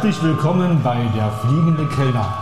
Herzlich 0.00 0.22
willkommen 0.22 0.82
bei 0.82 0.96
der 1.14 1.30
Fliegende 1.42 1.86
Kellner. 1.88 2.32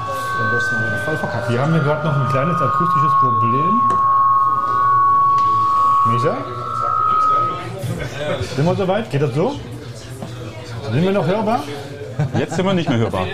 Voll 1.05 1.17
verkackt. 1.17 1.51
Wir 1.51 1.61
haben 1.61 1.73
hier 1.73 1.83
gerade 1.83 2.07
noch 2.07 2.15
ein 2.15 2.29
kleines 2.29 2.63
akustisches 2.63 3.11
Problem. 3.19 3.81
Micha? 6.07 6.37
Sind 8.55 8.65
wir 8.65 8.75
soweit? 8.77 9.11
Geht 9.11 9.23
das 9.23 9.35
so? 9.35 9.57
Sind 10.93 11.03
wir 11.03 11.11
noch 11.11 11.27
hörbar? 11.27 11.65
Jetzt 12.39 12.55
sind 12.55 12.65
wir 12.65 12.75
nicht 12.75 12.89
mehr 12.89 12.99
hörbar. 12.99 13.27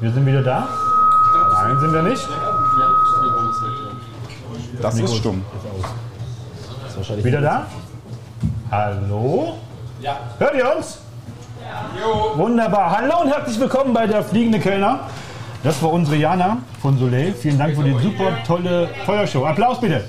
Wir 0.00 0.10
sind 0.10 0.24
wieder 0.24 0.42
da. 0.42 0.66
Nein, 1.52 1.80
sind 1.80 1.92
wir 1.92 2.02
nicht. 2.04 2.26
Das 4.80 4.98
ist 4.98 5.16
stumm. 5.16 5.44
Wieder 7.22 7.42
da? 7.42 7.66
Hallo? 8.70 9.58
Ja. 10.00 10.16
Hört 10.38 10.54
ihr 10.54 10.74
uns? 10.74 11.03
Wunderbar. 12.04 12.98
Hallo 12.98 13.22
und 13.22 13.28
herzlich 13.28 13.58
willkommen 13.58 13.94
bei 13.94 14.06
der 14.06 14.22
Fliegende 14.22 14.60
Kellner. 14.60 15.00
Das 15.62 15.82
war 15.82 15.90
unsere 15.90 16.16
Jana 16.16 16.58
von 16.82 16.98
Soleil. 16.98 17.32
Vielen 17.32 17.58
Dank 17.58 17.74
für 17.74 17.82
die 17.82 17.98
super 17.98 18.36
tolle 18.46 18.90
Feuershow. 19.06 19.46
Applaus 19.46 19.80
bitte. 19.80 20.04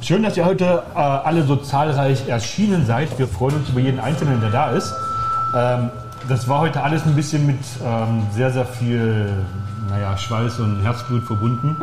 Schön, 0.00 0.22
dass 0.22 0.38
ihr 0.38 0.46
heute 0.46 0.82
äh, 0.94 0.98
alle 0.98 1.42
so 1.42 1.56
zahlreich 1.56 2.28
erschienen 2.28 2.86
seid. 2.86 3.18
Wir 3.18 3.28
freuen 3.28 3.56
uns 3.56 3.68
über 3.68 3.80
jeden 3.80 4.00
Einzelnen, 4.00 4.40
der 4.40 4.50
da 4.50 4.70
ist. 4.70 4.90
Ähm, 5.54 5.90
das 6.30 6.48
war 6.48 6.60
heute 6.60 6.82
alles 6.82 7.04
ein 7.04 7.14
bisschen 7.14 7.46
mit 7.46 7.58
ähm, 7.84 8.22
sehr, 8.34 8.50
sehr 8.52 8.64
viel 8.64 9.28
naja, 9.90 10.16
Schweiß 10.16 10.60
und 10.60 10.82
Herzblut 10.82 11.24
verbunden. 11.24 11.76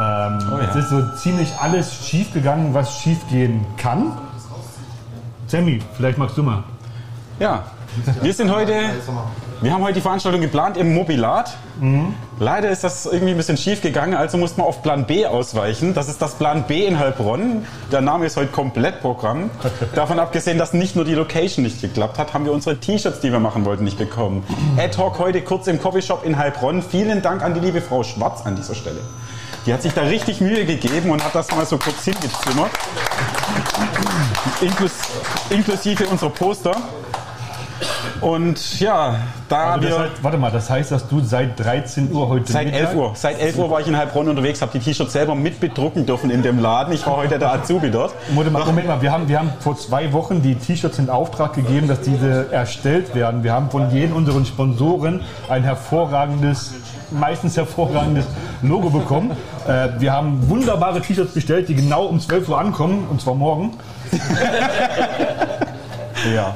Ähm, 0.00 0.38
Oh 0.52 0.58
ja. 0.58 0.68
Es 0.70 0.76
ist 0.76 0.90
so 0.90 1.02
ziemlich 1.16 1.52
alles 1.60 2.06
schief 2.06 2.32
gegangen, 2.32 2.74
was 2.74 2.98
schief 3.00 3.18
gehen 3.30 3.64
kann. 3.76 4.12
Sammy, 5.46 5.80
vielleicht 5.96 6.18
magst 6.18 6.36
du 6.36 6.42
mal. 6.42 6.64
Ja, 7.38 7.64
wir 8.22 8.32
sind 8.32 8.50
heute, 8.52 8.72
wir 9.60 9.72
haben 9.72 9.82
heute 9.82 9.94
die 9.94 10.00
Veranstaltung 10.00 10.40
geplant 10.40 10.76
im 10.76 10.94
Mobilat. 10.94 11.54
Leider 12.38 12.70
ist 12.70 12.82
das 12.82 13.06
irgendwie 13.06 13.32
ein 13.32 13.36
bisschen 13.36 13.56
schief 13.56 13.82
gegangen, 13.82 14.14
also 14.14 14.38
mussten 14.38 14.60
wir 14.60 14.64
auf 14.66 14.82
Plan 14.82 15.04
B 15.06 15.26
ausweichen. 15.26 15.94
Das 15.94 16.08
ist 16.08 16.20
das 16.22 16.34
Plan 16.36 16.64
B 16.66 16.86
in 16.86 16.98
Heilbronn. 16.98 17.64
Der 17.92 18.00
Name 18.00 18.26
ist 18.26 18.36
heute 18.36 18.48
komplett 18.52 19.00
Programm. 19.00 19.50
Davon 19.94 20.18
abgesehen, 20.18 20.58
dass 20.58 20.72
nicht 20.72 20.96
nur 20.96 21.04
die 21.04 21.14
Location 21.14 21.64
nicht 21.64 21.80
geklappt 21.80 22.18
hat, 22.18 22.32
haben 22.34 22.44
wir 22.44 22.52
unsere 22.52 22.76
T-Shirts, 22.78 23.20
die 23.20 23.30
wir 23.30 23.40
machen 23.40 23.64
wollten, 23.64 23.84
nicht 23.84 23.98
bekommen. 23.98 24.44
Ad 24.76 24.96
hoc 24.98 25.18
heute 25.18 25.42
kurz 25.42 25.66
im 25.66 25.80
Coffeeshop 25.80 26.24
in 26.24 26.36
Heilbronn. 26.38 26.82
Vielen 26.82 27.22
Dank 27.22 27.42
an 27.42 27.54
die 27.54 27.60
liebe 27.60 27.80
Frau 27.80 28.02
Schwarz 28.02 28.42
an 28.46 28.56
dieser 28.56 28.74
Stelle. 28.74 29.00
Die 29.66 29.72
hat 29.72 29.82
sich 29.82 29.94
da 29.94 30.02
richtig 30.02 30.40
Mühe 30.40 30.66
gegeben 30.66 31.10
und 31.10 31.24
hat 31.24 31.34
das 31.34 31.50
mal 31.52 31.64
so 31.64 31.78
kurz 31.78 32.04
hingezimmert. 32.04 32.70
Inklus 34.60 34.92
inklusive 35.48 36.06
unserer 36.06 36.30
Poster. 36.30 36.76
Und 38.24 38.80
ja, 38.80 39.16
da 39.50 39.72
Also 39.72 39.86
wir 39.86 39.98
heißt, 39.98 40.12
warte 40.22 40.38
mal, 40.38 40.50
das 40.50 40.70
heißt, 40.70 40.90
dass 40.90 41.06
du 41.06 41.20
seit 41.20 41.60
13 41.60 42.10
Uhr 42.10 42.26
heute 42.26 42.50
seit 42.50 42.66
Mittag- 42.68 42.80
11 42.80 42.94
Uhr, 42.94 43.12
seit 43.14 43.38
11 43.38 43.58
Uhr 43.58 43.70
war 43.70 43.80
ich 43.80 43.86
in 43.86 43.96
Heilbronn 43.98 44.28
unterwegs, 44.30 44.62
habe 44.62 44.72
die 44.72 44.78
T-Shirts 44.78 45.12
selber 45.12 45.34
mit 45.34 45.60
bedrucken 45.60 46.06
dürfen 46.06 46.30
in 46.30 46.42
dem 46.42 46.58
Laden. 46.58 46.94
Ich 46.94 47.06
war 47.06 47.18
heute 47.18 47.38
der 47.38 47.52
Azubi 47.52 47.90
dort. 47.90 48.14
Moment 48.30 48.52
mal, 48.54 48.64
Moment 48.64 48.86
mal. 48.88 49.02
Wir, 49.02 49.12
haben, 49.12 49.28
wir 49.28 49.38
haben 49.38 49.52
vor 49.60 49.76
zwei 49.76 50.10
Wochen 50.14 50.40
die 50.40 50.54
T-Shirts 50.54 50.98
in 50.98 51.10
Auftrag 51.10 51.52
gegeben, 51.52 51.86
dass 51.86 52.00
diese 52.00 52.50
erstellt 52.50 53.14
werden. 53.14 53.44
Wir 53.44 53.52
haben 53.52 53.68
von 53.70 53.90
jedem 53.90 54.16
unseren 54.16 54.46
Sponsoren 54.46 55.20
ein 55.50 55.62
hervorragendes, 55.62 56.72
meistens 57.10 57.58
hervorragendes 57.58 58.24
Logo 58.62 58.88
bekommen. 58.88 59.32
Äh, 59.68 60.00
wir 60.00 60.14
haben 60.14 60.48
wunderbare 60.48 61.02
T-Shirts 61.02 61.34
bestellt, 61.34 61.68
die 61.68 61.74
genau 61.74 62.06
um 62.06 62.18
12 62.18 62.48
Uhr 62.48 62.58
ankommen, 62.58 63.06
und 63.10 63.20
zwar 63.20 63.34
morgen. 63.34 63.72
ja. 66.32 66.54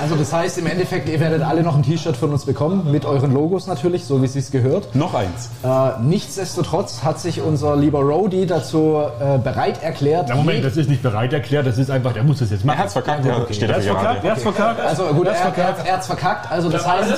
Also 0.00 0.16
das 0.16 0.32
heißt 0.32 0.58
im 0.58 0.66
Endeffekt, 0.66 1.08
ihr 1.08 1.20
werdet 1.20 1.42
alle 1.42 1.62
noch 1.62 1.76
ein 1.76 1.82
T-Shirt 1.82 2.16
von 2.16 2.30
uns 2.32 2.44
bekommen, 2.44 2.90
mit 2.90 3.04
euren 3.04 3.32
Logos 3.32 3.66
natürlich, 3.66 4.04
so 4.04 4.20
wie 4.22 4.26
es 4.26 4.32
sich 4.34 4.50
gehört. 4.50 4.94
Noch 4.94 5.14
eins. 5.14 5.50
Äh, 5.62 6.00
nichtsdestotrotz 6.02 7.02
hat 7.02 7.20
sich 7.20 7.40
unser 7.40 7.76
lieber 7.76 8.00
Roadie 8.00 8.46
dazu 8.46 9.00
äh, 9.20 9.38
bereit 9.38 9.82
erklärt. 9.82 10.26
Na 10.28 10.34
Moment, 10.36 10.64
das 10.64 10.76
ist 10.76 10.88
nicht 10.88 11.02
bereit 11.02 11.32
erklärt, 11.32 11.66
das 11.66 11.78
ist 11.78 11.90
einfach, 11.90 12.12
der 12.12 12.24
muss 12.24 12.38
das 12.40 12.50
jetzt 12.50 12.62
Er 12.62 12.66
machen. 12.66 12.78
hat's 12.78 12.92
verkackt, 12.92 13.24
ja, 13.24 13.46
steht 13.50 13.62
Er 13.62 13.68
er 13.70 13.74
hat's 13.76 13.86
verkackt, 13.86 14.24
er 14.24 14.30
hat's 14.32 14.42
verkackt. 14.42 14.80
also 14.80 15.04
gut, 15.06 15.26
er 15.26 15.32
er, 15.32 15.38
er, 15.38 15.52
verkackt. 15.52 15.86
er 15.88 15.94
hat's 15.94 16.06
verkackt. 16.06 16.50
Also 16.52 16.68
das 16.68 16.86
heißt, 16.86 17.12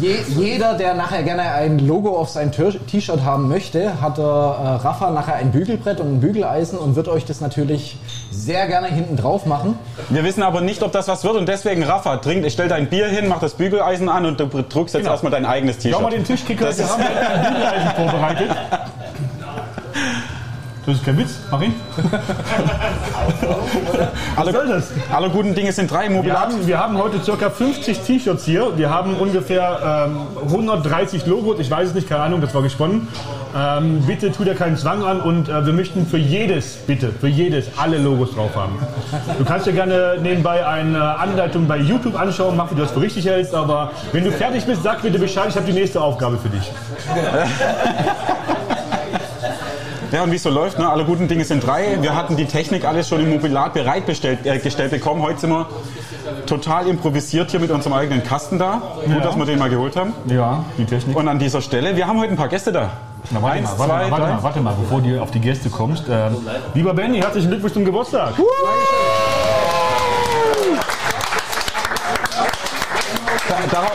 je, 0.00 0.16
jeder, 0.36 0.74
der 0.74 0.94
nachher 0.94 1.22
gerne 1.22 1.42
ein 1.42 1.78
Logo 1.78 2.16
auf 2.16 2.28
sein 2.30 2.52
T-Shirt 2.52 3.22
haben 3.24 3.48
möchte, 3.48 4.00
hat 4.00 4.18
der 4.18 4.24
äh, 4.24 4.28
Rafa 4.86 5.10
nachher 5.10 5.34
ein 5.34 5.50
Bügelbrett 5.52 6.00
und 6.00 6.14
ein 6.16 6.20
Bügeleisen 6.20 6.78
und 6.78 6.96
wird 6.96 7.08
euch 7.08 7.24
das 7.24 7.40
natürlich 7.40 7.98
sehr 8.30 8.66
gerne 8.66 8.88
hinten 8.88 9.16
drauf 9.16 9.46
machen. 9.46 9.78
Wir 10.08 10.24
wissen 10.24 10.42
aber 10.42 10.60
nicht, 10.60 10.82
ob 10.82 10.92
das 10.92 11.08
was 11.08 11.24
wird 11.24 11.35
und 11.36 11.48
deswegen 11.48 11.82
Rafa, 11.84 12.16
trink, 12.18 12.44
stell 12.50 12.68
dein 12.68 12.88
Bier 12.88 13.06
hin, 13.08 13.28
mach 13.28 13.38
das 13.40 13.54
Bügeleisen 13.54 14.08
an 14.08 14.26
und 14.26 14.40
du 14.40 14.46
drückst 14.46 14.94
jetzt 14.94 15.02
Genau. 15.02 15.10
erstmal 15.12 15.32
dein 15.32 15.44
eigenes 15.46 15.76
T-Shirt. 15.78 15.92
Schau 15.94 16.02
mal 16.02 16.10
den 16.10 16.24
Tischkicker, 16.24 16.66
Das 16.66 16.78
wir 16.78 16.84
ist- 16.86 16.92
haben 16.92 17.02
ein 17.02 17.52
Bügeleisen 17.54 17.90
vorbereitet. 17.96 18.50
Das 20.86 20.94
ist 20.94 21.04
kein 21.04 21.18
Witz, 21.18 21.30
mach 21.50 21.60
ihn. 21.62 21.74
Was 24.36 24.52
soll 24.52 24.68
das? 24.68 24.90
Alle 25.12 25.28
guten 25.30 25.52
Dinge 25.54 25.72
sind 25.72 25.90
drei 25.90 26.04
im 26.06 26.12
Wir 26.12 26.16
Mobilat. 26.18 26.38
haben, 26.38 26.66
wir 26.66 26.78
haben 26.78 26.96
heute 26.98 27.18
ca. 27.18 27.50
50 27.50 28.00
T-Shirts 28.00 28.44
hier. 28.44 28.76
Wir 28.78 28.88
haben 28.90 29.16
ungefähr 29.16 30.06
ähm, 30.08 30.20
130 30.46 31.26
Logos. 31.26 31.58
Ich 31.58 31.70
weiß 31.70 31.88
es 31.88 31.94
nicht, 31.94 32.08
keine 32.08 32.22
Ahnung, 32.22 32.40
das 32.40 32.54
war 32.54 32.62
gesponnen. 32.62 33.08
Ähm, 33.54 34.02
bitte 34.06 34.32
tut 34.32 34.46
ihr 34.46 34.54
keinen 34.54 34.76
Zwang 34.76 35.04
an 35.04 35.20
und 35.20 35.48
äh, 35.48 35.66
wir 35.66 35.72
möchten 35.72 36.06
für 36.06 36.18
jedes, 36.18 36.76
bitte, 36.76 37.10
für 37.10 37.28
jedes 37.28 37.70
alle 37.76 37.98
Logos 37.98 38.34
drauf 38.34 38.54
haben. 38.56 38.78
Du 39.38 39.44
kannst 39.44 39.66
dir 39.66 39.72
gerne 39.72 40.18
nebenbei 40.22 40.66
eine 40.66 41.18
Anleitung 41.18 41.66
bei 41.66 41.78
YouTube 41.78 42.18
anschauen, 42.18 42.56
mach, 42.56 42.70
wie 42.70 42.74
du 42.74 42.82
das 42.82 42.92
für 42.92 43.00
richtig 43.00 43.26
hältst, 43.26 43.54
aber 43.54 43.92
wenn 44.12 44.24
du 44.24 44.32
fertig 44.32 44.64
bist, 44.64 44.82
sag 44.82 45.02
bitte 45.02 45.18
Bescheid, 45.18 45.46
ich 45.48 45.56
habe 45.56 45.66
die 45.66 45.72
nächste 45.72 46.00
Aufgabe 46.00 46.38
für 46.38 46.48
dich. 46.48 46.72
Ja, 50.12 50.22
und 50.22 50.30
wie 50.30 50.36
es 50.36 50.44
so 50.44 50.50
läuft, 50.50 50.78
ne? 50.78 50.88
alle 50.88 51.04
guten 51.04 51.26
Dinge 51.26 51.44
sind 51.44 51.66
drei. 51.66 51.98
Wir 52.00 52.14
hatten 52.14 52.36
die 52.36 52.46
Technik 52.46 52.84
alles 52.84 53.08
schon 53.08 53.20
im 53.20 53.28
Mobilat 53.28 53.74
bereitgestellt 53.74 54.46
äh, 54.46 54.58
gestellt 54.58 54.92
bekommen. 54.92 55.20
Heute 55.20 55.40
sind 55.40 55.50
wir 55.50 55.66
total 56.46 56.86
improvisiert 56.86 57.50
hier 57.50 57.60
mit 57.60 57.70
unserem 57.70 57.92
eigenen 57.94 58.22
Kasten 58.22 58.58
da. 58.58 58.80
Gut, 59.04 59.24
dass 59.24 59.36
wir 59.36 59.44
den 59.44 59.58
mal 59.58 59.68
geholt 59.68 59.96
haben. 59.96 60.12
Ja, 60.26 60.64
die 60.78 60.84
Technik. 60.84 61.16
Und 61.16 61.28
an 61.28 61.38
dieser 61.38 61.60
Stelle, 61.60 61.96
wir 61.96 62.06
haben 62.06 62.20
heute 62.20 62.30
ein 62.30 62.36
paar 62.36 62.48
Gäste 62.48 62.72
da. 62.72 62.90
Na, 63.30 63.42
warte, 63.42 63.56
Eins, 63.56 63.70
mal, 63.70 63.78
warte, 63.78 63.90
zwei, 63.92 64.02
mal, 64.04 64.10
warte 64.10 64.32
mal, 64.34 64.42
warte 64.42 64.60
mal, 64.60 64.74
bevor 64.80 65.00
du 65.00 65.20
auf 65.20 65.30
die 65.30 65.40
Gäste 65.40 65.68
kommst. 65.70 66.04
Ähm, 66.08 66.36
lieber 66.74 66.94
Benny, 66.94 67.18
herzlichen 67.18 67.48
Glückwunsch 67.48 67.72
zum 67.74 67.84
Geburtstag. 67.84 68.34
Darauf, 73.70 73.92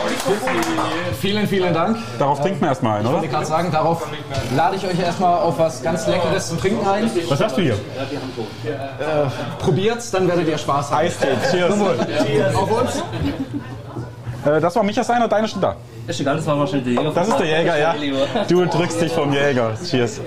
Vielen, 1.20 1.46
vielen 1.46 1.74
Dank. 1.74 1.98
darauf 2.18 2.40
trinken 2.40 2.60
wir 2.60 2.68
erstmal 2.68 2.96
ein, 2.96 3.02
Ich 3.02 3.06
oder? 3.08 3.16
wollte 3.18 3.28
gerade 3.28 3.46
sagen, 3.46 3.70
darauf 3.70 4.06
lade 4.56 4.76
ich 4.76 4.86
euch 4.86 4.98
erstmal 4.98 5.38
auf 5.40 5.58
was 5.58 5.82
ganz 5.82 6.06
Leckeres 6.06 6.48
zum 6.48 6.58
Trinken 6.58 6.86
ein. 6.86 7.10
Was 7.28 7.40
hast 7.40 7.56
du 7.56 7.62
hier? 7.62 7.76
Probiert's, 9.58 10.10
dann 10.10 10.26
werdet 10.28 10.48
ihr 10.48 10.58
Spaß 10.58 10.90
haben. 10.90 10.98
Eistee, 10.98 11.28
cheers. 11.50 11.74
Auf 12.54 12.70
uns. 12.70 13.02
Äh, 14.44 14.60
das 14.60 14.74
war 14.76 14.82
Micha 14.82 15.04
Seiner, 15.04 15.28
deine 15.28 15.48
steht 15.48 15.62
da. 15.62 15.76
Ist 16.06 16.20
egal, 16.20 16.36
das 16.36 16.46
war 16.46 16.58
wahrscheinlich 16.58 16.94
der 16.94 17.02
Jäger. 17.04 17.14
Das 17.14 17.28
ist 17.28 17.38
der 17.38 17.46
Jäger, 17.46 17.78
ja. 17.78 17.94
Du 18.48 18.64
drückst 18.66 19.00
dich 19.00 19.12
vom 19.12 19.32
Jäger. 19.32 19.74
Cheers. 19.88 20.20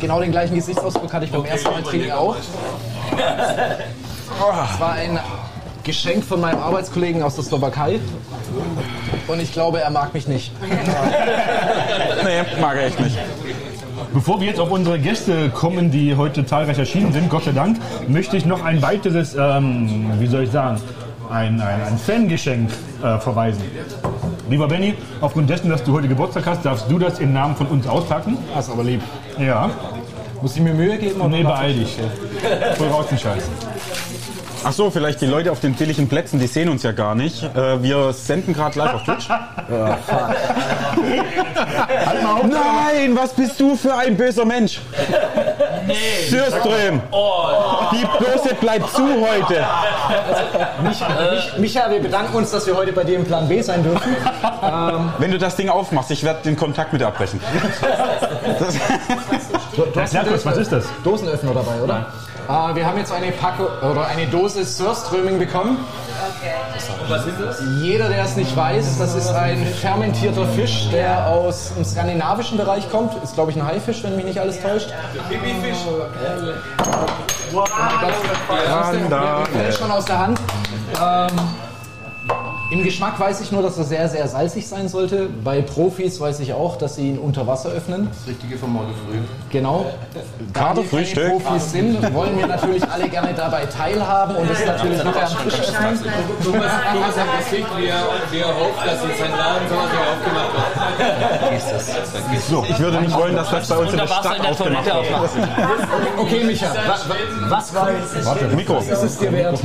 Genau 0.00 0.20
den 0.20 0.32
gleichen 0.32 0.56
Gesichtsausdruck 0.56 1.12
hatte 1.12 1.26
ich 1.26 1.30
beim 1.32 1.44
ersten 1.44 1.70
Mal 1.70 1.82
trinken 1.82 2.10
auch. 2.12 2.34
Es 4.74 4.80
war 4.80 4.92
ein 4.92 5.18
Geschenk 5.84 6.24
von 6.24 6.40
meinem 6.40 6.60
Arbeitskollegen 6.60 7.22
aus 7.22 7.36
der 7.36 7.44
Slowakei. 7.44 8.00
Und 9.28 9.40
ich 9.40 9.52
glaube, 9.52 9.80
er 9.80 9.90
mag 9.90 10.12
mich 10.14 10.26
nicht. 10.28 10.52
Nee, 12.24 12.60
mag 12.60 12.76
er 12.76 12.86
echt 12.86 13.00
nicht. 13.00 13.18
Bevor 14.14 14.40
wir 14.40 14.46
jetzt 14.46 14.60
auf 14.60 14.70
unsere 14.70 14.98
Gäste 14.98 15.50
kommen, 15.50 15.90
die 15.90 16.14
heute 16.16 16.46
zahlreich 16.46 16.78
erschienen 16.78 17.12
sind, 17.12 17.28
Gott 17.28 17.44
sei 17.44 17.52
Dank, 17.52 17.78
möchte 18.06 18.36
ich 18.36 18.46
noch 18.46 18.62
ein 18.64 18.80
weiteres, 18.80 19.34
ähm, 19.34 20.12
wie 20.20 20.28
soll 20.28 20.44
ich 20.44 20.52
sagen, 20.52 20.80
ein, 21.32 21.60
ein, 21.60 21.82
ein 21.82 21.98
Fangeschenk 21.98 22.70
äh, 23.02 23.18
verweisen. 23.18 23.62
Lieber 24.48 24.68
Benny, 24.68 24.94
aufgrund 25.20 25.48
dessen, 25.48 25.70
dass 25.70 25.82
du 25.82 25.92
heute 25.92 26.08
Geburtstag 26.08 26.46
hast, 26.46 26.64
darfst 26.64 26.90
du 26.90 26.98
das 26.98 27.18
im 27.18 27.32
Namen 27.32 27.56
von 27.56 27.66
uns 27.68 27.86
auspacken. 27.86 28.36
Das 28.54 28.66
ist 28.66 28.72
aber 28.72 28.84
lieb. 28.84 29.00
Ja. 29.38 29.70
Muss 30.40 30.56
ich 30.56 30.62
mir 30.62 30.74
Mühe 30.74 30.98
geben? 30.98 31.20
oder 31.20 31.30
Nee, 31.30 31.42
beeil 31.42 31.74
dich. 31.74 31.96
Voll 32.76 32.88
raus 32.88 33.06
den 33.08 33.18
Scheiß. 33.18 33.44
Ach 34.64 34.72
so, 34.72 34.90
vielleicht 34.90 35.20
die 35.20 35.26
Leute 35.26 35.50
auf 35.50 35.58
den 35.58 35.74
billigen 35.74 36.08
Plätzen, 36.08 36.38
die 36.38 36.46
sehen 36.46 36.68
uns 36.68 36.84
ja 36.84 36.92
gar 36.92 37.16
nicht. 37.16 37.42
Äh, 37.42 37.82
wir 37.82 38.12
senden 38.12 38.54
gerade 38.54 38.78
live 38.78 38.94
auf 38.94 39.02
Twitch. 39.02 39.28
Halt 42.06 42.22
mal 42.22 42.32
auf. 42.34 42.44
Nein, 42.44 43.16
was 43.16 43.32
bist 43.32 43.58
du 43.58 43.74
für 43.74 43.92
ein 43.96 44.16
böser 44.16 44.44
Mensch? 44.44 44.80
Sürström! 46.28 47.02
Die 47.92 48.24
Dose 48.24 48.54
bleibt 48.54 48.88
zu 48.90 49.02
heute. 49.02 49.66
Mich, 50.82 51.02
Micha, 51.58 51.90
wir 51.90 52.00
bedanken 52.00 52.36
uns, 52.36 52.50
dass 52.50 52.66
wir 52.66 52.76
heute 52.76 52.92
bei 52.92 53.04
dir 53.04 53.16
im 53.16 53.24
Plan 53.24 53.48
B 53.48 53.60
sein 53.62 53.82
dürfen. 53.82 54.16
Wenn 55.18 55.30
du 55.30 55.38
das 55.38 55.56
Ding 55.56 55.68
aufmachst, 55.68 56.10
ich 56.10 56.24
werde 56.24 56.42
den 56.42 56.56
Kontakt 56.56 56.92
mit 56.92 57.02
dir 57.02 57.06
abbrechen. 57.08 57.40
Das, 58.58 58.74
du 59.74 60.00
hast 60.00 60.12
Sag 60.12 60.28
kurz, 60.28 60.44
was 60.44 60.56
ist 60.58 60.72
das? 60.72 60.84
Dosenöffner 61.02 61.54
dabei, 61.54 61.80
oder? 61.82 62.06
Äh, 62.48 62.74
wir 62.74 62.86
haben 62.86 62.98
jetzt 62.98 63.12
eine 63.12 63.32
Packung 63.32 63.66
oder 63.88 64.06
eine 64.06 64.26
Dose 64.26 64.64
Surströming 64.64 65.38
bekommen. 65.38 65.78
Was 67.08 67.26
ist 67.26 67.40
das? 67.40 67.62
Jeder, 67.80 68.08
der 68.08 68.24
es 68.24 68.36
nicht 68.36 68.56
weiß, 68.56 68.98
das 68.98 69.14
ist 69.14 69.30
ein 69.30 69.64
fermentierter 69.80 70.46
Fisch, 70.46 70.88
der 70.90 71.26
aus 71.26 71.72
dem 71.74 71.84
skandinavischen 71.84 72.58
Bereich 72.58 72.90
kommt. 72.90 73.14
Ist, 73.22 73.34
glaube 73.34 73.50
ich, 73.50 73.56
ein 73.56 73.66
Haifisch, 73.66 74.02
wenn 74.02 74.16
mich 74.16 74.24
nicht 74.24 74.40
alles 74.40 74.60
täuscht. 74.60 74.92
Pipi-Fisch. 75.28 75.78
Der 79.10 79.46
fällt 79.52 79.74
schon 79.74 79.90
aus 79.90 80.04
der 80.04 80.18
Hand. 80.18 80.40
Ähm, 81.00 81.38
Im 82.72 82.82
Geschmack 82.82 83.20
weiß 83.20 83.42
ich 83.42 83.52
nur, 83.52 83.60
dass 83.60 83.76
er 83.76 83.84
sehr, 83.84 84.08
sehr 84.08 84.26
salzig 84.26 84.66
sein 84.66 84.88
sollte. 84.88 85.28
Bei 85.44 85.60
Profis 85.60 86.18
weiß 86.18 86.40
ich 86.40 86.54
auch, 86.54 86.76
dass 86.76 86.96
sie 86.96 87.10
ihn 87.10 87.18
unter 87.18 87.46
Wasser 87.46 87.68
öffnen. 87.68 88.08
Das 88.10 88.26
Richtige 88.26 88.56
vom 88.56 88.72
Morgen 88.72 88.94
früh. 88.94 89.18
Genau. 89.50 89.92
Da 90.54 90.74
wir 90.74 90.76
keine 90.76 90.88
Frühstück. 90.88 91.32
Profis 91.32 91.70
sind, 91.70 92.14
wollen 92.14 92.38
wir 92.38 92.46
natürlich 92.46 92.82
alle 92.88 93.10
gerne 93.10 93.34
dabei 93.34 93.66
teilhaben 93.66 94.36
und 94.36 94.48
das 94.48 94.64
natürlich 94.64 95.04
nachher 95.04 95.26
am 95.26 95.44
Tisch 95.44 95.60
öffnen. 95.60 96.00
Thomas, 96.42 96.72
Thomas 96.94 97.16
hat 97.18 97.26
Gesicht, 97.40 97.66
wie 97.76 97.86
er, 97.88 98.04
wie 98.30 98.38
er 98.38 98.46
hofft, 98.46 98.86
dass 98.86 99.04
in 99.04 99.18
seinem 99.18 99.36
Laden 99.36 99.68
sowas 99.68 99.90
hier 99.92 100.00
aufgemacht 100.08 101.60
wird. 102.30 102.42
so, 102.48 102.64
ich 102.66 102.78
würde 102.78 103.00
nicht 103.02 103.14
wollen, 103.14 103.36
dass 103.36 103.50
das 103.50 103.68
bei 103.68 103.76
uns 103.76 103.92
in 103.92 103.98
der 103.98 104.06
Stadt 104.06 104.40
aufgemacht 104.48 104.86
wird. 104.86 105.04
Okay, 106.16 106.44
Micha, 106.44 106.68
wa, 106.72 106.96
wa, 107.06 107.14
was 107.50 107.74
war 107.74 107.90
Mikro. 108.56 108.78
ist 108.78 108.90
es 108.90 109.18
dir 109.18 109.30
wert? 109.30 109.60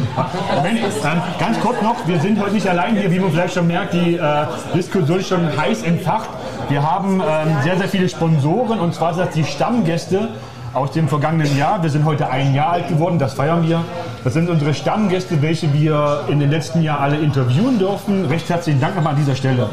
Moment, 0.53 0.79
ähm, 0.79 1.21
ganz 1.39 1.57
kurz 1.61 1.81
noch, 1.81 1.95
wir 2.05 2.19
sind 2.19 2.37
heute 2.37 2.51
nicht 2.51 2.67
allein 2.67 2.96
hier, 2.97 3.11
wie 3.11 3.19
man 3.19 3.31
vielleicht 3.31 3.53
schon 3.53 3.67
merkt, 3.67 3.93
die 3.93 4.15
äh, 4.15 4.45
Diskussion 4.75 5.19
ist 5.19 5.29
schon 5.29 5.57
heiß 5.57 5.83
entfacht. 5.83 6.29
Wir 6.69 6.83
haben 6.83 7.21
ähm, 7.21 7.55
sehr, 7.63 7.77
sehr 7.77 7.87
viele 7.87 8.09
Sponsoren 8.09 8.79
und 8.79 8.93
zwar 8.93 9.13
sind 9.13 9.27
das 9.27 9.33
die 9.35 9.43
Stammgäste 9.43 10.29
aus 10.77 10.91
dem 10.91 11.07
vergangenen 11.07 11.57
Jahr. 11.57 11.81
Wir 11.81 11.89
sind 11.89 12.05
heute 12.05 12.29
ein 12.29 12.53
Jahr 12.53 12.73
alt 12.73 12.87
geworden, 12.87 13.17
das 13.17 13.33
feiern 13.33 13.67
wir. 13.67 13.83
Das 14.23 14.33
sind 14.33 14.47
unsere 14.47 14.75
Stammgäste, 14.75 15.41
welche 15.41 15.73
wir 15.73 16.25
in 16.27 16.39
den 16.39 16.51
letzten 16.51 16.83
Jahren 16.83 17.01
alle 17.01 17.17
interviewen 17.17 17.79
durften. 17.79 18.25
Recht 18.25 18.47
herzlichen 18.47 18.79
Dank 18.79 18.95
nochmal 18.95 19.13
an 19.13 19.19
dieser 19.19 19.35
Stelle. 19.35 19.69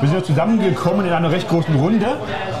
Wir 0.00 0.08
sind 0.08 0.18
ja 0.18 0.24
zusammengekommen 0.24 1.04
in 1.06 1.12
einer 1.12 1.30
recht 1.30 1.48
großen 1.48 1.74
Runde, 1.74 2.06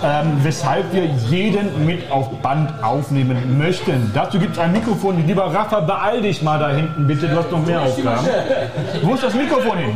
ähm, 0.04 0.32
weshalb 0.42 0.92
wir 0.92 1.04
jeden 1.04 1.86
mit 1.86 2.10
auf 2.12 2.28
Band 2.42 2.84
aufnehmen 2.84 3.56
möchten. 3.58 4.10
Dazu 4.12 4.38
gibt 4.38 4.52
es 4.52 4.58
ein 4.58 4.72
Mikrofon. 4.72 5.26
Lieber 5.26 5.44
Rafa, 5.44 5.80
beeil 5.80 6.20
dich 6.20 6.42
mal 6.42 6.58
da 6.58 6.70
hinten 6.70 7.06
bitte, 7.06 7.28
du 7.28 7.36
hast 7.36 7.50
noch 7.50 7.64
mehr 7.64 7.80
Aufgaben. 7.80 8.26
Wo 9.02 9.14
ist 9.14 9.22
das 9.22 9.34
Mikrofon 9.34 9.78
hin? 9.78 9.90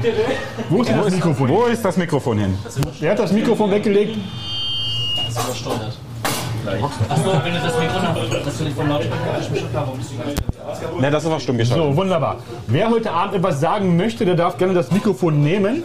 Wo 0.71 0.81
ist 0.83 0.91
das 0.91 1.11
Mikrofon 1.11 1.49
hin? 1.49 1.57
Wo 1.57 1.65
ist 1.67 1.85
das 1.85 1.97
Mikrofon 1.99 2.39
hin? 2.39 2.59
Wer 2.99 3.11
hat 3.11 3.19
das 3.19 3.33
Mikrofon 3.33 3.71
weggelegt? 3.71 4.17
Achso, 6.67 7.33
wenn 7.45 7.55
du 7.55 7.61
das 7.61 7.79
Mikro 7.79 8.01
noch, 8.01 8.45
dass 8.45 8.59
du 8.59 8.65
nicht 8.65 8.77
vom 8.77 8.89
Lautsprecher 8.89 9.93
Ne, 11.01 11.11
das 11.11 11.25
ist 11.25 11.31
auch 11.31 11.41
stumm 11.41 11.59
geschaltet. 11.59 11.87
So, 11.87 11.97
wunderbar. 11.97 12.37
Wer 12.67 12.91
heute 12.91 13.11
Abend 13.11 13.35
etwas 13.35 13.61
sagen 13.61 13.97
möchte, 13.97 14.25
der 14.25 14.35
darf 14.35 14.57
gerne 14.59 14.75
das 14.75 14.91
Mikrofon 14.93 15.43
nehmen. 15.43 15.83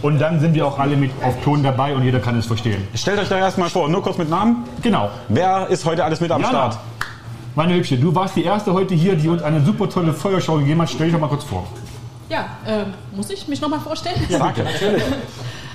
Und 0.00 0.18
dann 0.20 0.40
sind 0.40 0.54
wir 0.54 0.66
auch 0.66 0.78
alle 0.78 0.96
mit 0.96 1.12
auf 1.22 1.40
Ton 1.44 1.62
dabei 1.62 1.94
und 1.94 2.02
jeder 2.02 2.18
kann 2.18 2.36
es 2.36 2.46
verstehen. 2.46 2.88
Stellt 2.94 3.20
euch 3.20 3.28
da 3.28 3.38
erstmal 3.38 3.68
vor, 3.68 3.88
nur 3.88 4.02
kurz 4.02 4.18
mit 4.18 4.28
Namen. 4.28 4.64
Genau. 4.82 5.10
Wer 5.28 5.68
ist 5.68 5.84
heute 5.84 6.04
alles 6.04 6.20
mit 6.20 6.30
am 6.32 6.40
Jana, 6.42 6.52
Start? 6.72 6.78
meine 7.54 7.74
Hübsche, 7.74 7.96
du 7.96 8.12
warst 8.14 8.34
die 8.34 8.44
erste 8.44 8.72
heute 8.72 8.94
hier, 8.94 9.14
die 9.14 9.28
uns 9.28 9.42
eine 9.42 9.60
super 9.64 9.88
tolle 9.88 10.12
Feuerschau 10.12 10.56
gegeben 10.56 10.82
hat. 10.82 10.90
Stell 10.90 11.06
dich 11.06 11.14
doch 11.14 11.20
mal 11.20 11.28
kurz 11.28 11.44
vor. 11.44 11.66
Ja, 12.28 12.46
ähm, 12.66 12.94
muss 13.14 13.30
ich 13.30 13.46
mich 13.46 13.60
nochmal 13.60 13.80
vorstellen? 13.80 14.16
Sag 14.28 14.56
natürlich. 14.64 15.02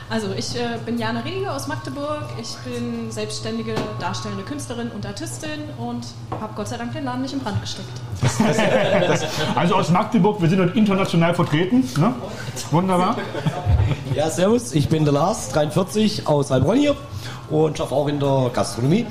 Also 0.09 0.27
ich 0.38 0.56
äh, 0.56 0.77
bin 0.86 0.98
Jana 0.98 1.19
Riege 1.19 1.51
aus 1.51 1.68
Magdeburg. 1.68 2.24
Ich 2.39 2.56
bin 2.59 3.12
selbstständige 3.12 3.75
darstellende 4.00 4.44
Künstlerin 4.44 4.89
und 4.92 5.06
Artistin 5.06 5.59
und 5.77 6.06
habe 6.39 6.54
Gott 6.56 6.69
sei 6.69 6.77
Dank 6.77 6.94
den 6.94 7.04
Laden 7.04 7.24
nicht 7.24 7.33
in 7.33 7.39
Brand 7.39 7.59
gesteckt. 7.62 7.89
Also 9.56 9.75
aus 9.75 9.89
Magdeburg, 9.89 10.42
wir 10.42 10.50
sind 10.50 10.62
heute 10.62 10.77
international 10.77 11.36
vertreten. 11.36 11.83
Ne? 11.98 12.13
Wunderbar. 12.71 13.18
Ja, 14.15 14.30
servus, 14.30 14.74
ich 14.74 14.88
bin 14.88 15.04
der 15.04 15.13
Lars, 15.13 15.50
43, 15.50 16.25
aus 16.25 16.51
Heilbronn 16.51 16.77
hier 16.77 16.95
und 17.50 17.80
arbeite 17.80 17.95
auch 17.95 18.07
in 18.07 18.19
der 18.19 18.50
Gastronomie. 18.54 19.06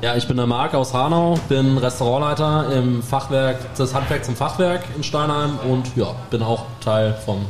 Ja, 0.00 0.16
ich 0.16 0.26
bin 0.26 0.36
der 0.36 0.46
Marc 0.46 0.74
aus 0.74 0.94
Hanau, 0.94 1.38
bin 1.48 1.76
Restaurantleiter 1.76 2.72
im 2.72 3.02
Fachwerk 3.02 3.74
des 3.74 3.94
Handwerks 3.94 4.28
im 4.28 4.36
Fachwerk 4.36 4.84
in 4.96 5.02
Steinheim 5.02 5.58
und 5.68 5.96
ja, 5.96 6.14
bin 6.30 6.42
auch 6.42 6.64
Teil 6.80 7.14
vom 7.26 7.44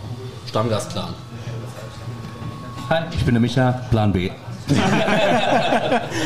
Stammgastclan. 0.47 1.28
Hi, 2.91 3.03
ich 3.13 3.23
bin 3.23 3.35
der 3.35 3.43
Micha, 3.43 3.83
Plan 3.91 4.11
B. 4.15 4.31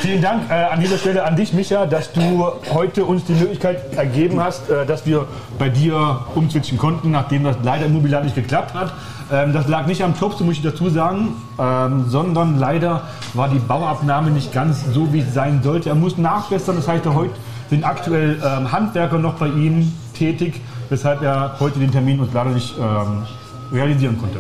Vielen 0.01 0.23
Dank 0.23 0.49
äh, 0.49 0.53
an 0.53 0.79
dieser 0.79 0.97
Stelle 0.97 1.25
an 1.25 1.35
dich, 1.35 1.53
Micha, 1.53 1.87
dass 1.87 2.13
du 2.13 2.53
heute 2.73 3.05
uns 3.05 3.25
die 3.25 3.33
Möglichkeit 3.33 3.97
ergeben 3.97 4.41
hast, 4.41 4.71
äh, 4.71 4.87
dass 4.87 5.05
wir 5.05 5.27
bei 5.59 5.69
dir 5.69 6.21
umswitchen 6.37 6.79
konnten, 6.79 7.11
nachdem 7.11 7.43
das 7.43 7.57
leider 7.65 7.87
im 7.87 7.95
Mobiliar 7.95 8.23
nicht 8.23 8.37
geklappt 8.37 8.75
hat. 8.75 8.93
Ähm, 9.33 9.53
das 9.53 9.67
lag 9.67 9.87
nicht 9.87 10.05
am 10.05 10.17
Topf, 10.17 10.37
so 10.37 10.45
muss 10.45 10.55
ich 10.55 10.63
dazu 10.63 10.89
sagen, 10.89 11.35
ähm, 11.59 12.05
sondern 12.07 12.61
leider 12.61 13.09
war 13.35 13.49
die 13.49 13.59
Bauabnahme 13.59 14.31
nicht 14.31 14.53
ganz 14.53 14.85
so, 14.93 15.13
wie 15.13 15.19
es 15.19 15.35
sein 15.35 15.65
sollte. 15.65 15.89
Er 15.89 15.97
muss 15.97 16.17
nachbessern, 16.17 16.77
das 16.77 16.87
heißt, 16.87 17.05
heute 17.07 17.35
sind 17.71 17.83
aktuell 17.83 18.41
ähm, 18.41 18.71
Handwerker 18.71 19.19
noch 19.19 19.35
bei 19.35 19.49
ihm 19.49 19.93
tätig, 20.17 20.61
weshalb 20.91 21.23
er 21.23 21.57
heute 21.59 21.81
den 21.81 21.91
Termin 21.91 22.21
uns 22.21 22.33
leider 22.33 22.51
nicht 22.51 22.73
ähm, 22.79 23.27
realisieren 23.73 24.17
konnte. 24.17 24.39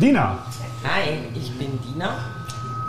Dina, 0.00 0.38
Hi, 0.84 1.16
ich 1.34 1.50
bin 1.52 1.78
Dina, 1.80 2.18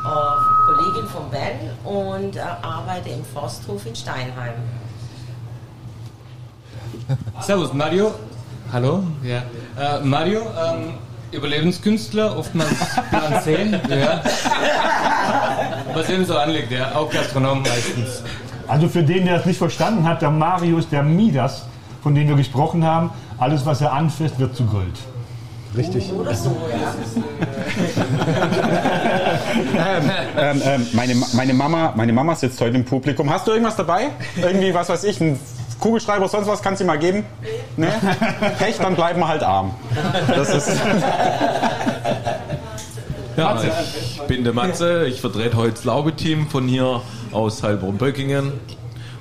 äh, 0.03 0.65
Kollegin 0.65 1.07
von 1.07 1.29
Ben 1.31 1.71
und 1.85 2.35
äh, 2.35 2.41
arbeite 2.61 3.07
im 3.07 3.23
Forsthof 3.23 3.85
in 3.85 3.95
Steinheim. 3.95 4.53
Servus, 7.39 7.71
Mario. 7.71 8.13
Hallo. 8.73 9.01
Ja. 9.23 9.43
Äh, 9.79 10.01
Mario, 10.03 10.41
ähm, 10.41 10.95
Überlebenskünstler, 11.31 12.37
oftmals 12.37 12.75
Plan 13.09 13.41
C. 13.41 13.79
ja. 13.89 14.21
Was 15.93 16.09
ihm 16.09 16.25
so 16.25 16.37
anliegt, 16.37 16.71
ja. 16.71 16.93
Auch 16.95 17.09
Gastronom 17.09 17.61
meistens. 17.61 18.23
Also 18.67 18.89
für 18.89 19.03
den, 19.03 19.23
der 19.25 19.39
es 19.39 19.45
nicht 19.45 19.57
verstanden 19.57 20.03
hat, 20.03 20.21
der 20.21 20.31
Marius, 20.31 20.89
der 20.89 21.01
Midas, 21.01 21.63
von 22.03 22.13
dem 22.13 22.27
wir 22.27 22.35
gesprochen 22.35 22.83
haben, 22.83 23.11
alles, 23.37 23.65
was 23.65 23.79
er 23.79 23.93
anfasst, 23.93 24.37
wird 24.37 24.53
zu 24.53 24.65
Gold. 24.65 24.97
Richtig. 25.77 26.11
Oder 26.13 26.33
so, 26.35 26.55
ja. 26.71 26.93
Ähm, 30.37 30.61
ähm, 30.65 30.87
meine, 30.93 31.15
Ma- 31.15 31.27
meine, 31.33 31.53
Mama, 31.53 31.93
meine 31.95 32.13
Mama 32.13 32.35
sitzt 32.35 32.59
heute 32.61 32.75
im 32.77 32.85
Publikum. 32.85 33.29
Hast 33.29 33.47
du 33.47 33.51
irgendwas 33.51 33.75
dabei? 33.75 34.09
Irgendwie, 34.37 34.73
was 34.73 34.89
weiß 34.89 35.03
ich, 35.03 35.19
ein 35.21 35.39
Kugelschreiber, 35.79 36.27
sonst 36.29 36.47
was 36.47 36.61
kannst 36.61 36.81
du 36.81 36.85
mal 36.85 36.97
geben? 36.97 37.25
Ne? 37.77 37.89
Pech, 38.59 38.77
dann 38.77 38.95
bleiben 38.95 39.19
wir 39.19 39.27
halt 39.27 39.43
arm. 39.43 39.71
Das 40.27 40.49
ist, 40.53 40.71
Ja, 43.37 43.59
ich 43.61 44.21
bin 44.27 44.43
der 44.45 44.53
Matze, 44.53 45.05
ich 45.07 45.19
vertrete 45.19 45.57
heute 45.57 45.73
das 45.73 45.83
Laube-Team 45.83 46.47
von 46.47 46.67
hier 46.67 47.01
aus 47.31 47.61
Heilbronn-Böckingen. 47.63 48.53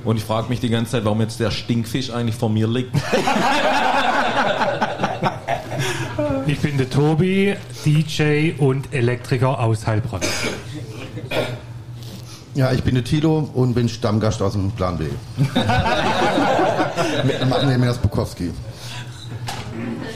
Und 0.04 0.18
ich 0.18 0.24
frage 0.24 0.48
mich 0.50 0.60
die 0.60 0.68
ganze 0.68 0.92
Zeit, 0.92 1.04
warum 1.04 1.20
jetzt 1.22 1.40
der 1.40 1.50
Stinkfisch 1.50 2.10
eigentlich 2.12 2.36
vor 2.36 2.50
mir 2.50 2.68
liegt. 2.68 2.94
Ich 6.46 6.60
bin 6.60 6.76
der 6.76 6.90
Tobi, 6.90 7.56
DJ 7.84 8.52
und 8.58 8.92
Elektriker 8.92 9.58
aus 9.58 9.86
Heilbronn. 9.86 10.20
Ja, 12.54 12.70
ich 12.72 12.82
bin 12.84 12.94
der 12.94 13.02
Tilo 13.02 13.50
und 13.54 13.74
bin 13.74 13.88
Stammgast 13.88 14.40
aus 14.40 14.52
dem 14.52 14.70
Plan 14.70 14.96
B. 14.96 15.06
Mit 17.24 17.48
Magnemias 17.48 17.98
Bukowski. 17.98 18.52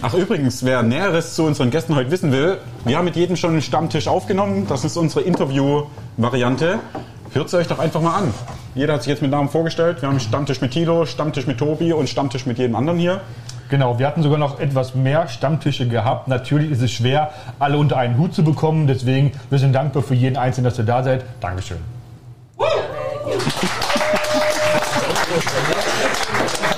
Ach 0.02 0.14
übrigens, 0.14 0.64
wer 0.64 0.84
Näheres 0.84 1.34
zu 1.34 1.42
unseren 1.42 1.70
Gästen 1.70 1.96
heute 1.96 2.12
wissen 2.12 2.30
will, 2.30 2.58
wir 2.84 2.96
haben 2.96 3.06
mit 3.06 3.16
jedem 3.16 3.34
schon 3.34 3.50
einen 3.50 3.62
Stammtisch 3.62 4.06
aufgenommen. 4.06 4.66
Das 4.68 4.84
ist 4.84 4.96
unsere 4.96 5.22
Interview-Variante. 5.22 6.78
Hört 7.32 7.50
sie 7.50 7.56
euch 7.56 7.66
doch 7.66 7.80
einfach 7.80 8.00
mal 8.00 8.18
an. 8.18 8.32
Jeder 8.76 8.94
hat 8.94 9.02
sich 9.02 9.10
jetzt 9.10 9.22
mit 9.22 9.32
Namen 9.32 9.48
vorgestellt. 9.48 10.00
Wir 10.00 10.08
haben 10.08 10.14
einen 10.14 10.20
Stammtisch 10.20 10.60
mit 10.60 10.70
Tilo, 10.70 11.04
Stammtisch 11.04 11.48
mit 11.48 11.58
Tobi 11.58 11.92
und 11.92 12.08
Stammtisch 12.08 12.46
mit 12.46 12.58
jedem 12.58 12.76
anderen 12.76 13.00
hier. 13.00 13.20
Genau, 13.68 13.98
wir 13.98 14.06
hatten 14.06 14.22
sogar 14.22 14.38
noch 14.38 14.60
etwas 14.60 14.94
mehr 14.94 15.28
Stammtische 15.28 15.86
gehabt. 15.86 16.26
Natürlich 16.26 16.70
ist 16.70 16.80
es 16.80 16.90
schwer, 16.90 17.32
alle 17.58 17.76
unter 17.76 17.98
einen 17.98 18.16
Hut 18.16 18.34
zu 18.34 18.42
bekommen. 18.42 18.86
Deswegen, 18.86 19.32
wir 19.50 19.58
sind 19.58 19.74
dankbar 19.74 20.02
für 20.02 20.14
jeden 20.14 20.38
Einzelnen, 20.38 20.70
dass 20.70 20.78
ihr 20.78 20.84
da 20.84 21.02
seid. 21.02 21.24
Dankeschön. 21.40 21.76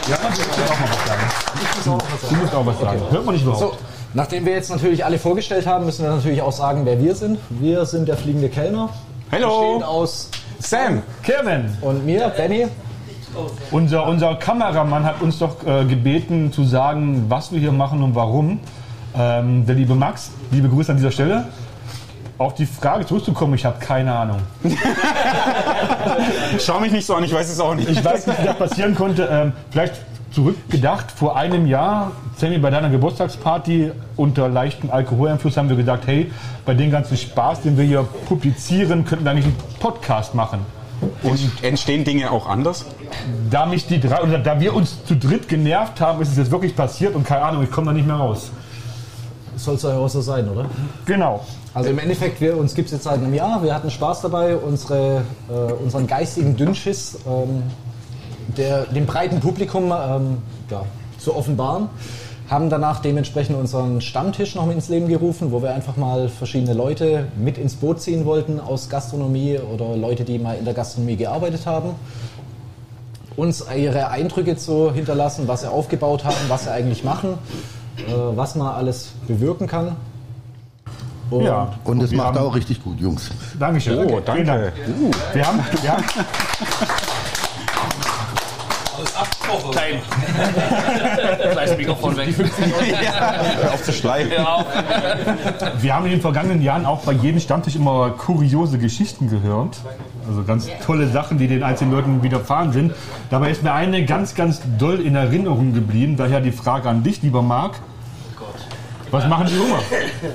Ja, 0.09 0.17
du 0.17 0.27
musst 0.27 0.71
auch 0.71 0.81
mal 0.81 0.89
was 0.91 1.07
sagen. 1.07 1.23
Du 2.29 2.35
musst 2.35 2.55
auch 2.55 2.67
was 2.67 2.81
sagen. 2.81 3.01
Hört 3.11 3.25
man 3.25 3.35
nicht 3.35 3.45
überhaupt. 3.45 3.61
So, 3.61 3.79
nachdem 4.15 4.45
wir 4.45 4.55
jetzt 4.55 4.71
natürlich 4.71 5.05
alle 5.05 5.19
vorgestellt 5.21 5.69
haben, 5.69 5.85
müssen 5.85 6.05
wir 6.05 6.11
natürlich 6.11 6.43
auch 6.43 6.53
sagen, 6.53 6.85
wer 6.85 7.01
wir 7.01 7.15
sind. 7.15 7.39
Wir 7.51 7.87
sind 7.87 8.09
der 8.09 8.17
fliegende 8.17 8.49
Kellner. 8.49 8.89
Hallo. 9.31 9.81
Aus 9.85 10.29
Sam. 10.59 11.05
Kevin. 11.23 11.77
Und 11.83 12.05
mir, 12.05 12.29
Benny. 12.31 12.67
Unser, 13.71 14.07
unser 14.07 14.35
Kameramann 14.37 15.05
hat 15.05 15.21
uns 15.23 15.39
doch 15.39 15.65
äh, 15.67 15.85
gebeten 15.85 16.53
zu 16.53 16.65
sagen, 16.65 17.27
was 17.29 17.53
wir 17.53 17.61
hier 17.61 17.73
machen 17.73 18.03
und 18.03 18.15
warum. 18.15 18.61
Ähm, 19.17 19.67
der 19.67 19.75
liebe 19.75 19.95
Max, 19.95 20.31
liebe 20.51 20.69
Grüße 20.69 20.93
an 20.93 20.99
dieser 20.99 21.11
Stelle. 21.11 21.49
Auf 22.39 22.55
die 22.55 22.67
Frage 22.67 23.05
zurückzukommen, 23.05 23.55
ich 23.55 23.65
habe 23.65 23.79
keine 23.81 24.15
Ahnung. 24.15 24.39
Schau 26.59 26.81
mich 26.81 26.91
nicht 26.91 27.07
so 27.07 27.15
an, 27.15 27.25
ich 27.25 27.33
weiß 27.33 27.51
es 27.51 27.61
auch 27.61 27.75
nicht. 27.75 27.89
Ich 27.89 28.03
weiß 28.03 28.27
nicht, 28.27 28.41
wie 28.41 28.47
das 28.47 28.57
passieren 28.57 28.95
konnte. 28.95 29.29
Ähm, 29.31 29.53
vielleicht 29.71 29.95
zurückgedacht, 30.33 31.11
vor 31.11 31.37
einem 31.37 31.67
Jahr, 31.67 32.13
Sammy, 32.37 32.59
bei 32.59 32.71
deiner 32.71 32.89
Geburtstagsparty 32.89 33.91
unter 34.17 34.49
leichtem 34.49 34.91
Alkoholeinfluss 34.91 35.57
haben 35.57 35.69
wir 35.69 35.77
gesagt, 35.77 36.07
hey, 36.07 36.31
bei 36.65 36.75
dem 36.75 36.91
ganzen 36.91 37.17
Spaß, 37.17 37.63
den 37.63 37.77
wir 37.77 37.85
hier 37.85 38.07
publizieren, 38.27 39.05
könnten 39.05 39.25
wir 39.25 39.33
eigentlich 39.33 39.47
einen 39.47 39.57
Podcast 39.81 40.35
machen. 40.35 40.65
Und 41.23 41.41
entstehen 41.63 42.05
Dinge 42.05 42.31
auch 42.31 42.49
anders? 42.49 42.85
Da 43.51 43.67
mich 43.67 43.87
die 43.87 44.01
drei, 44.01 44.23
oder 44.23 44.39
da 44.39 44.61
wir 44.61 44.75
uns 44.75 45.05
zu 45.05 45.17
dritt 45.17 45.49
genervt 45.49 46.01
haben, 46.01 46.21
ist 46.21 46.31
es 46.31 46.37
jetzt 46.37 46.51
wirklich 46.51 46.77
passiert 46.77 47.15
und 47.15 47.25
keine 47.25 47.43
Ahnung, 47.43 47.63
ich 47.63 47.71
komme 47.71 47.89
da 47.89 47.93
nicht 47.93 48.07
mehr 48.07 48.17
raus. 48.17 48.51
Soll 49.57 49.75
es 49.75 49.83
ja 49.83 49.97
auch 49.97 50.09
so 50.09 50.21
sein, 50.21 50.49
oder? 50.49 50.67
Genau. 51.07 51.45
Also 51.73 51.91
im 51.91 51.99
Endeffekt, 51.99 52.41
wir, 52.41 52.57
uns 52.57 52.75
gibt 52.75 52.87
es 52.87 52.93
jetzt 52.93 53.05
seit 53.05 53.15
einem 53.15 53.33
Jahr, 53.35 53.63
wir 53.63 53.75
hatten 53.75 53.91
Spaß 53.91 54.23
dabei, 54.23 54.57
unsere, 54.57 55.23
äh, 55.49 55.73
unseren 55.73 56.07
geistigen 56.07 56.57
Dünnschiss 56.57 57.19
ähm, 57.27 57.63
der, 58.57 58.87
dem 58.87 59.07
breiten 59.07 59.41
Publikum 59.41 59.85
ähm, 59.85 60.39
ja, 60.71 60.85
zu 61.19 61.37
offenbaren. 61.37 61.89
Haben 62.51 62.69
danach 62.69 62.99
dementsprechend 63.01 63.57
unseren 63.57 64.01
Stammtisch 64.01 64.57
noch 64.57 64.69
ins 64.71 64.89
Leben 64.89 65.07
gerufen, 65.07 65.53
wo 65.53 65.63
wir 65.63 65.73
einfach 65.73 65.97
mal 65.97 66.29
verschiedene 66.29 66.75
Leute 66.75 67.29
mit 67.37 67.57
ins 67.59 67.77
Boot 67.77 68.01
ziehen 68.01 68.25
wollten 68.27 68.59
aus 68.59 68.89
Gastronomie 68.89 69.59
oder 69.59 69.97
Leute, 69.97 70.25
die 70.25 70.37
mal 70.41 70.57
in 70.57 70.65
der 70.65 70.75
Gastronomie 70.75 71.15
gearbeitet 71.15 71.65
haben. 71.67 71.91
Uns 73.37 73.65
ihre 73.75 74.09
Eindrücke 74.11 74.57
zu 74.57 74.93
hinterlassen, 74.93 75.47
was 75.47 75.61
sie 75.61 75.71
aufgebaut 75.71 76.25
haben, 76.25 76.35
was 76.49 76.65
sie 76.65 76.73
eigentlich 76.73 77.05
machen, 77.05 77.35
äh, 77.99 78.03
was 78.35 78.57
man 78.57 78.67
alles 78.67 79.13
bewirken 79.29 79.69
kann. 79.69 79.95
Und 81.31 81.45
Ja. 81.45 81.73
Und 81.85 82.03
es 82.03 82.11
macht 82.11 82.35
haben- 82.35 82.39
auch 82.39 82.57
richtig 82.57 82.83
gut, 82.83 82.99
Jungs. 82.99 83.31
Dankeschön. 83.61 83.97
Oh, 83.99 84.09
Vielen 84.09 84.25
danke. 84.25 84.45
Dank. 84.45 84.73
Wir 85.35 85.47
haben, 85.47 85.61
wir 85.83 85.93
haben, 85.93 86.05
Klein. 89.71 90.01
Gleich 91.53 91.77
Mikrofon 91.77 92.17
weg. 92.17 92.29
Hör 93.63 93.75
auf 93.75 93.83
zu 93.83 93.93
schleifen. 93.93 94.33
Ja. 94.33 94.65
wir 95.81 95.95
haben 95.95 96.05
in 96.07 96.13
den 96.13 96.21
vergangenen 96.21 96.63
Jahren 96.63 96.87
auch 96.87 97.01
bei 97.03 97.13
jedem 97.13 97.41
Stammtisch 97.41 97.77
immer 97.77 98.11
kuriose 98.11 98.79
Geschichten 98.79 99.29
gehört. 99.31 99.77
Also 100.29 100.45
ganz 100.45 100.69
tolle 100.85 101.09
Sachen, 101.09 101.39
die 101.39 101.49
den 101.49 101.63
einzelnen 101.63 101.93
Leuten 101.93 102.23
widerfahren 102.23 102.73
sind. 102.73 102.93
Dabei 103.31 103.51
ist 103.51 103.63
mir 103.63 103.73
eine 103.73 104.05
ganz, 104.05 104.35
ganz 104.35 104.61
doll 104.79 105.01
in 105.01 105.15
Erinnerung 105.17 105.75
geblieben. 105.75 106.17
Daher 106.17 106.41
die 106.41 106.53
Frage 106.53 106.89
an 106.89 107.03
dich, 107.03 107.23
lieber 107.23 107.43
Marc. 107.43 107.77
Was 109.13 109.27
machen 109.27 109.49
die 109.49 109.59
Hummer? 109.59 109.81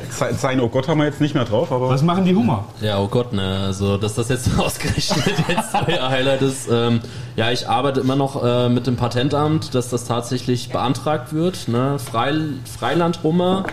Se- 0.10 0.34
Sein 0.38 0.60
Oh 0.60 0.68
Gott 0.68 0.90
haben 0.90 0.98
wir 0.98 1.06
jetzt 1.06 1.22
nicht 1.22 1.34
mehr 1.34 1.46
drauf, 1.46 1.72
aber. 1.72 1.88
Was 1.88 2.02
machen 2.02 2.26
die 2.26 2.36
Hummer? 2.36 2.66
Ja, 2.82 3.00
oh 3.00 3.08
Gott, 3.08 3.32
ne, 3.32 3.62
also 3.68 3.96
dass 3.96 4.16
das 4.16 4.28
jetzt 4.28 4.50
ausgerechnet 4.60 5.24
jetzt 5.48 5.74
euer 5.88 6.10
Highlight 6.10 6.42
ist. 6.42 6.68
Ähm, 6.70 7.00
ja, 7.36 7.52
ich 7.52 7.68
arbeite 7.68 8.00
immer 8.00 8.16
noch 8.16 8.44
äh, 8.44 8.70
mit 8.70 8.88
dem 8.88 8.96
Patentamt, 8.96 9.76
dass 9.76 9.90
das 9.90 10.06
tatsächlich 10.06 10.70
beantragt 10.70 11.34
wird. 11.34 11.68
Ne? 11.68 12.00
Freil 12.00 12.54
Freilandhummer, 12.66 13.66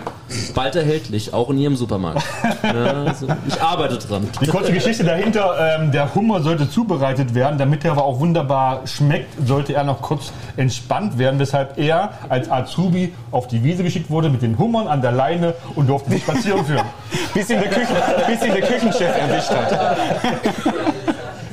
bald 0.55 0.75
erhältlich, 0.75 1.33
auch 1.33 1.49
in 1.51 1.59
Ihrem 1.59 1.77
Supermarkt. 1.77 2.25
Ja, 2.65 3.05
also, 3.05 3.27
ich 3.47 3.61
arbeite 3.63 3.99
dran. 3.99 4.29
Die 4.41 4.47
kurze 4.47 4.73
Geschichte 4.73 5.05
dahinter, 5.05 5.79
ähm, 5.79 5.93
der 5.93 6.13
Hummer 6.15 6.43
sollte 6.43 6.69
zubereitet 6.69 7.35
werden, 7.35 7.57
damit 7.57 7.85
er 7.85 7.93
aber 7.93 8.05
auch 8.05 8.19
wunderbar 8.19 8.87
schmeckt, 8.87 9.47
sollte 9.47 9.75
er 9.75 9.85
noch 9.85 10.03
kurz 10.03 10.33
entspannt 10.57 11.19
werden, 11.19 11.39
weshalb 11.39 11.79
er 11.79 12.15
als 12.29 12.51
Azubi 12.51 13.15
auf 13.31 13.47
die 13.47 13.63
Wiese 13.63 13.85
geschickt 13.85 14.11
wurde 14.11 14.29
mit 14.29 14.43
den 14.43 14.59
Hummern 14.59 14.89
an 14.89 15.03
der 15.03 15.13
Leine 15.13 15.55
und 15.77 15.89
durfte 15.89 16.11
sich 16.11 16.23
spazieren 16.23 16.65
führen. 16.65 16.87
bis 17.35 17.49
ihn 17.49 17.61
der, 17.61 17.69
Küchen, 17.69 17.97
bis 18.27 18.43
ihn 18.43 18.55
der 18.55 18.63
Küchenchef 18.63 19.17
erwischt 19.17 19.51
hat. 19.51 19.97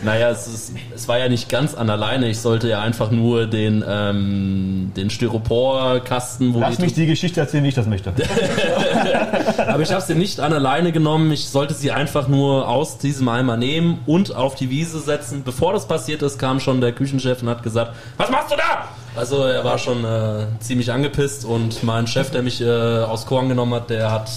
Naja, 0.04 0.30
es, 0.30 0.48
ist, 0.48 0.74
es 0.96 1.08
war 1.08 1.20
ja 1.20 1.28
nicht 1.28 1.50
ganz 1.50 1.76
an 1.76 1.90
alleine. 1.90 2.30
Ich 2.30 2.40
sollte 2.40 2.70
ja 2.70 2.82
einfach 2.82 3.12
nur 3.12 3.48
den, 3.48 3.84
ähm, 3.88 4.92
den 4.96 5.10
Styroporkasten, 5.10 6.54
wo 6.54 6.60
Lass 6.60 6.80
mich 6.80 6.94
die 6.94 7.06
Geschichte 7.06 7.40
erzählen, 7.40 7.64
wie 7.64 7.70
ich 7.70 7.76
das 7.76 7.88
möchte. 7.88 8.14
Aber 9.58 9.82
ich 9.82 9.92
habe 9.92 10.02
sie 10.02 10.16
nicht 10.16 10.40
an 10.40 10.54
alleine 10.54 10.92
genommen. 10.92 11.32
Ich 11.32 11.50
sollte 11.50 11.74
sie 11.74 11.92
einfach 11.92 12.28
nur 12.28 12.68
aus 12.68 12.98
diesem 12.98 13.28
Eimer 13.28 13.58
nehmen 13.58 14.00
und 14.06 14.36
auf 14.36 14.56
die 14.56 14.70
Wiese 14.70 15.00
setzen. 15.00 15.44
Bevor 15.44 15.74
das 15.74 15.88
passiert 15.88 16.22
ist, 16.22 16.40
kam 16.40 16.60
schon 16.60 16.82
der 16.82 16.94
Küchenchef 16.94 17.42
und 17.42 17.50
hat 17.50 17.64
gesagt, 17.64 17.96
was 18.18 18.30
machst 18.30 18.52
du 18.52 18.56
da? 18.56 18.88
Also 19.16 19.44
er 19.44 19.64
war 19.64 19.78
schon 19.78 20.06
äh, 20.06 20.46
ziemlich 20.60 20.92
angepisst 20.92 21.44
und 21.44 21.84
mein 21.84 22.08
Chef, 22.08 22.32
der 22.32 22.42
mich 22.42 22.62
äh, 22.62 22.68
aus 22.68 23.26
Korn 23.26 23.50
genommen 23.50 23.74
hat, 23.74 23.90
der 23.90 24.12
hat 24.12 24.30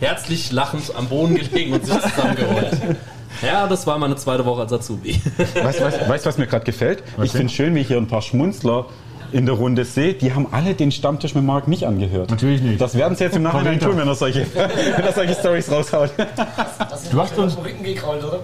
herzlich 0.00 0.50
lachend 0.52 0.84
am 0.96 1.08
Boden 1.08 1.34
gelegen 1.34 1.74
und 1.74 1.84
sich 1.84 1.98
zusammengerollt. 2.00 2.78
Ja, 3.42 3.66
das 3.66 3.86
war 3.86 3.98
meine 3.98 4.16
zweite 4.16 4.44
Woche 4.44 4.62
als 4.62 4.72
Azubi. 4.72 5.20
Weißt 5.62 5.80
du, 5.80 6.08
weißt, 6.08 6.26
was 6.26 6.38
mir 6.38 6.46
gerade 6.46 6.64
gefällt? 6.64 7.02
ich 7.22 7.32
finde 7.32 7.52
schön, 7.52 7.74
wie 7.74 7.80
ich 7.80 7.88
hier 7.88 7.96
ein 7.98 8.08
paar 8.08 8.22
Schmunzler 8.22 8.86
in 9.32 9.46
der 9.46 9.56
Runde 9.56 9.84
sehe. 9.84 10.14
Die 10.14 10.32
haben 10.32 10.46
alle 10.52 10.74
den 10.74 10.92
Stammtisch 10.92 11.34
mit 11.34 11.42
Marc 11.44 11.66
nicht 11.66 11.84
angehört. 11.84 12.30
Natürlich 12.30 12.62
nicht. 12.62 12.80
Das 12.80 12.94
werden 12.96 13.16
sie 13.16 13.24
jetzt 13.24 13.36
im 13.36 13.42
Nachhinein 13.42 13.80
tun, 13.80 13.96
wenn 13.96 14.06
er 14.06 14.14
solche, 14.14 14.46
wenn 14.54 15.04
er 15.04 15.12
solche 15.12 15.34
Stories 15.34 15.70
raushaut. 15.72 16.10
Du 17.10 17.20
hast 17.20 17.36
uns, 17.36 17.56
Rücken 17.58 17.82
gekrault, 17.82 18.22
oder? 18.22 18.40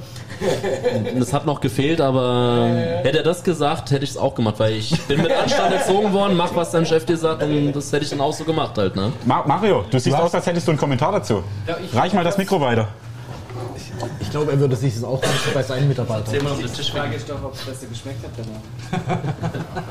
Es 1.21 1.33
hat 1.35 1.45
noch 1.47 1.61
gefehlt, 1.61 2.01
aber 2.01 2.67
hätte 3.03 3.19
er 3.19 3.23
das 3.25 3.45
gesagt, 3.45 3.91
hätte 3.91 4.05
ich 4.05 4.11
es 4.11 4.17
auch 4.17 4.35
gemacht, 4.35 4.55
weil 4.59 4.73
ich 4.73 4.99
bin 5.03 5.23
mit 5.23 5.31
Anstand 5.31 5.75
erzogen 5.75 6.13
worden, 6.15 6.35
mach 6.37 6.55
was 6.57 6.71
dein 6.71 6.87
Chef 6.87 7.05
dir 7.05 7.19
sagt 7.19 7.43
und 7.43 7.73
das 7.73 7.93
hätte 7.93 8.05
ich 8.05 8.11
dann 8.11 8.23
auch 8.23 8.33
so 8.33 8.45
gemacht 8.45 8.77
halt, 8.79 8.97
ne? 8.97 9.13
Ma 9.27 9.45
Mario, 9.47 9.85
du 9.91 9.99
siehst 10.01 10.17
hast- 10.17 10.23
aus, 10.25 10.35
als 10.35 10.47
hättest 10.47 10.67
du 10.67 10.73
einen 10.73 10.79
Kommentar 10.81 11.13
dazu. 11.13 11.45
Reich 11.93 12.15
mal 12.15 12.25
das 12.25 12.39
Mikro 12.39 12.59
weiter. 12.61 12.89
Ich 14.31 14.37
glaube, 14.37 14.53
er 14.53 14.61
würde 14.61 14.77
sich 14.77 14.95
das 14.95 15.03
auch 15.03 15.21
wünschen 15.21 15.53
bei 15.53 15.63
seinen 15.65 15.89
Mitarbeitern. 15.89 16.23
Erzähl 16.27 16.43
mal 16.45 16.53
um 16.53 16.61
den 16.61 16.73
Tisch 16.73 16.95
weg. 16.95 17.03
ist 17.17 17.29
doch, 17.29 17.43
ob 17.43 17.53
es 17.53 17.63
besser 17.63 17.87
geschmeckt 17.89 18.23
hat 18.23 18.31
danach. 18.37 19.25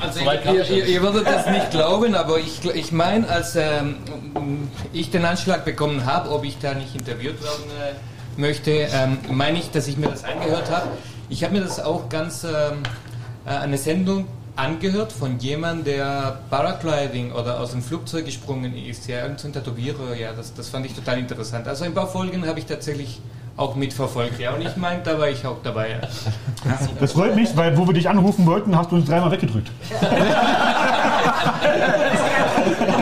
Also 0.00 0.20
ihr, 0.50 0.70
ihr, 0.70 0.86
ihr 0.86 1.02
würdet 1.02 1.26
das 1.26 1.44
nicht 1.44 1.70
glauben, 1.70 2.14
aber 2.14 2.38
ich, 2.38 2.64
ich 2.64 2.90
meine, 2.90 3.28
als 3.28 3.54
ähm, 3.56 3.96
ich 4.94 5.10
den 5.10 5.26
Anschlag 5.26 5.66
bekommen 5.66 6.06
habe, 6.06 6.30
ob 6.30 6.46
ich 6.46 6.58
da 6.58 6.72
nicht 6.72 6.94
interviewt 6.94 7.42
werden 7.42 7.64
äh, 7.68 8.40
möchte, 8.40 8.70
ähm, 8.70 9.18
meine 9.30 9.58
ich, 9.58 9.70
dass 9.72 9.86
ich 9.88 9.98
mir 9.98 10.08
das 10.08 10.24
angehört 10.24 10.70
habe. 10.70 10.88
Ich 11.28 11.44
habe 11.44 11.52
mir 11.52 11.60
das 11.60 11.78
auch 11.78 12.08
ganz 12.08 12.44
ähm, 12.44 12.82
äh, 13.44 13.50
eine 13.50 13.76
Sendung 13.76 14.26
angehört 14.56 15.12
von 15.12 15.38
jemandem, 15.38 15.84
der 15.84 16.40
Paragliding 16.48 17.32
oder 17.32 17.60
aus 17.60 17.72
dem 17.72 17.82
Flugzeug 17.82 18.24
gesprungen 18.24 18.74
ist, 18.74 19.06
ja, 19.06 19.20
irgend 19.20 19.40
so 19.40 19.48
ein 19.48 19.52
Tätowierer, 19.52 20.14
ja, 20.14 20.32
das, 20.32 20.54
das 20.54 20.70
fand 20.70 20.86
ich 20.86 20.94
total 20.94 21.18
interessant. 21.18 21.68
Also 21.68 21.84
ein 21.84 21.92
paar 21.92 22.08
Folgen 22.08 22.46
habe 22.46 22.58
ich 22.58 22.64
tatsächlich 22.64 23.20
auch 23.60 23.76
mitverfolgt, 23.76 24.40
ja, 24.40 24.52
und 24.54 24.62
ich 24.62 24.76
meine, 24.76 25.02
da 25.02 25.18
war 25.18 25.28
ich 25.28 25.46
auch 25.46 25.58
dabei. 25.62 25.90
Ja. 25.90 25.98
das 26.98 27.12
freut 27.12 27.36
mich, 27.36 27.54
weil 27.56 27.76
wo 27.76 27.86
wir 27.86 27.92
dich 27.92 28.08
anrufen 28.08 28.46
wollten, 28.46 28.76
hast 28.76 28.90
du 28.90 28.96
uns 28.96 29.06
dreimal 29.06 29.30
weggedrückt. 29.30 29.70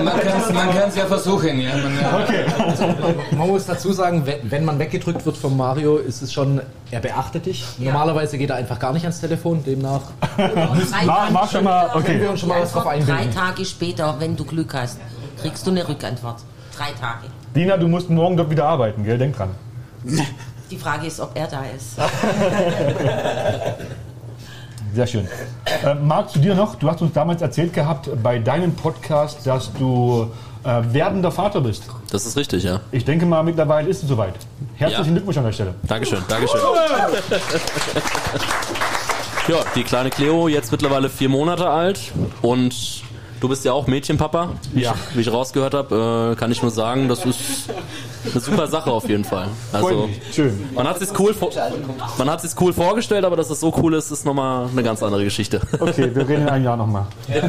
Man 0.03 0.71
kann 0.71 0.89
es 0.89 0.97
ja 0.97 1.07
versuchen, 1.07 1.61
ja. 1.61 1.77
Man, 1.77 2.01
ja. 2.01 2.21
Okay. 2.23 2.45
Man 3.37 3.49
muss 3.49 3.67
dazu 3.67 3.93
sagen, 3.93 4.27
wenn 4.27 4.51
wenn 4.51 4.65
man 4.65 4.79
weggedrückt 4.79 5.25
wird 5.27 5.37
von 5.37 5.57
Mario, 5.57 5.97
ist 5.97 6.23
es 6.23 6.33
schon, 6.33 6.61
er 6.91 7.01
beachtet 7.01 7.47
dich. 7.47 7.65
Normalerweise 7.79 8.39
geht 8.39 8.51
er 8.51 8.57
einfach 8.57 8.79
gar 8.79 8.93
nicht 8.93 9.03
ans 9.03 9.21
Telefon, 9.21 9.63
demnach 9.65 10.03
War, 10.37 11.33
war 11.33 11.49
schon 11.49 11.65
mal, 11.65 11.89
können 11.91 12.05
wir 12.05 12.15
okay. 12.15 12.29
uns 12.29 12.41
schon 12.41 12.49
mal 12.49 12.63
was 12.63 12.73
drauf 12.73 12.85
Drei. 12.85 13.27
Tage 13.27 13.65
später, 13.65 14.17
wenn 14.19 14.37
du 14.37 14.45
Glück 14.45 14.75
hast, 14.75 14.99
kriegst 15.41 15.67
du 15.67 15.71
eine 15.71 15.89
Rückantwort. 15.89 16.41
Drei 16.77 16.91
Tage. 17.01 17.27
Dina, 17.55 17.77
du 17.77 17.89
musst 17.89 18.11
morgen 18.11 18.37
dort 18.37 18.51
wieder 18.51 18.67
arbeiten, 18.67 19.05
gell? 19.05 19.19
Denk 19.19 19.37
dran. 19.37 19.51
Die 20.71 20.77
Frage 20.77 21.07
ist, 21.07 21.19
ob 21.21 21.31
er 21.35 21.47
da 21.47 21.63
ist. 21.75 21.97
Sehr 24.95 25.07
schön. 25.07 25.29
Äh, 25.85 25.95
Marc, 25.95 26.31
zu 26.31 26.39
dir 26.39 26.55
noch. 26.55 26.75
Du 26.77 26.91
hast 26.91 27.01
uns 27.03 27.13
damals 27.13 27.43
erzählt 27.43 27.73
gehabt 27.73 28.09
bei 28.23 28.39
deinem 28.39 28.75
Podcast, 28.75 29.47
dass 29.47 29.73
du 29.75 30.31
äh, 30.65 30.81
werdender 30.93 31.31
Vater 31.31 31.61
bist. 31.61 31.85
Das 32.11 32.25
ist 32.27 32.37
richtig, 32.37 32.65
ja. 32.65 32.81
Ich 32.91 33.05
denke 33.05 33.27
mal, 33.27 33.43
mittlerweile 33.43 33.89
ist 33.89 34.03
es 34.03 34.09
soweit. 34.09 34.35
Herzlichen 34.77 35.05
Ja. 35.07 35.13
Glückwunsch 35.13 35.37
an 35.39 35.45
der 35.45 35.53
Stelle. 35.53 35.75
Dankeschön, 35.85 36.23
Dankeschön. 36.29 36.61
Ja, 39.49 39.57
die 39.75 39.83
kleine 39.83 40.11
Cleo, 40.11 40.47
jetzt 40.47 40.71
mittlerweile 40.73 41.09
vier 41.09 41.31
Monate 41.31 41.71
alt 41.71 42.13
und 42.43 43.03
du 43.41 43.49
bist 43.49 43.65
ja 43.65 43.73
auch 43.73 43.87
Mädchenpapa, 43.87 44.51
wie, 44.73 44.83
Ja. 44.83 44.95
ich, 45.11 45.17
wie 45.17 45.21
ich 45.23 45.33
rausgehört 45.33 45.75
habe, 45.75 46.33
äh, 46.33 46.37
kann 46.39 46.51
ich 46.51 46.61
nur 46.63 46.71
sagen, 46.71 47.09
das 47.09 47.25
ist 47.25 47.71
eine 48.31 48.41
super 48.41 48.67
Sache 48.67 48.91
auf 48.91 49.09
jeden 49.09 49.25
Fall. 49.25 49.49
Also. 49.73 50.09
Schön. 50.33 50.69
man 50.75 50.87
hat 50.89 50.99
sich 50.99 51.09
cool, 51.19 51.35
man 52.19 52.31
hat 52.31 52.41
sich 52.43 52.51
cool 52.61 52.73
vorgestellt, 52.73 53.25
aber 53.25 53.37
dass 53.37 53.51
es 53.51 53.61
so 53.61 53.73
cool 53.79 53.95
ist, 53.95 54.11
ist 54.11 54.25
nochmal 54.27 54.69
eine 54.71 54.83
ganz 54.83 55.03
andere 55.03 55.25
Geschichte. 55.25 55.61
Okay, 55.79 56.15
wir 56.15 56.29
reden 56.29 56.43
in 56.43 56.49
einem 56.49 56.65
Jahr 56.65 56.77
nochmal. 56.77 57.07
Wir 57.29 57.43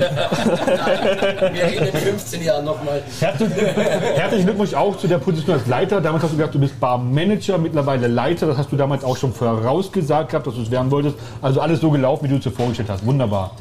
reden 1.63 1.85
in 1.87 1.93
15 1.93 2.43
Jahren 2.43 2.65
nochmal. 2.65 3.01
Herzlichen, 3.19 3.53
herzlichen 3.53 4.45
Glückwunsch 4.45 4.73
auch 4.73 4.97
zu 4.97 5.07
der 5.07 5.17
Position 5.17 5.55
als 5.57 5.67
Leiter. 5.67 6.01
Damals 6.01 6.23
hast 6.23 6.31
du 6.33 6.37
gesagt, 6.37 6.55
du 6.55 6.59
bist 6.59 6.79
Barmanager, 6.79 7.57
mittlerweile 7.57 8.07
Leiter. 8.07 8.47
Das 8.47 8.57
hast 8.57 8.71
du 8.71 8.75
damals 8.75 9.03
auch 9.03 9.17
schon 9.17 9.33
vorausgesagt 9.33 10.29
gehabt, 10.31 10.47
dass 10.47 10.55
du 10.55 10.61
es 10.61 10.71
werden 10.71 10.91
wolltest. 10.91 11.15
Also 11.41 11.61
alles 11.61 11.81
so 11.81 11.89
gelaufen, 11.89 12.25
wie 12.25 12.29
du 12.29 12.35
es 12.37 12.43
dir 12.43 12.51
vorgestellt 12.51 12.89
hast. 12.89 13.05
Wunderbar. 13.05 13.55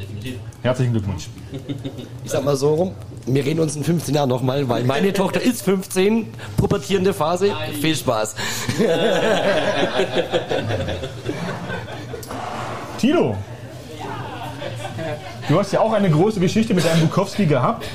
Herzlichen 0.62 0.92
Glückwunsch. 0.92 1.28
Ich 2.24 2.30
sag 2.30 2.44
mal 2.44 2.56
so 2.56 2.74
rum, 2.74 2.94
wir 3.26 3.44
reden 3.44 3.60
uns 3.60 3.76
in 3.76 3.84
15 3.84 4.14
Jahren 4.14 4.28
nochmal, 4.28 4.68
weil 4.68 4.84
meine 4.84 5.12
Tochter 5.12 5.40
ist 5.40 5.62
15, 5.62 6.26
pubertierende 6.56 7.14
Phase. 7.14 7.52
Viel 7.80 7.94
Spaß. 7.96 8.34
Tilo, 12.98 13.36
du 15.48 15.58
hast 15.58 15.72
ja 15.72 15.80
auch 15.80 15.92
eine 15.92 16.10
große 16.10 16.40
Geschichte 16.40 16.74
mit 16.74 16.84
deinem 16.84 17.00
Bukowski 17.02 17.46
gehabt. 17.46 17.86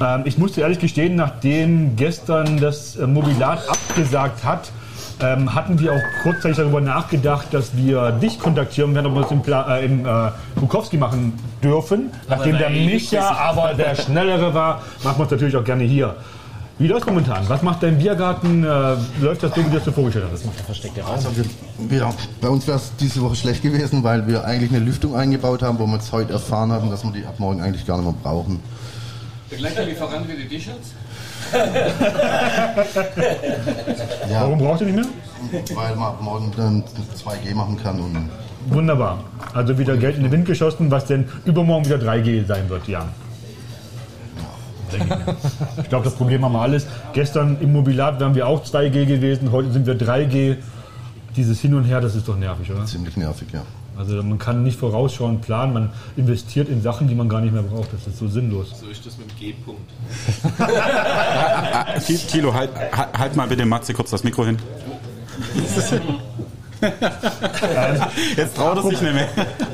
Ähm, 0.00 0.22
ich 0.24 0.38
muss 0.38 0.52
dir 0.52 0.62
ehrlich 0.62 0.78
gestehen, 0.78 1.16
nachdem 1.16 1.96
gestern 1.96 2.58
das 2.58 2.96
äh, 2.96 3.06
Mobilat 3.06 3.68
abgesagt 3.68 4.42
hat, 4.44 4.70
ähm, 5.20 5.54
hatten 5.54 5.78
wir 5.78 5.92
auch 5.92 6.22
kurzzeitig 6.22 6.56
darüber 6.56 6.80
nachgedacht, 6.80 7.52
dass 7.52 7.76
wir 7.76 8.12
dich 8.12 8.38
kontaktieren 8.38 8.94
werden, 8.94 9.06
ob 9.06 9.14
wir 9.14 9.24
es 9.24 9.30
im, 9.30 9.42
Pla 9.42 9.78
äh, 9.78 9.84
im 9.84 10.06
äh, 10.06 10.30
Bukowski 10.56 10.96
machen 10.96 11.32
dürfen. 11.62 12.10
Nachdem 12.28 12.58
der 12.58 12.70
Micha 12.70 13.16
das 13.16 13.38
aber 13.38 13.74
der 13.74 13.94
Schnellere 13.94 14.54
war, 14.54 14.82
machen 15.02 15.18
wir 15.18 15.24
es 15.24 15.30
natürlich 15.30 15.56
auch 15.56 15.64
gerne 15.64 15.84
hier. 15.84 16.16
Wie 16.76 16.88
läuft 16.88 17.06
momentan? 17.06 17.48
Was 17.48 17.62
macht 17.62 17.84
dein 17.84 17.98
Biergarten? 17.98 18.64
Äh, 18.64 18.96
läuft 19.20 19.44
das 19.44 19.54
so, 19.54 19.64
wie 19.64 19.70
du 19.70 19.76
es 19.76 19.84
dir 19.84 19.92
vorgestellt 19.92 20.26
hast? 20.32 20.44
Versteckte 20.66 21.04
Also 21.04 21.28
wir, 21.36 21.44
wir, 21.88 22.12
bei 22.40 22.48
uns 22.48 22.66
wäre 22.66 22.78
es 22.78 22.90
diese 22.98 23.20
Woche 23.22 23.36
schlecht 23.36 23.62
gewesen, 23.62 24.02
weil 24.02 24.26
wir 24.26 24.44
eigentlich 24.44 24.70
eine 24.70 24.80
Lüftung 24.80 25.14
eingebaut 25.14 25.62
haben, 25.62 25.78
wo 25.78 25.86
wir 25.86 25.94
jetzt 25.94 26.10
heute 26.10 26.32
erfahren 26.32 26.72
haben, 26.72 26.90
dass 26.90 27.04
wir 27.04 27.12
die 27.12 27.24
ab 27.24 27.38
morgen 27.38 27.60
eigentlich 27.60 27.86
gar 27.86 27.98
nicht 27.98 28.06
mehr 28.06 28.16
brauchen. 28.20 28.60
Der 29.52 29.58
gleiche 29.58 29.84
Lieferant 29.84 30.28
wie 30.28 30.36
die 30.36 30.48
T-Shirts? 30.48 30.94
Ja, 34.30 34.42
Warum 34.42 34.58
braucht 34.58 34.80
ihr 34.80 34.86
nicht 34.86 34.96
mehr? 34.96 35.06
weil 35.74 35.94
man 35.96 36.08
ab 36.08 36.20
morgen 36.22 36.50
dann 36.56 36.82
2G 37.16 37.54
machen 37.54 37.78
kann 37.82 38.00
und 38.00 38.30
Wunderbar. 38.66 39.22
Also 39.52 39.78
wieder 39.78 39.96
Geld 39.96 40.16
in 40.16 40.22
den 40.22 40.32
Wind 40.32 40.46
geschossen, 40.46 40.90
was 40.90 41.04
denn 41.04 41.28
übermorgen 41.44 41.84
wieder 41.84 41.98
3G 41.98 42.46
sein 42.46 42.68
wird, 42.68 42.88
ja. 42.88 43.06
Ich 45.82 45.88
glaube, 45.88 46.04
das 46.04 46.14
Problem 46.14 46.44
haben 46.44 46.52
wir 46.52 46.60
alles. 46.60 46.86
Gestern 47.12 47.58
im 47.60 47.72
Mobilat 47.72 48.20
wären 48.20 48.34
wir 48.34 48.46
auch 48.46 48.64
2G 48.64 49.06
gewesen, 49.06 49.50
heute 49.52 49.70
sind 49.72 49.86
wir 49.86 49.98
3G. 49.98 50.56
Dieses 51.36 51.60
Hin 51.60 51.74
und 51.74 51.84
Her, 51.84 52.00
das 52.00 52.14
ist 52.14 52.28
doch 52.28 52.36
nervig, 52.36 52.70
oder? 52.70 52.84
ziemlich 52.86 53.16
nervig, 53.16 53.48
ja. 53.52 53.62
Also 53.96 54.22
man 54.22 54.38
kann 54.38 54.62
nicht 54.64 54.78
vorausschauend 54.78 55.42
planen, 55.42 55.72
man 55.72 55.90
investiert 56.16 56.68
in 56.68 56.82
Sachen, 56.82 57.06
die 57.08 57.14
man 57.14 57.28
gar 57.28 57.40
nicht 57.40 57.52
mehr 57.52 57.62
braucht. 57.62 57.92
Das 57.92 58.06
ist 58.06 58.18
so 58.18 58.26
sinnlos. 58.28 58.74
So 58.80 58.88
ist 58.88 59.06
das 59.06 59.16
mit 59.18 59.30
dem 59.30 59.38
G-Punkt. 59.38 59.90
Tilo, 62.30 62.52
halt, 62.52 62.70
halt- 62.74 63.18
halt 63.18 63.36
mal 63.36 63.46
bitte 63.46 63.64
Matze 63.66 63.94
kurz 63.94 64.10
das 64.10 64.24
Mikro 64.24 64.44
hin. 64.46 64.58
Jetzt 68.36 68.56
traut 68.56 68.76
er 68.76 68.82
sich 68.82 69.00
nicht 69.00 69.14
mehr. 69.14 69.28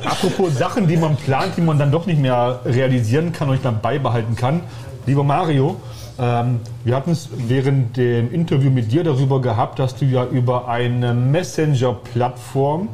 Apropos 0.05 0.57
Sachen, 0.57 0.87
die 0.87 0.97
man 0.97 1.17
plant, 1.17 1.57
die 1.57 1.61
man 1.63 1.79
dann 1.79 1.91
doch 1.91 2.07
nicht 2.07 2.21
mehr 2.21 2.61
realisieren 2.65 3.33
kann 3.33 3.49
und 3.49 3.55
nicht 3.55 3.65
mehr 3.65 3.73
beibehalten 3.73 4.37
kann. 4.37 4.61
Lieber 5.07 5.25
Mario, 5.25 5.81
ähm, 6.19 6.61
wir 6.85 6.95
hatten 6.95 7.11
es 7.13 7.29
während 7.49 7.97
dem 7.97 8.33
Interview 8.33 8.71
mit 8.71 8.93
dir 8.93 9.03
darüber 9.03 9.41
gehabt, 9.41 9.79
dass 9.79 9.97
du 9.97 10.05
ja 10.05 10.25
über 10.27 10.69
eine 10.69 11.15
Messenger-Plattform 11.15 12.89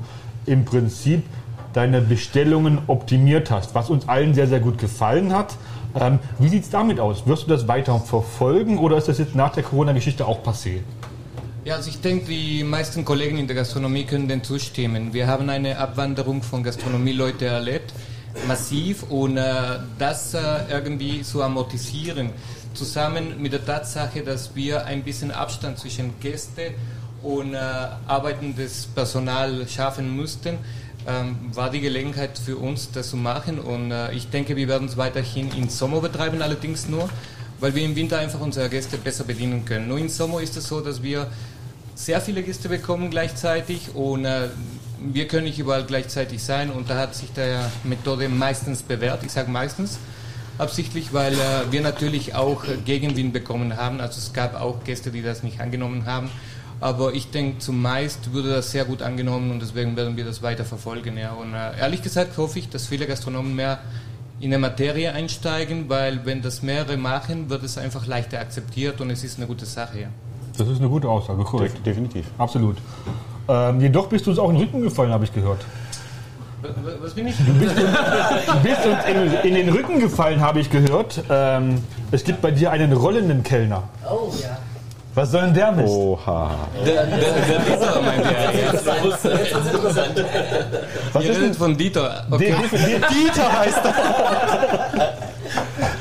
im 0.47 0.65
Prinzip 0.65 1.23
deine 1.73 2.01
Bestellungen 2.01 2.79
optimiert 2.87 3.51
hast, 3.51 3.75
was 3.75 3.91
uns 3.91 4.09
allen 4.09 4.35
sehr, 4.35 4.47
sehr 4.47 4.61
gut 4.61 4.79
gefallen 4.79 5.33
hat. 5.33 5.57
Ähm, 5.99 6.19
wie 6.39 6.49
sieht 6.49 6.65
es 6.65 6.71
damit 6.71 7.01
aus? 7.01 7.27
Wirst 7.27 7.45
du 7.45 7.49
das 7.49 7.69
weiter 7.69 7.99
verfolgen 8.01 8.79
oder 8.79 8.97
ist 8.97 9.09
das 9.09 9.19
jetzt 9.19 9.35
nach 9.35 9.53
der 9.53 9.63
Corona-Geschichte 9.63 10.27
auch 10.27 10.43
passé? 10.43 10.81
Ja, 11.67 11.75
also 11.75 11.91
ich 11.91 12.01
denke, 12.01 12.27
die 12.27 12.63
meisten 12.63 13.05
Kollegen 13.05 13.39
in 13.39 13.47
der 13.47 13.57
Gastronomie 13.57 14.05
können 14.05 14.29
dem 14.29 14.45
zustimmen. 14.45 15.13
Wir 15.13 15.27
haben 15.27 15.51
eine 15.51 15.79
Abwanderung 15.79 16.43
von 16.43 16.63
Gastronomieleuten 16.63 17.49
erlebt, 17.49 17.93
massiv, 18.47 19.03
und 19.11 19.37
äh, 19.37 19.81
das 19.99 20.33
äh, 20.35 20.39
irgendwie 20.71 21.23
zu 21.23 21.43
amortisieren, 21.43 22.31
zusammen 22.73 23.43
mit 23.43 23.53
der 23.53 23.65
Tatsache, 23.65 24.23
dass 24.23 24.55
wir 24.55 24.87
ein 24.87 25.03
bisschen 25.03 25.33
Abstand 25.33 25.79
zwischen 25.79 26.13
Gäste 26.21 26.73
und 27.27 27.55
äh, 27.55 27.59
arbeitendes 28.07 28.87
Personal 28.95 29.67
schaffen 29.69 30.17
mussten, 30.17 30.59
ähm, 31.09 31.37
war 31.53 31.71
die 31.71 31.81
Gelegenheit 31.81 32.39
für 32.39 32.57
uns, 32.57 32.91
das 32.93 33.11
zu 33.11 33.17
machen. 33.17 33.59
Und 33.59 33.91
äh, 33.91 34.13
ich 34.13 34.31
denke, 34.31 34.55
wir 34.57 34.69
werden 34.69 34.87
es 34.89 34.97
weiterhin 34.97 35.51
im 35.57 35.69
Sommer 35.69 36.01
betreiben, 36.01 36.41
allerdings 36.41 36.89
nur, 36.89 37.09
weil 37.59 37.75
wir 37.75 37.85
im 37.85 37.97
Winter 37.97 38.19
einfach 38.19 38.41
unsere 38.41 38.69
Gäste 38.69 38.97
besser 38.97 39.25
bedienen 39.25 39.65
können. 39.65 39.89
Nur 39.89 39.99
im 39.99 40.09
Sommer 40.09 40.41
ist 40.41 40.57
es 40.57 40.69
so, 40.69 40.81
dass 40.81 41.03
wir 41.03 41.27
sehr 41.97 42.21
viele 42.21 42.43
Gäste 42.43 42.69
bekommen 42.69 43.11
gleichzeitig 43.11 43.95
und 43.95 44.25
äh, 44.25 44.49
wir 45.01 45.27
können 45.27 45.45
nicht 45.45 45.59
überall 45.59 45.85
gleichzeitig 45.85 46.43
sein 46.43 46.71
und 46.71 46.91
da 46.91 46.99
hat 46.99 47.15
sich 47.15 47.33
der 47.33 47.71
Methode 47.85 48.29
meistens 48.29 48.83
bewährt. 48.83 49.25
Ich 49.25 49.33
sage 49.33 49.51
meistens 49.51 49.99
absichtlich, 50.59 51.13
weil 51.13 51.35
äh, 51.35 51.71
wir 51.71 51.81
natürlich 51.81 52.35
auch 52.35 52.65
Gegenwind 52.85 53.33
bekommen 53.33 53.77
haben. 53.77 54.01
Also 54.01 54.19
es 54.19 54.33
gab 54.33 54.61
auch 54.61 54.85
Gäste, 54.85 55.11
die 55.11 55.23
das 55.23 55.43
nicht 55.43 55.61
angenommen 55.61 56.07
haben. 56.07 56.31
Aber 56.81 57.15
ich 57.15 57.31
denke, 57.31 57.59
zumeist 57.59 58.33
wurde 58.35 58.51
das 58.51 58.71
sehr 58.71 58.85
gut 58.85 59.03
angenommen 59.03 59.51
und 59.51 59.61
deswegen 59.61 59.97
werden 59.97 60.17
wir 60.17 60.25
das 60.25 60.43
weiter 60.43 60.65
verfolgen. 60.65 61.17
Ja. 61.17 61.33
Und 61.33 61.55
äh, 61.55 61.79
ehrlich 61.79 62.03
gesagt 62.03 62.37
hoffe 62.37 62.59
ich, 62.59 62.69
dass 62.69 62.87
viele 62.87 63.07
Gastronomen 63.07 63.55
mehr 63.55 63.79
in 64.41 64.51
der 64.51 64.59
Materie 64.59 65.13
einsteigen, 65.13 65.89
weil 65.89 66.27
wenn 66.27 66.43
das 66.43 66.63
mehrere 66.63 66.97
machen, 66.99 67.49
wird 67.49 67.63
es 67.63 67.79
einfach 67.79 68.07
leichter 68.07 68.39
akzeptiert 68.39 69.01
und 69.01 69.11
es 69.11 69.25
ist 69.25 69.39
eine 69.39 69.47
gute 69.47 69.65
Sache. 69.65 70.01
Ja. 70.01 70.09
Das 70.59 70.69
ist 70.69 70.79
eine 70.79 70.89
gute 70.89 71.09
Aussage, 71.09 71.43
korrekt. 71.45 71.85
Definitiv. 71.87 72.27
Absolut. 72.37 72.77
Ähm, 73.49 73.81
jedoch 73.81 74.09
bist 74.09 74.27
du 74.27 74.31
uns 74.31 74.39
auch 74.39 74.51
in 74.51 74.57
den 74.57 74.65
Rücken 74.65 74.83
gefallen, 74.83 75.13
habe 75.13 75.25
ich 75.25 75.33
gehört. 75.33 75.65
Was 77.01 77.15
bin 77.15 77.29
ich? 77.29 77.37
Du 77.37 77.53
bist 77.55 77.77
uns, 77.77 77.91
du 78.47 78.61
bist 78.63 78.87
uns 78.87 79.05
in, 79.09 79.51
in 79.51 79.55
den 79.55 79.69
Rücken 79.69 80.01
gefallen, 80.01 80.41
habe 80.41 80.61
ich 80.61 80.71
gehört. 80.71 81.23
Ähm, 81.31 81.83
es 82.11 82.25
gibt 82.25 82.41
bei 82.41 82.51
dir 82.51 82.73
einen 82.73 82.93
rollenden 82.93 83.43
Kellner. 83.43 83.85
Oh 84.11 84.33
ja. 84.43 84.59
Was 85.17 85.31
soll 85.31 85.41
denn 85.47 85.55
der 85.55 85.73
Mist? 85.73 85.89
Oha. 85.89 86.51
Der, 86.85 87.07
der, 87.07 87.17
der 87.19 87.59
Dieter 87.61 88.03
meint 88.03 88.23
er. 88.23 88.55
jetzt. 88.55 88.87
Was 91.13 91.23
Wir 91.25 91.31
ist 91.31 91.37
reden 91.39 91.43
denn? 91.43 91.55
von 91.55 91.77
Dieter. 91.77 92.27
De 92.29 92.35
Okay. 92.35 92.55
definiere, 92.63 93.01
Dieter 93.09 93.59
heißt 93.61 93.81
er. 93.83 95.15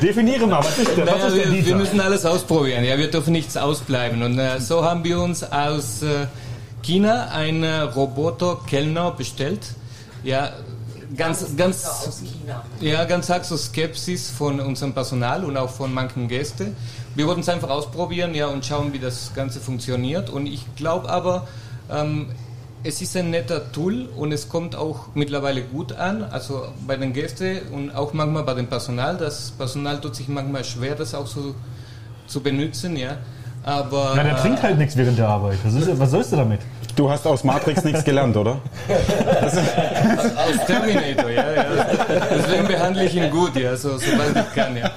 definiere 0.01 0.47
mal, 0.47 0.60
was 0.60 0.78
ist 0.80 0.97
der, 0.97 1.08
was 1.08 1.13
Naja, 1.13 1.28
ist 1.28 1.38
der 1.38 1.51
wir, 1.54 1.65
wir 1.65 1.75
müssen 1.75 1.99
alles 2.01 2.25
ausprobieren. 2.25 2.84
Ja, 2.84 2.97
wir 2.97 3.10
dürfen 3.10 3.32
nichts 3.32 3.56
ausbleiben. 3.56 4.21
Und 4.21 4.38
äh, 4.38 4.60
so 4.60 4.84
haben 4.84 5.04
wir 5.06 5.19
uns 5.21 5.43
aus 5.49 6.04
äh, 6.04 6.28
China 6.82 7.30
einen 7.34 7.63
äh, 7.63 7.80
Roboter-Kellner 7.82 9.12
bestellt. 9.12 9.62
Ja, 10.25 10.49
ganz, 11.15 11.56
ganz, 11.56 11.86
Aus 11.86 12.19
China. 12.19 12.63
ja, 12.82 13.06
ganz 13.06 13.30
arg 13.32 13.45
so 13.45 13.56
Skepsis 13.56 14.30
von 14.30 14.60
unserem 14.60 14.91
Personal 14.93 15.45
und 15.45 15.56
auch 15.56 15.69
von 15.69 15.93
manchen 15.93 16.28
Gästen. 16.28 16.75
Wir 17.15 17.28
wollten 17.28 17.41
es 17.41 17.49
einfach 17.49 17.69
ausprobieren 17.69 18.36
ja, 18.36 18.47
und 18.47 18.65
schauen, 18.65 18.91
wie 18.93 18.99
das 18.99 19.34
Ganze 19.34 19.60
funktioniert. 19.60 20.30
Und 20.30 20.47
ich 20.47 20.75
glaube 20.75 21.10
aber, 21.10 21.47
ähm, 21.89 22.28
es 22.84 23.01
ist 23.01 23.17
ein 23.17 23.32
netter 23.32 23.71
Tool 23.71 24.08
und 24.15 24.32
es 24.32 24.47
kommt 24.47 24.75
auch 24.75 25.08
mittlerweile 25.15 25.63
gut 25.63 25.93
an, 25.93 26.23
also 26.23 26.67
bei 26.86 26.97
den 26.97 27.13
Gästen 27.13 27.62
und 27.73 27.95
auch 27.95 28.13
manchmal 28.13 28.43
bei 28.43 28.54
dem 28.54 28.67
Personal. 28.67 29.17
Das 29.17 29.51
Personal 29.51 29.99
tut 29.99 30.15
sich 30.15 30.28
manchmal 30.28 30.63
schwer, 30.63 30.93
das 30.95 31.15
auch 31.15 31.25
so 31.25 31.56
zu 32.28 32.41
benutzen, 32.41 32.95
ja. 32.95 33.17
Aber 33.63 34.13
Ja, 34.15 34.23
der 34.23 34.36
trinkt 34.36 34.62
halt 34.62 34.78
nichts 34.78 34.95
während 34.95 35.17
der 35.17 35.28
Arbeit. 35.28 35.58
Was, 35.63 35.73
ist, 35.73 35.99
was 35.99 36.12
sollst 36.12 36.32
du 36.32 36.36
damit? 36.36 36.60
Du 36.95 37.10
hast 37.10 37.25
aus 37.25 37.43
Matrix 37.43 37.84
nichts 37.84 38.04
gelernt, 38.04 38.38
oder? 38.38 38.60
aus 39.41 40.65
Terminator, 40.67 41.30
ja, 41.30 41.54
ja. 41.54 41.65
Deswegen 42.38 42.67
behandle 42.67 43.06
ich 43.06 43.15
ihn 43.15 43.32
gut, 43.32 43.56
ja, 43.56 43.75
so, 43.75 43.97
sobald 43.97 44.36
ich 44.36 44.54
kann, 44.54 44.78
ja. 44.78 44.91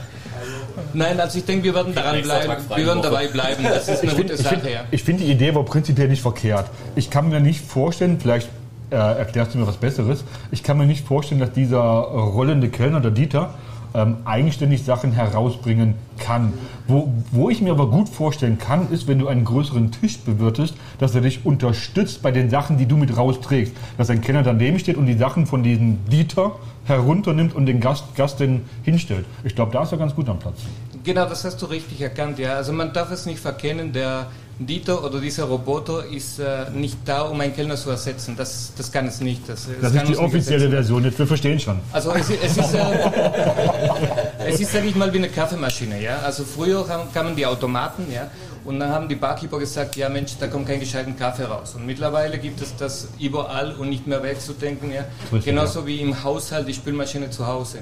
Nein, 0.95 1.21
also 1.21 1.39
ich 1.39 1.45
denke, 1.45 1.65
wir 1.65 1.75
werden 1.75 1.95
daran 1.95 2.23
bleiben. 2.23 2.57
Wir 2.75 2.87
werden 2.87 3.03
dabei 3.03 3.29
bleiben. 3.29 3.63
Das 3.65 3.89
ist 3.89 4.03
eine 4.03 4.11
Ich 4.11 4.17
finde 4.17 4.33
gute 4.35 4.43
Sache, 4.43 4.71
ja. 4.71 4.81
ich 4.91 5.03
find 5.03 5.21
die 5.21 5.31
Idee 5.31 5.55
war 5.55 5.65
prinzipiell 5.65 6.09
nicht 6.09 6.23
verkehrt. 6.23 6.67
Ich 6.97 7.11
kann 7.11 7.29
mir 7.29 7.41
nicht 7.41 7.65
vorstellen, 7.65 8.19
vielleicht 8.21 8.49
äh, 8.91 8.97
erklärst 8.97 9.55
du 9.55 9.59
mir 9.59 9.67
was 9.67 9.77
Besseres, 9.77 10.25
ich 10.51 10.63
kann 10.63 10.79
mir 10.79 10.87
nicht 10.87 11.07
vorstellen, 11.07 11.41
dass 11.41 11.53
dieser 11.53 11.79
rollende 11.79 12.69
Kellner, 12.69 13.01
der 13.01 13.11
Dieter, 13.11 13.55
ähm, 13.95 14.17
eigenständig 14.25 14.85
Sachen 14.85 15.13
herausbringen 15.13 15.95
kann. 16.19 16.53
Wo, 16.87 17.13
wo 17.33 17.51
ich 17.51 17.61
mir 17.61 17.71
aber 17.71 17.89
gut 17.89 18.09
vorstellen 18.09 18.59
kann, 18.59 18.91
ist, 18.91 19.07
wenn 19.07 19.19
du 19.19 19.29
einen 19.29 19.45
größeren 19.45 19.93
Tisch 19.93 20.19
bewirtest, 20.19 20.75
dass 20.99 21.15
er 21.15 21.21
dich 21.21 21.45
unterstützt 21.45 22.23
bei 22.23 22.31
den 22.31 22.51
Sachen, 22.51 22.79
die 22.79 22.87
du 22.87 22.97
mit 22.97 23.17
rausträgst. 23.17 23.73
Dass 23.97 24.11
ein 24.11 24.21
Kellner 24.21 24.43
daneben 24.43 24.79
steht 24.79 24.97
und 24.97 25.07
die 25.07 25.17
Sachen 25.17 25.47
von 25.47 25.63
diesem 25.63 26.05
Dieter 26.07 26.57
herunternimmt 26.85 27.55
und 27.55 27.67
den 27.67 27.81
Gast, 27.81 28.15
Gast 28.17 28.41
dann 28.41 28.63
hinstellt. 28.83 29.27
Ich 29.45 29.55
glaube, 29.55 29.73
da 29.73 29.83
ist 29.83 29.93
er 29.93 29.99
ganz 29.99 30.15
gut 30.15 30.29
am 30.29 30.39
Platz. 30.39 30.61
Genau, 31.05 31.29
das 31.29 31.45
hast 31.45 31.61
du 31.63 31.67
richtig 31.67 32.01
erkannt, 32.01 32.39
ja. 32.39 32.55
Also 32.55 32.73
man 32.73 32.93
darf 32.93 33.11
es 33.11 33.27
nicht 33.27 33.39
verkennen, 33.39 33.93
der 33.93 34.27
Dieter 34.61 35.05
oder 35.05 35.21
dieser 35.21 35.45
Roboter 35.45 36.05
ist 36.07 36.41
äh, 36.41 36.69
nicht 36.75 36.99
da, 37.05 37.23
um 37.23 37.41
einen 37.41 37.55
Kellner 37.55 37.77
zu 37.77 37.91
ersetzen. 37.91 38.35
Das, 38.37 38.73
das 38.77 38.91
kann 38.91 39.07
es 39.07 39.21
nicht. 39.21 39.49
Das, 39.49 39.69
Das 39.81 39.93
kann 39.95 40.03
ist 40.07 40.09
die 40.15 40.17
offizielle. 40.19 40.69
Version, 40.69 41.05
jetzt 41.05 41.19
wir 41.19 41.27
verstehen 41.29 41.61
schon. 41.61 41.79
Also 41.93 42.13
es, 42.13 42.29
ist- 42.29 42.43
es 42.43 42.57
ist, 42.57 42.75
äh, 42.75 42.81
es 44.49 44.61
ist, 44.61 44.73
sag 44.73 44.85
ich 44.85 44.95
mal, 44.97 45.13
wie 45.13 45.19
eine 45.19 45.29
Kaffeemaschine, 45.29 46.03
ja. 46.03 46.19
Also 46.25 46.45
früher 46.45 46.85
kamen 47.15 47.37
die 47.37 47.47
Automaten, 47.47 48.07
ja, 48.13 48.31
und 48.65 48.81
dann 48.81 48.91
haben 48.91 49.09
die 49.09 49.15
Barkeeper 49.15 49.59
gesagt, 49.59 49.95
ja 49.97 50.09
Mensch, 50.09 50.33
da 50.41 50.49
kommt 50.49 50.67
kein 50.67 50.81
gescheiten 50.81 51.17
Kaffee 51.17 51.45
raus. 51.45 51.75
Und 51.77 51.87
mittlerweile 51.87 52.39
gibt 52.39 52.61
es 52.61 52.75
das 52.77 53.09
überall 53.21 53.73
und 53.75 53.89
nicht 53.89 54.07
mehr 54.07 54.23
wegzudenken, 54.23 54.91
ja. 54.93 55.05
Genauso 55.45 55.87
wie 55.87 56.01
im 56.01 56.23
Haushalt 56.25 56.67
die 56.67 56.75
Spülmaschine 56.75 57.31
zu 57.31 57.47
Hause. 57.47 57.79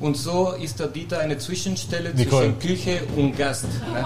Und 0.00 0.16
so 0.16 0.52
ist 0.60 0.80
der 0.80 0.86
Dieter 0.88 1.18
eine 1.20 1.36
Zwischenstelle 1.36 2.14
Nicole. 2.14 2.54
zwischen 2.54 2.58
Küche 2.58 3.00
und 3.16 3.36
Gast. 3.36 3.64
Ne? 3.92 4.04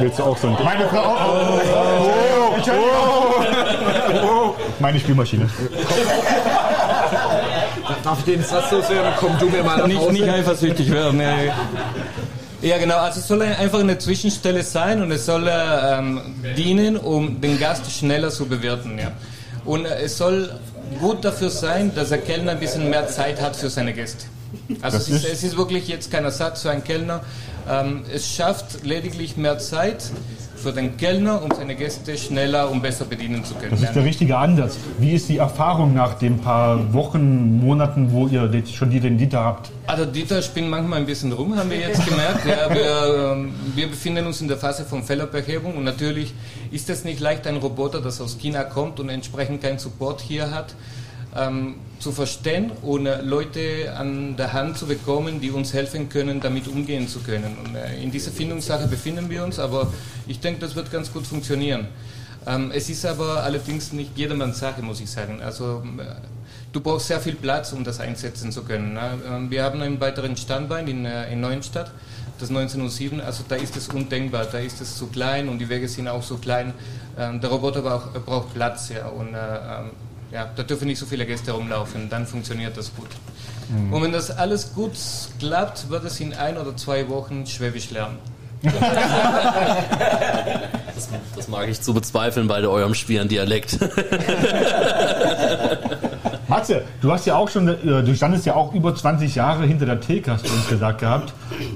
Willst 0.00 0.18
du 0.18 0.22
auch 0.24 0.36
so 0.38 0.48
ein 0.48 0.56
Meine 0.64 0.88
Frau. 0.88 1.02
Oh, 1.02 1.60
oh, 1.74 2.56
oh, 2.56 2.70
oh, 2.70 4.26
oh. 4.26 4.54
Meine 4.78 4.98
Spielmaschine. 4.98 5.48
Darf 8.04 8.18
ich 8.20 8.24
den 8.34 8.42
Satz 8.44 8.70
so 8.70 8.80
sehen? 8.80 8.98
Komm 9.18 9.36
du 9.38 9.48
mir 9.50 9.62
mal 9.62 9.78
nach 9.78 9.86
nicht, 9.86 9.98
Hause. 10.00 10.12
nicht 10.12 10.28
eifersüchtig 10.28 10.90
werden. 10.90 11.18
Nee. 11.18 11.50
Ja, 12.62 12.78
genau. 12.78 12.96
Also 12.96 13.20
es 13.20 13.28
soll 13.28 13.42
ein- 13.42 13.56
einfach 13.56 13.80
eine 13.80 13.98
Zwischenstelle 13.98 14.62
sein 14.62 15.02
und 15.02 15.10
es 15.12 15.26
soll 15.26 15.46
äh, 15.48 15.98
ähm, 15.98 16.20
dienen, 16.56 16.96
um 16.96 17.40
den 17.40 17.58
Gast 17.58 17.90
schneller 17.90 18.30
zu 18.30 18.46
bewerten. 18.46 18.98
Ja. 18.98 19.12
Und 19.64 19.84
äh, 19.86 20.02
es 20.02 20.16
soll 20.16 20.50
gut 20.98 21.24
dafür 21.24 21.50
sein, 21.50 21.92
dass 21.94 22.08
der 22.08 22.18
Kellner 22.18 22.52
ein 22.52 22.60
bisschen 22.60 22.90
mehr 22.90 23.06
Zeit 23.08 23.40
hat 23.40 23.56
für 23.56 23.70
seine 23.70 23.92
Gäste. 23.92 24.24
Also 24.82 24.96
es 24.98 25.08
ist, 25.08 25.24
ist- 25.24 25.32
es 25.32 25.42
ist 25.44 25.56
wirklich 25.56 25.86
jetzt 25.88 26.10
kein 26.10 26.24
Ersatz 26.24 26.62
für 26.62 26.70
einen 26.70 26.82
Kellner. 26.84 27.20
Ähm, 27.68 28.04
es 28.12 28.26
schafft 28.28 28.84
lediglich 28.84 29.36
mehr 29.36 29.58
Zeit 29.58 30.04
für 30.60 30.72
den 30.72 30.96
Kellner, 30.96 31.42
um 31.42 31.50
seine 31.56 31.74
Gäste 31.74 32.16
schneller 32.16 32.70
und 32.70 32.82
besser 32.82 33.04
bedienen 33.06 33.42
zu 33.44 33.54
können. 33.54 33.70
Das 33.70 33.82
ist 33.82 33.94
der 33.94 34.04
richtige 34.04 34.36
Ansatz. 34.36 34.76
Wie 34.98 35.12
ist 35.12 35.28
die 35.28 35.38
Erfahrung 35.38 35.94
nach 35.94 36.14
den 36.14 36.38
paar 36.38 36.92
Wochen, 36.92 37.58
Monaten, 37.64 38.12
wo 38.12 38.26
ihr 38.28 38.50
schon 38.72 38.90
die- 38.90 39.00
den 39.00 39.16
Dieter 39.18 39.40
habt? 39.42 39.70
Also 39.86 40.04
Dieter 40.04 40.42
spinnt 40.42 40.68
manchmal 40.68 41.00
ein 41.00 41.06
bisschen 41.06 41.32
rum, 41.32 41.56
haben 41.56 41.70
wir 41.70 41.78
jetzt 41.78 42.06
gemerkt. 42.06 42.46
Ja, 42.46 42.72
wir, 42.72 43.32
ähm, 43.32 43.52
wir 43.74 43.88
befinden 43.88 44.26
uns 44.26 44.40
in 44.40 44.48
der 44.48 44.58
Phase 44.58 44.84
von 44.84 45.02
Fehlerbehebung 45.02 45.76
und 45.76 45.84
natürlich 45.84 46.34
ist 46.70 46.90
es 46.90 47.04
nicht 47.04 47.20
leicht, 47.20 47.46
ein 47.46 47.56
Roboter, 47.56 48.00
das 48.00 48.20
aus 48.20 48.38
China 48.38 48.62
kommt 48.64 49.00
und 49.00 49.08
entsprechend 49.08 49.62
keinen 49.62 49.78
Support 49.78 50.20
hier 50.20 50.50
hat, 50.50 50.74
ähm, 51.36 51.76
zu 51.98 52.12
verstehen 52.12 52.72
und 52.82 53.06
äh, 53.06 53.20
Leute 53.22 53.94
an 53.96 54.36
der 54.36 54.52
Hand 54.52 54.78
zu 54.78 54.86
bekommen, 54.86 55.40
die 55.40 55.50
uns 55.50 55.72
helfen 55.72 56.08
können, 56.08 56.40
damit 56.40 56.66
umgehen 56.66 57.08
zu 57.08 57.20
können. 57.20 57.56
Und 57.64 57.74
äh, 57.74 58.02
in 58.02 58.10
dieser 58.10 58.30
Findungssache 58.30 58.88
befinden 58.88 59.28
wir 59.30 59.44
uns, 59.44 59.58
aber 59.58 59.92
ich 60.26 60.40
denke, 60.40 60.60
das 60.60 60.74
wird 60.74 60.90
ganz 60.90 61.12
gut 61.12 61.26
funktionieren. 61.26 61.88
Ähm, 62.46 62.70
es 62.74 62.88
ist 62.88 63.04
aber 63.04 63.42
allerdings 63.42 63.92
nicht 63.92 64.16
jedermanns 64.16 64.58
Sache, 64.58 64.82
muss 64.82 65.00
ich 65.00 65.10
sagen. 65.10 65.40
Also 65.42 65.82
äh, 65.98 66.04
du 66.72 66.80
brauchst 66.80 67.08
sehr 67.08 67.20
viel 67.20 67.34
Platz, 67.34 67.72
um 67.72 67.84
das 67.84 68.00
einsetzen 68.00 68.50
zu 68.50 68.62
können. 68.62 68.94
Ne? 68.94 69.18
Ähm, 69.28 69.50
Wir 69.50 69.62
haben 69.64 69.80
einen 69.82 70.00
weiteren 70.00 70.36
Standbein 70.36 70.88
in, 70.88 71.04
äh, 71.04 71.30
in 71.32 71.40
Neuenstadt, 71.40 71.92
das 72.38 72.48
1907, 72.48 73.20
also 73.20 73.44
da 73.46 73.56
ist 73.56 73.76
es 73.76 73.88
undenkbar, 73.88 74.46
da 74.46 74.58
ist 74.58 74.80
es 74.80 74.96
zu 74.96 75.08
klein 75.08 75.50
und 75.50 75.58
die 75.58 75.68
Wege 75.68 75.86
sind 75.86 76.08
auch 76.08 76.22
so 76.22 76.38
klein. 76.38 76.72
Ähm, 77.18 77.40
Der 77.42 77.50
Roboter 77.50 77.82
braucht, 77.82 78.24
braucht 78.24 78.54
Platz 78.54 78.88
ja, 78.88 79.08
und 79.08 79.34
äh, 79.34 79.38
ähm, 79.38 79.90
ja, 80.32 80.50
da 80.54 80.62
dürfen 80.62 80.86
nicht 80.86 80.98
so 80.98 81.06
viele 81.06 81.26
Gäste 81.26 81.52
rumlaufen, 81.52 82.08
dann 82.08 82.26
funktioniert 82.26 82.76
das 82.76 82.94
gut. 82.94 83.08
Mhm. 83.68 83.92
Und 83.92 84.02
wenn 84.02 84.12
das 84.12 84.30
alles 84.30 84.74
gut 84.74 84.92
klappt, 85.38 85.90
wird 85.90 86.04
es 86.04 86.20
in 86.20 86.34
ein 86.34 86.56
oder 86.56 86.76
zwei 86.76 87.08
Wochen 87.08 87.46
Schwäbisch 87.46 87.90
lernen. 87.90 88.18
Das, 90.94 91.08
das 91.34 91.48
mag 91.48 91.66
ich 91.66 91.80
zu 91.80 91.94
bezweifeln 91.94 92.46
bei 92.46 92.60
eurem 92.60 92.92
schweren 92.92 93.26
Dialekt. 93.26 93.78
Matze, 96.48 96.82
du 97.00 97.10
hast 97.10 97.26
ja 97.26 97.36
auch 97.36 97.48
schon, 97.48 97.68
äh, 97.68 98.02
du 98.02 98.14
standest 98.14 98.44
ja 98.44 98.54
auch 98.54 98.74
über 98.74 98.94
20 98.94 99.34
Jahre 99.34 99.64
hinter 99.64 99.86
der 99.86 100.00
Theke, 100.00 100.32
hast 100.32 100.46
du 100.46 100.52
uns 100.52 100.68
gesagt 100.68 101.00
gehabt. 101.00 101.32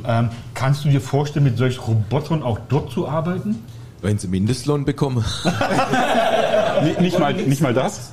Ähm, 0.06 0.28
kannst 0.52 0.84
du 0.84 0.90
dir 0.90 1.00
vorstellen, 1.00 1.44
mit 1.44 1.56
solchen 1.56 1.80
Robotern 1.80 2.42
auch 2.42 2.58
dort 2.68 2.90
zu 2.90 3.08
arbeiten? 3.08 3.64
Wenn 4.04 4.18
sie 4.18 4.28
Mindestlohn 4.28 4.84
bekommen. 4.84 5.24
Nicht, 6.82 7.00
nicht, 7.00 7.18
mal, 7.18 7.32
nicht 7.32 7.62
mal 7.62 7.72
das? 7.72 8.10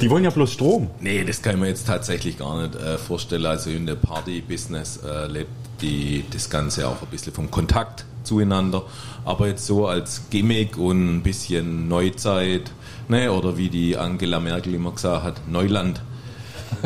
Die 0.00 0.08
wollen 0.08 0.24
ja 0.24 0.30
bloß 0.30 0.50
Strom. 0.52 0.88
Nee, 1.00 1.24
das 1.24 1.42
kann 1.42 1.56
ich 1.56 1.60
mir 1.60 1.66
jetzt 1.66 1.86
tatsächlich 1.86 2.38
gar 2.38 2.62
nicht 2.62 2.74
äh, 2.76 2.96
vorstellen. 2.96 3.44
Also 3.44 3.68
in 3.68 3.84
der 3.84 3.96
Party-Business 3.96 5.00
äh, 5.04 5.26
lebt 5.26 5.50
die, 5.82 6.24
das 6.32 6.48
Ganze 6.48 6.88
auch 6.88 7.02
ein 7.02 7.08
bisschen 7.10 7.34
vom 7.34 7.50
Kontakt 7.50 8.06
zueinander. 8.22 8.84
Aber 9.26 9.48
jetzt 9.48 9.66
so 9.66 9.86
als 9.88 10.22
Gimmick 10.30 10.78
und 10.78 11.16
ein 11.16 11.22
bisschen 11.22 11.88
Neuzeit, 11.88 12.70
ne, 13.08 13.30
oder 13.30 13.58
wie 13.58 13.68
die 13.68 13.98
Angela 13.98 14.40
Merkel 14.40 14.72
immer 14.72 14.92
gesagt 14.92 15.24
hat, 15.24 15.48
Neuland. 15.48 16.00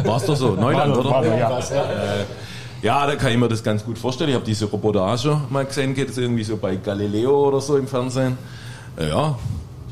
War's 0.02 0.24
doch 0.24 0.36
so, 0.36 0.54
Neuland, 0.60 0.96
War 0.96 1.00
oder? 1.00 1.10
war 1.10 1.24
ja. 1.24 1.60
Äh, 1.60 2.24
ja, 2.82 3.06
da 3.06 3.16
kann 3.16 3.30
ich 3.32 3.38
mir 3.38 3.48
das 3.48 3.62
ganz 3.62 3.84
gut 3.84 3.98
vorstellen. 3.98 4.30
Ich 4.30 4.36
habe 4.36 4.44
diese 4.44 4.64
Roboter 4.66 5.02
auch 5.02 5.18
schon 5.18 5.40
mal 5.50 5.64
gesehen, 5.64 5.94
geht 5.94 6.10
es 6.10 6.18
irgendwie 6.18 6.44
so 6.44 6.56
bei 6.56 6.76
Galileo 6.76 7.48
oder 7.48 7.60
so 7.60 7.76
im 7.76 7.86
Fernsehen. 7.86 8.38
Äh, 8.96 9.08
ja, 9.10 9.36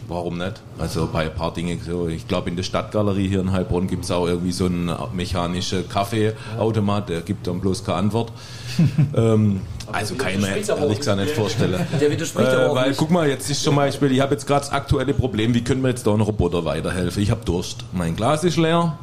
warum 0.09 0.39
nicht? 0.39 0.63
Also 0.79 1.09
bei 1.13 1.25
ein 1.27 1.35
paar 1.35 1.53
Dingen 1.53 1.79
so. 1.85 2.09
Ich 2.09 2.27
glaube, 2.27 2.49
in 2.51 2.57
der 2.57 2.63
Stadtgalerie 2.63 3.29
hier 3.29 3.41
in 3.41 3.53
Heilbronn 3.53 3.87
gibt 3.87 4.05
es 4.05 4.11
auch 4.11 4.27
irgendwie 4.27 4.53
so 4.53 4.67
einen 4.67 4.91
mechanischen 5.13 5.89
Kaffeeautomat, 5.89 7.09
der 7.11 7.21
gibt 7.21 7.47
dann 7.47 7.61
bloß 7.61 7.85
keine 7.85 7.99
Antwort. 7.99 8.33
ähm, 9.17 9.61
also 9.93 10.15
kann 10.15 10.33
ich 10.33 10.41
mir 10.41 10.57
jetzt 10.57 10.69
ehrlich 10.69 10.99
gesagt 10.99 11.19
nicht 11.21 11.35
vorstellen. 11.35 11.81
Der 12.01 12.11
widerspricht 12.11 12.49
aber 12.51 12.63
Äh, 12.63 12.67
auch 12.69 12.75
weil 12.75 12.89
nicht. 12.91 12.99
guck 12.99 13.11
mal, 13.11 13.27
jetzt 13.27 13.49
ist 13.51 13.63
zum 13.63 13.75
Beispiel, 13.77 14.13
ich 14.13 14.21
habe 14.21 14.35
jetzt 14.35 14.47
gerade 14.47 14.61
das 14.61 14.71
aktuelle 14.71 15.15
Problem, 15.15 15.55
wie 15.55 15.65
können 15.65 15.83
wir 15.83 15.89
jetzt 15.89 16.07
da 16.07 16.11
einen 16.13 16.21
Roboter 16.21 16.65
weiterhelfen? 16.67 17.23
Ich 17.23 17.31
habe 17.31 17.43
Durst. 17.45 17.85
Mein 17.93 18.15
Glas 18.15 18.45
ist 18.45 18.57
leer. 18.59 18.99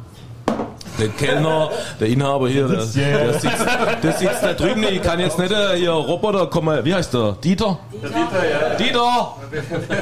Der 0.98 1.08
Kellner, 1.08 1.70
der 2.00 2.08
Inhaber 2.08 2.48
hier, 2.48 2.66
der, 2.66 2.76
der, 2.76 2.84
sitzt, 2.86 3.66
der 4.02 4.12
sitzt 4.12 4.42
da 4.42 4.52
drüben. 4.54 4.82
Ich 4.84 5.02
kann 5.02 5.20
jetzt 5.20 5.38
nicht 5.38 5.52
äh, 5.52 5.76
hier 5.76 5.90
Roboter 5.90 6.46
kommen. 6.46 6.84
Wie 6.84 6.94
heißt 6.94 7.12
der? 7.12 7.32
Dieter? 7.32 7.78
Dieter, 7.92 8.76
Dieter! 8.78 9.36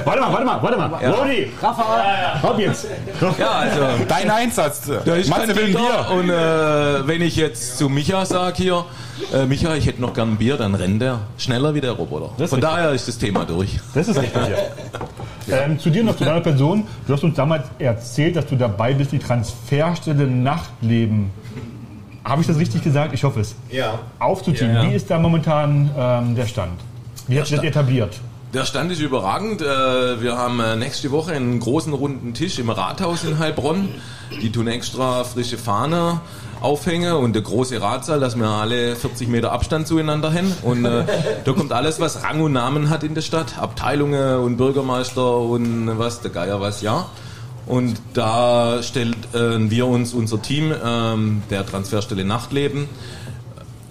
Warte 0.05 0.21
mal, 0.21 0.33
warte 0.33 0.45
mal, 0.45 0.63
warte 0.63 0.77
mal. 0.79 1.03
Ja. 1.03 1.11
Rudi, 1.11 1.53
Rafa, 1.61 2.39
komm 2.41 2.61
jetzt. 2.61 2.87
Ja, 3.39 3.51
also. 3.51 4.05
Dein 4.09 4.31
Einsatz. 4.31 4.83
Der 5.05 5.17
ist 5.17 5.31
Matze 5.31 5.57
will. 5.57 5.67
Bier. 5.67 6.07
Und 6.13 6.31
äh, 6.31 7.07
wenn 7.07 7.23
ich 7.23 7.37
jetzt 7.37 7.79
zu 7.79 7.89
Micha 7.89 8.25
sage 8.25 8.57
hier, 8.57 8.85
äh, 9.33 9.47
Micha, 9.47 9.75
ich 9.75 9.87
hätte 9.87 10.01
noch 10.01 10.15
gern 10.15 10.33
ein 10.33 10.37
Bier, 10.37 10.57
dann 10.57 10.75
rennt 10.75 11.03
er 11.03 11.21
schneller 11.39 11.75
wie 11.75 11.81
der 11.81 11.93
Roboter. 11.93 12.31
Das 12.37 12.45
ist 12.47 12.51
Von 12.51 12.59
richtig. 12.61 12.77
daher 12.77 12.91
ist 12.93 13.09
das 13.09 13.19
Thema 13.19 13.45
durch. 13.45 13.79
Das 13.95 14.09
ist 14.09 14.19
richtig, 14.21 14.43
ja. 15.49 15.59
Ähm, 15.65 15.79
zu 15.79 15.91
dir 15.91 16.03
noch, 16.05 16.17
zu 16.17 16.25
deiner 16.25 16.41
Person. 16.41 16.87
Du 17.07 17.13
hast 17.13 17.23
uns 17.23 17.37
damals 17.37 17.65
erzählt, 17.79 18.37
dass 18.37 18.47
du 18.47 18.57
dabei 18.57 18.95
bist, 18.95 19.13
die 19.13 19.19
Transferstelle 19.19 20.27
Nachtleben. 20.27 21.31
Habe 22.25 22.41
ich 22.41 22.47
das 22.47 22.59
richtig 22.59 22.83
gesagt? 22.83 23.13
Ich 23.13 23.23
hoffe 23.25 23.41
es. 23.41 23.55
Ja. 23.71 23.99
Aufzuziehen. 24.19 24.75
Ja, 24.75 24.83
ja. 24.85 24.91
Wie 24.91 24.95
ist 24.95 25.11
da 25.11 25.19
momentan 25.19 25.91
ähm, 25.97 26.35
der 26.35 26.47
Stand? 26.47 26.81
Wie 27.29 27.39
hat 27.39 27.47
sich 27.47 27.57
das 27.57 27.65
etabliert? 27.67 28.19
Der 28.55 28.65
Stand 28.65 28.93
ist 28.93 29.01
überragend. 29.01 29.61
Äh, 29.61 30.23
Wir 30.23 30.37
haben 30.39 30.61
äh, 30.61 30.77
nächste 30.77 31.11
Woche 31.11 31.33
einen 31.33 31.61
großen 31.61 31.93
runden 31.93 32.33
Tisch 32.33 32.59
im 32.59 32.71
Rathaus 32.71 33.25
in 33.25 33.39
Heilbronn. 33.39 33.89
Die 34.41 34.51
tun 34.51 34.69
extra 34.69 35.25
frische 35.25 35.59
Fahne 35.59 36.21
aufhängen 36.65 37.13
und 37.13 37.35
der 37.35 37.43
große 37.43 37.81
Ratsaal, 37.81 38.19
dass 38.19 38.37
wir 38.37 38.47
alle 38.47 38.97
40 38.97 39.29
Meter 39.29 39.53
Abstand 39.53 39.87
zueinander 39.87 40.33
haben. 40.33 40.53
Und 40.63 40.85
äh, 40.85 41.05
da 41.45 41.53
kommt 41.53 41.73
alles, 41.73 42.01
was 42.01 42.23
Rang 42.23 42.41
und 42.41 42.53
Namen 42.53 42.89
hat 42.89 43.05
in 43.05 43.15
der 43.15 43.23
Stadt. 43.23 43.59
Abteilungen 43.59 44.39
und 44.39 44.57
Bürgermeister 44.57 45.37
und 45.37 45.99
was, 45.99 46.23
der 46.23 46.31
Geier 46.31 46.61
was, 46.61 46.81
ja. 46.81 47.07
Und 47.67 48.01
da 48.13 48.83
stellen 48.83 49.15
äh, 49.33 49.71
wir 49.71 49.87
uns, 49.87 50.13
unser 50.13 50.41
Team 50.41 50.73
ähm, 50.85 51.43
der 51.51 51.65
Transferstelle 51.65 52.25
Nachtleben, 52.25 52.89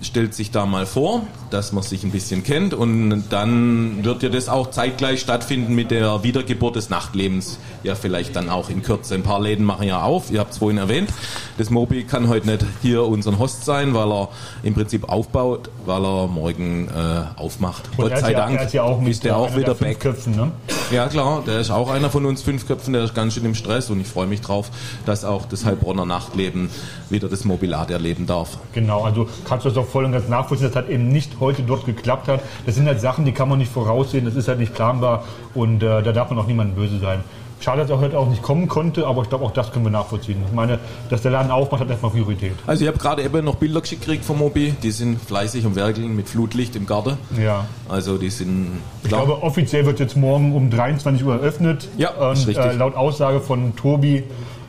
stellt 0.03 0.33
sich 0.33 0.51
da 0.51 0.65
mal 0.65 0.85
vor, 0.85 1.23
dass 1.49 1.71
man 1.71 1.83
sich 1.83 2.03
ein 2.03 2.11
bisschen 2.11 2.43
kennt 2.43 2.73
und 2.73 3.25
dann 3.29 4.03
wird 4.03 4.23
ja 4.23 4.29
das 4.29 4.49
auch 4.49 4.71
zeitgleich 4.71 5.19
stattfinden 5.19 5.73
mit 5.75 5.91
der 5.91 6.23
Wiedergeburt 6.23 6.75
des 6.75 6.89
Nachtlebens. 6.89 7.59
Ja, 7.83 7.95
vielleicht 7.95 8.35
dann 8.35 8.49
auch 8.49 8.69
in 8.69 8.83
Kürze. 8.83 9.15
Ein 9.15 9.23
paar 9.23 9.41
Läden 9.41 9.65
machen 9.65 9.87
ja 9.87 10.01
auf, 10.01 10.31
ihr 10.31 10.39
habt 10.39 10.53
es 10.53 10.57
vorhin 10.57 10.77
erwähnt. 10.77 11.09
Das 11.57 11.69
Mobi 11.69 12.03
kann 12.03 12.27
heute 12.27 12.47
nicht 12.47 12.65
hier 12.81 13.03
unser 13.03 13.37
Host 13.39 13.65
sein, 13.65 13.93
weil 13.93 14.11
er 14.11 14.29
im 14.63 14.73
Prinzip 14.73 15.09
aufbaut, 15.09 15.69
weil 15.85 16.03
er 16.03 16.27
morgen 16.27 16.87
äh, 16.87 17.39
aufmacht. 17.39 17.83
Und 17.97 18.09
Gott 18.09 18.19
sei 18.19 18.31
ja, 18.31 18.39
Dank 18.39 18.59
Er 18.59 18.65
ist 18.65 18.73
ja 18.73 18.83
auch 18.83 18.99
mit 18.99 19.23
der 19.23 19.37
auch 19.37 19.55
wieder 19.55 19.75
back. 19.75 19.99
Köpfen, 19.99 20.35
ne? 20.35 20.51
Ja 20.91 21.07
klar, 21.07 21.43
der 21.45 21.59
ist 21.59 21.71
auch 21.71 21.89
einer 21.89 22.09
von 22.09 22.25
uns 22.25 22.41
fünf 22.41 22.67
Köpfen, 22.67 22.93
der 22.93 23.03
ist 23.03 23.15
ganz 23.15 23.33
schön 23.33 23.45
im 23.45 23.55
Stress 23.55 23.89
und 23.89 23.99
ich 23.99 24.07
freue 24.07 24.27
mich 24.27 24.41
drauf, 24.41 24.69
dass 25.05 25.23
auch 25.25 25.45
das 25.45 25.65
Heilbronner 25.65 26.05
Nachtleben 26.05 26.69
wieder 27.09 27.29
das 27.29 27.45
Mobilat 27.45 27.91
erleben 27.91 28.27
darf. 28.27 28.57
Genau, 28.73 29.03
also 29.03 29.27
kannst 29.47 29.65
du 29.65 29.69
das 29.69 29.77
auch 29.77 29.87
voll 29.93 30.05
und 30.05 30.11
ganz 30.11 30.27
nachvollziehen, 30.27 30.71
dass 30.71 30.83
das 30.83 30.89
eben 30.89 31.07
nicht 31.09 31.39
heute 31.39 31.61
dort 31.61 31.85
geklappt 31.85 32.27
hat. 32.27 32.41
Das 32.65 32.73
sind 32.75 32.87
halt 32.87 32.99
Sachen, 32.99 33.25
die 33.25 33.31
kann 33.31 33.47
man 33.47 33.59
nicht 33.59 33.71
voraussehen, 33.71 34.25
das 34.25 34.35
ist 34.35 34.47
halt 34.47 34.59
nicht 34.59 34.73
planbar 34.73 35.23
und 35.53 35.83
äh, 35.83 36.01
da 36.01 36.11
darf 36.11 36.31
man 36.31 36.39
auch 36.39 36.47
niemandem 36.47 36.75
böse 36.75 36.99
sein. 36.99 37.19
Schade, 37.59 37.81
dass 37.81 37.91
er 37.91 37.99
heute 37.99 38.17
auch 38.17 38.27
nicht 38.27 38.41
kommen 38.41 38.67
konnte, 38.67 39.05
aber 39.07 39.21
ich 39.21 39.29
glaube, 39.29 39.45
auch 39.45 39.51
das 39.51 39.71
können 39.71 39.85
wir 39.85 39.91
nachvollziehen. 39.91 40.43
Ich 40.45 40.51
meine, 40.51 40.79
dass 41.09 41.21
der 41.21 41.31
Laden 41.31 41.49
aufmacht, 41.49 41.81
hat 41.81 41.89
erstmal 41.89 42.11
Priorität. 42.11 42.51
Also 42.67 42.83
ich 42.83 42.89
habe 42.89 42.97
gerade 42.97 43.21
eben 43.21 43.45
noch 43.45 43.55
Bilder 43.55 43.79
geschickt 43.79 44.01
gekriegt 44.01 44.25
vom 44.25 44.39
Mobi. 44.39 44.73
Die 44.83 44.91
sind 44.91 45.21
fleißig 45.21 45.65
und 45.65 45.75
werkeln 45.75 46.13
mit 46.13 46.27
Flutlicht 46.27 46.75
im 46.75 46.85
Garten. 46.85 47.17
Ja. 47.41 47.65
Also 47.87 48.17
die 48.17 48.31
sind 48.31 48.79
Ich 49.03 49.09
glaube, 49.09 49.43
offiziell 49.43 49.85
wird 49.85 49.99
jetzt 50.01 50.17
morgen 50.17 50.53
um 50.53 50.71
23 50.71 51.23
Uhr 51.25 51.35
eröffnet. 51.35 51.87
Ja, 51.97 52.09
und 52.09 52.33
ist 52.33 52.47
richtig. 52.47 52.65
äh, 52.65 52.73
laut 52.73 52.95
Aussage 52.95 53.39
von 53.39 53.73
Tobi 53.77 54.23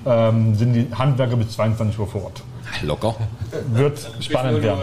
ähm, 0.06 0.54
sind 0.54 0.74
die 0.74 0.87
Handwerker 0.94 1.34
bis 1.37 1.50
22 1.50 1.98
Uhr 1.98 2.06
vor 2.06 2.24
Ort. 2.26 2.44
Locker. 2.82 3.14
Wird 3.72 3.98
spannend 4.20 4.62
werden. 4.62 4.80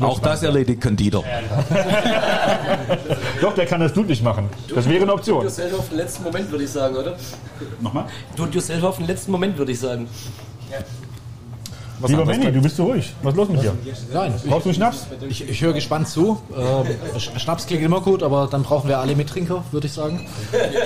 Auch 0.00 0.18
das 0.18 0.42
erledigt 0.42 0.82
Dieter. 0.98 1.22
Doch, 3.40 3.54
der 3.54 3.66
kann 3.66 3.80
das 3.80 3.92
Flutlicht 3.92 4.22
machen. 4.22 4.48
Das 4.74 4.88
wäre 4.88 5.02
eine 5.02 5.12
Option. 5.12 5.42
Do 5.42 5.48
it 5.48 5.56
yourself 5.58 5.78
auf 5.78 5.88
den 5.88 5.98
letzten 5.98 6.22
Moment, 6.24 6.50
würde 6.50 6.64
ich 6.64 6.70
sagen, 6.70 6.96
oder? 6.96 7.16
Nochmal? 7.80 8.04
Do 8.36 8.46
it 8.46 8.54
yourself 8.54 8.82
auf 8.84 8.96
den 8.96 9.06
letzten 9.06 9.30
Moment, 9.32 9.58
würde 9.58 9.72
ich 9.72 9.80
sagen. 9.80 10.08
Lieber 12.06 12.24
Manny, 12.24 12.50
du 12.50 12.62
bist 12.62 12.76
so 12.76 12.84
ruhig. 12.84 13.12
Was 13.22 13.34
ist 13.34 13.36
los 13.36 13.48
mit 13.50 13.62
dir? 13.62 13.74
Nein. 14.14 14.32
Brauchst 14.46 14.64
du 14.64 14.70
einen 14.70 14.74
Schnaps? 14.74 15.06
Ich, 15.28 15.46
ich 15.46 15.60
höre 15.60 15.74
gespannt 15.74 16.08
zu. 16.08 16.40
Sch- 17.18 17.38
Schnaps 17.38 17.66
klingt 17.66 17.82
immer 17.82 18.00
gut, 18.00 18.22
aber 18.22 18.48
dann 18.50 18.62
brauchen 18.62 18.88
wir 18.88 18.98
alle 18.98 19.14
Mittrinker, 19.14 19.64
würde 19.70 19.86
ich 19.86 19.92
sagen. 19.92 20.26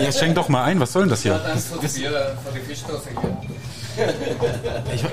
Jetzt 0.03 0.19
schenk 0.19 0.35
doch 0.35 0.49
mal 0.49 0.65
ein, 0.65 0.81
was 0.81 0.93
soll 0.93 1.03
denn 1.03 1.11
das 1.11 1.23
hier? 1.23 1.41
Ich, 1.85 2.05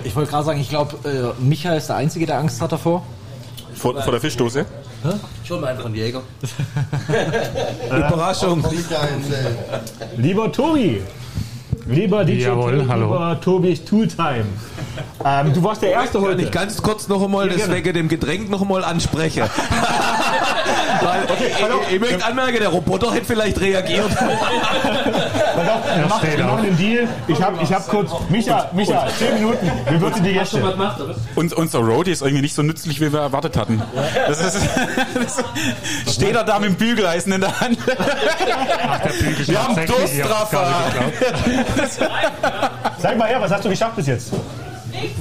ich 0.03 0.15
wollte 0.15 0.29
gerade 0.31 0.45
sagen, 0.45 0.59
ich 0.59 0.69
glaube, 0.69 0.97
äh, 1.39 1.41
Micha 1.41 1.73
ist 1.75 1.87
der 1.87 1.97
Einzige, 1.97 2.25
der 2.25 2.37
Angst 2.39 2.61
hat 2.61 2.71
davor. 2.71 3.03
Vor, 3.75 3.99
vor 4.01 4.11
der 4.11 4.21
Fischdose? 4.21 4.65
Schon 5.43 5.61
mal 5.61 5.67
einen 5.67 5.79
von 5.79 5.95
Jäger. 5.95 6.21
Überraschung. 7.87 8.63
Lieber 10.17 10.51
Tobi, 10.51 11.01
lieber 11.87 12.23
DJ 12.23 12.41
Jawohl, 12.43 12.77
Tobi, 12.79 12.89
hallo. 12.89 13.05
lieber 13.13 13.41
Tobis 13.41 13.83
Tooltime. 13.83 14.45
Ähm, 15.25 15.53
du 15.53 15.63
warst 15.63 15.81
der 15.81 15.91
Erste 15.91 16.19
Kann 16.19 16.27
heute. 16.29 16.41
ich 16.43 16.51
ganz 16.51 16.81
kurz 16.81 17.07
noch 17.07 17.23
einmal 17.23 17.45
Ja, 17.47 17.53
das 17.53 17.61
gerne. 17.63 17.75
wegen 17.75 17.93
dem 17.93 18.09
Getränk 18.09 18.49
noch 18.49 18.61
einmal 18.61 18.83
ansprechen? 18.83 19.43
Weil 21.01 21.23
ich, 21.89 21.95
ich 21.95 21.99
möchte 21.99 22.23
anmerken, 22.23 22.57
der 22.59 22.69
Roboter 22.69 23.11
hätte 23.11 23.25
vielleicht 23.25 23.59
reagiert. 23.59 24.09
Wir 25.95 26.07
machen, 26.07 26.27
steht 26.27 26.37
wir 26.37 26.45
machen 26.45 26.63
den 26.63 26.77
Deal. 26.77 27.07
Ich 27.27 27.41
habe 27.41 27.57
ich 27.61 27.73
hab 27.73 27.87
kurz. 27.87 28.11
Micha, 28.29 28.69
Micha, 28.73 29.07
10 29.17 29.33
Minuten. 29.35 29.71
Wie 29.89 30.01
wird 30.01 30.25
die 30.25 30.33
Gäste? 30.33 30.61
Uns, 31.35 31.53
unser 31.53 31.79
Roadie 31.79 32.11
ist 32.11 32.21
irgendwie 32.21 32.41
nicht 32.41 32.55
so 32.55 32.61
nützlich, 32.61 32.99
wie 33.01 33.11
wir 33.11 33.19
erwartet 33.19 33.57
hatten. 33.57 33.81
Das 34.27 34.41
ist, 34.41 34.69
das 36.05 36.13
steht 36.15 36.35
er 36.35 36.43
da 36.43 36.59
mit 36.59 36.69
dem 36.69 36.75
Bügeleisen 36.75 37.33
in 37.33 37.41
der 37.41 37.59
Hand. 37.59 37.77
Bügel 39.19 39.47
Wir 39.47 39.63
haben 39.63 39.75
Durstraffer. 39.85 40.67
Sag 42.97 43.17
mal 43.17 43.27
her, 43.27 43.41
was 43.41 43.51
hast 43.51 43.65
du 43.65 43.69
geschafft 43.69 43.95
bis 43.95 44.07
jetzt? 44.07 44.31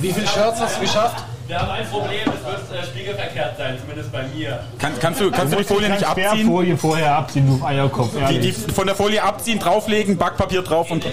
Wie 0.01 0.13
viele 0.13 0.27
Shirts 0.27 0.61
hast 0.61 0.77
du 0.77 0.81
geschafft? 0.81 1.25
Wir 1.51 1.61
haben 1.61 1.71
ein 1.71 1.87
Problem, 1.89 2.21
es 2.27 2.47
wird 2.47 2.81
äh, 2.81 2.87
spiegelverkehrt 2.87 3.59
sein, 3.59 3.77
zumindest 3.81 4.13
bei 4.13 4.23
mir. 4.29 4.61
Kann, 4.79 4.93
kannst 5.01 5.21
du, 5.21 5.33
kannst 5.33 5.53
du 5.53 5.59
die 5.59 5.65
Folie 5.65 5.91
nicht 5.91 6.05
abziehen? 6.05 6.27
Transferfolie 6.27 6.77
vorher 6.77 7.17
abziehen, 7.17 7.47
du 7.49 7.67
Eierkopf. 7.67 8.11
Die, 8.31 8.39
die 8.39 8.53
von 8.53 8.87
der 8.87 8.95
Folie 8.95 9.21
abziehen, 9.21 9.59
drauflegen, 9.59 10.17
Backpapier 10.17 10.63
drauf 10.63 10.93
und. 10.93 11.05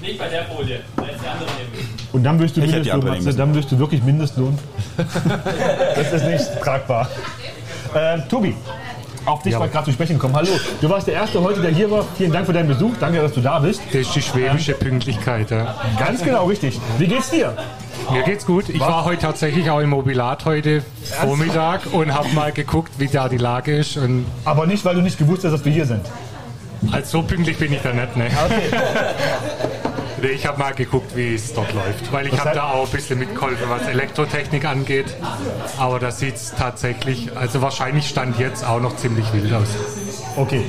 Nicht 0.00 0.16
bei 0.16 0.28
der 0.28 0.44
Folie, 0.44 0.78
da 0.96 1.02
ist 1.02 1.20
die 1.20 1.26
andere 1.26 1.48
nehmen. 1.56 1.88
Und 2.12 2.22
dann 2.22 2.38
wirst 2.38 2.56
du 2.56 2.60
die 2.60 2.68
Mindestlohn, 2.68 2.94
andere 2.94 3.10
Matze, 3.10 3.24
nehmen 3.24 3.36
dann 3.36 3.54
wirst 3.56 3.72
du 3.72 3.78
wirklich 3.80 4.02
Mindestlohn. 4.04 4.56
das 5.96 6.12
ist 6.12 6.24
nicht 6.24 6.62
tragbar. 6.62 7.10
Äh, 7.94 8.20
Tobi, 8.28 8.54
auf 9.24 9.42
dich 9.42 9.58
war 9.58 9.66
gerade 9.66 9.86
zu 9.86 9.92
sprechen 9.92 10.20
kommen. 10.20 10.36
Hallo, 10.36 10.52
du 10.80 10.88
warst 10.88 11.08
der 11.08 11.14
Erste 11.14 11.42
heute, 11.42 11.60
der 11.60 11.72
hier 11.72 11.90
war. 11.90 12.04
Vielen 12.16 12.30
Dank 12.30 12.46
für 12.46 12.52
deinen 12.52 12.68
Besuch. 12.68 12.92
Danke, 13.00 13.20
dass 13.20 13.32
du 13.32 13.40
da 13.40 13.58
bist. 13.58 13.82
Das 13.88 14.02
ist 14.02 14.14
die 14.14 14.22
schwäbische 14.22 14.74
Pünktlichkeit. 14.74 15.50
Ja. 15.50 15.74
Ganz 15.98 16.22
genau, 16.22 16.46
richtig. 16.46 16.78
Wie 16.98 17.08
geht's 17.08 17.30
dir? 17.30 17.56
Mir 18.10 18.22
geht's 18.22 18.46
gut. 18.46 18.68
Ich 18.68 18.80
war 18.80 19.04
heute 19.04 19.22
tatsächlich 19.22 19.70
auch 19.70 19.80
im 19.80 19.90
Mobilat 19.90 20.44
heute 20.44 20.82
Vormittag 21.20 21.92
und 21.92 22.12
habe 22.14 22.28
mal 22.30 22.52
geguckt, 22.52 22.92
wie 22.98 23.08
da 23.08 23.28
die 23.28 23.38
Lage 23.38 23.76
ist. 23.76 23.96
Und 23.96 24.26
Aber 24.44 24.66
nicht, 24.66 24.84
weil 24.84 24.94
du 24.94 25.00
nicht 25.00 25.18
gewusst 25.18 25.44
hast, 25.44 25.52
dass 25.52 25.64
wir 25.64 25.72
hier 25.72 25.86
sind. 25.86 26.04
also 26.92 27.20
so 27.20 27.26
pünktlich 27.26 27.58
bin 27.58 27.72
ich 27.72 27.80
da 27.82 27.92
nicht. 27.92 28.16
Ne? 28.16 28.28
Nee, 30.22 30.30
ich 30.30 30.46
habe 30.46 30.58
mal 30.58 30.72
geguckt, 30.72 31.14
wie 31.16 31.34
es 31.34 31.52
dort 31.52 31.74
läuft, 31.74 32.10
weil 32.10 32.24
ich 32.24 32.30
Das 32.30 32.40
habe 32.40 32.50
heißt- 32.50 32.54
da 32.54 32.70
auch 32.70 32.86
ein 32.86 32.90
bisschen 32.92 33.18
mitgeholfen, 33.18 33.66
was 33.68 33.86
Elektrotechnik 33.86 34.64
angeht. 34.64 35.14
Aber 35.78 35.98
da 35.98 36.10
sieht 36.10 36.36
es 36.36 36.54
tatsächlich, 36.56 37.36
also 37.36 37.60
wahrscheinlich 37.60 38.08
stand 38.08 38.38
jetzt 38.38 38.66
auch 38.66 38.80
noch 38.80 38.96
ziemlich 38.96 39.30
wild 39.34 39.52
aus. 39.52 39.68
Okay. 40.36 40.64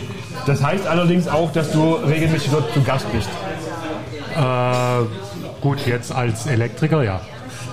Das 0.45 0.61
heißt 0.61 0.85
allerdings 0.87 1.29
auch, 1.29 1.53
dass 1.53 1.71
du 1.71 1.93
regelmäßig 1.93 2.49
dort 2.51 2.73
zu 2.73 2.81
Gast 2.83 3.05
bist. 3.13 3.29
Äh, 4.35 4.41
gut, 5.65 5.87
jetzt 5.87 6.11
als 6.11 6.45
Elektriker, 6.45 7.01
ja. 7.01 7.19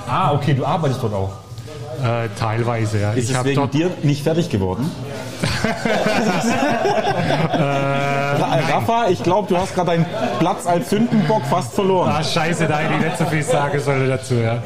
Ah, 0.08 0.32
okay, 0.32 0.54
du 0.54 0.64
arbeitest 0.64 1.02
dort 1.02 1.12
auch. 1.12 1.32
Äh, 2.02 2.28
teilweise, 2.38 3.00
ja. 3.00 3.12
Ist 3.12 3.28
ich 3.28 3.36
es 3.36 3.44
wegen 3.44 3.56
dort 3.56 3.74
dir 3.74 3.90
nicht 4.02 4.22
fertig 4.22 4.48
geworden? 4.48 4.90
Äh, 7.52 8.72
Rafa, 8.72 9.08
ich 9.10 9.22
glaube, 9.22 9.48
du 9.48 9.58
hast 9.58 9.74
gerade 9.74 9.90
deinen 9.90 10.06
Platz 10.38 10.66
als 10.66 10.88
Sündenbock 10.88 11.44
fast 11.44 11.74
verloren. 11.74 12.10
Ah, 12.10 12.24
scheiße, 12.24 12.66
da 12.66 12.78
hätte 12.78 12.94
ich 12.94 13.04
nicht 13.04 13.18
so 13.18 13.24
viel 13.26 13.42
sagen 13.42 13.78
sollen 13.78 14.08
dazu, 14.08 14.34
ja. 14.34 14.62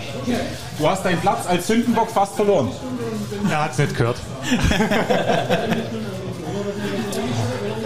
Du 0.78 0.88
hast 0.88 1.04
deinen 1.04 1.20
Platz 1.20 1.46
als 1.48 1.66
Sündenbock 1.66 2.10
fast 2.10 2.36
verloren. 2.36 2.70
Er 3.50 3.64
hat 3.64 3.72
es 3.72 3.78
nicht 3.78 3.96
gehört. 3.96 4.16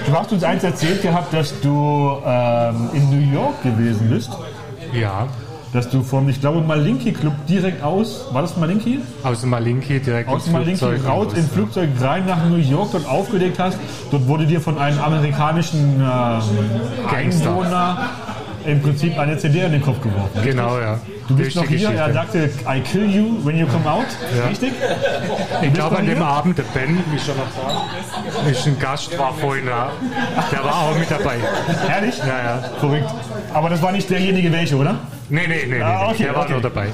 Du 0.07 0.13
hast 0.13 0.33
uns 0.33 0.45
eins 0.45 0.65
erzählt 0.65 1.03
gehabt, 1.03 1.33
dass 1.33 1.59
du 1.61 2.19
ähm, 2.27 2.91
in 2.93 3.11
New 3.11 3.33
York 3.33 3.63
gewesen 3.63 4.11
bist. 4.11 4.31
Ja, 4.93 5.29
Dass 5.73 5.89
du 5.89 6.03
vom, 6.03 6.29
ich 6.29 6.41
glaube, 6.41 6.61
Malinki 6.63 7.13
Club 7.13 7.33
direkt 7.49 7.83
aus, 7.83 8.27
war 8.33 8.43
das 8.43 8.57
Malinki? 8.57 8.99
aus 9.23 9.41
dem 9.43 9.51
Malinki 9.51 10.01
direkt 10.01 10.29
Aus 10.29 10.45
ins 10.47 10.53
Malinki 10.53 10.77
Flugzeug 10.79 11.07
raus, 11.09 11.33
im. 11.37 11.45
Flugzeug 11.49 11.89
rein 12.01 12.27
nach 12.27 12.45
New 12.49 12.57
York, 12.57 12.89
dort 12.91 13.09
aufgelegt 13.09 13.59
hast. 13.61 13.79
Dort 14.11 14.27
wurde 14.27 14.47
dir 14.47 14.61
von 14.61 14.79
einem 14.79 14.99
amerikanischen 14.99 16.01
ähm, 16.01 16.41
Gangster. 17.09 17.51
Einwohner 17.51 17.99
im 18.67 18.81
Prinzip 18.83 19.19
eine 19.19 19.37
CD 19.39 19.61
in 19.61 19.73
den 19.73 19.83
Kopf 19.83 20.01
geworfen. 20.01 20.41
Genau, 20.45 20.79
ja. 20.79 20.99
Du 21.29 21.37
bist 21.37 21.49
ist 21.51 21.55
noch 21.57 21.65
hier, 21.67 21.91
er 21.91 22.09
Geschichte. 22.09 22.13
sagte, 22.13 22.51
I 22.69 22.81
kill 22.81 23.09
you 23.11 23.45
when 23.45 23.57
you 23.57 23.67
come 23.67 23.89
out. 23.91 24.07
Ja. 24.37 24.47
Richtig? 24.49 24.73
Ich 25.63 25.73
glaube, 25.73 25.99
an 25.99 26.07
dem 26.07 26.17
hier? 26.17 26.27
Abend, 26.27 26.59
der 26.59 26.65
Ben, 26.75 26.99
wie 27.13 27.19
schon 27.19 27.35
sagen, 27.37 28.51
ist 28.51 28.67
ein 28.67 28.79
Gast, 28.79 29.17
war 29.19 29.33
vorhin 29.35 29.67
da. 29.67 29.91
Der 30.51 30.65
war 30.65 30.75
auch 30.83 30.99
mit 30.99 31.11
dabei. 31.11 31.37
Ehrlich? 31.89 32.19
Ja, 32.19 32.27
ja. 32.27 32.63
Verrückt. 32.81 33.09
Aber 33.55 33.71
das 33.71 33.81
war 33.83 33.93
nicht 33.93 34.11
derjenige 34.11 34.51
welche, 34.53 34.77
oder? 34.77 34.99
Nee, 35.29 35.43
nee, 35.47 35.65
nee, 35.69 35.77
nee, 35.77 35.83
Ah, 35.83 36.09
okay, 36.11 36.25
der 36.25 36.35
war 36.35 36.43
okay. 36.43 36.53
nur 36.53 36.61
dabei. 36.63 36.87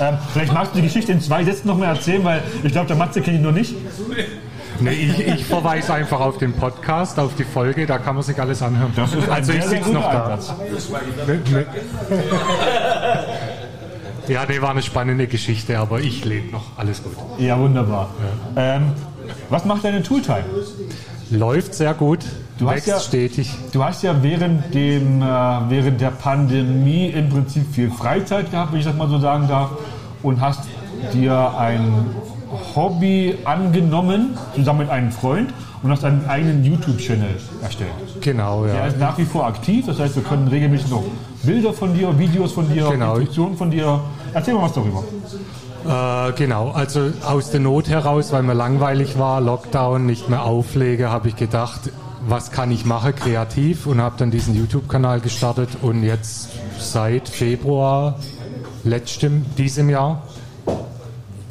Ähm, 0.00 0.16
vielleicht 0.32 0.52
magst 0.52 0.72
du 0.72 0.76
die 0.80 0.86
Geschichte 0.86 1.12
in 1.12 1.20
zwei 1.20 1.44
Sätzen 1.44 1.68
noch 1.68 1.76
mal 1.76 1.86
erzählen, 1.94 2.24
weil 2.24 2.42
ich 2.62 2.72
glaube, 2.72 2.86
der 2.88 2.96
Matze 2.96 3.20
kennt 3.20 3.36
ihn 3.36 3.42
noch 3.42 3.52
nicht. 3.52 3.74
Nee, 4.82 4.90
ich, 4.92 5.26
ich 5.26 5.44
verweise 5.56 5.94
einfach 5.94 6.20
auf 6.20 6.38
den 6.38 6.52
Podcast, 6.52 7.18
auf 7.18 7.34
die 7.36 7.44
Folge, 7.44 7.86
da 7.86 7.98
kann 7.98 8.14
man 8.14 8.24
sich 8.24 8.38
alles 8.40 8.62
anhören. 8.62 8.92
Das 8.96 9.12
ist 9.14 9.24
ein 9.28 9.30
also 9.32 9.52
ich 9.52 9.64
sitze 9.64 9.90
noch 9.90 10.10
da. 10.10 10.24
Ansatz. 10.24 10.54
Nee, 11.26 11.38
nee. 11.52 11.64
Ja, 14.28 14.44
nee, 14.48 14.60
war 14.62 14.70
eine 14.70 14.82
spannende 14.82 15.26
Geschichte, 15.26 15.78
aber 15.78 16.00
ich 16.00 16.24
lebe 16.24 16.52
noch. 16.52 16.62
Alles 16.78 17.02
gut. 17.02 17.12
Ja, 17.38 17.58
wunderbar. 17.58 18.10
Ähm, 18.56 18.92
was 19.50 19.64
macht 19.64 19.84
deine 19.84 20.02
Tooltime? 20.02 20.44
Läuft 21.30 21.74
sehr 21.74 21.92
gut, 21.94 22.20
Du 22.58 22.66
hast 22.68 22.76
wächst 22.76 22.86
ja- 22.88 23.00
stetig. 23.00 23.50
Du 23.72 23.82
hast 23.82 24.02
ja 24.04 24.22
während, 24.22 24.72
dem, 24.74 25.22
äh, 25.22 25.24
während 25.68 26.00
der 26.00 26.10
Pandemie 26.12 27.06
im 27.08 27.30
Prinzip 27.30 27.74
viel 27.74 27.90
Freizeit 27.90 28.50
gehabt, 28.52 28.72
wenn 28.72 28.78
ich 28.78 28.86
das 28.86 28.94
mal 28.94 29.08
so 29.08 29.18
sagen 29.18 29.48
darf, 29.48 29.70
und 30.22 30.40
hast 30.40 30.60
dir 31.12 31.52
ein 31.58 32.06
Hobby 32.74 33.36
angenommen, 33.44 34.36
zusammen 34.54 34.80
mit 34.80 34.90
einem 34.90 35.10
Freund, 35.12 35.50
und 35.82 35.90
hast 35.90 36.04
einen 36.04 36.24
eigenen 36.28 36.64
YouTube-Channel 36.64 37.28
erstellt. 37.60 37.90
Genau, 38.20 38.64
Der 38.64 38.74
ja. 38.74 38.86
ist 38.86 38.98
nach 38.98 39.18
wie 39.18 39.24
vor 39.24 39.46
aktiv, 39.46 39.86
das 39.86 39.98
heißt, 39.98 40.14
wir 40.14 40.22
können 40.22 40.46
regelmäßig 40.48 40.90
noch 40.90 41.02
Bilder 41.42 41.72
von 41.72 41.92
dir, 41.94 42.16
Videos 42.18 42.52
von 42.52 42.72
dir, 42.72 42.88
Genau. 42.88 43.14
Instruktionen 43.16 43.56
von 43.56 43.70
dir. 43.70 44.00
Erzähl 44.32 44.54
mal 44.54 44.62
was 44.62 44.72
darüber. 44.74 45.02
Äh, 45.84 46.32
genau, 46.34 46.70
also 46.70 47.10
aus 47.26 47.50
der 47.50 47.58
Not 47.60 47.88
heraus, 47.88 48.32
weil 48.32 48.44
mir 48.44 48.54
langweilig 48.54 49.18
war, 49.18 49.40
Lockdown, 49.40 50.06
nicht 50.06 50.28
mehr 50.28 50.44
auflege, 50.44 51.10
habe 51.10 51.28
ich 51.28 51.36
gedacht, 51.36 51.80
was 52.28 52.52
kann 52.52 52.70
ich 52.70 52.84
machen 52.84 53.16
kreativ 53.16 53.86
und 53.86 54.00
habe 54.00 54.14
dann 54.18 54.30
diesen 54.30 54.54
YouTube-Kanal 54.54 55.20
gestartet 55.20 55.70
und 55.82 56.04
jetzt 56.04 56.50
seit 56.78 57.28
Februar 57.28 58.14
letztem, 58.84 59.44
diesem 59.58 59.90
Jahr, 59.90 60.22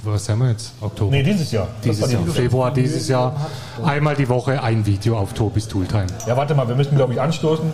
was 0.03 0.29
haben 0.29 0.39
wir 0.39 0.49
jetzt? 0.49 0.73
Oktober? 0.81 1.11
Nee, 1.11 1.23
dieses 1.23 1.51
Jahr. 1.51 1.67
Dieses 1.83 2.11
Jahr, 2.11 2.23
Februar 2.25 2.71
dieses 2.73 3.07
Jahr, 3.07 3.49
einmal 3.83 4.15
die 4.15 4.27
Woche 4.29 4.61
ein 4.61 4.85
Video 4.85 5.17
auf 5.17 5.33
Tobis 5.33 5.67
Tooltime. 5.67 6.07
Ja, 6.27 6.35
warte 6.35 6.55
mal, 6.55 6.67
wir 6.67 6.75
müssen, 6.75 6.95
glaube 6.95 7.13
ich, 7.13 7.21
anstoßen. 7.21 7.71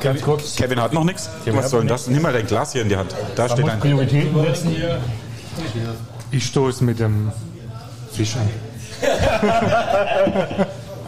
Ganz 0.00 0.22
kurz. 0.22 0.56
Kevin 0.56 0.80
hat 0.80 0.92
noch 0.92 1.04
nichts. 1.04 1.30
Was 1.46 1.70
soll 1.70 1.80
denn 1.80 1.88
das? 1.88 2.06
Nimm 2.06 2.22
mal 2.22 2.32
dein 2.32 2.46
Glas 2.46 2.72
hier 2.72 2.82
in 2.82 2.88
die 2.88 2.96
Hand. 2.96 3.14
Da 3.34 3.48
Man 3.48 3.50
steht 3.56 3.68
ein. 3.68 3.80
Prioritäten 3.80 4.42
setzen. 4.44 4.76
Ich 6.30 6.46
stoße 6.46 6.84
mit 6.84 7.00
dem 7.00 7.32
Fisch 8.12 8.36
an. 8.36 8.48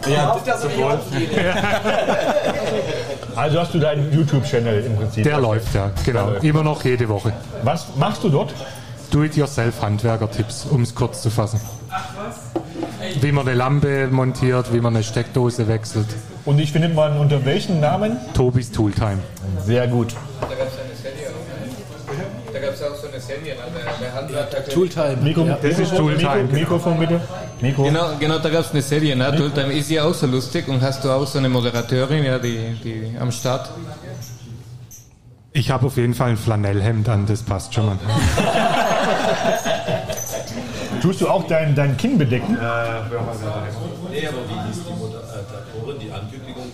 Ja, 0.09 0.35
Also 3.35 3.59
hast 3.59 3.73
du 3.73 3.79
deinen 3.79 4.11
YouTube-Channel 4.11 4.83
im 4.83 4.95
Prinzip. 4.97 5.23
Der 5.23 5.39
läuft 5.39 5.73
ja, 5.73 5.91
genau. 6.03 6.31
läuft. 6.31 6.43
Immer 6.43 6.63
noch 6.63 6.83
jede 6.83 7.07
Woche. 7.07 7.31
Was 7.63 7.85
machst 7.95 8.23
du 8.23 8.29
dort? 8.29 8.53
Do-it-yourself-Handwerker-Tipps, 9.11 10.65
um 10.65 10.81
es 10.81 10.95
kurz 10.95 11.21
zu 11.21 11.29
fassen. 11.29 11.59
Wie 13.19 13.31
man 13.31 13.47
eine 13.47 13.57
Lampe 13.57 14.07
montiert, 14.07 14.73
wie 14.73 14.79
man 14.79 14.95
eine 14.95 15.03
Steckdose 15.03 15.67
wechselt. 15.67 16.07
Und 16.45 16.57
dich 16.57 16.71
findet 16.71 16.95
man 16.95 17.17
unter 17.17 17.43
welchem 17.45 17.79
Namen? 17.79 18.17
Tobis 18.33 18.71
Tooltime. 18.71 19.19
Sehr 19.63 19.87
gut. 19.87 20.15
Da 20.39 20.47
gab 20.47 20.67
es 20.67 20.73
eine 20.79 20.95
Serie 20.95 21.27
auch. 21.27 22.53
Da 22.53 22.59
gab 22.59 22.73
es 22.73 22.81
auch 22.81 22.95
so 22.95 23.07
eine 23.07 23.19
Serie, 23.19 23.55
ne? 23.55 23.61
der, 24.01 24.13
Handwerker. 24.13 24.69
Tooltime. 24.69 25.17
Mikro, 25.21 25.45
Ja. 25.45 25.59
Das 25.61 25.77
ist 25.77 25.95
Tooltime. 25.95 26.43
Mikro, 26.43 26.55
Mikrofon 26.55 26.99
bitte. 26.99 27.21
Mikro. 27.61 27.83
Genau, 27.83 28.11
genau, 28.19 28.39
da 28.39 28.49
gab 28.49 28.61
es 28.65 28.71
eine 28.71 28.81
Serie, 28.81 29.15
ne? 29.15 29.35
Tooltime 29.35 29.73
ist 29.73 29.89
ja 29.91 30.05
auch 30.05 30.13
so 30.13 30.25
lustig 30.25 30.67
und 30.67 30.81
hast 30.81 31.03
du 31.03 31.11
auch 31.11 31.27
so 31.27 31.37
eine 31.37 31.49
Moderatorin, 31.49 32.23
ja, 32.23 32.39
die, 32.39 32.75
die 32.83 33.15
am 33.19 33.31
Start. 33.31 33.69
Ich 35.53 35.69
habe 35.69 35.85
auf 35.87 35.97
jeden 35.97 36.13
Fall 36.13 36.29
ein 36.31 36.37
Flanellhemd 36.37 37.09
an, 37.09 37.25
das 37.25 37.43
passt 37.43 37.73
schon 37.73 37.85
mal. 37.87 37.97
Tust 41.01 41.19
du 41.19 41.27
auch 41.27 41.45
dein, 41.47 41.75
dein 41.75 41.97
Kinn 41.97 42.17
bedecken? 42.17 42.53
Nee, 42.53 42.57
aber 42.57 44.37
wie 44.47 44.67
hieß 44.67 44.83
die 44.87 44.93
Moderatorin, 44.93 45.99
die 45.99 46.11
Ankündigung 46.11 46.67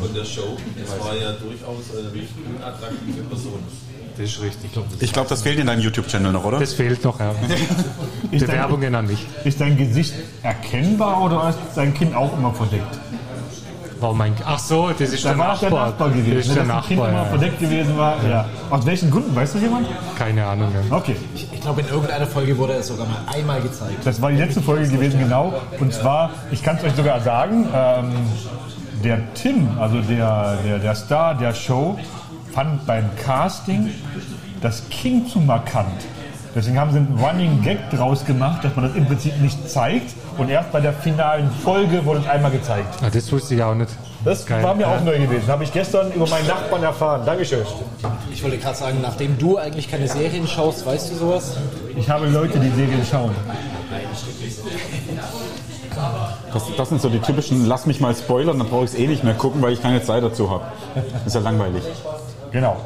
von 0.00 0.14
der 0.14 0.24
Show? 0.24 0.56
Das 0.80 0.98
war 0.98 1.14
ja 1.14 1.32
durchaus 1.32 1.84
eine 1.96 2.12
recht 2.12 2.32
unattraktive 2.56 3.22
Person. 3.28 3.62
Das 4.16 4.30
ist 4.30 4.40
richtig. 4.40 4.70
Ich 5.00 5.12
glaube, 5.12 5.28
das 5.28 5.42
fehlt 5.42 5.58
in 5.58 5.66
deinem 5.66 5.82
YouTube-Channel 5.82 6.32
noch, 6.32 6.44
oder? 6.44 6.58
Das 6.58 6.72
fehlt 6.72 7.04
noch, 7.04 7.20
ja. 7.20 7.32
Ist 8.30 8.46
Bewerbungen 8.46 8.94
an 8.94 9.06
mich. 9.06 9.26
Ist 9.44 9.60
dein 9.60 9.76
Gesicht 9.76 10.14
erkennbar 10.42 11.22
oder 11.22 11.50
ist 11.50 11.58
dein 11.76 11.92
Kinn 11.92 12.14
auch 12.14 12.32
immer 12.36 12.52
verdeckt? 12.54 12.98
Warum 14.00 14.18
mein, 14.18 14.34
ach 14.44 14.58
so, 14.58 14.90
das 14.90 15.00
ist 15.12 15.24
der 15.24 15.32
Da 15.32 15.38
war 15.38 15.48
das 15.52 15.60
der 15.60 15.70
Nachbar. 15.70 15.86
Nachbar 15.88 16.08
gewesen. 16.10 16.34
Das 16.36 16.46
ist 16.46 16.54
der 16.56 16.62
Kind 16.64 16.74
Nachbar. 16.74 17.08
immer 17.08 17.18
Ja. 17.18 17.24
verdeckt 17.24 17.58
gewesen 17.60 17.96
war. 17.96 18.14
Ja. 18.28 18.44
Aus 18.70 18.84
welchen 18.86 19.10
Gründen? 19.10 19.34
Weiß 19.34 19.52
das 19.54 19.62
jemand? 19.62 19.86
Keine 20.18 20.44
Ahnung. 20.46 20.68
Ja. 20.90 20.96
Okay. 20.96 21.16
Ich, 21.34 21.50
ich 21.52 21.60
glaube, 21.60 21.80
in 21.80 21.88
irgendeiner 21.88 22.26
Folge 22.26 22.56
wurde 22.58 22.74
er 22.74 22.82
sogar 22.82 23.06
mal 23.06 23.18
einmal 23.34 23.60
gezeigt. 23.62 24.04
Das 24.04 24.20
war 24.20 24.30
die 24.30 24.36
letzte 24.36 24.60
Folge 24.60 24.86
gewesen, 24.88 25.18
genau. 25.18 25.54
Und 25.80 25.92
zwar, 25.94 26.30
ich 26.50 26.62
kann 26.62 26.76
es 26.76 26.84
euch 26.84 26.92
sogar 26.94 27.20
sagen, 27.20 27.66
ähm, 27.74 28.12
der 29.02 29.32
Tim, 29.34 29.68
also 29.78 30.00
der, 30.00 30.58
der, 30.64 30.78
der 30.78 30.94
Star 30.94 31.34
der 31.34 31.54
Show, 31.54 31.98
fand 32.52 32.86
beim 32.86 33.04
Casting 33.24 33.90
das 34.60 34.88
King 34.90 35.26
zu 35.26 35.40
markant. 35.40 36.06
Deswegen 36.54 36.78
haben 36.80 36.90
sie 36.90 36.98
einen 36.98 37.18
Running 37.22 37.62
Gag 37.62 37.90
draus 37.90 38.24
gemacht, 38.24 38.64
dass 38.64 38.74
man 38.76 38.86
das 38.86 38.94
im 38.94 39.04
Prinzip 39.06 39.38
nicht 39.42 39.68
zeigt. 39.70 40.14
Und 40.38 40.48
erst 40.50 40.70
bei 40.72 40.80
der 40.80 40.92
finalen 40.92 41.50
Folge 41.50 42.04
wurde 42.04 42.20
es 42.20 42.28
einmal 42.28 42.50
gezeigt. 42.50 42.94
Ah, 43.02 43.08
das 43.12 43.30
wusste 43.32 43.54
ich 43.54 43.62
auch 43.62 43.74
nicht. 43.74 43.90
Das 44.24 44.44
Geil. 44.44 44.62
war 44.62 44.74
mir 44.74 44.88
auch 44.88 45.00
neu 45.02 45.18
gewesen. 45.18 45.46
Habe 45.48 45.64
ich 45.64 45.72
gestern 45.72 46.12
über 46.12 46.26
meinen 46.28 46.46
Nachbarn 46.46 46.82
erfahren. 46.82 47.22
Dankeschön. 47.24 47.64
Ich 48.32 48.42
wollte 48.42 48.58
gerade 48.58 48.76
sagen, 48.76 48.98
nachdem 49.00 49.38
du 49.38 49.56
eigentlich 49.56 49.90
keine 49.90 50.08
Serien 50.08 50.46
schaust, 50.46 50.84
weißt 50.84 51.12
du 51.12 51.14
sowas? 51.16 51.56
Ich 51.96 52.10
habe 52.10 52.26
Leute, 52.26 52.58
die 52.58 52.70
Serien 52.70 53.04
schauen. 53.08 53.30
Das, 56.52 56.64
das 56.76 56.88
sind 56.88 57.00
so 57.00 57.08
die 57.08 57.20
typischen, 57.20 57.66
lass 57.66 57.86
mich 57.86 58.00
mal 58.00 58.14
spoilern, 58.14 58.58
dann 58.58 58.68
brauche 58.68 58.84
ich 58.84 58.92
es 58.92 58.98
eh 58.98 59.06
nicht 59.06 59.24
mehr 59.24 59.34
gucken, 59.34 59.62
weil 59.62 59.72
ich 59.72 59.80
keine 59.80 60.02
Zeit 60.02 60.22
dazu 60.22 60.50
habe. 60.50 60.64
Ist 61.24 61.34
ja 61.34 61.40
langweilig. 61.40 61.82
Genau. 62.52 62.76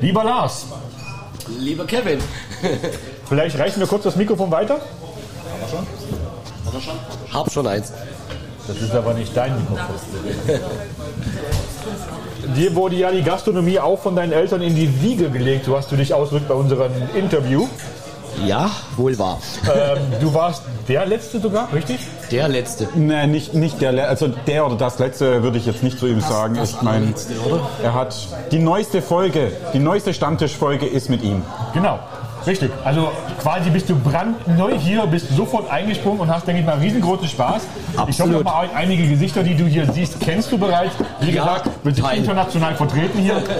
Lieber 0.00 0.24
Lars, 0.24 0.66
Lieber 1.58 1.84
Kevin. 1.84 2.20
vielleicht 3.28 3.58
reichen 3.58 3.80
wir 3.80 3.86
kurz 3.86 4.04
das 4.04 4.16
Mikrofon 4.16 4.50
weiter. 4.50 4.78
Hab 7.32 7.50
schon 7.52 7.66
eins. 7.66 7.92
Das 8.66 8.76
ist 8.76 8.94
aber 8.94 9.14
nicht 9.14 9.36
dein 9.36 9.54
Mikrofon. 9.58 9.86
Dir 12.56 12.74
wurde 12.74 12.96
ja 12.96 13.10
die 13.10 13.22
Gastronomie 13.22 13.78
auch 13.78 13.98
von 13.98 14.16
deinen 14.16 14.32
Eltern 14.32 14.60
in 14.62 14.74
die 14.74 15.02
Wiege 15.02 15.28
gelegt, 15.30 15.64
so 15.66 15.76
hast 15.76 15.90
du 15.92 15.96
dich 15.96 16.12
ausgedrückt 16.14 16.48
bei 16.48 16.54
unserem 16.54 16.92
Interview. 17.14 17.66
Ja, 18.46 18.70
wohl 18.96 19.18
wahr. 19.18 19.38
Ähm, 19.64 19.98
du 20.20 20.32
warst 20.32 20.62
der 20.88 21.04
Letzte 21.04 21.40
sogar, 21.40 21.68
richtig? 21.74 21.98
Der 22.30 22.48
letzte. 22.48 22.88
Nee, 22.94 23.26
nicht, 23.26 23.54
nicht 23.54 23.80
der, 23.82 23.92
Le- 23.92 24.06
also 24.08 24.28
der 24.28 24.64
oder 24.64 24.76
das 24.76 24.98
letzte 24.98 25.42
würde 25.42 25.58
ich 25.58 25.66
jetzt 25.66 25.82
nicht 25.82 25.98
zu 25.98 26.06
ihm 26.06 26.20
sagen. 26.20 26.54
das 26.54 26.70
Ich 26.70 26.80
meine, 26.82 26.98
allerletzte, 26.98 27.34
oder? 27.44 27.68
er 27.82 27.92
hat 27.94 28.14
die 28.52 28.60
neueste 28.60 29.02
Folge, 29.02 29.52
die 29.74 29.78
neueste 29.80 30.14
Stammtischfolge 30.14 30.86
ist 30.86 31.10
mit 31.10 31.22
ihm. 31.22 31.42
Genau, 31.74 31.98
richtig. 32.46 32.70
Also 32.84 33.10
quasi 33.40 33.70
bist 33.70 33.88
du 33.88 33.96
brandneu 33.96 34.72
hier, 34.78 35.06
bist 35.06 35.28
sofort 35.36 35.70
eingesprungen 35.70 36.20
und 36.20 36.30
hast, 36.32 36.46
denke 36.46 36.60
ich 36.60 36.66
mal, 36.66 36.78
riesengroßen 36.78 37.28
Spaß. 37.28 37.62
Ich 37.92 37.98
hoffe 37.98 38.08
Absolut. 38.08 38.44
mal, 38.44 38.68
einige 38.74 39.06
Gesichter, 39.08 39.42
die 39.42 39.54
du 39.54 39.64
hier 39.64 39.90
siehst, 39.92 40.20
kennst 40.20 40.50
du 40.52 40.58
bereits. 40.58 40.94
Wie 41.20 41.30
Ja, 41.30 41.42
gesagt, 41.44 41.70
wird 41.84 41.96
sich 41.96 42.12
international 42.12 42.74
vertreten 42.74 43.18
hier. 43.18 43.42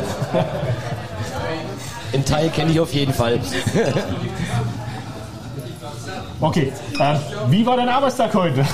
Ein 2.13 2.25
Teil 2.25 2.49
kenne 2.51 2.73
ich 2.73 2.81
auf 2.81 2.93
jeden 2.93 3.13
Fall. 3.15 3.39
Okay, 6.43 6.73
ähm, 6.99 7.17
wie 7.49 7.67
war 7.67 7.77
dein 7.77 7.89
Arbeitstag 7.91 8.33
heute? 8.33 8.65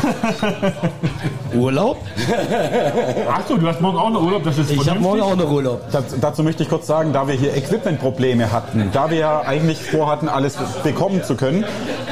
Urlaub? 1.55 1.97
Achso, 3.29 3.57
du 3.57 3.67
hast 3.67 3.81
morgen 3.81 3.99
auch 3.99 4.11
noch 4.11 4.23
Urlaub, 4.23 4.45
das 4.45 4.59
ist 4.59 4.71
Ich 4.71 4.89
habe 4.89 5.01
morgen 5.01 5.21
auch 5.21 5.35
noch 5.35 5.51
Urlaub. 5.51 5.81
Das, 5.91 6.05
dazu 6.21 6.45
möchte 6.45 6.63
ich 6.63 6.69
kurz 6.69 6.87
sagen, 6.87 7.13
da 7.13 7.27
wir 7.27 7.35
hier 7.35 7.57
Equipment-Probleme 7.57 8.53
hatten, 8.53 8.91
da 8.93 9.11
wir 9.11 9.19
ja 9.19 9.41
eigentlich 9.41 9.83
vorhatten, 9.83 10.29
alles 10.29 10.57
bekommen 10.85 11.25
zu 11.25 11.35
können, 11.35 11.65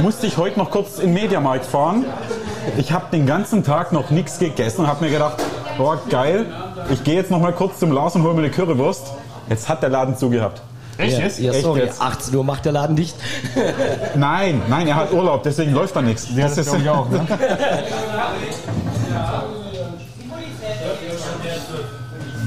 musste 0.03 0.27
ich 0.27 0.39
heute 0.39 0.59
noch 0.59 0.73
kurz 0.73 0.99
in 0.99 1.15
den 1.15 1.23
Mediamarkt 1.23 1.67
fahren. 1.67 2.05
Ich 2.77 2.91
habe 2.91 3.05
den 3.13 3.25
ganzen 3.25 3.63
Tag 3.63 3.93
noch 3.93 4.11
nichts 4.11 4.41
gegessen 4.41 4.81
und 4.81 4.87
habe 4.89 5.05
mir 5.05 5.13
gedacht, 5.13 5.37
boah, 5.79 6.01
geil, 6.11 6.47
ich 6.91 7.05
gehe 7.05 7.15
jetzt 7.15 7.31
noch 7.31 7.41
mal 7.41 7.53
kurz 7.53 7.79
zum 7.79 7.93
Lars 7.93 8.17
und 8.17 8.25
hole 8.25 8.35
mir 8.35 8.41
eine 8.41 8.51
Currywurst. 8.51 9.13
Jetzt 9.49 9.69
hat 9.69 9.83
der 9.83 9.91
Laden 9.91 10.17
zugehabt. 10.17 10.63
Echt 10.99 11.19
Ja, 11.19 11.25
jetzt? 11.25 11.39
ja, 11.41 11.53
Echt 11.53 11.63
sorry, 11.63 11.81
jetzt? 11.81 12.01
18 12.01 12.35
Uhr 12.35 12.45
macht 12.45 12.65
der 12.65 12.73
Laden 12.73 12.95
dicht. 12.97 13.17
Nein, 14.15 14.63
nein, 14.69 14.87
er 14.87 14.95
hat 14.97 15.13
Urlaub, 15.13 15.43
deswegen 15.43 15.73
läuft 15.73 15.97
da 15.97 16.03
nichts. 16.03 16.29
Ja, 16.35 16.49
das 16.49 16.65
glaube 16.67 16.83
ich 16.83 16.89
auch. 16.89 17.09
Ne? 17.11 17.27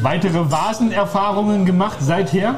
Weitere 0.02 0.52
Vasenerfahrungen 0.52 1.66
gemacht 1.66 1.98
seither? 2.00 2.56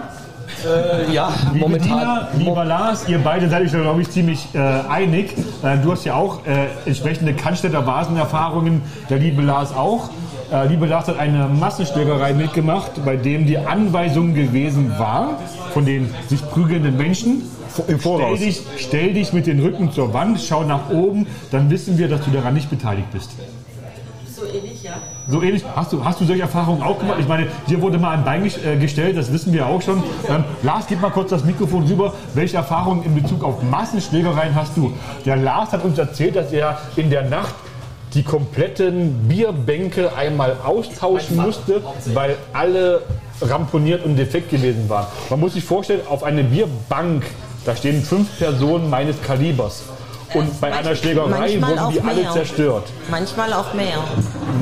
Äh, 0.66 1.12
ja, 1.14 1.32
Liebe 1.54 1.60
momentan. 1.66 1.88
Dina, 1.90 2.28
lieber 2.38 2.66
Lars, 2.66 3.08
ihr 3.08 3.20
beide 3.20 3.50
seid 3.50 3.64
euch, 3.64 3.72
glaube 3.72 4.02
ich, 4.02 4.10
ziemlich 4.12 4.48
äh, 4.54 4.60
einig. 4.90 5.34
Äh, 5.64 5.78
du 5.78 5.92
hast 5.92 6.04
ja 6.06 6.16
auch 6.16 6.46
äh, 6.46 6.68
entsprechende 6.86 7.34
Cannstätter 7.34 7.86
Vasenerfahrungen, 7.86 8.82
der 9.10 9.20
liebe 9.20 9.42
Lars 9.42 9.74
auch. 9.74 10.10
Äh, 10.52 10.68
liebe 10.68 10.88
Lars 10.88 11.08
hat 11.08 11.20
eine 11.20 11.48
Massenschlägerei 11.48 12.34
mitgemacht, 12.34 13.04
bei 13.06 13.16
dem 13.16 13.46
die 13.46 13.58
Anweisung 13.58 14.34
gewesen 14.34 14.92
war, 14.98 15.38
von 15.74 15.86
den 15.86 16.10
sich 16.28 16.42
prügelnden 16.50 16.98
Menschen, 16.98 17.44
Im 17.78 17.84
stell 17.86 18.00
Voraus. 18.00 18.40
dich, 18.40 18.62
stell 18.78 19.14
dich 19.14 19.32
mit 19.32 19.46
den 19.46 19.60
Rücken 19.60 19.92
zur 19.92 20.12
Wand, 20.14 20.42
schau 20.42 20.64
nach 20.64 20.90
oben, 20.90 21.28
dann 21.52 21.70
wissen 21.70 21.98
wir, 22.00 22.08
dass 22.08 22.22
du 22.26 22.32
daran 22.32 22.56
nicht 22.56 22.70
beteiligt 22.70 23.12
bist. 23.12 23.32
So 24.36 24.46
ähnlich, 24.46 24.82
ja. 24.82 24.94
So 25.28 25.44
ähnlich, 25.44 25.64
hast 25.76 25.94
du, 25.94 26.04
hast 26.04 26.20
du 26.22 26.26
solche 26.26 26.42
Erfahrungen 26.44 26.82
auch 26.82 26.98
gemacht? 26.98 27.18
Ich 27.20 27.28
meine, 27.28 27.46
dir 27.68 27.82
wurde 27.82 28.00
mal 28.00 28.12
ein 28.18 28.24
Bein 28.24 28.44
ges- 28.44 28.64
äh, 28.66 28.78
gestellt, 28.78 29.18
das 29.18 29.32
wissen 29.32 29.54
wir 29.54 29.68
auch 29.68 29.82
schon. 29.82 30.02
Ähm, 30.30 30.46
Lars, 30.64 30.86
gib 30.88 31.02
mal 31.02 31.12
kurz 31.12 31.30
das 31.30 31.44
Mikrofon 31.44 31.84
rüber. 31.84 32.14
Welche 32.34 32.58
Erfahrungen 32.58 33.04
in 33.04 33.14
Bezug 33.14 33.44
auf 33.44 33.62
Massenschlägereien 33.62 34.56
hast 34.56 34.76
du? 34.78 34.94
Der 35.26 35.36
Lars 35.36 35.74
hat 35.74 35.84
uns 35.84 35.98
erzählt, 36.00 36.38
dass 36.38 36.52
er 36.54 36.80
in 36.96 37.10
der 37.10 37.30
Nacht 37.30 37.54
die 38.14 38.24
kompletten 38.24 39.28
Bierbänke 39.28 40.16
einmal 40.16 40.58
austauschen 40.64 41.38
musste, 41.38 41.82
weil 42.14 42.38
alle 42.54 43.04
ramponiert 43.42 44.04
und 44.04 44.16
defekt 44.16 44.50
gewesen 44.50 44.90
waren. 44.90 45.08
Man 45.30 45.40
muss 45.40 45.54
sich 45.54 45.64
vorstellen, 45.64 46.02
auf 46.10 46.24
eine 46.24 46.44
Bierbank, 46.44 47.26
da 47.66 47.76
stehen 47.76 48.04
fünf 48.04 48.38
Personen 48.38 48.90
meines 48.90 49.22
Kalibers. 49.22 49.84
Und 50.34 50.62
bei 50.62 50.72
einer 50.72 50.96
Schlägerei 50.96 51.28
manchmal 51.28 51.72
wurden 51.72 51.94
die 51.94 52.02
auch 52.02 52.06
alle 52.06 52.22
mehr. 52.22 52.32
zerstört. 52.32 52.84
Manchmal 53.10 53.54
auch 53.54 53.74
mehr. 53.74 53.98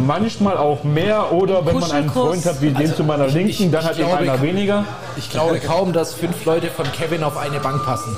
Manchmal 0.05 0.57
auch 0.57 0.83
mehr 0.83 1.33
oder 1.33 1.65
wenn 1.65 1.79
man 1.79 1.91
einen. 1.91 2.10
Freund 2.10 2.45
hat 2.45 2.62
wie 2.62 2.71
den 2.71 2.95
zu 2.95 3.03
meiner 3.03 3.27
Linken, 3.27 3.71
dann 3.71 3.81
ich 3.81 3.88
hat 3.89 3.99
eben 3.99 4.10
einer 4.10 4.41
weniger. 4.41 4.86
Ich 5.17 5.29
glaube 5.29 5.60
kaum, 5.60 5.91
dass 5.91 6.13
fünf 6.13 6.45
Leute 6.45 6.67
von 6.67 6.86
Kevin 6.93 7.23
auf 7.23 7.36
eine 7.38 7.60
Bank 7.60 7.83
passen. 7.83 8.15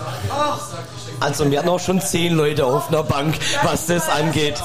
Also 1.20 1.50
wir 1.50 1.60
hatten 1.60 1.70
auch 1.70 1.80
schon 1.80 2.00
zehn 2.00 2.36
Leute 2.36 2.66
auf 2.66 2.90
einer 2.90 3.04
Bank, 3.04 3.36
was 3.64 3.88
das 3.88 4.08
angeht. 4.10 4.56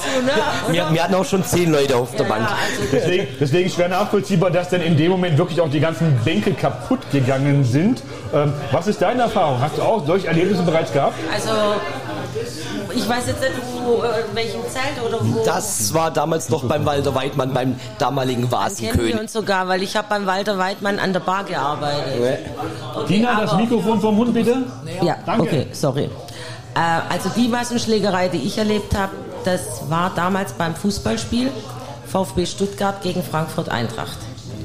Wir, 0.71 0.87
wir 0.91 1.03
hatten 1.03 1.15
auch 1.15 1.25
schon 1.25 1.43
zehn 1.43 1.71
Leute 1.71 1.97
auf 1.97 2.15
der 2.15 2.23
Bank. 2.23 2.47
Deswegen, 2.91 3.27
deswegen 3.39 3.69
schwer 3.69 3.89
nachvollziehbar, 3.89 4.51
dass 4.51 4.69
dann 4.69 4.81
in 4.81 4.95
dem 4.97 5.11
Moment 5.11 5.37
wirklich 5.37 5.59
auch 5.59 5.69
die 5.69 5.79
ganzen 5.79 6.17
Bänke 6.23 6.53
kaputt 6.53 6.99
gegangen 7.11 7.63
sind. 7.65 8.03
Ähm, 8.33 8.53
was 8.71 8.87
ist 8.87 9.01
deine 9.01 9.23
Erfahrung? 9.23 9.59
Hast 9.59 9.77
du 9.77 9.81
auch 9.81 10.05
solche 10.05 10.27
Erlebnisse 10.27 10.63
bereits 10.63 10.91
gehabt? 10.93 11.15
Also, 11.33 11.49
ich 12.93 13.07
weiß 13.07 13.27
jetzt 13.27 13.41
nicht, 13.41 13.53
wo, 13.83 14.03
äh, 14.03 14.21
in 14.29 14.35
welchem 14.35 14.61
Zelt 14.69 15.05
oder 15.05 15.19
wo. 15.21 15.43
Das 15.43 15.93
war 15.93 16.11
damals 16.11 16.49
noch 16.49 16.63
beim 16.63 16.85
Walter 16.85 17.13
Weidmann, 17.15 17.53
beim 17.53 17.75
damaligen 17.97 18.41
kennen 18.41 18.51
wir 18.51 18.57
Vasenkönig. 18.59 19.19
uns 19.19 19.33
sogar, 19.33 19.67
weil 19.67 19.83
ich 19.83 19.95
habe 19.95 20.07
beim 20.09 20.25
Walter 20.25 20.57
Weidmann 20.57 20.99
an 20.99 21.13
der 21.13 21.19
Bar 21.19 21.43
gearbeitet. 21.43 22.39
Okay, 22.95 23.07
Dina, 23.07 23.41
das 23.41 23.55
Mikrofon 23.55 23.99
vom 23.99 24.15
Mund 24.15 24.33
bitte. 24.33 24.63
Ja, 25.01 25.17
Danke. 25.25 25.43
okay, 25.43 25.67
sorry. 25.73 26.09
Äh, 26.75 26.79
also 27.09 27.29
die 27.35 27.47
Massenschlägerei, 27.47 28.27
die 28.27 28.39
ich 28.39 28.57
erlebt 28.57 28.95
habe, 28.95 29.13
das 29.43 29.89
war 29.89 30.11
damals 30.15 30.53
beim 30.53 30.75
Fußballspiel 30.75 31.51
VfB 32.07 32.45
Stuttgart 32.45 33.01
gegen 33.01 33.23
Frankfurt 33.23 33.69
Eintracht. 33.69 34.17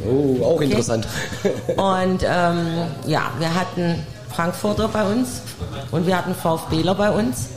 Oh, 0.07 0.45
auch 0.45 0.61
interessant. 0.61 1.07
Und 1.77 2.23
ähm, 2.23 2.67
ja, 3.07 3.31
wir 3.39 3.55
hatten 3.55 4.07
Frankfurter 4.31 4.89
bei 4.89 5.05
uns 5.05 5.43
und 5.91 6.07
wir 6.07 6.17
hatten 6.17 6.35
VfBler 6.35 6.95
bei 6.95 7.11
uns. 7.11 7.49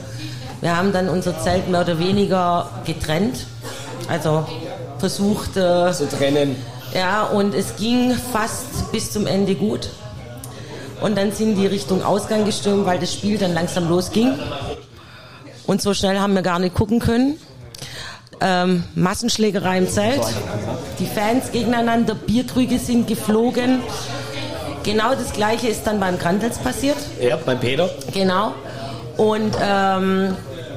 Wir 0.60 0.76
haben 0.76 0.92
dann 0.92 1.08
unser 1.08 1.38
Zelt 1.40 1.68
mehr 1.68 1.82
oder 1.82 1.98
weniger 1.98 2.68
getrennt. 2.84 3.46
Also 4.08 4.46
versucht 4.98 5.56
äh, 5.56 5.92
zu 5.92 6.08
trennen. 6.08 6.56
Ja, 6.92 7.24
und 7.24 7.54
es 7.54 7.76
ging 7.76 8.14
fast 8.32 8.90
bis 8.92 9.12
zum 9.12 9.26
Ende 9.26 9.54
gut. 9.54 9.88
Und 11.00 11.16
dann 11.16 11.32
sind 11.32 11.56
die 11.56 11.66
Richtung 11.66 12.02
Ausgang 12.02 12.44
gestürmt, 12.44 12.86
weil 12.86 12.98
das 12.98 13.12
Spiel 13.12 13.38
dann 13.38 13.54
langsam 13.54 13.88
losging. 13.88 14.32
Und 15.66 15.82
so 15.82 15.94
schnell 15.94 16.18
haben 16.18 16.34
wir 16.34 16.42
gar 16.42 16.58
nicht 16.58 16.74
gucken 16.74 17.00
können. 17.00 17.38
Ähm, 18.40 18.84
Massenschlägerei 18.94 19.78
im 19.78 19.88
Zelt. 19.88 20.22
Die 20.98 21.06
Fans 21.06 21.52
gegeneinander, 21.52 22.14
Bierkrüge 22.14 22.78
sind 22.78 23.06
geflogen. 23.06 23.80
Genau 24.82 25.14
das 25.14 25.32
gleiche 25.32 25.68
ist 25.68 25.86
dann 25.86 25.98
beim 25.98 26.18
Grandels 26.18 26.58
passiert. 26.58 26.98
Ja, 27.20 27.36
beim 27.36 27.58
Peter. 27.58 27.88
Genau. 28.12 28.52
Und 29.16 29.54
ähm, 29.62 30.36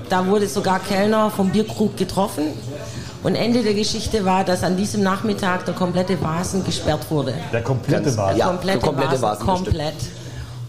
da 0.09 0.27
wurde 0.27 0.47
sogar 0.47 0.79
Kellner 0.79 1.29
vom 1.29 1.49
Bierkrug 1.49 1.97
getroffen. 1.97 2.43
Und 3.23 3.35
Ende 3.35 3.63
der 3.63 3.73
Geschichte 3.73 4.25
war, 4.25 4.43
dass 4.43 4.63
an 4.63 4.77
diesem 4.77 5.03
Nachmittag 5.03 5.65
der 5.65 5.73
komplette 5.73 6.21
Vasen 6.21 6.63
gesperrt 6.63 7.09
wurde. 7.09 7.33
Der 7.51 7.63
komplette 7.63 8.15
Vasen? 8.15 8.37
Der 8.37 8.45
komplette, 8.47 8.79
der 8.79 8.87
komplette 8.87 9.21
Vasen, 9.21 9.47
Vasen, 9.47 9.65
komplett. 9.65 9.95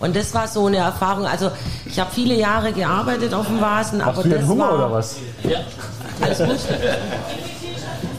Und 0.00 0.16
das 0.16 0.32
war 0.32 0.48
so 0.48 0.66
eine 0.66 0.78
Erfahrung. 0.78 1.26
Also 1.26 1.50
ich 1.84 1.98
habe 1.98 2.10
viele 2.12 2.34
Jahre 2.34 2.72
gearbeitet 2.72 3.34
auf 3.34 3.46
dem 3.46 3.60
Vasen, 3.60 4.00
aber 4.00 4.16
Hast 4.16 4.24
du 4.24 4.28
das 4.30 4.38
den 4.38 4.48
Hunger 4.48 4.64
war 4.64 4.74
oder 4.74 4.92
was? 4.92 5.16
Ja. 5.42 5.58
Alles 6.20 6.38
gut. 6.38 6.58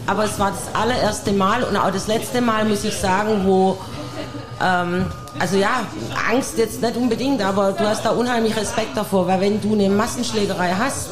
Aber 0.07 0.23
es 0.25 0.39
war 0.39 0.51
das 0.51 0.81
allererste 0.81 1.31
Mal 1.31 1.63
und 1.63 1.77
auch 1.77 1.91
das 1.91 2.07
letzte 2.07 2.41
Mal, 2.41 2.65
muss 2.65 2.83
ich 2.83 2.95
sagen, 2.95 3.43
wo, 3.45 3.77
ähm, 4.61 5.05
also 5.37 5.55
ja, 5.57 5.81
Angst 6.31 6.57
jetzt 6.57 6.81
nicht 6.81 6.95
unbedingt, 6.95 7.41
aber 7.43 7.73
du 7.73 7.87
hast 7.87 8.03
da 8.05 8.11
unheimlich 8.11 8.55
Respekt 8.57 8.97
davor, 8.97 9.27
weil 9.27 9.39
wenn 9.41 9.61
du 9.61 9.73
eine 9.73 9.87
Massenschlägerei 9.89 10.73
hast, 10.77 11.09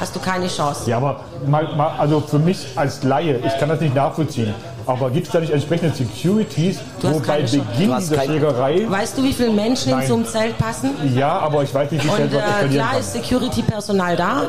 hast 0.00 0.14
du 0.14 0.20
keine 0.20 0.48
Chance. 0.48 0.90
Ja, 0.90 0.98
aber 0.98 1.20
mal, 1.46 1.74
mal, 1.76 1.96
also 1.98 2.20
für 2.20 2.38
mich 2.38 2.66
als 2.76 3.02
Laie, 3.02 3.38
ich 3.44 3.58
kann 3.58 3.68
das 3.68 3.80
nicht 3.80 3.94
nachvollziehen. 3.94 4.54
Aber 4.86 5.10
gibt 5.10 5.26
es 5.26 5.32
da 5.32 5.40
nicht 5.40 5.52
entsprechende 5.52 5.94
Securities, 5.94 6.78
wo 7.02 7.18
bei. 7.20 7.42
Beginn 7.42 7.90
der 7.90 8.20
Schlägerei. 8.22 8.86
Weißt 8.88 9.18
du, 9.18 9.24
wie 9.24 9.32
viele 9.32 9.50
Menschen 9.50 9.90
in 9.90 9.98
Nein. 9.98 10.06
so 10.06 10.14
einem 10.14 10.26
Zelt 10.26 10.56
passen? 10.58 10.90
Ja, 11.14 11.38
aber 11.40 11.64
ich 11.64 11.74
weiß 11.74 11.90
nicht, 11.90 12.04
wie 12.04 12.08
schnell 12.08 12.26
Und 12.28 12.34
äh, 12.34 12.68
klar 12.74 12.90
kann. 12.92 13.00
ist 13.00 13.12
Security-Personal 13.12 14.16
da, 14.16 14.42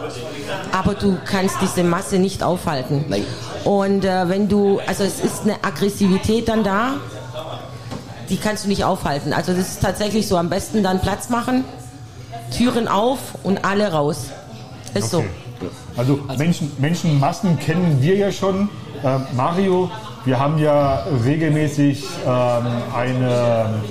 aber 0.71 0.93
du 0.93 1.17
kannst 1.25 1.55
diese 1.61 1.83
Masse 1.83 2.19
nicht 2.19 2.43
aufhalten. 2.43 3.05
Und 3.63 4.05
äh, 4.05 4.29
wenn 4.29 4.47
du, 4.47 4.79
also 4.85 5.03
es 5.03 5.19
ist 5.19 5.43
eine 5.43 5.55
Aggressivität 5.63 6.47
dann 6.47 6.63
da, 6.63 6.91
die 8.29 8.37
kannst 8.37 8.65
du 8.65 8.69
nicht 8.69 8.83
aufhalten. 8.83 9.33
Also 9.33 9.53
das 9.53 9.67
ist 9.67 9.81
tatsächlich 9.81 10.27
so, 10.27 10.37
am 10.37 10.49
besten 10.49 10.83
dann 10.83 10.99
Platz 10.99 11.29
machen, 11.29 11.65
Türen 12.55 12.87
auf 12.87 13.19
und 13.43 13.65
alle 13.65 13.91
raus. 13.91 14.27
Ist 14.93 15.11
so. 15.11 15.23
Also, 15.95 16.19
Menschen, 16.37 16.71
Menschenmassen 16.77 17.59
kennen 17.59 17.97
wir 18.01 18.15
ja 18.15 18.31
schon. 18.31 18.69
Ähm, 19.03 19.25
Mario, 19.35 19.89
wir 20.25 20.39
haben 20.39 20.57
ja 20.57 21.05
regelmäßig 21.23 22.03
ähm, 22.25 22.65
eine, 22.95 23.81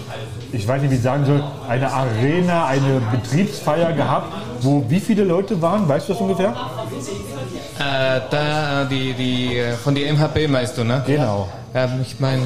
ich 0.52 0.66
weiß 0.66 0.82
nicht, 0.82 0.90
wie 0.90 0.96
ich 0.96 1.02
sagen 1.02 1.24
soll, 1.24 1.42
eine 1.68 1.92
Arena, 1.92 2.66
eine 2.66 3.00
Betriebsfeier 3.12 3.92
gehabt, 3.92 4.32
wo 4.60 4.84
wie 4.88 5.00
viele 5.00 5.24
Leute 5.24 5.60
waren? 5.60 5.88
Weißt 5.88 6.08
du 6.08 6.12
das 6.12 6.22
ungefähr? 6.22 6.54
Äh, 7.78 8.20
da, 8.30 8.84
die, 8.84 9.12
die, 9.12 9.58
äh, 9.58 9.72
von 9.72 9.94
der 9.94 10.12
MHP 10.12 10.48
meinst 10.48 10.78
du, 10.78 10.84
ne? 10.84 11.02
Genau. 11.06 11.48
Ja, 11.74 11.90
ich 12.00 12.18
meine, 12.20 12.42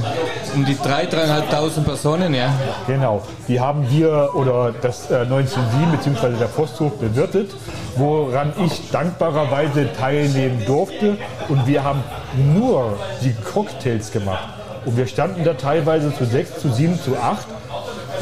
um 0.57 0.65
die 0.65 0.75
3.000, 0.75 1.49
3.500 1.51 1.85
Personen, 1.85 2.35
ja. 2.35 2.53
Genau, 2.89 3.23
die 3.47 3.61
haben 3.61 3.89
wir 3.89 4.31
oder 4.35 4.73
das 4.83 5.09
äh, 5.09 5.19
1907 5.19 5.93
bzw. 5.93 6.37
der 6.37 6.49
Forsthof 6.49 6.99
bewirtet, 6.99 7.53
woran 7.95 8.53
ich 8.65 8.91
dankbarerweise 8.91 9.93
teilnehmen 9.93 10.65
durfte. 10.67 11.17
Und 11.49 11.65
wir 11.69 11.85
haben 11.85 12.03
nur 12.35 12.99
die 13.23 13.33
Cocktails 13.53 14.11
gemacht. 14.11 14.49
Und 14.85 14.97
wir 14.97 15.07
standen 15.07 15.45
da 15.45 15.55
teilweise 15.55 16.13
zu 16.13 16.25
sechs, 16.25 16.59
zu 16.59 16.69
sieben, 16.73 16.99
zu 17.01 17.17
acht. 17.17 17.47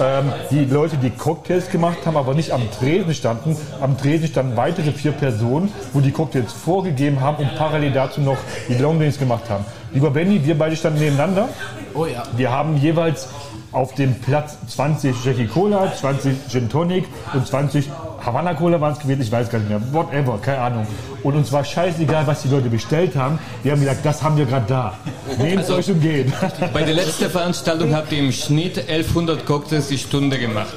Ähm, 0.00 0.32
die 0.50 0.64
Leute, 0.64 0.96
die 0.96 1.10
Cocktails 1.10 1.70
gemacht 1.70 1.98
haben, 2.06 2.16
aber 2.16 2.34
nicht 2.34 2.52
am 2.52 2.62
Tresen 2.70 3.14
standen. 3.14 3.56
Am 3.80 3.98
Tresen 3.98 4.28
standen 4.28 4.56
weitere 4.56 4.92
vier 4.92 5.12
Personen, 5.12 5.72
wo 5.92 6.00
die 6.00 6.12
Cocktails 6.12 6.52
vorgegeben 6.52 7.20
haben 7.20 7.42
und 7.42 7.56
parallel 7.56 7.92
dazu 7.92 8.20
noch 8.20 8.38
die 8.68 8.74
Longdrinks 8.74 9.18
gemacht 9.18 9.50
haben. 9.50 9.64
Lieber 9.92 10.10
Benny, 10.10 10.44
wir 10.44 10.56
beide 10.56 10.76
standen 10.76 11.00
nebeneinander. 11.00 11.48
Oh 11.94 12.06
ja. 12.06 12.22
Wir 12.36 12.50
haben 12.52 12.76
jeweils 12.76 13.28
auf 13.72 13.94
dem 13.94 14.14
Platz 14.14 14.56
20 14.68 15.24
Jackie 15.24 15.46
Cola, 15.46 15.92
20 15.94 16.48
Gin 16.50 16.68
Tonic 16.68 17.04
und 17.34 17.46
20 17.46 17.88
Havana 18.24 18.54
Cola 18.54 18.80
waren 18.80 18.92
es 18.94 18.98
gewesen, 18.98 19.22
ich 19.22 19.30
weiß 19.32 19.48
gar 19.50 19.58
nicht 19.58 19.68
mehr. 19.68 19.80
Whatever, 19.92 20.38
keine 20.38 20.58
Ahnung. 20.58 20.86
Und 21.22 21.34
uns 21.36 21.52
war 21.52 21.64
scheißegal, 21.64 22.26
was 22.26 22.42
die 22.42 22.48
Leute 22.48 22.68
bestellt 22.68 23.14
haben. 23.16 23.38
Wir 23.62 23.72
haben 23.72 23.80
gesagt, 23.80 24.04
das 24.04 24.22
haben 24.22 24.36
wir 24.36 24.44
gerade 24.46 24.66
da. 24.68 24.94
Nehmt 25.38 25.58
Also- 25.58 25.74
euch 25.76 25.90
und 25.90 26.00
geht. 26.00 26.32
Bei 26.72 26.82
der 26.82 26.94
letzten 26.94 27.30
Veranstaltung 27.30 27.94
habt 27.94 28.10
ihr 28.12 28.18
im 28.18 28.32
Schnitt 28.32 28.78
1100 28.78 29.46
Cocktails 29.46 29.88
die 29.88 29.98
Stunde 29.98 30.38
gemacht. 30.38 30.74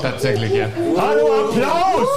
Tatsächlich, 0.00 0.52
ja. 0.52 0.66
Hallo, 0.96 1.48
Applaus! 1.48 2.08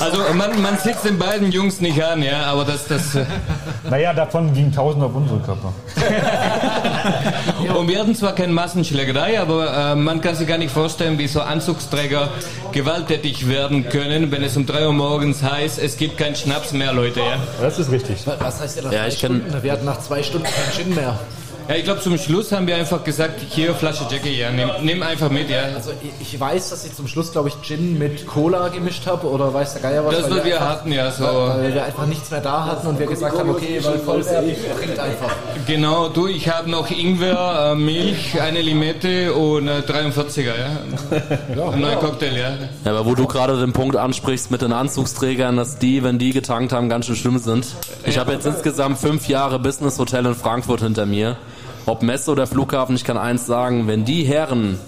Also 0.00 0.22
man, 0.34 0.60
man 0.62 0.78
sieht 0.78 0.96
den 1.04 1.18
beiden 1.18 1.50
Jungs 1.52 1.80
nicht 1.80 2.02
an, 2.02 2.22
ja, 2.22 2.44
aber 2.44 2.64
das, 2.64 2.86
das. 2.86 3.14
äh, 3.14 3.24
Naja, 3.90 4.12
davon 4.14 4.52
ging 4.54 4.66
1000 4.66 5.04
auf 5.04 5.14
unsere 5.14 5.40
Körper. 5.40 5.72
Und 7.78 7.88
wir 7.88 7.98
hatten 8.00 8.14
zwar 8.14 8.34
keine 8.34 8.52
Massenschlägerei, 8.52 9.40
aber 9.40 9.92
äh, 9.92 9.94
man 9.94 10.20
kann 10.20 10.34
sich 10.34 10.46
gar 10.46 10.58
nicht 10.58 10.72
vorstellen, 10.72 11.18
wie 11.18 11.26
so 11.26 11.40
Anzugsträger 11.40 12.28
gewalttätig 12.72 13.48
werden 13.48 13.88
können, 13.88 14.30
wenn 14.30 14.42
es 14.42 14.56
um 14.56 14.66
3 14.66 14.86
Uhr 14.86 14.92
morgens 14.92 15.42
heißt, 15.42 15.78
es 15.78 15.96
gibt 15.96 16.18
keinen 16.18 16.36
Schnaps 16.36 16.72
mehr, 16.72 16.92
Leute, 16.92 17.20
ja. 17.20 17.36
Das 17.60 17.78
ist 17.78 17.90
richtig. 17.90 18.18
Was 18.26 18.60
heißt 18.60 18.78
denn 18.78 18.92
Ja, 18.92 19.06
ich 19.06 19.18
Stunden? 19.18 19.62
Wir 19.62 19.72
hatten 19.72 19.84
nach 19.84 20.00
zwei 20.00 20.22
Stunden 20.22 20.46
keinen 20.46 20.72
Gin 20.76 20.94
mehr. 20.94 21.18
Ja, 21.68 21.74
ich 21.76 21.84
glaube 21.84 22.00
zum 22.00 22.18
Schluss 22.18 22.52
haben 22.52 22.66
wir 22.66 22.76
einfach 22.76 23.04
gesagt, 23.04 23.40
hier 23.48 23.74
Flasche 23.74 24.04
Jackie, 24.10 24.38
ja, 24.38 24.50
nimm, 24.50 24.68
nimm 24.82 25.02
einfach 25.02 25.30
mit, 25.30 25.48
ja. 25.48 25.62
Also 25.74 25.90
ich, 26.02 26.34
ich 26.34 26.40
weiß, 26.40 26.70
dass 26.70 26.84
ich 26.84 26.94
zum 26.94 27.06
Schluss, 27.08 27.32
glaube 27.32 27.48
ich, 27.48 27.54
Gin 27.62 27.98
mit 27.98 28.26
Cola 28.26 28.68
gemischt 28.68 29.06
habe 29.06 29.26
oder 29.28 29.52
weiß 29.54 29.74
der 29.74 29.82
Geier 29.82 30.04
was. 30.04 30.16
Das, 30.16 30.30
was 30.30 30.44
wir 30.44 30.54
einfach- 30.56 30.68
hatten, 30.68 30.92
ja, 30.92 31.10
so. 31.10 31.24
Weil, 31.24 31.62
weil 31.64 31.74
wir 31.74 31.84
einfach 31.84 32.06
nichts 32.06 32.30
mehr 32.30 32.40
da 32.40 32.66
hatten 32.66 32.86
und 32.86 32.98
wir 32.98 33.06
gesagt 33.06 33.38
haben, 33.38 33.50
okay, 33.50 33.80
weil 33.82 33.98
vollwertig, 34.00 34.56
bringt 34.78 34.98
einfach. 34.98 35.30
Genau, 35.66 36.08
du, 36.08 36.26
ich 36.26 36.48
habe 36.48 36.68
noch 36.70 36.90
Ingwer, 36.90 37.72
äh, 37.72 37.74
Milch, 37.76 38.40
eine 38.40 38.60
Limette 38.60 39.32
und 39.32 39.68
äh, 39.68 39.80
43er, 39.86 40.42
ja. 40.58 41.62
Ein 41.72 41.80
neuer 41.80 41.96
Cocktail, 41.96 42.36
ja. 42.36 42.50
Ja, 42.84 42.90
aber 42.90 43.06
wo 43.06 43.14
du 43.14 43.26
gerade 43.26 43.58
den 43.60 43.72
Punkt 43.72 43.96
ansprichst 43.96 44.50
mit 44.50 44.62
den 44.62 44.72
Anzugsträgern, 44.72 45.56
dass 45.56 45.78
die, 45.78 46.02
wenn 46.02 46.18
die 46.18 46.32
getankt 46.32 46.72
haben, 46.72 46.88
ganz 46.88 47.06
schön 47.06 47.16
schlimm 47.16 47.38
sind. 47.38 47.66
Ich 48.04 48.18
habe 48.18 48.32
jetzt 48.32 48.46
insgesamt 48.46 48.98
fünf 48.98 49.28
Jahre 49.28 49.58
Business 49.58 49.98
Hotel 49.98 50.26
in 50.26 50.34
Frankfurt 50.34 50.80
hinter 50.80 51.06
mir. 51.06 51.36
Ob 51.86 52.02
Messe 52.02 52.30
oder 52.30 52.46
Flughafen, 52.46 52.94
ich 52.94 53.04
kann 53.04 53.18
eins 53.18 53.46
sagen, 53.46 53.88
wenn 53.88 54.04
die 54.04 54.24
Herren, 54.24 54.78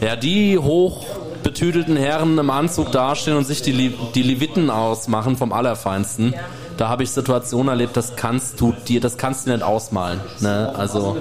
ja, 0.00 0.16
die 0.16 0.58
hoch 0.58 1.06
betüdelten 1.42 1.96
Herren 1.96 2.38
im 2.38 2.50
Anzug 2.50 2.92
dastehen 2.92 3.36
und 3.36 3.44
sich 3.44 3.62
die, 3.62 3.94
die 4.14 4.22
Leviten 4.22 4.70
ausmachen 4.70 5.36
vom 5.36 5.52
Allerfeinsten, 5.52 6.34
da 6.82 6.88
habe 6.88 7.04
ich 7.04 7.12
Situationen 7.12 7.68
erlebt, 7.68 7.96
das 7.96 8.16
kannst 8.16 8.60
du 8.60 8.74
dir, 8.88 9.00
das 9.00 9.16
kannst 9.16 9.46
du 9.46 9.52
nicht 9.52 9.62
ausmalen. 9.62 10.20
Ne? 10.40 10.72
Also, 10.76 11.16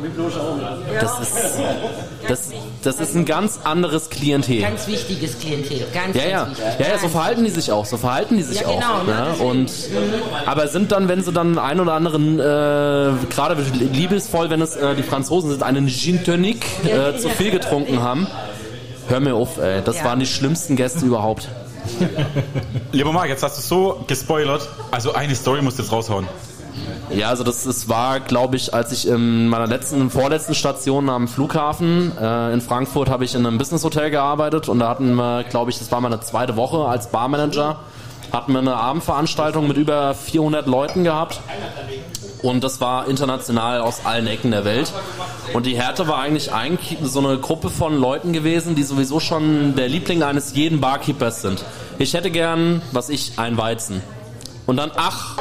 das 1.00 1.20
ist, 1.20 1.60
das, 2.28 2.50
das 2.82 3.00
ist 3.00 3.16
ein 3.16 3.26
ganz 3.26 3.60
anderes 3.64 4.10
Klientel. 4.10 4.62
Ganz 4.62 4.88
wichtiges 4.88 5.38
Klientel. 5.38 5.86
Ganz, 5.94 6.16
Ja, 6.16 6.24
ja. 6.24 6.44
ganz. 6.46 6.58
Ja, 6.80 6.88
ja, 6.88 6.98
so 6.98 7.10
verhalten 7.10 7.44
die 7.44 7.52
sich 7.52 7.72
auch. 7.72 7.86
So 7.86 7.98
verhalten 7.98 8.38
die 8.38 8.42
sich 8.44 8.62
Ja, 8.62 8.70
auch. 8.70 8.74
genau, 8.74 9.04
ne, 9.04 9.14
ne? 9.14 9.28
deswegen. 9.34 9.50
Und, 9.52 9.72
aber 10.48 10.68
sind 10.68 10.92
dann, 10.92 11.08
wenn 11.08 11.22
sie 11.22 11.32
dann 11.32 11.60
ein 11.60 11.80
oder 11.80 11.94
anderen, 11.94 12.40
äh, 12.40 12.44
gerade 13.30 13.58
liebesvoll, 13.94 14.50
wenn 14.50 14.62
es 14.64 14.76
äh, 14.76 14.96
die 14.96 15.04
Franzosen 15.04 15.52
sind, 15.52 15.62
einen 15.62 15.88
Gin 15.90 16.24
Tonic 16.24 16.66
äh, 16.86 17.16
zu 17.20 17.30
viel 17.30 17.52
getrunken 17.52 18.02
haben, 18.02 18.26
hör 19.10 19.20
mir 19.20 19.36
auf, 19.36 19.60
ey. 19.60 19.84
Das 19.86 20.04
waren 20.04 20.20
die 20.20 20.26
schlimmsten 20.26 20.76
Gäste 20.76 21.06
überhaupt. 21.06 21.50
Lieber 22.92 23.12
Marc, 23.12 23.30
jetzt 23.30 23.44
hast 23.44 23.58
du 23.58 23.62
so 23.62 24.04
gespoilert. 24.08 24.68
Also 24.92 25.14
eine 25.14 25.36
Story 25.36 25.62
musst 25.62 25.80
du 25.80 25.84
jetzt 25.84 25.92
raushauen. 25.92 26.28
Ja, 27.14 27.28
also 27.28 27.44
das, 27.44 27.64
das 27.64 27.90
war, 27.90 28.22
glaube 28.22 28.56
ich, 28.56 28.74
als 28.74 28.92
ich 28.92 29.08
in 29.08 29.48
meiner 29.50 29.68
letzten, 29.68 30.10
vorletzten 30.10 30.56
Station 30.56 31.10
am 31.10 31.28
Flughafen 31.28 32.18
äh, 32.18 32.54
in 32.54 32.62
Frankfurt 32.62 33.10
habe 33.10 33.26
ich 33.26 33.36
in 33.36 33.46
einem 33.46 33.58
Businesshotel 33.58 34.10
gearbeitet 34.12 34.70
und 34.70 34.80
da 34.80 34.90
hatten 34.90 35.16
wir, 35.16 35.44
glaube 35.44 35.72
ich, 35.72 35.80
das 35.80 35.92
war 35.92 36.00
meine 36.00 36.22
zweite 36.22 36.56
Woche 36.56 36.86
als 36.86 37.08
Barmanager, 37.08 37.80
hatten 38.32 38.54
wir 38.54 38.60
eine 38.60 38.76
Abendveranstaltung 38.76 39.68
mit 39.68 39.78
über 39.78 40.14
400 40.14 40.68
Leuten 40.68 41.04
gehabt 41.04 41.42
und 42.42 42.64
das 42.64 42.82
war 42.82 43.08
international 43.08 43.82
aus 43.82 44.06
allen 44.06 44.26
Ecken 44.28 44.52
der 44.52 44.66
Welt. 44.66 44.92
Und 45.54 45.66
die 45.66 45.76
Härte 45.76 46.08
war 46.08 46.18
eigentlich 46.18 46.52
eigentlich 46.54 46.98
so 47.04 47.20
eine 47.20 47.38
Gruppe 47.38 47.70
von 47.70 48.00
Leuten 48.00 48.34
gewesen, 48.34 48.76
die 48.76 48.84
sowieso 48.84 49.20
schon 49.20 49.76
der 49.76 49.88
Liebling 49.88 50.24
eines 50.24 50.56
jeden 50.56 50.82
Barkeepers 50.82 51.42
sind. 51.42 51.64
Ich 52.00 52.14
hätte 52.14 52.32
gern, 52.32 52.82
was 52.92 53.10
ich, 53.10 53.34
ein 53.38 53.58
Weizen. 53.58 54.02
Und 54.66 54.78
dann, 54.78 54.92
ach, 54.96 55.38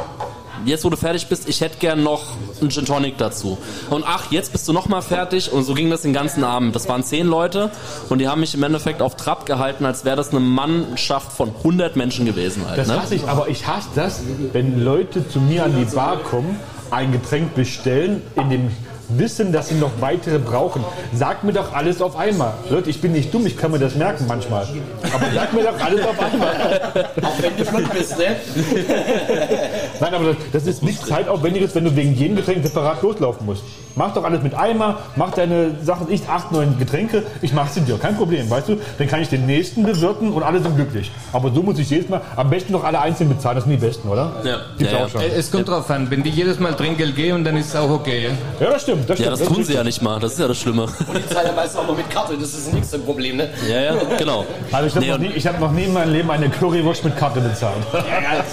jetzt 0.65 0.85
wo 0.85 0.91
du 0.91 0.97
fertig 0.97 1.27
bist, 1.29 1.49
ich 1.49 1.61
hätte 1.61 1.79
gern 1.79 2.03
noch 2.03 2.23
einen 2.61 2.71
Gin 2.71 2.85
Tonic 2.85 3.19
dazu. 3.19 3.59
Und 3.91 4.05
ach, 4.07 4.31
jetzt 4.31 4.53
bist 4.53 4.67
du 4.69 4.73
noch 4.73 4.89
mal 4.89 5.01
fertig. 5.03 5.53
Und 5.53 5.65
so 5.65 5.75
ging 5.75 5.91
das 5.91 6.03
den 6.03 6.13
ganzen 6.13 6.45
Abend. 6.45 6.75
Das 6.75 6.89
waren 6.89 7.03
zehn 7.03 7.27
Leute 7.27 7.71
und 8.09 8.19
die 8.19 8.29
haben 8.29 8.41
mich 8.41 8.55
im 8.55 8.63
Endeffekt 8.63 9.03
auf 9.03 9.17
Trab 9.17 9.47
gehalten, 9.47 9.85
als 9.85 10.05
wäre 10.05 10.17
das 10.17 10.31
eine 10.31 10.41
Mannschaft 10.41 11.33
von 11.33 11.51
100 11.59 11.97
Menschen 11.97 12.27
gewesen. 12.27 12.65
Halt, 12.67 12.79
Das 12.79 12.89
ne? 12.89 13.01
hasse 13.01 13.15
ich, 13.15 13.27
aber 13.27 13.49
ich 13.49 13.67
hasse 13.67 13.89
das, 13.95 14.21
wenn 14.53 14.83
Leute 14.85 15.29
zu 15.29 15.41
mir 15.41 15.65
an 15.65 15.75
die 15.77 15.85
Bar 15.95 16.19
kommen, 16.19 16.59
ein 16.91 17.13
Getränk 17.13 17.55
bestellen, 17.55 18.23
in 18.37 18.51
dem 18.51 18.71
Wissen, 19.19 19.53
dass 19.53 19.69
sie 19.69 19.75
noch 19.75 19.91
weitere 20.01 20.39
brauchen. 20.39 20.85
Sag 21.13 21.45
mir 21.45 21.53
doch 21.53 21.73
alles 21.73 22.01
auf 22.01 22.17
einmal. 22.17 22.55
Leute, 22.69 22.91
ich 22.91 23.01
bin 23.01 23.13
nicht 23.13 23.33
dumm, 23.33 23.47
ich 23.47 23.57
kann 23.57 23.71
mir 23.71 23.79
das 23.79 23.95
merken 23.95 24.25
manchmal. 24.29 24.67
Aber 25.13 25.27
sag 25.35 25.53
mir 25.53 25.63
doch 25.65 25.81
alles 25.81 26.05
auf 26.05 26.21
einmal. 26.21 27.11
Auch 27.23 27.43
wenn 27.43 27.57
du 27.57 27.65
flott 27.65 27.93
bist, 27.93 28.19
ne? 28.19 28.37
Nein, 30.01 30.15
aber 30.15 30.25
das, 30.27 30.37
das 30.53 30.67
ist 30.67 30.83
nichts 30.83 31.07
zeitaufwendiges, 31.07 31.75
wenn 31.75 31.85
du 31.85 31.97
wegen 31.97 32.15
jedem 32.15 32.37
Getränk 32.37 32.65
separat 32.65 33.03
loslaufen 33.03 33.47
musst. 33.47 33.63
Mach 33.97 34.15
doch 34.15 34.25
alles 34.25 34.43
mit 34.43 34.55
Eimer, 34.55 34.99
mach 35.17 35.31
deine 35.33 35.73
Sachen, 35.83 36.11
ich 36.11 36.29
acht, 36.29 36.53
neun 36.53 36.79
Getränke, 36.79 37.25
ich 37.43 37.53
mach's 37.53 37.75
dir, 37.75 37.99
kein 37.99 38.17
Problem, 38.17 38.49
weißt 38.49 38.69
du? 38.69 38.77
Dann 38.99 39.09
kann 39.09 39.21
ich 39.21 39.29
den 39.29 39.47
nächsten 39.47 39.83
bewirten 39.83 40.33
und 40.33 40.43
alle 40.43 40.61
sind 40.61 40.77
glücklich. 40.77 41.11
Aber 41.33 41.51
so 41.53 41.63
muss 41.63 41.79
ich 41.79 41.91
jedes 41.91 42.09
Mal, 42.09 42.21
am 42.37 42.51
besten 42.51 42.73
noch 42.73 42.85
alle 42.85 43.01
einzeln 43.01 43.29
bezahlen, 43.29 43.57
das 43.57 43.65
sind 43.65 43.73
die 43.73 43.85
besten, 43.87 44.09
oder? 44.09 44.33
Ja. 44.45 44.57
Gibt's 44.79 44.93
Ja, 44.93 44.99
auch 44.99 45.03
ja. 45.03 45.09
schon. 45.09 45.23
Es 45.37 45.51
kommt 45.51 45.69
drauf 45.69 45.91
an, 45.91 46.11
wenn 46.11 46.23
die 46.23 46.31
jedes 46.31 46.59
Mal 46.61 46.75
Trinkgeld 46.75 47.17
geben, 47.17 47.45
dann 47.45 47.57
ist 47.57 47.69
es 47.69 47.77
auch 47.77 47.91
okay. 47.91 48.29
Ja, 48.61 48.67
Ja, 48.67 48.73
das 48.73 48.83
stimmt, 48.83 49.09
das 49.11 49.19
Ja, 49.19 49.27
stimmt. 49.35 49.41
das 49.41 49.49
tun 49.57 49.65
sie 49.65 49.75
ja 49.75 49.85
nicht 49.85 50.03
mal. 50.03 50.19
Das 50.21 50.33
ist 50.33 50.39
ja 50.39 50.49
das 50.49 50.59
Schlimme. 50.59 50.87
Die 51.17 51.35
Zeit 51.35 51.55
meistens 51.57 51.81
auch 51.81 51.87
noch 51.87 51.97
mit 51.97 52.09
Karte, 52.11 52.37
das 52.39 52.55
ist 52.55 52.73
nichts 52.73 52.95
ein 52.95 53.03
Problem, 53.03 53.37
ne? 53.37 53.51
Ja, 53.69 53.81
ja, 53.81 53.95
genau. 54.19 54.45
Also 54.73 54.87
ich 54.87 54.95
habe 54.95 55.05
Nee, 55.05 55.11
noch, 55.11 55.15
und- 55.19 55.23
nie- 55.23 55.33
ich 55.35 55.47
hab 55.47 55.59
noch 55.61 55.73
nie 55.73 55.85
in 55.85 55.93
meinem 55.93 56.13
Leben 56.13 56.31
eine 56.31 56.49
Currywurst 56.49 57.05
mit 57.05 57.17
Karte 57.17 57.41
bezahlt. 57.41 57.77
Ja, 57.93 57.99
ja. 58.37 58.45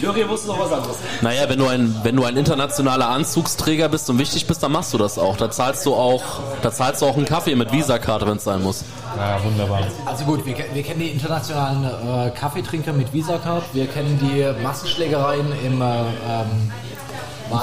Currywurst 0.00 0.44
ist 0.44 0.48
noch 0.48 0.58
was 0.58 0.72
anderes. 0.72 0.96
Naja, 1.20 1.42
wenn 1.48 1.58
du 1.58 1.66
ein, 1.66 1.94
wenn 2.02 2.16
du 2.16 2.24
ein 2.24 2.36
internationaler 2.36 3.08
Anzugsträger 3.08 3.88
bist 3.88 4.08
und 4.10 4.18
wichtig 4.18 4.46
bist, 4.46 4.62
dann 4.62 4.72
machst 4.72 4.89
du 4.92 4.98
das 4.98 5.18
auch. 5.18 5.36
Da 5.36 5.50
zahlst 5.50 5.84
du 5.86 5.94
auch, 5.94 6.22
da 6.62 6.70
zahlst 6.72 7.02
du 7.02 7.06
auch 7.06 7.16
einen 7.16 7.26
Kaffee 7.26 7.54
mit 7.54 7.72
Visa-Karte, 7.72 8.26
wenn 8.26 8.36
es 8.36 8.44
sein 8.44 8.62
muss. 8.62 8.84
Ja, 9.16 9.42
wunderbar. 9.44 9.80
Also 10.06 10.24
gut, 10.24 10.44
wir, 10.46 10.54
wir 10.72 10.82
kennen 10.82 11.00
die 11.00 11.08
internationalen 11.08 11.84
äh, 11.84 12.30
Kaffeetrinker 12.30 12.92
mit 12.92 13.12
Visa-Card, 13.12 13.62
wir 13.72 13.86
kennen 13.86 14.18
die 14.22 14.62
Massenschlägereien 14.62 15.46
im, 15.64 15.80
äh, 15.82 15.84
ähm, 16.28 16.72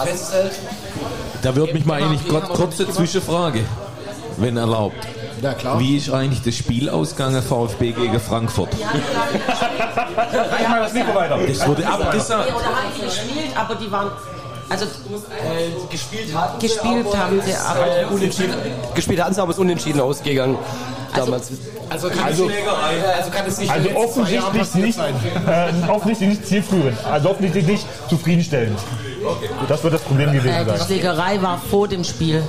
Festzelt. 0.03 0.51
Da 1.41 1.55
würde 1.55 1.73
mich 1.73 1.85
mal 1.85 1.99
Thema- 1.99 2.09
eigentlich 2.11 2.29
wir 2.29 2.41
kurze 2.41 2.89
Zwischenfrage, 2.89 3.63
wenn 4.37 4.57
erlaubt. 4.57 4.97
Ja, 5.41 5.53
klar. 5.53 5.79
Wie 5.79 5.95
ist 5.95 6.09
eigentlich 6.11 6.41
das 6.41 6.55
Spiel 6.55 6.89
ausgegangen 6.89 7.41
VfB 7.43 7.91
gegen 7.93 8.19
Frankfurt? 8.19 8.69
Das 11.47 11.67
wurde 11.67 11.87
abgesagt. 11.87 12.53
Oder 12.53 12.65
haben 12.65 12.75
die 12.95 13.01
gespielt, 13.05 13.51
aber 13.55 13.75
die 13.75 13.91
waren. 13.91 14.11
Also 14.69 14.85
Äh, 14.85 15.89
gespielt 15.89 16.35
hatten 16.35 16.59
gespielt 16.59 17.15
haben 17.15 17.41
sie, 17.41 17.53
aber. 17.55 18.11
Unentschieden. 18.13 18.53
Gespielt 18.93 19.21
hatten 19.21 19.33
sie, 19.33 19.41
aber 19.41 19.51
es 19.51 19.59
unentschieden 19.59 20.01
ausgegangen. 20.01 20.57
Damals. 21.15 21.51
Also 21.89 22.09
kann, 22.09 22.19
Also- 22.25 22.49
es, 22.49 22.55
also 23.17 23.31
kann 23.31 23.45
es 23.47 23.57
nicht 23.59 23.71
Also 23.71 23.89
offensichtlich 23.95 24.75
nicht, 24.75 24.99
äh, 24.99 25.89
offensichtlich 25.89 26.29
nicht 26.29 26.45
zielführend. 26.47 26.97
Also 27.05 27.29
offensichtlich 27.29 27.65
nicht 27.65 27.85
zufriedenstellend. 28.09 28.77
Das 29.69 29.83
wird 29.83 29.93
das 29.93 30.01
Problem 30.01 30.29
Äh, 30.29 30.33
gewesen 30.33 30.65
die 30.65 30.69
sein. 30.77 30.85
Schlägerei 30.85 31.41
war 31.41 31.59
vor 31.71 31.87
dem 31.87 32.03
Spiel. 32.03 32.43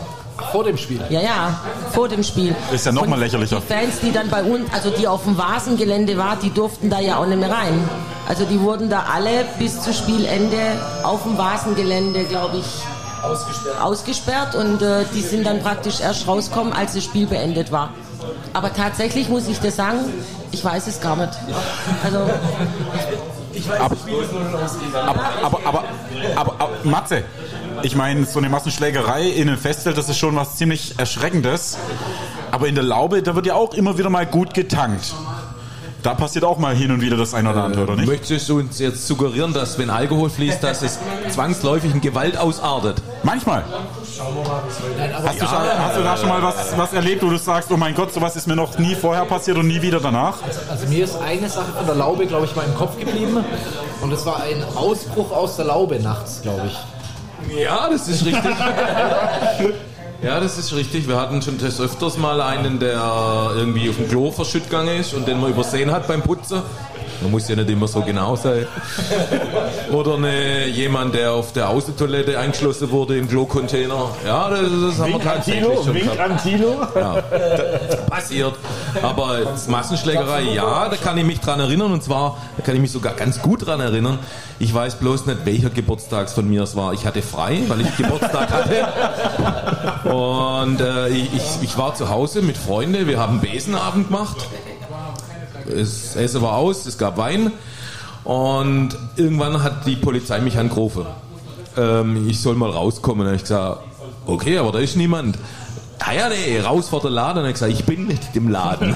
Vor 0.52 0.64
dem 0.64 0.76
Spiel. 0.76 1.00
Ja, 1.10 1.20
ja, 1.20 1.60
vor 1.92 2.08
dem 2.08 2.22
Spiel. 2.22 2.54
Ist 2.72 2.86
ja 2.86 2.92
noch 2.92 3.02
Und 3.02 3.10
mal 3.10 3.18
lächerlicher. 3.18 3.60
Die 3.60 3.72
Fans, 3.72 4.00
die 4.00 4.12
dann 4.12 4.28
bei 4.28 4.42
uns, 4.42 4.72
also 4.72 4.90
die 4.90 5.06
auf 5.06 5.24
dem 5.24 5.36
Vasengelände 5.36 6.16
waren, 6.16 6.38
die 6.40 6.50
durften 6.50 6.90
da 6.90 7.00
ja 7.00 7.18
auch 7.18 7.26
nicht 7.26 7.38
mehr 7.40 7.50
rein. 7.50 7.88
Also 8.28 8.44
die 8.44 8.60
wurden 8.60 8.88
da 8.90 9.04
alle 9.12 9.44
bis 9.58 9.80
zu 9.82 9.92
Spielende 9.92 10.58
auf 11.02 11.22
dem 11.24 11.36
Vasengelände, 11.38 12.24
glaube 12.24 12.58
ich, 12.58 12.66
Ausgesperrt. 13.22 13.80
ausgesperrt 13.80 14.54
und 14.54 14.80
äh, 14.80 15.04
die 15.14 15.22
sind 15.22 15.44
dann 15.44 15.60
praktisch 15.60 16.00
erst 16.00 16.26
rausgekommen, 16.28 16.72
als 16.72 16.94
das 16.94 17.04
Spiel 17.04 17.26
beendet 17.26 17.72
war. 17.72 17.90
Aber 18.52 18.72
tatsächlich 18.72 19.28
muss 19.28 19.48
ich 19.48 19.58
dir 19.58 19.72
sagen, 19.72 19.98
ich 20.52 20.64
weiß 20.64 20.86
es 20.86 21.00
gar 21.00 21.16
nicht. 21.16 21.32
Also 22.04 22.20
Ich 23.58 23.68
weiß 23.68 23.90
nicht, 23.90 24.06
wie 24.06 24.12
das 24.12 24.32
0 24.32 24.62
ausgegangen 24.62 25.08
Aber, 25.08 25.30
aber, 25.42 25.60
aber, 25.66 25.84
aber, 26.36 26.54
aber 26.58 26.70
Matze, 26.84 27.24
ich 27.82 27.96
meine, 27.96 28.24
so 28.24 28.38
eine 28.38 28.48
Massenschlägerei 28.48 29.22
in 29.28 29.48
einem 29.48 29.58
Festzelt, 29.58 29.98
das 29.98 30.08
ist 30.08 30.18
schon 30.18 30.36
was 30.36 30.56
ziemlich 30.56 30.98
Erschreckendes. 30.98 31.76
Aber 32.50 32.68
in 32.68 32.74
der 32.74 32.84
Laube, 32.84 33.22
da 33.22 33.34
wird 33.34 33.46
ja 33.46 33.54
auch 33.54 33.74
immer 33.74 33.98
wieder 33.98 34.10
mal 34.10 34.26
gut 34.26 34.54
getankt. 34.54 35.14
Da 36.02 36.14
passiert 36.14 36.44
auch 36.44 36.58
mal 36.58 36.76
hin 36.76 36.92
und 36.92 37.00
wieder 37.00 37.16
das 37.16 37.34
eine 37.34 37.50
oder 37.50 37.64
andere, 37.64 37.82
oder 37.82 37.96
nicht? 37.96 38.06
Möchtest 38.06 38.48
du 38.48 38.58
uns 38.58 38.78
jetzt 38.78 39.06
suggerieren, 39.06 39.52
dass 39.52 39.78
wenn 39.78 39.90
Alkohol 39.90 40.30
fließt, 40.30 40.62
dass 40.62 40.82
es 40.82 40.98
zwangsläufig 41.30 41.92
in 41.92 42.00
Gewalt 42.00 42.36
ausartet? 42.36 43.02
Manchmal. 43.24 43.64
Hast, 43.64 45.40
du, 45.40 45.46
schon, 45.46 45.58
hast 45.58 45.96
du 45.96 46.02
da 46.02 46.16
schon 46.16 46.28
mal 46.28 46.42
was, 46.42 46.76
was 46.76 46.92
erlebt, 46.92 47.22
wo 47.24 47.30
du 47.30 47.36
sagst, 47.36 47.70
oh 47.72 47.76
mein 47.76 47.94
Gott, 47.94 48.12
sowas 48.12 48.36
ist 48.36 48.46
mir 48.46 48.54
noch 48.54 48.78
nie 48.78 48.94
vorher 48.94 49.24
passiert 49.24 49.58
und 49.58 49.66
nie 49.66 49.82
wieder 49.82 49.98
danach? 49.98 50.36
Also 50.70 50.86
mir 50.86 51.04
ist 51.04 51.20
eine 51.20 51.48
Sache 51.48 51.72
von 51.76 51.86
der 51.86 51.96
Laube, 51.96 52.26
glaube 52.26 52.46
ich, 52.46 52.54
mal 52.54 52.64
im 52.64 52.74
Kopf 52.74 52.96
geblieben. 52.98 53.44
Und 54.00 54.12
es 54.12 54.24
war 54.24 54.42
ein 54.42 54.62
Ausbruch 54.76 55.32
aus 55.32 55.56
der 55.56 55.64
Laube 55.66 56.00
nachts, 56.00 56.42
glaube 56.42 56.68
ich. 56.68 57.58
Ja, 57.60 57.88
das 57.90 58.06
ist 58.08 58.24
richtig. 58.24 58.44
Ja, 60.20 60.40
das 60.40 60.58
ist 60.58 60.74
richtig. 60.74 61.06
Wir 61.06 61.16
hatten 61.16 61.40
schon 61.42 61.58
des 61.58 61.80
öfters 61.80 62.18
mal 62.18 62.40
einen, 62.40 62.80
der 62.80 63.52
irgendwie 63.54 63.88
auf 63.88 63.96
dem 63.96 64.08
Klo 64.08 64.32
verschütt 64.32 64.64
gegangen 64.64 64.98
ist 64.98 65.14
und 65.14 65.28
den 65.28 65.40
man 65.40 65.50
übersehen 65.50 65.92
hat 65.92 66.08
beim 66.08 66.22
Putzen. 66.22 66.62
Man 67.20 67.30
muss 67.32 67.48
ja 67.48 67.56
nicht 67.56 67.68
immer 67.68 67.88
so 67.88 68.00
genau 68.02 68.36
sein. 68.36 68.66
Oder 69.92 70.14
eine, 70.14 70.66
jemand, 70.66 71.14
der 71.14 71.32
auf 71.32 71.52
der 71.52 71.68
Außentoilette 71.68 72.38
eingeschlossen 72.38 72.90
wurde 72.90 73.16
im 73.18 73.28
Klo-Container. 73.28 74.10
Ja, 74.24 74.50
das, 74.50 74.60
das 74.60 74.98
haben 75.00 75.12
wir 75.12 75.20
tatsächlich 75.20 75.64
Tilo, 75.64 75.82
schon 75.82 75.94
Wink 75.94 76.12
gehabt. 76.12 76.30
an 76.30 76.38
Tilo. 76.42 76.76
Ja, 76.94 77.22
passiert. 78.08 78.54
Aber 79.02 79.40
Massenschlägerei, 79.66 80.42
ja, 80.42 80.88
da 80.88 80.96
kann 80.96 81.18
ich 81.18 81.24
mich 81.24 81.40
dran 81.40 81.58
erinnern. 81.60 81.92
Und 81.92 82.02
zwar, 82.04 82.36
da 82.56 82.62
kann 82.62 82.74
ich 82.76 82.80
mich 82.80 82.92
sogar 82.92 83.14
ganz 83.14 83.42
gut 83.42 83.66
dran 83.66 83.80
erinnern. 83.80 84.18
Ich 84.60 84.72
weiß 84.72 84.96
bloß 84.96 85.26
nicht, 85.26 85.44
welcher 85.44 85.70
Geburtstags 85.70 86.32
von 86.32 86.48
mir 86.48 86.62
es 86.62 86.76
war. 86.76 86.92
Ich 86.92 87.06
hatte 87.06 87.22
frei, 87.22 87.62
weil 87.68 87.80
ich 87.80 87.96
Geburtstag 87.96 88.48
hatte. 88.52 90.08
Und 90.08 90.80
äh, 90.80 91.08
ich, 91.08 91.34
ich, 91.34 91.42
ich 91.62 91.78
war 91.78 91.94
zu 91.94 92.08
Hause 92.08 92.42
mit 92.42 92.56
Freunden. 92.56 93.06
Wir 93.06 93.18
haben 93.18 93.40
Besenabend 93.40 94.08
gemacht. 94.08 94.36
Das 95.74 96.16
Essen 96.16 96.42
war 96.42 96.54
aus, 96.54 96.86
es 96.86 96.98
gab 96.98 97.16
Wein. 97.16 97.52
Und 98.24 98.90
irgendwann 99.16 99.62
hat 99.62 99.86
die 99.86 99.96
Polizei 99.96 100.40
mich 100.40 100.58
angerufen. 100.58 101.06
Ähm, 101.76 102.28
ich 102.28 102.40
soll 102.40 102.54
mal 102.54 102.70
rauskommen. 102.70 103.26
Habe 103.26 103.36
ich 103.36 103.42
gesagt, 103.42 103.80
okay, 104.26 104.58
aber 104.58 104.72
da 104.72 104.78
ist 104.78 104.96
niemand. 104.96 105.38
Ah 106.00 106.12
ja, 106.12 106.28
nee, 106.28 106.60
raus 106.60 106.88
vor 106.88 107.00
der 107.00 107.10
Laden. 107.10 107.38
Habe 107.38 107.48
ich 107.48 107.54
gesagt, 107.54 107.72
ich 107.72 107.84
bin 107.84 108.06
nicht 108.06 108.34
im 108.34 108.48
Laden. 108.48 108.94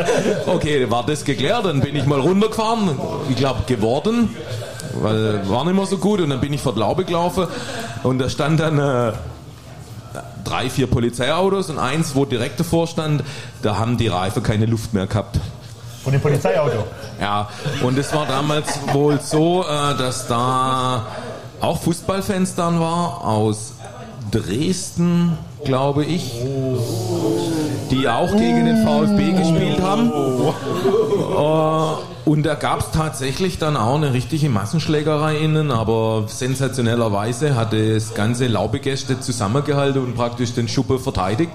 okay, 0.46 0.90
war 0.90 1.04
das 1.06 1.24
geklärt. 1.24 1.64
Dann 1.64 1.80
bin 1.80 1.96
ich 1.96 2.06
mal 2.06 2.20
runtergefahren. 2.20 2.90
Ich 3.30 3.36
glaube, 3.36 3.62
geworden. 3.66 4.30
Weil 5.00 5.48
war 5.48 5.64
nicht 5.64 5.74
mehr 5.74 5.86
so 5.86 5.98
gut. 5.98 6.20
Und 6.20 6.30
dann 6.30 6.40
bin 6.40 6.52
ich 6.52 6.60
vor 6.60 6.74
die 6.74 6.80
Laube 6.80 7.04
gelaufen. 7.04 7.46
Und 8.02 8.18
da 8.18 8.28
stand 8.28 8.60
dann 8.60 8.78
äh, 8.78 9.12
drei, 10.44 10.70
vier 10.70 10.86
Polizeiautos 10.86 11.70
und 11.70 11.78
eins, 11.78 12.14
wo 12.14 12.24
direkt 12.24 12.60
davor 12.60 12.86
stand, 12.86 13.24
da 13.62 13.78
haben 13.78 13.96
die 13.96 14.08
Reifen 14.08 14.42
keine 14.42 14.66
Luft 14.66 14.94
mehr 14.94 15.06
gehabt. 15.06 15.38
Von 16.04 16.12
dem 16.12 16.20
Polizeiauto. 16.20 16.84
Ja, 17.18 17.48
und 17.82 17.98
es 17.98 18.14
war 18.14 18.26
damals 18.26 18.78
wohl 18.92 19.18
so, 19.20 19.62
äh, 19.64 19.96
dass 19.96 20.28
da 20.28 21.06
auch 21.60 21.80
Fußballfans 21.80 22.54
dann 22.54 22.78
war 22.78 23.24
aus 23.24 23.72
Dresden, 24.30 25.38
glaube 25.64 26.04
ich, 26.04 26.32
die 27.90 28.06
auch 28.06 28.30
gegen 28.30 28.66
den 28.66 28.84
VfB 28.84 29.32
gespielt 29.32 29.80
haben. 29.80 30.12
Und 32.24 32.44
da 32.44 32.54
gab 32.54 32.80
es 32.80 32.90
tatsächlich 32.90 33.58
dann 33.58 33.76
auch 33.76 33.96
eine 33.96 34.14
richtige 34.14 34.48
Massenschlägerei 34.48 35.36
innen, 35.36 35.70
aber 35.70 36.24
sensationellerweise 36.26 37.54
hat 37.54 37.74
das 37.74 38.14
ganze 38.14 38.46
Laubegäste 38.46 39.20
zusammengehalten 39.20 40.02
und 40.02 40.14
praktisch 40.14 40.54
den 40.54 40.66
Schuppe 40.66 40.98
verteidigt. 40.98 41.52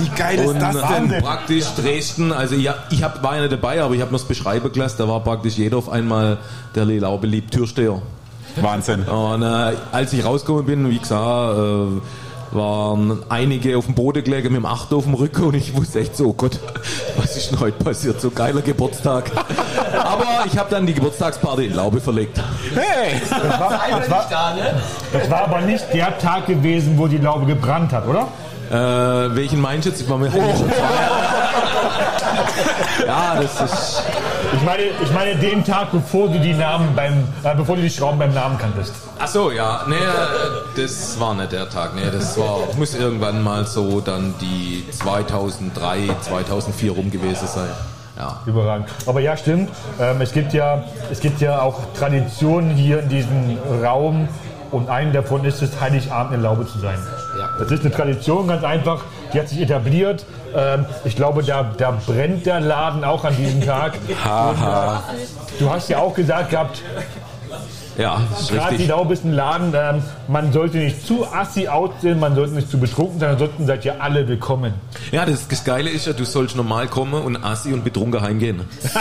Wie 0.00 0.08
geil 0.18 0.40
ist 0.40 0.48
Und 0.48 0.60
das 0.60 0.76
denn? 0.88 1.22
praktisch 1.22 1.66
Dresden, 1.76 2.32
also 2.32 2.56
ich, 2.56 2.68
ich 2.90 3.02
hab, 3.02 3.22
war 3.22 3.36
ja 3.36 3.42
nicht 3.42 3.52
dabei, 3.52 3.80
aber 3.80 3.94
ich 3.94 4.00
habe 4.00 4.10
mir 4.10 4.18
das 4.18 4.26
beschreiben 4.26 4.72
gelassen, 4.72 4.96
da 4.98 5.06
war 5.06 5.20
praktisch 5.20 5.56
jeder 5.56 5.76
auf 5.76 5.88
einmal 5.88 6.38
der 6.74 6.84
Laube 6.84 7.28
liebt 7.28 7.52
Türsteher. 7.52 8.02
Wahnsinn. 8.60 9.04
Und 9.04 9.42
äh, 9.42 9.72
als 9.92 10.12
ich 10.12 10.24
rausgekommen 10.24 10.66
bin, 10.66 10.90
wie 10.90 10.98
gesagt, 10.98 11.58
äh, 11.58 12.00
waren 12.54 13.22
einige 13.28 13.76
auf 13.78 13.86
dem 13.86 13.94
Boden 13.94 14.22
gelegen 14.22 14.52
mit 14.52 14.62
dem 14.62 14.66
Achter 14.66 14.96
auf 14.96 15.04
dem 15.04 15.14
Rücken 15.14 15.44
und 15.44 15.54
ich 15.54 15.76
wusste 15.76 16.00
echt 16.00 16.16
so, 16.16 16.28
oh 16.28 16.32
Gott, 16.32 16.58
was 17.16 17.36
ist 17.36 17.50
denn 17.50 17.60
heute 17.60 17.82
passiert? 17.82 18.20
So 18.20 18.30
geiler 18.30 18.62
Geburtstag. 18.62 19.30
Aber 19.92 20.44
ich 20.46 20.58
habe 20.58 20.70
dann 20.70 20.86
die 20.86 20.94
Geburtstagsparty 20.94 21.66
in 21.66 21.74
Laube 21.74 22.00
verlegt. 22.00 22.40
Hey! 22.74 23.20
Das 23.28 23.30
war, 23.60 23.80
das, 23.90 24.10
war, 24.10 24.26
das 25.12 25.30
war 25.30 25.44
aber 25.44 25.60
nicht 25.60 25.84
der 25.92 26.18
Tag 26.18 26.46
gewesen, 26.46 26.96
wo 26.96 27.06
die 27.06 27.18
Laube 27.18 27.46
gebrannt 27.46 27.92
hat, 27.92 28.06
oder? 28.06 28.28
Äh, 28.70 29.36
welchen 29.36 29.60
meinst 29.60 29.86
du 29.86 29.90
jetzt? 29.90 30.00
Ich 30.00 30.08
war 30.08 30.16
mir 30.16 30.32
eigentlich 30.32 30.56
schon 30.56 30.70
Ja, 33.06 33.34
das 33.40 33.60
ist. 33.60 34.02
Ich 34.54 34.62
meine, 34.62 34.82
ich 35.02 35.12
meine 35.12 35.34
den 35.36 35.64
Tag, 35.64 35.92
bevor 35.92 36.28
du 36.28 36.38
die 36.38 36.52
Namen 36.52 36.94
beim, 36.94 37.26
äh, 37.42 37.54
bevor 37.56 37.76
du 37.76 37.82
die 37.82 37.90
Schrauben 37.90 38.18
beim 38.18 38.34
Namen 38.34 38.58
kanntest. 38.58 38.92
Ach 39.18 39.26
so, 39.26 39.50
ja, 39.50 39.82
nee, 39.88 39.94
äh, 39.94 40.80
das 40.80 41.18
war 41.18 41.34
nicht 41.34 41.52
der 41.52 41.68
Tag, 41.70 41.94
nee, 41.94 42.10
das 42.12 42.38
war, 42.38 42.58
muss 42.76 42.94
irgendwann 42.94 43.42
mal 43.42 43.66
so 43.66 44.00
dann 44.00 44.34
die 44.40 44.84
2003, 44.90 46.08
2004 46.20 46.92
rum 46.92 47.10
gewesen 47.10 47.46
sein. 47.46 47.70
Ja. 48.18 48.40
Überragend. 48.44 48.88
Aber 49.06 49.20
ja, 49.20 49.36
stimmt. 49.36 49.70
Ähm, 49.98 50.20
es, 50.20 50.32
gibt 50.32 50.52
ja, 50.52 50.84
es 51.10 51.20
gibt 51.20 51.40
ja 51.40 51.62
auch 51.62 51.80
Traditionen 51.98 52.70
hier 52.70 53.00
in 53.00 53.08
diesem 53.08 53.58
Raum 53.82 54.28
und 54.70 54.88
eine 54.90 55.12
davon 55.12 55.44
ist 55.44 55.62
es, 55.62 55.80
Heiligabend 55.80 56.34
in 56.34 56.42
Laube 56.42 56.66
zu 56.66 56.78
sein. 56.78 56.98
Das 57.58 57.70
ist 57.70 57.84
eine 57.84 57.94
Tradition, 57.94 58.48
ganz 58.48 58.64
einfach. 58.64 59.02
Die 59.32 59.40
hat 59.40 59.48
sich 59.48 59.60
etabliert. 59.60 60.24
Ähm, 60.54 60.84
ich 61.04 61.16
glaube, 61.16 61.42
da, 61.42 61.62
da 61.76 61.98
brennt 62.06 62.44
der 62.46 62.60
Laden 62.60 63.04
auch 63.04 63.24
an 63.24 63.36
diesem 63.36 63.64
Tag. 63.64 63.94
Haha. 64.24 65.02
Du 65.58 65.70
hast 65.70 65.88
ja 65.88 65.98
auch 65.98 66.14
gesagt 66.14 66.50
gehabt, 66.50 66.82
Ja, 67.98 68.20
das 68.30 68.42
ist 68.42 68.52
gerade 68.52 68.76
die. 68.76 68.86
Laube 68.86 69.12
ist 69.12 69.24
ein 69.24 69.32
Laden, 69.34 69.74
ähm, 69.76 70.02
man 70.28 70.50
sollte 70.52 70.78
nicht 70.78 71.06
zu 71.06 71.26
assi 71.26 71.68
aussehen, 71.68 72.18
man 72.20 72.34
sollte 72.34 72.54
nicht 72.54 72.70
zu 72.70 72.78
betrunken 72.78 73.20
sein, 73.20 73.30
ansonsten 73.30 73.66
seid 73.66 73.84
ihr 73.84 74.00
alle 74.02 74.26
willkommen. 74.26 74.72
Ja, 75.10 75.26
das, 75.26 75.46
das 75.46 75.62
Geile 75.62 75.90
ist 75.90 76.06
ja, 76.06 76.14
du 76.14 76.24
sollst 76.24 76.56
normal 76.56 76.86
kommen 76.88 77.22
und 77.22 77.36
assi 77.44 77.72
und 77.72 77.84
betrunken 77.84 78.22
heimgehen. 78.22 78.62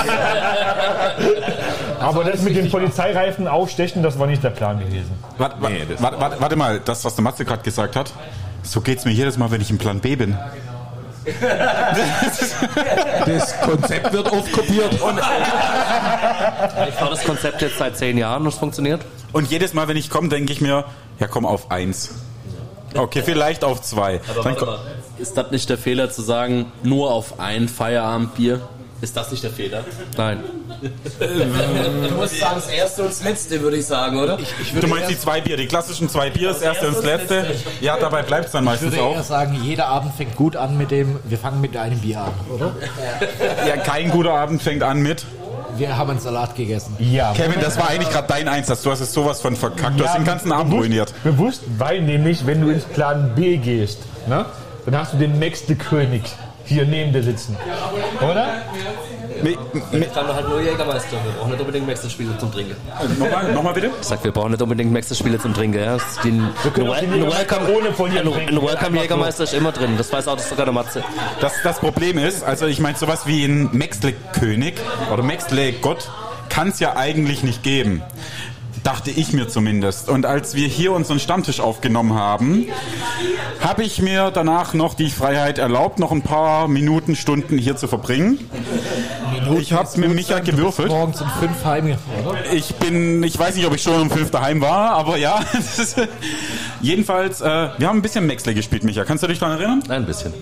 Aber 2.00 2.24
das 2.24 2.42
mit 2.42 2.56
den 2.56 2.70
Polizeireifen 2.70 3.48
aufstechen, 3.48 4.04
das 4.04 4.18
war 4.20 4.28
nicht 4.28 4.44
der 4.44 4.50
Plan 4.50 4.80
gewesen. 4.80 5.12
Warte, 5.38 5.56
warte, 5.60 6.20
warte, 6.20 6.42
warte 6.42 6.56
mal, 6.56 6.82
das, 6.84 7.06
was 7.06 7.16
der 7.16 7.24
Matze 7.24 7.46
gerade 7.46 7.64
gesagt 7.64 7.96
hat, 7.96 8.12
so 8.64 8.82
geht's 8.82 9.06
mir 9.06 9.12
jedes 9.12 9.38
Mal, 9.38 9.52
wenn 9.52 9.62
ich 9.62 9.70
im 9.70 9.78
Plan 9.78 10.00
B 10.00 10.16
bin. 10.16 10.36
Das 13.26 13.62
Konzept 13.62 14.12
wird 14.12 14.32
oft 14.32 14.52
kopiert. 14.52 14.94
Ich 14.94 15.00
fahre 15.00 15.22
das 17.12 17.24
Konzept 17.24 17.62
jetzt 17.62 17.78
seit 17.78 17.98
zehn 17.98 18.18
Jahren 18.18 18.44
und 18.44 18.50
es 18.50 18.56
funktioniert. 18.56 19.02
Und 19.32 19.50
jedes 19.50 19.74
Mal, 19.74 19.88
wenn 19.88 19.98
ich 19.98 20.10
komme, 20.10 20.30
denke 20.30 20.52
ich 20.52 20.62
mir, 20.62 20.86
ja 21.20 21.28
komm 21.28 21.46
auf 21.46 21.72
eins. 21.72 22.16
Okay, 22.96 23.22
vielleicht 23.24 23.64
auf 23.64 23.82
zwei. 23.82 24.20
Aber 24.30 24.44
Dann 24.44 24.56
warte 24.56 24.66
mal, 24.66 24.80
ist 25.18 25.38
das 25.38 25.52
nicht 25.52 25.70
der 25.70 25.78
Fehler 25.78 26.10
zu 26.10 26.22
sagen, 26.22 26.72
nur 26.84 27.12
auf 27.12 27.40
ein 27.40 27.70
Feierabendbier? 27.70 28.62
Ist 29.02 29.18
das 29.18 29.32
nicht 29.32 29.44
der 29.44 29.50
Fehler? 29.52 29.84
Nein. 30.18 30.44
Du 31.20 32.16
musst 32.16 32.40
sagen, 32.40 32.56
das 32.56 32.70
erste 32.70 33.02
und 33.04 33.10
das 33.12 33.24
letzte, 33.24 33.62
würde 33.62 33.78
ich 33.78 33.86
sagen, 33.86 34.18
oder? 34.20 34.38
Du 34.80 34.88
meinst 34.88 35.10
die 35.10 35.20
zwei 35.20 35.42
Bier, 35.42 35.58
die 35.58 35.68
klassischen 35.68 36.10
zwei 36.10 36.30
Bier, 36.30 36.50
das 36.50 36.62
erste 36.62 36.88
und 36.88 36.98
das 36.98 37.04
letzte. 37.06 37.56
Ja, 37.82 37.98
dabei 37.98 38.24
bleibt 38.24 38.46
es 38.46 38.52
dann 38.52 38.64
Ich 38.64 38.70
meistens 38.70 38.92
würde 38.94 39.04
eher 39.04 39.20
auch. 39.20 39.24
sagen, 39.24 39.60
jeder 39.64 39.88
Abend 39.88 40.16
fängt 40.16 40.36
gut 40.36 40.56
an 40.56 40.78
mit 40.78 40.90
dem, 40.92 41.20
wir 41.24 41.38
fangen 41.38 41.62
mit 41.62 41.76
einem 41.78 42.00
Bier 42.00 42.22
an, 42.22 42.34
oder? 42.56 42.72
Ja, 43.68 43.78
kein 43.78 44.10
guter 44.10 44.34
Abend 44.34 44.62
fängt 44.62 44.82
an 44.84 45.02
mit. 45.02 45.26
Wir 45.78 45.96
haben 45.98 46.10
einen 46.10 46.20
Salat 46.20 46.56
gegessen. 46.56 46.96
Ja. 47.00 47.34
Kevin, 47.34 47.62
das 47.62 47.78
war 47.78 47.90
eigentlich 47.90 48.10
gerade 48.10 48.28
dein 48.28 48.48
Einsatz. 48.48 48.82
Du 48.82 48.92
hast 48.92 49.00
es 49.02 49.14
sowas 49.14 49.40
von 49.42 49.56
verkackt. 49.56 50.00
Du 50.00 50.06
hast 50.06 50.18
den 50.18 50.26
ganzen 50.26 50.52
Abend 50.52 50.72
bewusst, 50.72 50.86
ruiniert. 50.88 51.14
Bewusst, 51.24 51.62
weil 51.78 52.02
nämlich, 52.02 52.46
wenn 52.46 52.62
du 52.62 52.70
ins 52.70 52.84
Plan 52.86 53.34
B 53.36 53.58
gehst, 53.58 54.00
ne, 54.28 54.46
dann 54.86 54.98
hast 54.98 55.14
du 55.14 55.18
den 55.18 55.38
nächsten 55.40 55.78
König 55.78 56.24
hier 56.66 56.86
neben 56.86 57.12
dir 57.14 57.24
sitzen. 57.24 57.56
Oder? 58.22 58.62
Ich 59.44 60.14
kann 60.14 60.28
halt 60.28 60.48
nur 60.48 60.62
Jägermeister. 60.62 61.18
Wir 61.24 61.32
brauchen 61.32 61.52
nicht 61.52 61.60
unbedingt 61.60 61.88
Wechselspiele 61.88 62.38
zum 62.38 62.52
Trinken. 62.52 62.76
Nochmal, 63.18 63.54
nochmal 63.54 63.74
bitte? 63.74 63.90
Ich 64.00 64.08
sag, 64.08 64.24
wir 64.24 64.32
brauchen 64.32 64.52
nicht 64.52 64.62
unbedingt 64.62 64.92
Maxi-Spiele 64.92 65.40
zum 65.40 65.54
Trinken. 65.54 65.80
Ja. 65.80 65.98
Den, 66.24 66.48
können 66.74 66.90
auch 66.90 66.94
ein, 66.94 67.12
Welcome, 67.12 67.76
ohne 67.76 67.94
von 67.94 68.12
hier 68.12 68.22
ein, 68.22 68.28
ein 68.28 68.62
Welcome. 68.62 69.00
Jägermeister 69.00 69.44
ist 69.46 69.54
immer 69.54 69.72
drin. 69.72 69.96
Das 69.98 70.12
weiß 70.12 70.28
auch 70.28 70.36
das 70.36 70.50
sogar 70.50 70.66
der 70.66 70.74
Matze. 70.74 71.04
Das, 71.40 71.54
das 71.64 71.80
Problem 71.80 72.18
ist, 72.18 72.44
also 72.44 72.68
ich 72.68 72.80
meine, 72.80 72.98
sowas 72.98 73.26
wie 73.26 73.44
ein 73.46 73.70
Maxle-König 73.72 74.76
oder 75.12 75.24
Maxle-Gott 75.24 76.10
kann 76.50 76.68
es 76.68 76.80
ja 76.80 76.96
eigentlich 76.96 77.44
nicht 77.44 77.64
geben. 77.64 78.04
Dachte 78.84 79.12
ich 79.12 79.34
mir 79.34 79.48
zumindest. 79.48 80.10
Und 80.10 80.26
als 80.26 80.56
wir 80.56 80.68
hier 80.68 80.92
unseren 80.94 81.20
Stammtisch 81.20 81.60
aufgenommen 81.60 82.16
haben, 82.16 82.66
habe 83.60 83.84
ich 83.84 84.02
mir 84.02 84.32
danach 84.32 84.74
noch 84.74 84.96
die 84.96 85.10
Freiheit 85.10 85.60
erlaubt, 85.60 86.00
noch 86.00 86.12
ein 86.12 86.24
paar 86.24 86.68
Minuten, 86.68 87.16
Stunden 87.16 87.60
hier 87.60 87.76
zu 87.76 87.88
verbringen. 87.88 88.40
ich 89.60 89.74
habe 89.74 90.00
mit 90.00 90.14
Micha 90.16 90.40
gewürfelt. 90.40 90.90
Morgens 90.90 91.22
um 91.22 91.30
fünf 91.40 91.64
heimgefahren, 91.64 92.26
oder? 92.26 92.54
Ich 92.54 92.74
bin, 92.76 93.22
ich 93.22 93.38
weiß 93.38 93.56
nicht, 93.56 93.68
ob 93.68 93.76
ich 93.76 93.84
schon 93.84 94.02
um 94.02 94.10
fünf 94.10 94.32
daheim 94.32 94.62
war, 94.62 94.92
aber 94.92 95.18
ja. 95.18 95.42
Jedenfalls, 96.82 97.42
äh, 97.42 97.70
wir 97.78 97.88
haben 97.88 98.00
ein 98.00 98.02
bisschen 98.02 98.26
Maxle 98.26 98.56
gespielt, 98.56 98.84
Micha. 98.84 99.04
Kannst 99.06 99.24
du 99.24 99.28
dich 99.28 99.38
daran 99.38 99.60
erinnern? 99.60 99.84
Ein 99.90 100.08
bisschen. 100.08 100.34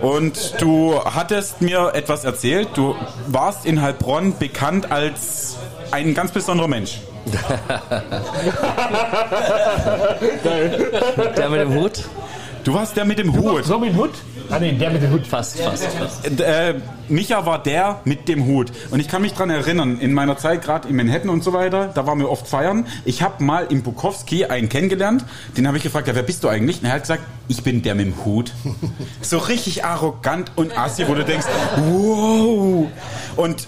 Und 0.00 0.54
du 0.58 1.00
hattest 1.04 1.62
mir 1.62 1.92
etwas 1.94 2.24
erzählt. 2.24 2.68
Du 2.74 2.96
warst 3.28 3.64
in 3.64 3.80
Heilbronn 3.80 4.36
bekannt 4.36 4.90
als 4.90 5.56
ein 5.92 6.12
ganz 6.12 6.32
besonderer 6.32 6.68
Mensch. 6.68 6.98
Der 11.36 11.48
mit 11.48 11.60
dem 11.60 11.74
Hut? 11.74 12.04
Du 12.64 12.72
warst 12.72 12.96
der 12.96 13.04
mit 13.04 13.18
dem 13.18 13.36
Hut. 13.36 13.68
Robin 13.68 13.94
Hood? 13.94 14.12
Ah 14.48 14.58
nee, 14.58 14.72
der 14.72 14.90
mit 14.90 15.02
dem 15.02 15.12
Hut. 15.12 15.26
Fast, 15.26 15.60
fast, 15.60 15.84
fast. 15.84 16.40
Äh, 16.40 16.76
Micha 17.08 17.44
war 17.44 17.62
der 17.62 18.00
mit 18.04 18.26
dem 18.26 18.46
Hut. 18.46 18.72
Und 18.90 19.00
ich 19.00 19.08
kann 19.08 19.20
mich 19.20 19.34
dran 19.34 19.50
erinnern, 19.50 20.00
in 20.00 20.14
meiner 20.14 20.38
Zeit 20.38 20.62
gerade 20.62 20.88
in 20.88 20.96
Manhattan 20.96 21.28
und 21.28 21.44
so 21.44 21.52
weiter, 21.52 21.90
da 21.94 22.06
waren 22.06 22.18
wir 22.18 22.30
oft 22.30 22.46
feiern. 22.46 22.86
Ich 23.04 23.20
habe 23.20 23.44
mal 23.44 23.66
im 23.68 23.82
Bukowski 23.82 24.46
einen 24.46 24.70
kennengelernt. 24.70 25.26
Den 25.58 25.66
habe 25.66 25.76
ich 25.76 25.82
gefragt, 25.82 26.08
ja, 26.08 26.14
wer 26.14 26.22
bist 26.22 26.42
du 26.42 26.48
eigentlich? 26.48 26.80
Und 26.80 26.86
er 26.86 26.94
hat 26.94 27.02
gesagt, 27.02 27.22
ich 27.48 27.62
bin 27.62 27.82
der 27.82 27.94
mit 27.94 28.06
dem 28.06 28.24
Hut. 28.24 28.52
So 29.20 29.38
richtig 29.38 29.84
arrogant 29.84 30.52
und 30.54 30.78
assi, 30.78 31.06
wo 31.08 31.14
du 31.14 31.24
denkst, 31.24 31.46
wow. 31.76 32.86
Und 33.36 33.66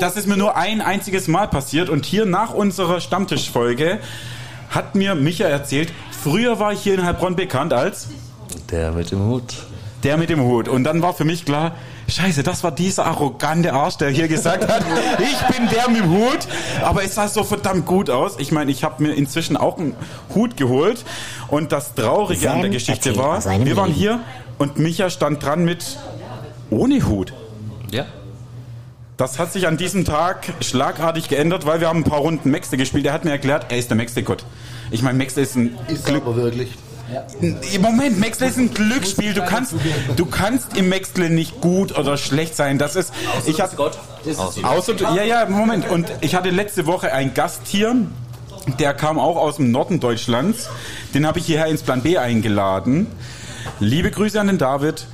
das 0.00 0.16
ist 0.16 0.26
mir 0.26 0.36
nur 0.36 0.56
ein 0.56 0.80
einziges 0.80 1.28
Mal 1.28 1.48
passiert. 1.48 1.88
Und 1.88 2.04
hier 2.06 2.26
nach 2.26 2.52
unserer 2.54 3.00
Stammtischfolge 3.00 3.98
hat 4.70 4.94
mir 4.94 5.14
Micha 5.14 5.44
erzählt, 5.46 5.92
früher 6.22 6.58
war 6.58 6.72
ich 6.72 6.80
hier 6.80 6.94
in 6.94 7.04
Heilbronn 7.04 7.36
bekannt 7.36 7.72
als 7.72 8.08
Der 8.70 8.92
mit 8.92 9.10
dem 9.10 9.20
Hut. 9.26 9.54
der 10.02 10.16
mit 10.16 10.30
dem 10.30 10.42
Hut. 10.42 10.68
Und 10.68 10.84
dann 10.84 11.00
war 11.02 11.14
für 11.14 11.24
mich 11.24 11.44
klar, 11.44 11.72
scheiße, 12.08 12.42
das 12.42 12.62
war 12.64 12.72
dieser 12.72 13.06
arrogante 13.06 13.72
Arsch, 13.72 13.96
der 13.96 14.10
hier 14.10 14.28
gesagt 14.28 14.68
hat, 14.68 14.84
ich 15.18 15.56
bin 15.56 15.68
der 15.68 15.88
mit 15.88 16.00
dem 16.02 16.10
Hut. 16.10 16.40
Aber 16.82 17.02
es 17.04 17.14
sah 17.14 17.28
so 17.28 17.42
verdammt 17.44 17.86
gut 17.86 18.10
aus. 18.10 18.34
Ich 18.38 18.52
meine, 18.52 18.70
ich 18.70 18.84
habe 18.84 19.02
mir 19.02 19.14
inzwischen 19.14 19.56
auch 19.56 19.78
einen 19.78 19.94
Hut 20.34 20.56
geholt. 20.56 21.04
Und 21.48 21.72
das 21.72 21.94
Traurige 21.94 22.50
an 22.50 22.60
der 22.62 22.70
Geschichte 22.70 23.16
war, 23.16 23.42
wir 23.44 23.76
waren 23.76 23.92
hier 23.92 24.20
und 24.58 24.78
Micha 24.78 25.08
stand 25.10 25.42
dran 25.42 25.64
mit 25.64 25.98
ohne 26.70 27.06
Hut. 27.06 27.32
Ja. 27.90 28.06
Das 29.16 29.38
hat 29.38 29.52
sich 29.52 29.66
an 29.68 29.76
diesem 29.76 30.04
Tag 30.04 30.52
schlagartig 30.60 31.28
geändert, 31.28 31.66
weil 31.66 31.80
wir 31.80 31.88
haben 31.88 32.00
ein 32.00 32.04
paar 32.04 32.18
Runden 32.18 32.50
Maxte 32.50 32.76
gespielt. 32.76 33.06
Er 33.06 33.12
hat 33.12 33.24
mir 33.24 33.30
erklärt, 33.30 33.66
er 33.68 33.78
ist 33.78 33.88
der 33.88 33.96
Maxte-Gott. 33.96 34.44
Ich 34.90 35.02
meine, 35.02 35.16
Maxte 35.18 35.40
ist 35.40 35.54
ein 35.54 35.78
Ist 35.86 36.10
aber 36.10 36.34
wirklich. 36.34 36.72
im 37.72 37.80
Moment, 37.82 38.18
Maxle 38.18 38.48
ist 38.48 38.58
ein 38.58 38.74
Glücksspiel. 38.74 39.32
Du 39.32 39.44
kannst, 39.44 39.74
du 40.16 40.26
kannst 40.26 40.76
im 40.76 40.88
Maxle 40.88 41.30
nicht 41.30 41.60
gut 41.60 41.96
oder 41.96 42.16
schlecht 42.16 42.56
sein. 42.56 42.78
Das 42.78 42.96
ist, 42.96 43.12
ich 43.46 43.60
hatte, 43.60 43.76
Gott. 43.76 43.96
außer, 44.64 44.94
ja, 45.14 45.22
ja, 45.22 45.46
Moment. 45.48 45.88
Und 45.88 46.10
ich 46.20 46.34
hatte 46.34 46.50
letzte 46.50 46.86
Woche 46.86 47.12
einen 47.12 47.34
Gast 47.34 47.60
hier, 47.66 47.94
der 48.80 48.94
kam 48.94 49.20
auch 49.20 49.36
aus 49.36 49.56
dem 49.56 49.70
Norden 49.70 50.00
Deutschlands. 50.00 50.68
Den 51.14 51.24
habe 51.24 51.38
ich 51.38 51.46
hierher 51.46 51.66
ins 51.66 51.82
Plan 51.82 52.02
B 52.02 52.18
eingeladen. 52.18 53.06
Liebe 53.78 54.10
Grüße 54.10 54.40
an 54.40 54.48
den 54.48 54.58
David. 54.58 55.06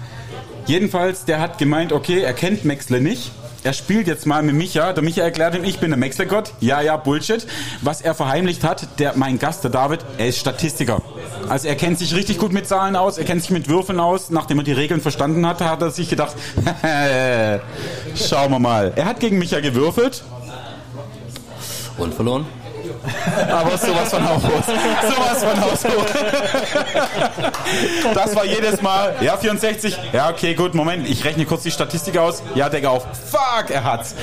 Jedenfalls, 0.65 1.27
der 1.27 1.41
hat 1.41 1.59
gemeint, 1.59 1.93
okay, 1.93 2.23
er 2.23 2.33
kennt 2.33 2.65
Maxle 2.65 3.03
nicht. 3.03 3.31
Er 3.63 3.75
spielt 3.75 4.07
jetzt 4.07 4.27
mal 4.27 4.43
mit 4.43 4.55
Micha. 4.55 4.93
Der 4.95 5.03
Micha 5.03 5.23
erklärt 5.23 5.55
ihm, 5.55 5.65
ich 5.65 5.79
bin 5.79 5.91
der 5.91 5.99
Maxle-Gott. 5.99 6.53
Ja, 6.61 6.81
ja, 6.81 6.97
Bullshit. 6.97 7.47
Was 7.83 8.01
er 8.01 8.15
verheimlicht 8.15 8.65
hat, 8.65 8.99
der, 8.99 9.13
mein 9.17 9.39
Gast, 9.39 9.65
der 9.65 9.71
David, 9.71 10.01
er 10.17 10.29
ist 10.29 10.39
Statistiker. 10.39 11.03
Also 11.49 11.69
er 11.69 11.75
kennt 11.75 11.99
sich 11.99 12.15
richtig 12.15 12.39
gut 12.39 12.53
mit 12.53 12.67
Zahlen 12.67 12.97
aus, 12.97 13.19
er 13.19 13.25
kennt 13.25 13.43
sich 13.43 13.51
mit 13.51 13.69
Würfeln 13.69 14.01
aus. 14.01 14.31
Nachdem 14.31 14.59
er 14.59 14.65
die 14.65 14.73
Regeln 14.73 15.01
verstanden 15.01 15.47
hatte, 15.47 15.69
hat 15.69 15.83
er 15.83 15.91
sich 15.91 16.09
gedacht, 16.09 16.35
schauen 18.15 18.51
wir 18.51 18.59
mal. 18.59 18.93
Er 18.97 19.05
hat 19.05 19.21
gegen 19.21 19.39
Micha 19.39 19.61
gewürfelt. 19.61 20.23
Und 21.99 22.15
verloren. 22.15 22.47
Aber 23.51 23.79
sowas 23.79 24.11
von 24.11 24.29
Haushoch. 24.29 24.63
Sowas 24.67 25.45
von 25.45 25.61
Haushoch. 25.61 26.07
Das 28.15 28.35
war 28.35 28.45
jedes 28.45 28.83
Mal, 28.83 29.15
ja, 29.21 29.37
64. 29.37 29.99
Ja, 30.13 30.31
okay, 30.31 30.55
gut, 30.55 30.75
Moment, 30.75 31.09
ich 31.09 31.25
rechne 31.25 31.45
kurz 31.45 31.63
die 31.63 31.71
Statistik 31.71 32.19
aus. 32.19 32.43
Ja, 32.55 32.69
Digga, 32.69 32.91
auf. 32.91 33.07
Fuck, 33.31 33.71
er 33.71 33.85
hat's. 33.85 34.15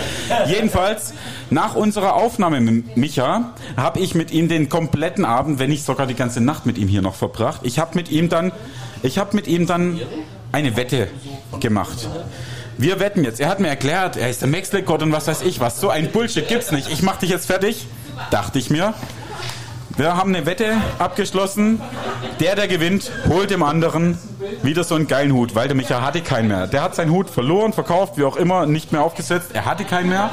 Jedenfalls, 0.47 1.13
nach 1.49 1.75
unserer 1.75 2.15
Aufnahme 2.15 2.59
mit 2.59 2.97
Micha, 2.97 3.53
habe 3.75 3.99
ich 3.99 4.15
mit 4.15 4.31
ihm 4.31 4.47
den 4.47 4.69
kompletten 4.69 5.25
Abend, 5.25 5.59
wenn 5.59 5.69
nicht 5.69 5.85
sogar 5.85 6.07
die 6.07 6.15
ganze 6.15 6.41
Nacht 6.41 6.65
mit 6.65 6.77
ihm 6.77 6.87
hier 6.87 7.01
noch 7.01 7.15
verbracht. 7.15 7.61
Ich 7.63 7.79
habe 7.79 7.95
mit 7.95 8.09
ihm 8.09 8.29
dann, 8.29 8.51
ich 9.01 9.17
habe 9.17 9.35
mit 9.35 9.47
ihm 9.47 9.65
dann 9.65 9.99
eine 10.51 10.75
Wette 10.75 11.07
gemacht. 11.59 12.07
Wir 12.77 12.99
wetten 12.99 13.23
jetzt. 13.23 13.39
Er 13.39 13.49
hat 13.49 13.59
mir 13.59 13.69
erklärt, 13.69 14.17
er 14.17 14.29
ist 14.29 14.41
der 14.41 14.49
Maxle-Gott 14.49 15.01
und 15.01 15.11
was 15.11 15.27
weiß 15.27 15.41
ich 15.41 15.59
was. 15.59 15.79
So 15.79 15.89
ein 15.89 16.11
Bullshit 16.11 16.47
gibt's 16.47 16.71
nicht. 16.71 16.91
Ich 16.91 17.01
mach 17.01 17.17
dich 17.17 17.31
jetzt 17.31 17.47
fertig. 17.47 17.87
Dachte 18.31 18.59
ich 18.59 18.69
mir. 18.69 18.93
Wir 19.97 20.15
haben 20.15 20.35
eine 20.35 20.45
Wette 20.45 20.73
abgeschlossen. 20.99 21.81
Der, 22.39 22.55
der 22.55 22.67
gewinnt, 22.67 23.11
holt 23.29 23.49
dem 23.49 23.63
anderen 23.63 24.19
wieder 24.61 24.83
so 24.83 24.93
einen 24.93 25.07
geilen 25.07 25.33
Hut, 25.33 25.55
weil 25.55 25.67
der 25.67 25.75
Micha 25.75 26.01
hatte 26.01 26.21
keinen 26.21 26.49
mehr. 26.49 26.67
Der 26.67 26.83
hat 26.83 26.93
seinen 26.93 27.11
Hut 27.11 27.29
verloren, 27.31 27.73
verkauft, 27.73 28.17
wie 28.17 28.23
auch 28.23 28.35
immer, 28.35 28.67
nicht 28.67 28.91
mehr 28.91 29.01
aufgesetzt. 29.01 29.49
Er 29.53 29.65
hatte 29.65 29.85
keinen 29.85 30.09
mehr. 30.09 30.29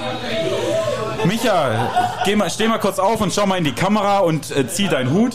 Micha, 1.25 2.21
geh 2.27 2.37
mal, 2.37 2.51
steh 2.51 2.69
mal 2.69 2.79
kurz 2.79 2.99
auf 2.99 3.23
und 3.23 3.33
schau 3.33 3.47
mal 3.47 3.57
in 3.57 3.65
die 3.65 3.73
Kamera 3.73 4.19
und 4.19 4.51
äh, 4.51 4.69
zieh 4.69 4.89
deinen 4.89 5.11
Hut. 5.11 5.35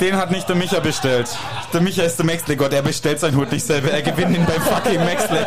Den 0.00 0.16
hat 0.16 0.30
nicht 0.30 0.48
der 0.48 0.56
Micha 0.56 0.80
bestellt. 0.80 1.28
Der 1.74 1.82
Micha 1.82 2.02
ist 2.02 2.16
der 2.16 2.24
Maxley-Gott, 2.24 2.72
er 2.72 2.80
bestellt 2.80 3.20
seinen 3.20 3.36
Hut 3.36 3.52
nicht 3.52 3.66
selber. 3.66 3.90
Er 3.90 4.00
gewinnt 4.00 4.34
ihn 4.34 4.46
beim 4.46 4.62
fucking 4.62 5.04
Maxley. 5.04 5.44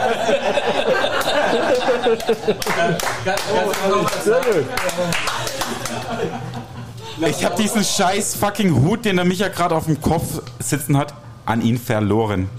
Ich 7.28 7.46
habe 7.46 7.62
diesen 7.62 7.84
scheiß 7.84 8.36
fucking 8.36 8.76
Hut, 8.76 9.06
den 9.06 9.18
der 9.18 9.26
Micha 9.26 9.48
gerade 9.48 9.76
auf 9.76 9.86
dem 9.86 10.02
Kopf 10.02 10.42
sitzen 10.60 10.98
hat, 10.98 11.14
an 11.46 11.62
ihn 11.62 11.78
verloren. 11.78 12.50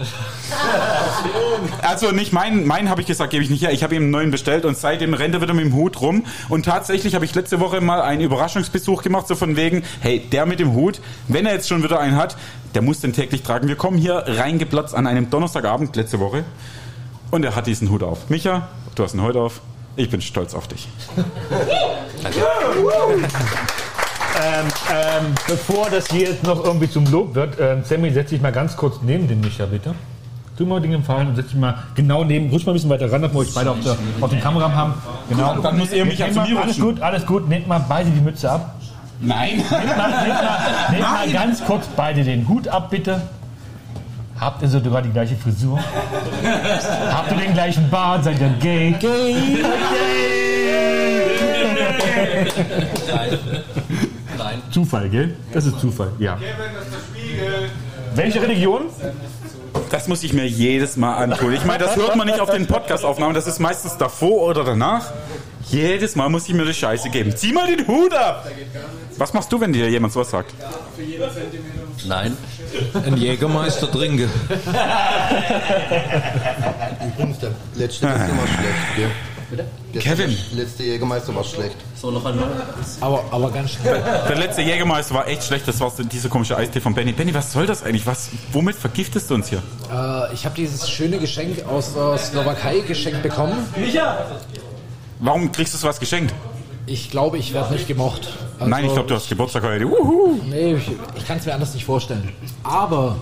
Also 1.81 2.11
nicht 2.11 2.33
meinen, 2.33 2.65
meinen 2.65 2.89
habe 2.89 3.01
ich 3.01 3.07
gesagt, 3.07 3.31
gebe 3.31 3.43
ich 3.43 3.49
nicht 3.49 3.63
her. 3.63 3.71
Ich 3.71 3.83
habe 3.83 3.95
ihm 3.95 4.03
einen 4.03 4.11
neuen 4.11 4.31
bestellt 4.31 4.65
und 4.65 4.77
seitdem 4.77 5.13
rennt 5.13 5.33
er 5.35 5.41
wieder 5.41 5.53
mit 5.53 5.65
dem 5.65 5.73
Hut 5.73 5.99
rum. 6.01 6.25
Und 6.49 6.65
tatsächlich 6.65 7.15
habe 7.15 7.25
ich 7.25 7.35
letzte 7.35 7.59
Woche 7.59 7.81
mal 7.81 8.01
einen 8.01 8.21
Überraschungsbesuch 8.21 9.03
gemacht, 9.03 9.27
so 9.27 9.35
von 9.35 9.55
wegen, 9.55 9.83
hey, 10.01 10.19
der 10.19 10.45
mit 10.45 10.59
dem 10.59 10.73
Hut, 10.73 11.01
wenn 11.27 11.45
er 11.45 11.53
jetzt 11.53 11.67
schon 11.67 11.83
wieder 11.83 11.99
einen 11.99 12.15
hat, 12.15 12.37
der 12.73 12.81
muss 12.81 13.01
den 13.01 13.13
täglich 13.13 13.43
tragen. 13.43 13.67
Wir 13.67 13.75
kommen 13.75 13.97
hier 13.97 14.23
reingeplatzt 14.27 14.95
an 14.95 15.07
einem 15.07 15.29
Donnerstagabend 15.29 15.95
letzte 15.95 16.19
Woche 16.19 16.43
und 17.31 17.43
er 17.45 17.55
hat 17.55 17.67
diesen 17.67 17.89
Hut 17.89 18.03
auf. 18.03 18.29
Micha, 18.29 18.67
du 18.95 19.03
hast 19.03 19.13
ihn 19.13 19.21
heute 19.21 19.39
auf. 19.39 19.61
Ich 19.95 20.09
bin 20.09 20.21
stolz 20.21 20.53
auf 20.53 20.67
dich. 20.67 20.87
Ähm, 24.37 24.65
ähm, 24.91 25.35
bevor 25.47 25.89
das 25.89 26.07
hier 26.09 26.27
jetzt 26.29 26.43
noch 26.43 26.63
irgendwie 26.63 26.89
zum 26.89 27.05
Lob 27.09 27.35
wird, 27.35 27.57
ähm, 27.59 27.83
Sammy, 27.85 28.11
setz 28.11 28.31
dich 28.31 28.41
mal 28.41 28.51
ganz 28.51 28.75
kurz 28.75 28.97
neben 29.01 29.27
den 29.29 29.39
Micha, 29.39 29.65
bitte. 29.65 29.95
Tu 30.57 30.65
mal 30.65 30.81
den 30.81 30.91
Gefallen 30.91 31.29
und 31.29 31.35
setz 31.35 31.47
dich 31.47 31.55
mal 31.55 31.83
genau 31.95 32.23
neben, 32.25 32.49
rutsch 32.49 32.65
mal 32.65 32.71
ein 32.71 32.75
bisschen 32.75 32.89
weiter 32.89 33.05
ran, 33.11 33.21
damit 33.21 33.33
wir 33.33 33.39
euch 33.41 33.53
beide 33.53 33.71
auf, 33.71 33.77
der, 33.81 33.95
auf 34.19 34.29
den 34.29 34.41
Kamera 34.41 34.71
haben. 34.73 34.93
Genau. 35.29 35.57
Dann 35.59 35.77
muss 35.77 35.91
er 35.91 36.05
mich 36.05 36.17
zu 36.17 36.23
mir 36.27 36.41
Alles 36.41 36.57
rutschen. 36.57 36.83
gut, 36.83 37.01
alles 37.01 37.25
gut. 37.25 37.47
Nehmt 37.47 37.67
mal 37.67 37.83
beide 37.87 38.09
die 38.09 38.21
Mütze 38.21 38.51
ab. 38.51 38.75
Nein. 39.21 39.57
Nehmt 39.57 39.69
mal, 39.69 39.81
nehmt 39.81 39.97
mal, 39.97 40.91
nehmt 40.91 41.01
mal 41.01 41.31
ganz 41.31 41.63
kurz 41.65 41.87
beide 41.95 42.23
den 42.23 42.47
Hut 42.47 42.67
ab, 42.67 42.89
bitte. 42.89 43.21
Habt 44.39 44.61
ihr 44.61 44.67
sogar 44.67 45.01
die 45.01 45.11
gleiche 45.11 45.35
Frisur? 45.35 45.79
Habt 47.11 47.31
ihr 47.31 47.37
den 47.37 47.53
gleichen 47.53 47.89
Bart? 47.89 48.23
Seid 48.25 48.39
ihr 48.39 48.49
gay? 48.59 48.95
Gay! 48.99 49.63
Nein. 53.07 53.39
Nein. 54.37 54.61
Zufall, 54.71 55.09
gell? 55.09 55.35
Das 55.53 55.65
ist 55.65 55.79
Zufall, 55.79 56.11
ja. 56.19 56.37
Welche 58.13 58.41
Religion? 58.41 58.83
Das 59.89 60.07
muss 60.07 60.23
ich 60.23 60.33
mir 60.33 60.45
jedes 60.45 60.97
Mal 60.97 61.15
antun. 61.15 61.53
Ich 61.53 61.63
meine, 61.65 61.83
das 61.83 61.95
hört 61.95 62.15
man 62.15 62.27
nicht 62.27 62.39
auf 62.39 62.49
den 62.49 62.67
Podcast-Aufnahmen, 62.67 63.33
das 63.33 63.47
ist 63.47 63.59
meistens 63.59 63.97
davor 63.97 64.43
oder 64.43 64.63
danach. 64.63 65.11
Jedes 65.67 66.15
Mal 66.15 66.29
muss 66.29 66.47
ich 66.47 66.53
mir 66.53 66.65
die 66.65 66.73
Scheiße 66.73 67.09
geben. 67.09 67.35
Zieh 67.35 67.51
mal 67.51 67.67
den 67.67 67.87
Hut 67.87 68.13
ab! 68.13 68.47
Was 69.17 69.33
machst 69.33 69.51
du, 69.51 69.59
wenn 69.59 69.73
dir 69.73 69.89
jemand 69.89 70.13
sowas 70.13 70.29
sagt? 70.29 70.53
Nein. 72.05 72.37
Ein 73.05 73.17
Jägermeister 73.17 73.89
trinke. 73.91 74.29
Übrigens, 77.07 77.39
der 77.39 77.51
letzte 77.75 78.05
Jägermeister 78.05 78.37
war 78.37 78.47
schlecht, 78.47 78.95
gell? 78.95 79.11
Bitte? 79.49 79.65
Der 79.93 80.01
Kevin. 80.01 80.37
letzte 80.53 80.83
Jägermeister 80.83 81.35
war 81.35 81.43
schlecht. 81.43 81.75
So, 81.95 82.09
noch 82.11 82.25
einmal. 82.25 82.47
Aber, 82.99 83.23
aber 83.31 83.51
ganz 83.51 83.71
schnell. 83.71 84.01
Der 84.27 84.35
letzte 84.37 84.61
Jägermeister 84.63 85.13
war 85.15 85.27
echt 85.27 85.43
schlecht, 85.43 85.67
das 85.67 85.79
war 85.79 85.91
so 85.91 86.03
dieser 86.03 86.29
komische 86.29 86.57
Eistee 86.57 86.81
von 86.81 86.93
Benny. 86.95 87.11
Benny, 87.11 87.33
was 87.33 87.51
soll 87.51 87.65
das 87.67 87.83
eigentlich? 87.83 88.05
Was, 88.07 88.29
womit 88.51 88.75
vergiftest 88.75 89.29
du 89.29 89.35
uns 89.35 89.49
hier? 89.49 89.61
Äh, 89.91 90.33
ich 90.33 90.45
habe 90.45 90.55
dieses 90.55 90.89
schöne 90.89 91.19
Geschenk 91.19 91.63
aus 91.67 91.93
der 91.93 92.17
Slowakei 92.17 92.79
geschenkt 92.79 93.21
bekommen. 93.21 93.55
Warum 95.19 95.51
kriegst 95.51 95.73
du 95.73 95.77
sowas 95.77 95.99
geschenkt? 95.99 96.33
Ich 96.87 97.09
glaube, 97.09 97.37
ich 97.37 97.53
werde 97.53 97.73
nicht 97.73 97.87
gemocht. 97.87 98.27
Also, 98.57 98.69
Nein, 98.69 98.85
ich 98.85 98.93
glaube, 98.93 99.07
du 99.09 99.15
hast 99.15 99.27
Geburtstag 99.29 99.63
heute. 99.63 99.85
Uhu. 99.85 100.39
Nee, 100.49 100.75
ich, 100.75 100.91
ich 101.17 101.27
kann 101.27 101.37
es 101.37 101.45
mir 101.45 101.53
anders 101.53 101.73
nicht 101.73 101.85
vorstellen. 101.85 102.29
Aber 102.63 103.17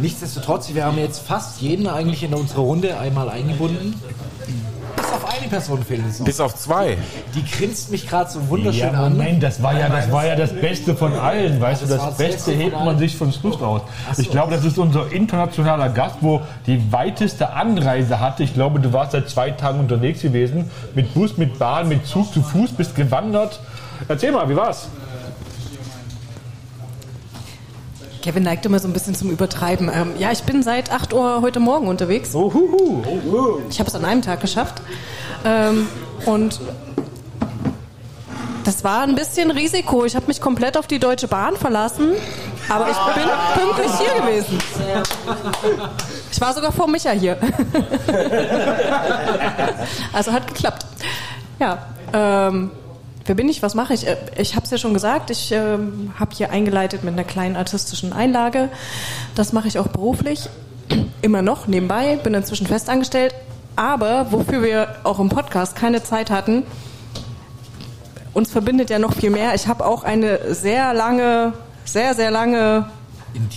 nichtsdestotrotz, 0.00 0.74
wir 0.74 0.84
haben 0.84 0.98
jetzt 0.98 1.26
fast 1.26 1.60
jeden 1.60 1.86
eigentlich 1.86 2.22
in 2.24 2.34
unserer 2.34 2.62
Runde 2.62 2.98
einmal 2.98 3.28
eingebunden. 3.28 3.94
Bis 4.96 5.06
auf 5.12 5.28
eine 5.30 5.46
Person 5.48 5.82
fehlt 5.84 6.02
es 6.08 6.18
noch. 6.18 6.26
Bis 6.26 6.40
auf 6.40 6.54
zwei. 6.56 6.96
Die 7.34 7.44
grinst 7.44 7.90
mich 7.90 8.08
gerade 8.08 8.30
so 8.30 8.48
wunderschön 8.48 8.92
Ja, 8.92 9.04
an. 9.04 9.16
Moment, 9.16 9.42
das 9.42 9.62
war 9.62 9.78
ja, 9.78 9.88
das 9.88 10.10
war 10.10 10.26
ja 10.26 10.34
das 10.34 10.52
Beste 10.52 10.96
von 10.96 11.12
allen, 11.12 11.60
weißt 11.60 11.82
du, 11.82 11.86
Das 11.86 11.98
das 11.98 12.06
das 12.08 12.16
Beste 12.16 12.52
hebt 12.52 12.72
man 12.72 12.98
sich 12.98 13.14
von 13.16 13.30
Schluss 13.30 13.60
aus. 13.60 13.82
Ich 14.16 14.30
glaube, 14.30 14.54
das 14.54 14.64
ist 14.64 14.78
unser 14.78 15.12
internationaler 15.12 15.90
Gast, 15.90 16.16
wo 16.22 16.40
die 16.66 16.90
weiteste 16.92 17.52
Anreise 17.52 18.18
hatte. 18.20 18.42
Ich 18.42 18.54
glaube, 18.54 18.80
du 18.80 18.92
warst 18.92 19.12
seit 19.12 19.28
zwei 19.28 19.50
Tagen 19.50 19.78
unterwegs 19.80 20.22
gewesen, 20.22 20.70
mit 20.94 21.12
Bus, 21.14 21.36
mit 21.36 21.58
Bahn, 21.58 21.88
mit 21.88 22.06
Zug, 22.06 22.32
zu 22.32 22.42
Fuß, 22.42 22.72
bist 22.72 22.96
gewandert. 22.96 23.60
Erzähl 24.08 24.32
mal, 24.32 24.48
wie 24.48 24.56
war's? 24.56 24.88
Kevin 28.22 28.42
neigt 28.42 28.66
immer 28.66 28.80
so 28.80 28.88
ein 28.88 28.92
bisschen 28.92 29.14
zum 29.14 29.30
Übertreiben. 29.30 29.88
Ähm, 29.92 30.14
ja, 30.18 30.32
ich 30.32 30.42
bin 30.42 30.62
seit 30.64 30.90
8 30.90 31.12
Uhr 31.12 31.42
heute 31.42 31.60
Morgen 31.60 31.86
unterwegs. 31.86 32.30
Ich 33.70 33.78
habe 33.78 33.88
es 33.88 33.94
an 33.94 34.04
einem 34.04 34.22
Tag 34.22 34.40
geschafft. 34.40 34.82
Ähm, 35.44 35.86
und 36.24 36.60
das 38.64 38.82
war 38.82 39.02
ein 39.02 39.14
bisschen 39.14 39.52
Risiko. 39.52 40.04
Ich 40.04 40.16
habe 40.16 40.26
mich 40.26 40.40
komplett 40.40 40.76
auf 40.76 40.88
die 40.88 40.98
Deutsche 40.98 41.28
Bahn 41.28 41.54
verlassen, 41.54 42.14
aber 42.68 42.88
ich 42.90 42.96
bin 43.14 43.24
pünktlich 43.54 43.92
hier 43.96 44.20
gewesen. 44.20 44.58
Ich 46.32 46.40
war 46.40 46.52
sogar 46.52 46.72
vor 46.72 46.88
Micha 46.88 47.10
hier. 47.12 47.36
Also 50.12 50.32
hat 50.32 50.48
geklappt. 50.48 50.84
Ja, 51.60 51.86
ähm, 52.12 52.70
wer 53.26 53.34
bin 53.34 53.48
ich? 53.48 53.62
Was 53.62 53.74
mache 53.74 53.94
ich? 53.94 54.06
Äh, 54.06 54.16
Ich 54.38 54.54
habe 54.54 54.64
es 54.64 54.70
ja 54.70 54.78
schon 54.78 54.94
gesagt, 54.94 55.30
ich 55.30 55.52
ähm, 55.52 56.12
habe 56.18 56.34
hier 56.34 56.50
eingeleitet 56.50 57.04
mit 57.04 57.12
einer 57.12 57.24
kleinen 57.24 57.56
artistischen 57.56 58.12
Einlage. 58.12 58.68
Das 59.34 59.52
mache 59.52 59.68
ich 59.68 59.78
auch 59.78 59.88
beruflich. 59.88 60.48
Immer 61.22 61.42
noch 61.42 61.66
nebenbei, 61.66 62.16
bin 62.22 62.34
inzwischen 62.34 62.66
festangestellt. 62.66 63.34
Aber 63.74 64.32
wofür 64.32 64.62
wir 64.62 64.96
auch 65.04 65.18
im 65.18 65.28
Podcast 65.28 65.76
keine 65.76 66.02
Zeit 66.02 66.30
hatten, 66.30 66.62
uns 68.32 68.50
verbindet 68.50 68.90
ja 68.90 68.98
noch 68.98 69.14
viel 69.14 69.30
mehr. 69.30 69.54
Ich 69.54 69.66
habe 69.66 69.84
auch 69.84 70.04
eine 70.04 70.54
sehr 70.54 70.94
lange, 70.94 71.52
sehr, 71.84 72.14
sehr 72.14 72.30
lange 72.30 72.88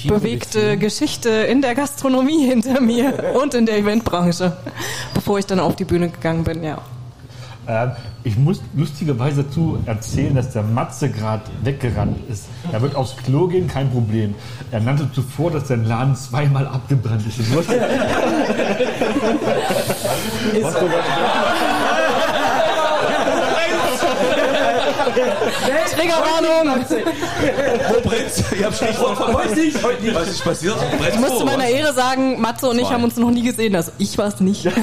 bewegte 0.08 0.78
Geschichte 0.78 1.30
in 1.30 1.62
der 1.62 1.76
Gastronomie 1.76 2.46
hinter 2.46 2.82
mir 2.82 3.34
und 3.42 3.54
in 3.54 3.66
der 3.66 3.78
Eventbranche, 3.78 4.58
bevor 5.14 5.40
ich 5.40 5.46
dann 5.46 5.60
auf 5.60 5.76
die 5.76 5.86
Bühne 5.86 6.10
gegangen 6.10 6.44
bin, 6.44 6.64
ja. 6.64 6.80
Ähm, 7.70 7.92
ich 8.24 8.36
muss 8.36 8.62
lustigerweise 8.76 9.44
dazu 9.44 9.78
erzählen, 9.86 10.34
dass 10.36 10.50
der 10.52 10.64
Matze 10.64 11.10
gerade 11.10 11.44
weggerannt 11.64 12.18
ist. 12.28 12.46
Er 12.72 12.82
wird 12.82 12.96
aufs 12.96 13.16
Klo 13.16 13.48
gehen, 13.48 13.68
kein 13.68 13.92
Problem. 13.92 14.34
Er 14.72 14.80
nannte 14.80 15.08
zuvor, 15.14 15.52
dass 15.52 15.68
sein 15.68 15.86
Laden 15.86 16.16
zweimal 16.16 16.66
abgebrannt 16.68 17.26
ist. 17.28 17.40
Ich 17.40 17.54
wusste- 17.54 17.80
Was 20.62 20.74
du 20.74 20.90
Triggerwarnung! 25.96 26.86
Wo 27.90 28.10
brennt's? 28.10 28.44
Ich 28.52 28.64
hab 28.64 28.74
Stichwort 28.74 29.18
verpasst. 29.18 29.50
Was 30.14 30.28
ist 30.30 30.44
passiert? 30.44 30.76
Brennt's 30.98 31.16
Ich 31.16 31.20
muss 31.20 31.38
zu 31.40 31.46
meiner? 31.46 31.66
Ehre 31.68 31.94
sagen, 31.94 32.40
Matze 32.42 32.68
und 32.70 32.80
ich 32.80 32.86
Zwei. 32.88 32.94
haben 32.94 33.04
uns 33.04 33.16
noch 33.18 33.30
nie 33.32 33.44
gesehen. 33.44 33.76
Also 33.76 33.92
ich 33.98 34.18
war 34.18 34.28
es 34.28 34.40
nicht. 34.40 34.66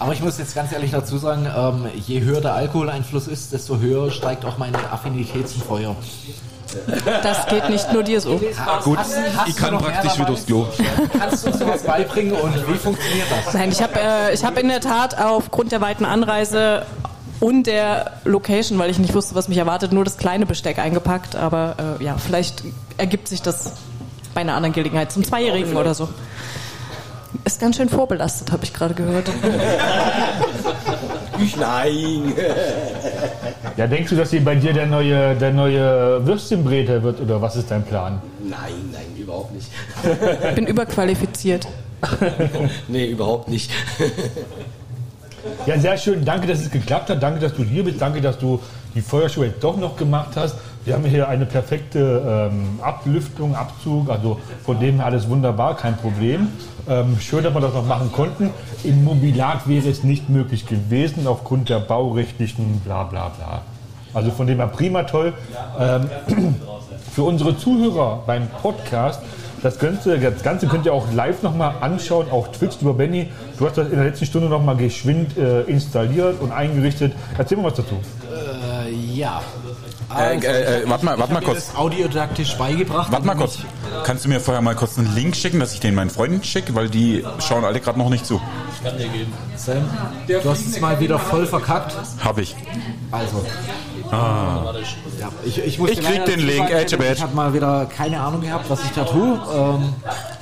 Aber 0.00 0.14
ich 0.14 0.22
muss 0.22 0.38
jetzt 0.38 0.54
ganz 0.54 0.72
ehrlich 0.72 0.92
dazu 0.92 1.18
sagen, 1.18 1.46
ähm, 1.54 1.86
je 2.06 2.22
höher 2.22 2.40
der 2.40 2.54
Alkoholeinfluss 2.54 3.28
ist, 3.28 3.52
desto 3.52 3.78
höher 3.78 4.10
steigt 4.10 4.46
auch 4.46 4.56
meine 4.56 4.78
Affinität 4.90 5.46
zum 5.46 5.60
Feuer. 5.60 5.94
Das 7.22 7.46
geht 7.48 7.68
nicht 7.68 7.92
nur 7.92 8.02
dir 8.02 8.20
so. 8.20 8.38
Gut, 8.38 8.98
Hast- 8.98 9.14
hast 9.36 9.48
ich 9.48 9.56
kann 9.56 9.76
praktisch 9.76 10.18
wieder 10.18 10.30
aufs 10.30 10.46
Klo. 10.46 10.66
Kannst 11.18 11.44
du 11.44 11.50
uns 11.50 11.58
sowas 11.58 11.82
beibringen 11.82 12.32
und 12.32 12.54
wie 12.68 12.78
funktioniert 12.78 13.26
das? 13.44 13.52
Nein, 13.52 13.70
ich 13.70 13.82
habe 13.82 13.92
äh, 14.00 14.32
ich 14.34 14.42
hab 14.44 14.56
in 14.58 14.68
der 14.68 14.80
Tat 14.80 15.20
aufgrund 15.20 15.70
der 15.72 15.80
weiten 15.82 16.04
Anreise 16.06 16.86
und 17.40 17.66
der 17.66 18.12
Location, 18.24 18.78
weil 18.78 18.88
ich 18.90 18.98
nicht 18.98 19.14
wusste, 19.14 19.34
was 19.34 19.48
mich 19.48 19.58
erwartet, 19.58 19.92
nur 19.92 20.04
das 20.04 20.16
kleine 20.16 20.46
Besteck 20.46 20.78
eingepackt. 20.78 21.36
Aber 21.36 21.74
äh, 22.00 22.04
ja, 22.04 22.16
vielleicht 22.16 22.62
ergibt 22.96 23.28
sich 23.28 23.42
das 23.42 23.72
bei 24.32 24.40
einer 24.42 24.54
anderen 24.54 24.72
Gelegenheit 24.72 25.10
zum 25.12 25.24
Zweijährigen 25.24 25.76
oder 25.76 25.92
so. 25.94 26.08
Ist 27.44 27.60
ganz 27.60 27.76
schön 27.76 27.88
vorbelastet, 27.88 28.52
habe 28.52 28.64
ich 28.64 28.72
gerade 28.72 28.94
gehört. 28.94 29.30
Ich 31.42 31.56
nein. 31.56 32.34
Ja, 33.76 33.86
denkst 33.86 34.10
du, 34.10 34.16
dass 34.16 34.30
hier 34.30 34.44
bei 34.44 34.56
dir 34.56 34.74
der 34.74 34.86
neue, 34.86 35.34
der 35.36 35.52
neue 35.52 36.26
Würstchenbreter 36.26 37.02
wird 37.02 37.20
oder 37.20 37.40
was 37.40 37.56
ist 37.56 37.70
dein 37.70 37.82
Plan? 37.82 38.20
Nein, 38.42 38.74
nein, 38.92 39.06
überhaupt 39.16 39.54
nicht. 39.54 39.68
Ich 40.48 40.54
bin 40.54 40.66
überqualifiziert. 40.66 41.66
nee, 42.88 43.06
überhaupt 43.06 43.48
nicht. 43.48 43.70
Ja, 45.66 45.78
sehr 45.78 45.96
schön. 45.96 46.24
Danke, 46.24 46.46
dass 46.46 46.60
es 46.60 46.70
geklappt 46.70 47.08
hat. 47.08 47.22
Danke, 47.22 47.40
dass 47.40 47.54
du 47.54 47.64
hier 47.64 47.84
bist. 47.84 48.02
Danke, 48.02 48.20
dass 48.20 48.38
du 48.38 48.60
die 48.94 49.00
Feuershow 49.00 49.44
jetzt 49.44 49.62
doch 49.62 49.76
noch 49.76 49.96
gemacht 49.96 50.30
hast. 50.36 50.56
Wir 50.84 50.94
haben 50.94 51.04
hier 51.04 51.28
eine 51.28 51.46
perfekte 51.46 52.50
ähm, 52.50 52.80
Ablüftung, 52.80 53.54
Abzug. 53.54 54.08
Also 54.10 54.40
von 54.64 54.80
dem 54.80 54.96
her 54.96 55.06
alles 55.06 55.28
wunderbar, 55.28 55.76
kein 55.76 55.96
Problem. 55.96 56.48
Ähm, 56.88 57.18
schön, 57.20 57.44
dass 57.44 57.54
wir 57.54 57.60
das 57.60 57.74
noch 57.74 57.86
machen 57.86 58.10
konnten. 58.12 58.50
Im 58.82 59.04
Mobilat 59.04 59.68
wäre 59.68 59.88
es 59.88 60.02
nicht 60.02 60.28
möglich 60.28 60.66
gewesen 60.66 61.26
aufgrund 61.26 61.68
der 61.68 61.80
baurechtlichen 61.80 62.80
bla 62.80 63.04
bla 63.04 63.28
bla. 63.28 63.62
Also 64.14 64.30
von 64.30 64.46
dem 64.46 64.56
her 64.56 64.68
prima 64.68 65.04
toll. 65.04 65.34
Ähm, 65.78 66.10
für 67.12 67.24
unsere 67.24 67.56
Zuhörer 67.56 68.22
beim 68.26 68.48
Podcast, 68.62 69.20
das 69.62 69.78
Ganze, 69.78 70.18
das 70.18 70.42
Ganze 70.42 70.66
könnt 70.66 70.86
ihr 70.86 70.94
auch 70.94 71.12
live 71.12 71.42
nochmal 71.42 71.74
anschauen, 71.80 72.26
auch 72.30 72.48
Twitch 72.48 72.80
über 72.80 72.94
Benny. 72.94 73.28
Du 73.58 73.66
hast 73.66 73.76
das 73.76 73.88
in 73.88 73.96
der 73.96 74.04
letzten 74.06 74.24
Stunde 74.24 74.48
nochmal 74.48 74.76
geschwind 74.76 75.36
äh, 75.36 75.62
installiert 75.62 76.40
und 76.40 76.50
eingerichtet. 76.50 77.12
Erzähl 77.36 77.58
mal 77.58 77.64
was 77.64 77.74
dazu. 77.74 77.96
Ja. 79.14 79.42
Äh, 80.16 80.36
äh, 80.38 80.82
äh, 80.82 80.88
warte 80.88 81.04
mal, 81.04 81.14
ich 81.14 81.20
warte 81.20 81.32
mal 81.34 81.42
kurz. 81.42 81.66
Das 81.66 81.76
audiodidaktisch 81.76 82.56
beigebracht. 82.56 83.10
Warte 83.12 83.26
mal 83.26 83.36
kurz. 83.36 83.58
Kannst 84.04 84.24
du 84.24 84.28
mir 84.28 84.40
vorher 84.40 84.60
mal 84.60 84.74
kurz 84.74 84.98
einen 84.98 85.14
Link 85.14 85.36
schicken, 85.36 85.60
dass 85.60 85.74
ich 85.74 85.80
den 85.80 85.94
meinen 85.94 86.10
Freunden 86.10 86.42
schicke? 86.42 86.74
Weil 86.74 86.88
die 86.88 87.24
schauen 87.46 87.64
alle 87.64 87.80
gerade 87.80 87.98
noch 87.98 88.08
nicht 88.10 88.26
zu. 88.26 88.40
Ich 88.74 88.84
kann 88.84 88.98
dir 88.98 89.08
geben. 89.08 89.32
ich- 89.54 89.60
Sam, 89.60 89.88
du 90.26 90.50
hast 90.50 90.66
es 90.66 90.80
mal 90.80 90.98
wieder 91.00 91.18
voll 91.18 91.46
verkackt. 91.46 91.94
Hab 92.24 92.38
ich. 92.38 92.56
Also. 93.10 93.44
Ah. 94.10 94.72
Ja, 95.20 95.28
ich, 95.44 95.58
ich, 95.64 95.78
muss 95.78 95.90
Ich 95.90 96.00
krieg 96.02 96.24
den 96.24 96.40
Link, 96.40 96.70
Edge 96.70 96.96
Badge. 96.96 97.12
Ich 97.12 97.22
habe 97.22 97.34
mal 97.36 97.52
wieder 97.54 97.86
keine 97.86 98.20
Ahnung 98.20 98.40
gehabt, 98.40 98.68
was 98.68 98.82
ich 98.84 98.90
da 98.90 99.04
tue. 99.04 99.38
Ähm, 99.54 99.92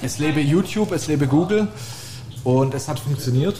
es 0.00 0.18
lebe 0.18 0.40
YouTube, 0.40 0.92
es 0.92 1.06
lebe 1.06 1.26
Google 1.26 1.68
und 2.44 2.72
es 2.74 2.88
hat 2.88 2.98
funktioniert. 3.00 3.56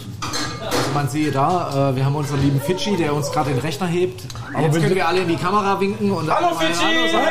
Also 0.89 0.99
man 1.01 1.07
sehe 1.09 1.31
da, 1.31 1.91
äh, 1.91 1.95
wir 1.95 2.03
haben 2.03 2.15
unseren 2.15 2.41
lieben 2.41 2.59
Fidschi, 2.59 2.97
der 2.97 3.13
uns 3.13 3.31
gerade 3.31 3.51
den 3.51 3.59
Rechner 3.59 3.85
hebt. 3.85 4.23
Aber 4.51 4.63
Jetzt 4.63 4.73
wir 4.73 4.81
können 4.81 4.95
wir 4.95 5.07
alle 5.07 5.19
in 5.21 5.27
die 5.27 5.35
Kamera 5.35 5.79
winken 5.79 6.09
und 6.11 6.27
Hallo, 6.33 6.55
Fidschi! 6.55 6.83
Hallo, 6.83 7.07
sagen. 7.11 7.27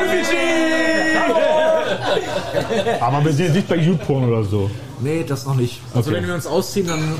Aber 3.01 3.25
wir 3.25 3.33
sind 3.33 3.47
jetzt 3.47 3.55
nicht 3.55 3.67
bei 3.67 3.75
YouPorn 3.75 4.29
oder 4.31 4.45
so. 4.45 4.71
Nee, 5.01 5.25
das 5.27 5.45
noch 5.45 5.55
nicht. 5.55 5.81
Also 5.93 6.09
Okay. 6.09 6.19
wenn 6.21 6.27
wir 6.27 6.35
uns 6.35 6.47
ausziehen, 6.47 6.87
dann 6.87 7.15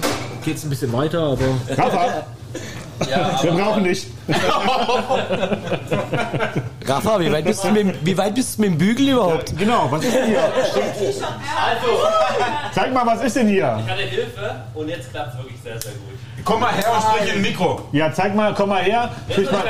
geht 0.45 0.55
es 0.55 0.63
ein 0.63 0.69
bisschen 0.69 0.93
weiter, 0.93 1.19
aber... 1.23 1.43
Rafa, 1.77 2.23
wir 3.41 3.51
brauchen 3.51 3.83
dich. 3.83 4.07
Rafa, 6.85 7.19
wie 7.19 7.31
weit, 7.33 7.43
bist 7.45 7.63
du 7.65 7.71
mit, 7.71 8.05
wie 8.05 8.17
weit 8.17 8.33
bist 8.35 8.57
du 8.57 8.61
mit 8.61 8.69
dem 8.71 8.77
Bügel 8.77 9.09
überhaupt? 9.09 9.57
Genau, 9.57 9.87
was 9.91 10.05
ist 10.05 10.15
denn 10.15 10.27
hier? 10.27 10.39
Zeig 12.73 12.93
mal, 12.93 13.05
was 13.05 13.21
ist 13.23 13.35
denn 13.35 13.49
hier? 13.49 13.77
Ich 13.85 13.91
hatte 13.91 14.03
Hilfe 14.03 14.55
und 14.73 14.87
jetzt 14.87 15.11
klappt 15.11 15.33
es 15.33 15.37
wirklich 15.39 15.59
sehr, 15.61 15.81
sehr 15.81 15.91
gut. 15.91 16.17
Komm 16.45 16.59
mal 16.61 16.71
her 16.73 16.85
und 16.95 17.03
sprich 17.03 17.35
in 17.35 17.41
Mikro. 17.41 17.81
Ja, 17.91 18.11
zeig 18.13 18.35
mal, 18.35 18.53
komm 18.53 18.69
mal 18.69 18.83
her. 18.83 19.09
Sprich 19.29 19.51
mal. 19.51 19.63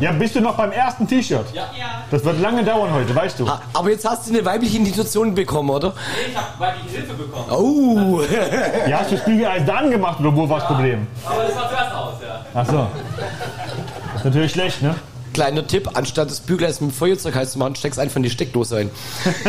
Ja, 0.00 0.10
bist 0.10 0.34
du 0.34 0.40
noch 0.40 0.56
beim 0.56 0.72
ersten 0.72 1.06
T-Shirt? 1.06 1.46
Ja. 1.54 1.68
Das 2.10 2.24
wird 2.24 2.40
lange 2.40 2.64
dauern 2.64 2.92
heute, 2.92 3.14
weißt 3.14 3.38
du. 3.38 3.46
Ah, 3.46 3.60
Aber 3.72 3.88
jetzt 3.90 4.04
hast 4.08 4.26
du 4.26 4.32
eine 4.32 4.44
weibliche 4.44 4.78
Institution 4.78 5.32
bekommen, 5.34 5.70
oder? 5.70 5.90
Nee, 5.90 6.30
ich 6.30 6.36
habe 6.36 6.46
weibliche 6.58 6.96
Hilfe 6.96 7.14
bekommen. 7.14 7.46
Oh! 7.50 8.20
Ja, 8.88 8.98
hast 8.98 9.12
du 9.12 9.16
das 9.16 9.24
Bügeleisen 9.24 9.66
da 9.66 9.74
angemacht 9.76 10.18
oder 10.18 10.34
wo 10.34 10.48
war 10.48 10.58
das 10.58 10.66
Problem? 10.66 11.06
Aber 11.24 11.44
das 11.44 11.54
war 11.54 11.68
zuerst 11.70 11.94
aus, 11.94 12.14
ja. 12.20 12.44
Ach 12.52 12.66
so. 12.66 12.86
Das 13.16 14.16
ist 14.16 14.24
natürlich 14.24 14.50
schlecht, 14.52 14.82
ne? 14.82 14.96
Kleiner 15.34 15.64
Tipp, 15.66 15.88
anstatt 15.94 16.30
das 16.30 16.40
Bügeleisen 16.40 16.88
mit 16.88 16.94
dem 16.96 16.98
Feuerzeug 16.98 17.34
heiß 17.36 17.52
zu 17.52 17.58
machen, 17.60 17.76
steckst 17.76 17.98
einfach 18.00 18.16
in 18.16 18.24
die 18.24 18.30
Steckdose 18.30 18.76
ein. 18.78 18.90
Das 19.34 19.44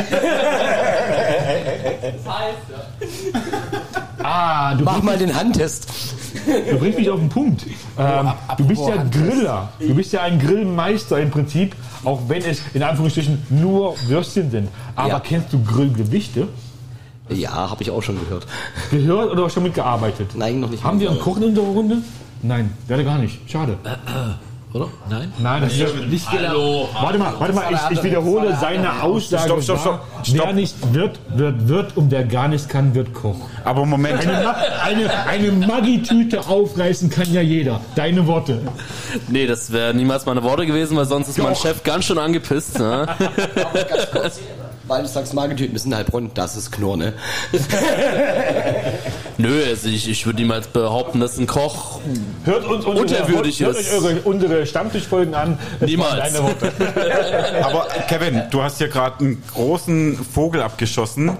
heißt, 2.35 2.69
ja. 2.69 3.39
Ah, 4.23 4.73
du 4.75 4.83
Mach 4.85 5.01
mal 5.03 5.17
den 5.17 5.35
Handtest. 5.35 5.87
du 6.71 6.77
bringst 6.77 6.97
mich 6.99 7.09
auf 7.09 7.19
den 7.19 7.29
Punkt. 7.29 7.65
Ähm, 7.97 8.31
du 8.57 8.65
bist 8.67 8.81
ja. 8.87 9.03
Griller. 9.11 9.69
Du 9.79 9.93
bist 9.93 10.13
ja 10.13 10.21
ein 10.21 10.39
Grillmeister 10.39 11.19
im 11.19 11.29
Prinzip, 11.29 11.75
auch 12.03 12.21
wenn 12.27 12.41
es 12.43 12.61
in 12.73 12.83
Anführungsstrichen 12.83 13.45
nur 13.49 13.95
Würstchen 14.07 14.49
sind. 14.51 14.69
Aber 14.95 15.09
Ja. 15.09 15.19
kennst 15.19 15.51
du 15.53 15.63
Grillgewichte? 15.63 16.47
Ja, 17.29 17.69
habe 17.69 17.81
ich 17.83 17.89
auch 17.91 18.01
schon 18.03 18.19
gehört. 18.19 18.45
Gehört 18.91 19.31
oder 19.31 19.49
schon 19.49 19.63
mitgearbeitet? 19.63 20.31
Nein, 20.35 20.59
noch 20.59 20.69
nicht. 20.69 20.83
Haben 20.83 20.99
wir 20.99 21.09
einen 21.09 21.19
Koch 21.19 21.37
in 21.37 21.43
unserer 21.45 21.65
Runde? 21.65 21.97
Nein, 22.41 22.71
leider 22.87 23.03
gar 23.03 23.17
nicht. 23.17 23.39
Schade. 23.49 23.77
Oder? 24.73 24.87
Nein? 25.07 25.31
Nein, 25.37 25.61
das 25.61 25.73
ist 25.73 25.95
nicht 26.07 26.27
Hallo. 26.31 26.89
Warte 26.99 27.19
mal, 27.19 27.33
warte 27.37 27.53
mal, 27.53 27.65
ich, 27.71 27.97
ich 27.97 28.03
wiederhole 28.03 28.57
seine 28.59 29.03
Aussage. 29.03 29.61
Stopp, 29.61 29.61
stopp, 29.63 29.79
stopp. 29.79 30.45
Wer 30.45 30.53
nicht 30.53 30.75
wird, 30.93 31.19
wird, 31.29 31.67
wird 31.67 31.95
und 31.95 32.09
wer 32.09 32.23
gar 32.23 32.47
nichts 32.47 32.67
kann, 32.67 32.95
wird 32.95 33.13
Koch. 33.13 33.35
Aber 33.63 33.85
Moment. 33.85 34.19
Eine, 34.21 34.43
Ma- 34.43 34.55
eine, 34.83 35.25
eine 35.27 35.51
Maggi-Tüte 35.51 36.47
aufreißen 36.47 37.11
kann 37.11 37.31
ja 37.31 37.41
jeder. 37.41 37.81
Deine 37.95 38.25
Worte. 38.25 38.61
Nee, 39.27 39.45
das 39.45 39.71
wäre 39.71 39.93
niemals 39.93 40.25
meine 40.25 40.41
Worte 40.41 40.65
gewesen, 40.65 40.97
weil 40.97 41.05
sonst 41.05 41.27
ist 41.29 41.37
mein 41.37 41.53
Doch. 41.53 41.61
Chef 41.61 41.83
ganz 41.83 42.05
schön 42.05 42.17
angepisst. 42.17 42.79
Ne? 42.79 43.07
Weil 44.85 45.03
du 45.03 45.07
sagst, 45.07 45.33
Magentypen 45.33 45.75
ist 45.77 45.85
in 45.85 45.95
Heilbronn, 45.95 46.29
das 46.33 46.57
ist 46.57 46.69
Knorr, 46.71 46.97
ne? 46.97 47.13
Nö, 49.37 49.63
also 49.65 49.87
ich, 49.89 50.09
ich 50.09 50.25
würde 50.25 50.39
niemals 50.41 50.67
behaupten, 50.67 51.19
dass 51.19 51.37
ein 51.37 51.47
Koch 51.47 51.99
Hört 52.43 52.65
uns 52.65 52.85
unsere, 52.85 53.05
Unterwürdig 53.05 53.59
hört 53.61 53.77
ist. 53.77 53.91
euch 53.93 54.03
eure, 54.03 54.21
unsere 54.21 54.65
Stammtischfolgen 54.65 55.33
an. 55.33 55.57
Niemals. 55.79 56.11
waren 56.11 56.33
Deine 56.33 56.43
Worte. 56.43 56.71
Aber 57.63 57.87
Kevin, 58.07 58.43
du 58.51 58.61
hast 58.61 58.77
hier 58.77 58.89
gerade 58.89 59.19
einen 59.19 59.43
großen 59.53 60.15
Vogel 60.23 60.61
abgeschossen. 60.61 61.37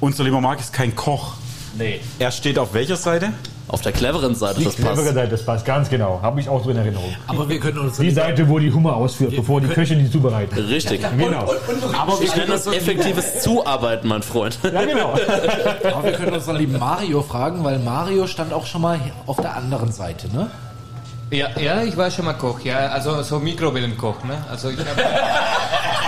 Unser 0.00 0.24
lieber 0.24 0.40
Marc 0.40 0.60
ist 0.60 0.72
kein 0.72 0.94
Koch. 0.94 1.34
Nee. 1.76 2.00
Er 2.18 2.30
steht 2.30 2.58
auf 2.58 2.72
welcher 2.74 2.96
Seite? 2.96 3.32
Auf 3.68 3.82
der 3.82 3.92
cleveren 3.92 4.34
Seite, 4.34 4.60
Die 4.60 4.64
das 4.64 4.76
clevere 4.76 4.96
passt. 4.96 5.14
Seite, 5.14 5.28
das 5.30 5.44
passt 5.44 5.64
ganz 5.66 5.90
genau. 5.90 6.20
Habe 6.22 6.40
ich 6.40 6.48
auch 6.48 6.64
so 6.64 6.70
in 6.70 6.78
Erinnerung. 6.78 7.14
Aber 7.26 7.48
wir 7.48 7.60
können 7.60 7.78
uns... 7.78 7.98
Die 7.98 8.10
Seite, 8.10 8.48
wo 8.48 8.58
die 8.58 8.72
Hummer 8.72 8.96
ausführt, 8.96 9.36
bevor 9.36 9.60
die 9.60 9.68
Köchin 9.68 9.98
die 9.98 10.10
zubereiten. 10.10 10.56
Richtig. 10.58 11.02
Genau. 11.18 11.52
Aber 11.98 12.18
wir 12.18 12.24
Ich 12.24 12.30
nenne 12.34 12.46
können 12.46 12.50
das 12.52 12.66
effektives 12.66 13.40
Zuarbeiten, 13.42 14.08
mein 14.08 14.22
Freund. 14.22 14.58
Ja, 14.62 14.84
genau. 14.84 15.12
Aber 15.92 16.04
wir 16.04 16.12
können 16.12 16.32
unseren 16.32 16.56
lieben 16.56 16.78
Mario 16.78 17.20
fragen, 17.22 17.62
weil 17.62 17.78
Mario 17.78 18.26
stand 18.26 18.52
auch 18.54 18.64
schon 18.64 18.80
mal 18.80 18.98
auf 19.26 19.36
der 19.36 19.54
anderen 19.54 19.92
Seite, 19.92 20.28
ne? 20.34 20.50
Ja, 21.30 21.48
ja, 21.60 21.82
ich 21.82 21.94
war 21.94 22.10
schon 22.10 22.24
mal 22.24 22.32
Koch, 22.32 22.60
ja, 22.60 22.86
also 22.88 23.20
so 23.22 23.38
Mikrowellenkoch, 23.38 24.24
ne? 24.24 24.38
Also 24.50 24.70
ich 24.70 24.78
habe 24.78 24.88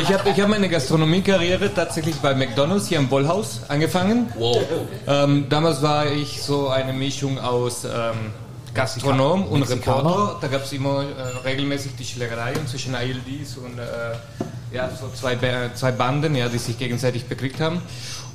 ich 0.00 0.12
hab, 0.12 0.26
ich 0.26 0.40
hab 0.40 0.48
meine 0.48 0.68
Gastronomiekarriere 0.68 1.72
tatsächlich 1.72 2.16
bei 2.16 2.34
McDonalds 2.34 2.88
hier 2.88 2.98
im 2.98 3.08
Bollhaus 3.08 3.60
angefangen. 3.68 4.32
Wow. 4.38 4.58
Ähm, 5.06 5.46
damals 5.48 5.82
war 5.82 6.06
ich 6.06 6.42
so 6.42 6.68
eine 6.68 6.92
Mischung 6.92 7.38
aus 7.38 7.84
ähm, 7.84 8.32
Gastronom 8.74 9.44
und 9.44 9.60
Mexikaner. 9.60 9.98
Reporter. 9.98 10.38
Da 10.40 10.48
gab 10.48 10.64
es 10.64 10.72
immer 10.72 11.02
äh, 11.02 11.48
regelmäßig 11.48 11.92
die 11.98 12.04
Schlägereien 12.04 12.66
zwischen 12.66 12.94
ILDs 12.94 13.56
und 13.56 13.78
äh, 13.78 14.74
ja, 14.74 14.90
so 14.90 15.08
zwei, 15.14 15.36
zwei 15.74 15.92
Banden, 15.92 16.34
ja, 16.34 16.48
die 16.48 16.58
sich 16.58 16.78
gegenseitig 16.78 17.24
bekriegt 17.24 17.60
haben. 17.60 17.80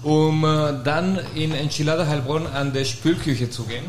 Um 0.04 0.44
äh, 0.44 0.74
dann 0.84 1.20
in 1.36 1.54
Enchilada 1.54 2.08
Heilbronn 2.08 2.48
an 2.48 2.74
der 2.74 2.86
Spülküche 2.86 3.52
zu 3.52 3.64
gehen. 3.64 3.86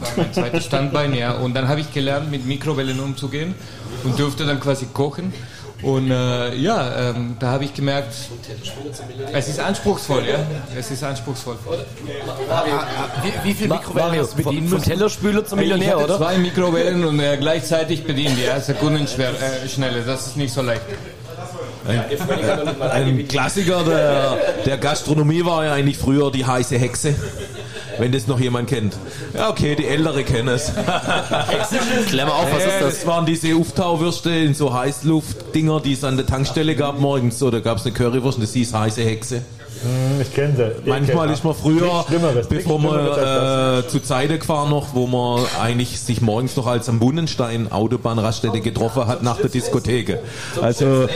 Das 0.00 0.16
war 0.16 0.24
mein 0.24 0.32
zweites 0.32 0.64
Standbein, 0.64 1.14
ja. 1.14 1.32
Und 1.32 1.54
dann 1.54 1.68
habe 1.68 1.80
ich 1.80 1.92
gelernt, 1.92 2.30
mit 2.30 2.46
Mikrowellen 2.46 2.98
umzugehen 3.00 3.54
und 4.04 4.18
durfte 4.18 4.46
dann 4.46 4.60
quasi 4.60 4.86
kochen. 4.86 5.34
Und 5.84 6.10
äh, 6.10 6.54
ja, 6.56 7.10
ähm, 7.10 7.36
da 7.38 7.48
habe 7.48 7.64
ich 7.64 7.74
gemerkt, 7.74 8.14
es 9.32 9.48
ist 9.48 9.60
anspruchsvoll, 9.60 10.24
ja. 10.26 10.38
Es 10.74 10.90
ist 10.90 11.04
anspruchsvoll. 11.04 11.58
Wie, 13.22 13.48
wie 13.48 13.54
viel 13.54 13.68
Mikrowellen 13.68 14.08
Mario, 14.08 14.22
hast 14.22 14.32
du 14.32 14.42
bedienen 14.42 14.68
vom? 14.68 14.82
Tellerspüler 14.82 15.44
zum 15.44 15.58
ich 15.58 15.68
Millionär, 15.68 15.96
hatte 15.96 16.04
oder? 16.04 16.16
zwei 16.16 16.38
Mikrowellen 16.38 17.04
und 17.04 17.20
äh, 17.20 17.36
gleichzeitig 17.36 18.04
bedient, 18.04 18.38
ja. 18.38 18.58
Sekundenschnelle, 18.58 19.36
äh, 19.36 19.68
Schnelle. 19.68 20.02
das 20.02 20.28
ist 20.28 20.36
nicht 20.38 20.54
so 20.54 20.62
leicht. 20.62 20.82
Ein 21.86 23.28
Klassiker 23.28 23.84
der, 23.84 24.38
der 24.64 24.78
Gastronomie 24.78 25.44
war 25.44 25.66
ja 25.66 25.74
eigentlich 25.74 25.98
früher 25.98 26.32
die 26.32 26.46
heiße 26.46 26.78
Hexe. 26.78 27.14
Wenn 27.98 28.12
das 28.12 28.26
noch 28.26 28.40
jemand 28.40 28.68
kennt. 28.68 28.96
Ja, 29.34 29.50
okay, 29.50 29.76
die 29.76 29.86
Ältere 29.86 30.24
kennen 30.24 30.48
es. 30.48 30.72
Mal 30.76 32.28
auf, 32.28 32.52
was 32.52 32.64
ist 32.64 32.80
das? 32.80 32.94
Das 32.98 33.06
waren 33.06 33.26
diese 33.26 33.54
Auftauwürste 33.56 34.30
in 34.30 34.54
so 34.54 34.72
Heißluftdinger, 34.72 35.80
die 35.80 35.92
es 35.92 36.04
an 36.04 36.16
der 36.16 36.26
Tankstelle 36.26 36.74
gab 36.76 37.00
morgens. 37.00 37.38
So, 37.38 37.50
da 37.50 37.60
gab 37.60 37.78
es 37.78 37.86
eine 37.86 37.94
Currywurst 37.94 38.38
und 38.38 38.44
das 38.44 38.52
hieß 38.52 38.74
heiße 38.74 39.02
Hexe. 39.02 39.42
Hm, 39.84 40.20
Ich 40.20 40.34
kenne 40.34 40.54
sie. 40.56 40.88
Manchmal 40.88 41.30
ist 41.30 41.44
man 41.44 41.54
früher, 41.54 42.04
bevor 42.48 42.78
man 42.78 42.98
äh, 43.06 43.86
zu 43.88 44.00
Zeiten 44.00 44.38
gefahren 44.38 44.70
noch, 44.70 44.94
wo 44.94 45.06
man 45.06 45.44
eigentlich 45.62 46.00
sich 46.00 46.20
morgens 46.20 46.56
noch 46.56 46.66
als 46.66 46.88
am 46.88 46.98
Bunnenstein 46.98 47.70
Autobahnraststätte 47.70 48.60
getroffen 48.60 49.06
hat 49.06 49.22
nach 49.22 49.36
der 49.38 49.50
Diskotheke. 49.50 50.20
Also 50.60 51.08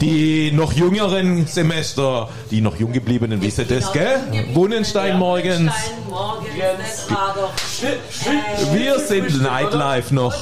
die 0.00 0.52
noch 0.52 0.72
jüngeren 0.72 1.46
Semester, 1.46 2.28
die 2.50 2.60
noch 2.60 2.76
jung 2.76 2.92
gebliebenen 2.92 3.42
wissen 3.42 3.66
das, 3.68 3.92
gell? 3.92 4.20
Bunnenstein 4.54 5.18
morgens. 5.18 5.72
Morgens, 6.08 6.48
das 6.78 7.10
war 7.10 7.34
doch. 7.36 8.72
Wir 8.74 8.98
sind 9.00 9.42
Nightlife 9.42 10.14
noch. 10.14 10.34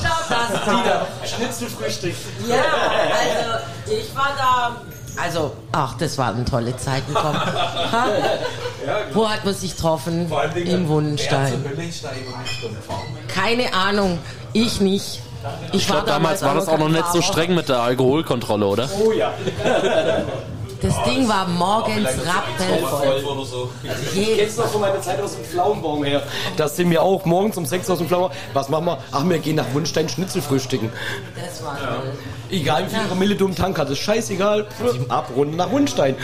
Schnitzelfrühstück. 1.24 2.14
Ja, 2.48 2.56
also 2.56 3.94
ich 4.00 4.14
war 4.14 4.30
da. 4.36 4.76
Also, 5.22 5.52
ach, 5.72 5.96
das 5.98 6.16
waren 6.18 6.46
tolle 6.46 6.76
Zeiten, 6.76 7.12
komm. 7.14 7.34
Ha? 7.92 8.06
Wo 9.12 9.28
hat 9.28 9.44
man 9.44 9.52
sich 9.52 9.74
getroffen? 9.76 10.30
Im 10.54 10.88
Wundenstein. 10.88 11.64
Keine 13.28 13.74
Ahnung. 13.74 14.18
Ich 14.52 14.80
nicht. 14.80 15.20
Ich, 15.72 15.80
Ich 15.80 15.86
glaube, 15.86 16.06
damals 16.06 16.42
war 16.42 16.54
das 16.54 16.68
auch 16.68 16.78
noch 16.78 16.88
nicht 16.88 17.06
so 17.12 17.20
streng 17.20 17.54
mit 17.54 17.68
der 17.68 17.80
Alkoholkontrolle, 17.80 18.66
oder? 18.66 18.88
Oh 19.04 19.12
ja. 19.12 19.32
Das 20.82 21.02
Ding 21.04 21.28
war 21.28 21.46
morgens 21.46 22.08
rappelvoll. 22.08 23.22
Ich 24.14 24.36
kenn's 24.36 24.56
noch 24.56 24.66
von 24.66 24.80
meiner 24.80 25.00
Zeit 25.00 25.20
aus 25.20 25.36
dem 25.36 25.44
Pflaumenbaum 25.44 26.04
her. 26.04 26.22
Da 26.56 26.68
sind 26.68 26.90
wir 26.90 27.02
auch 27.02 27.24
morgens 27.24 27.56
um 27.56 27.66
6 27.66 27.90
aus 27.90 27.98
dem 27.98 28.08
Pflaumenbaum. 28.08 28.36
Was 28.54 28.68
machen 28.68 28.86
wir? 28.86 28.98
Ach, 29.12 29.28
wir 29.28 29.38
gehen 29.38 29.56
nach 29.56 29.72
Wunstein 29.74 30.08
Schnitzel 30.08 30.42
frühstücken. 30.42 30.90
Das 31.34 31.62
war 31.64 31.78
Egal 32.50 32.86
wie 32.86 32.90
viel 32.94 33.04
Promille 33.06 33.36
du 33.36 33.46
im 33.46 33.54
Tank 33.54 33.78
hattest, 33.78 34.00
scheißegal. 34.02 34.66
Ab, 35.08 35.30
Runde 35.36 35.56
nach 35.56 35.70
Wunstein. 35.70 36.16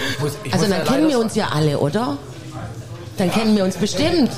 Also 0.50 0.66
dann 0.66 0.84
kennen 0.84 1.08
wir 1.08 1.18
uns 1.18 1.34
ja 1.34 1.48
alle, 1.52 1.78
oder? 1.78 2.18
Dann 3.18 3.32
kennen 3.32 3.56
wir 3.56 3.64
uns 3.64 3.76
bestimmt. 3.76 4.30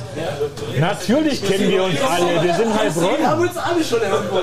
Natürlich 0.79 1.45
kennen 1.45 1.69
wir 1.69 1.83
uns 1.83 2.01
alle. 2.01 2.41
Wir 2.43 2.55
sind 2.55 2.79
Heilbronn. 2.79 3.19
Wir 3.19 3.29
haben 3.29 3.43
uns 3.43 3.57
alle 3.57 3.85
schon 3.85 4.01
irgendwo. 4.01 4.43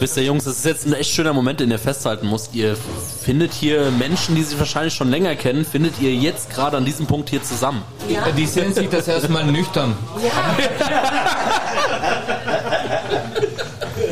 Wisst 0.00 0.16
ihr, 0.16 0.22
Jungs, 0.24 0.44
das 0.44 0.56
ist 0.58 0.64
jetzt 0.64 0.86
ein 0.86 0.94
echt 0.94 1.10
schöner 1.10 1.34
Moment, 1.34 1.60
den 1.60 1.70
ihr 1.70 1.78
festhalten 1.78 2.30
müsst. 2.30 2.54
Ihr 2.54 2.76
findet 3.22 3.52
hier 3.52 3.90
Menschen, 3.90 4.34
die 4.34 4.42
sich 4.42 4.58
wahrscheinlich 4.58 4.94
schon 4.94 5.10
länger 5.10 5.36
kennen, 5.36 5.66
findet 5.66 6.00
ihr 6.00 6.14
jetzt 6.14 6.48
gerade 6.50 6.78
an 6.78 6.86
diesem 6.86 7.06
Punkt 7.06 7.28
hier 7.28 7.42
zusammen. 7.42 7.82
Die 8.36 8.46
sind 8.46 8.74
sich 8.74 8.88
das 8.88 9.06
erstmal 9.08 9.44
nüchtern. 9.44 9.94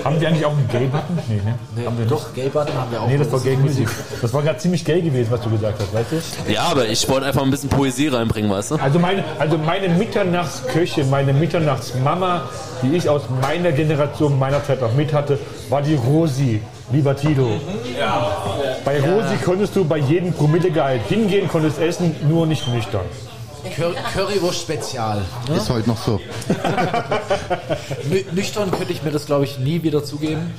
Haben 0.07 0.21
wir 0.21 0.29
eigentlich 0.29 0.47
auch 0.47 0.53
einen 0.53 0.69
Gay-Button? 0.69 1.19
Nee, 1.27 1.41
ne? 1.45 1.85
haben 1.85 1.99
wir 1.99 2.07
Doch, 2.07 2.33
Gay-Button 2.33 2.75
haben 2.75 2.93
wir 2.93 3.03
auch. 3.03 3.09
Nee, 3.09 3.19
das 3.19 3.33
war 3.33 3.41
Gay 3.41 3.57
Music. 3.57 3.89
Das 4.23 4.33
war 4.33 4.41
gerade 4.41 4.59
ziemlich 4.59 4.85
gay 4.85 5.03
gewesen, 5.03 5.33
was 5.33 5.41
du 5.41 5.51
gesagt 5.51 5.81
hast, 5.81 5.93
weißt 5.93 6.13
du? 6.47 6.53
Ja, 6.53 6.63
aber 6.71 6.87
ich 6.87 7.09
wollte 7.09 7.27
einfach 7.27 7.43
ein 7.43 7.51
bisschen 7.51 7.71
Poesie 7.71 8.07
reinbringen, 8.07 8.49
weißt 8.49 8.71
du? 8.71 8.75
Also 8.77 9.01
meine, 9.01 9.25
also 9.41 9.59
meine 9.59 9.89
Mitternachtsköche, 9.89 11.03
meine 11.07 11.33
Mitternachtsmama, 11.33 12.43
die 12.83 12.97
ich 12.97 13.09
aus 13.09 13.23
meiner 13.43 13.73
Generation, 13.73 14.39
meiner 14.39 14.63
Zeit 14.65 14.81
auch 14.81 14.95
mit 14.95 15.13
hatte, 15.13 15.41
war 15.71 15.83
die 15.83 15.97
Rosi. 15.97 16.61
Lieber 16.93 17.17
Tito. 17.17 17.61
Bei 18.85 19.01
Rosi 19.01 19.37
konntest 19.45 19.75
du 19.75 19.85
bei 19.85 19.99
jedem 19.99 20.33
Promillegehalt 20.33 21.03
hingehen, 21.09 21.49
konntest 21.49 21.81
essen, 21.81 22.15
nur 22.29 22.47
nicht 22.47 22.69
nüchtern. 22.69 23.07
Cur 23.75 23.95
Currywurst 24.15 24.63
Spezial. 24.63 25.23
Ne? 25.49 25.57
Ist 25.57 25.71
heute 25.71 25.89
noch 25.89 26.03
so. 26.03 26.21
Nü 28.09 28.25
nüchtern 28.33 28.71
könnte 28.71 28.93
ich 28.93 29.03
mir 29.03 29.11
das, 29.11 29.27
glaube 29.27 29.45
ich, 29.45 29.59
nie 29.59 29.83
wieder 29.83 30.05
zugeben. 30.05 30.53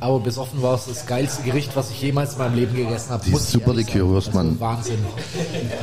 Aber 0.00 0.18
besoffen 0.18 0.60
war 0.62 0.74
es 0.74 0.86
das 0.86 1.06
geilste 1.06 1.42
Gericht, 1.42 1.76
was 1.76 1.90
ich 1.90 2.02
jemals 2.02 2.32
in 2.32 2.38
meinem 2.38 2.56
Leben 2.56 2.74
gegessen 2.74 3.10
habe. 3.10 3.24
Die 3.24 3.36
super, 3.36 3.72
die 3.72 3.84
Currywurst, 3.84 4.32
sagen. 4.32 4.58
Mann. 4.58 4.60
Wahnsinn. 4.60 4.98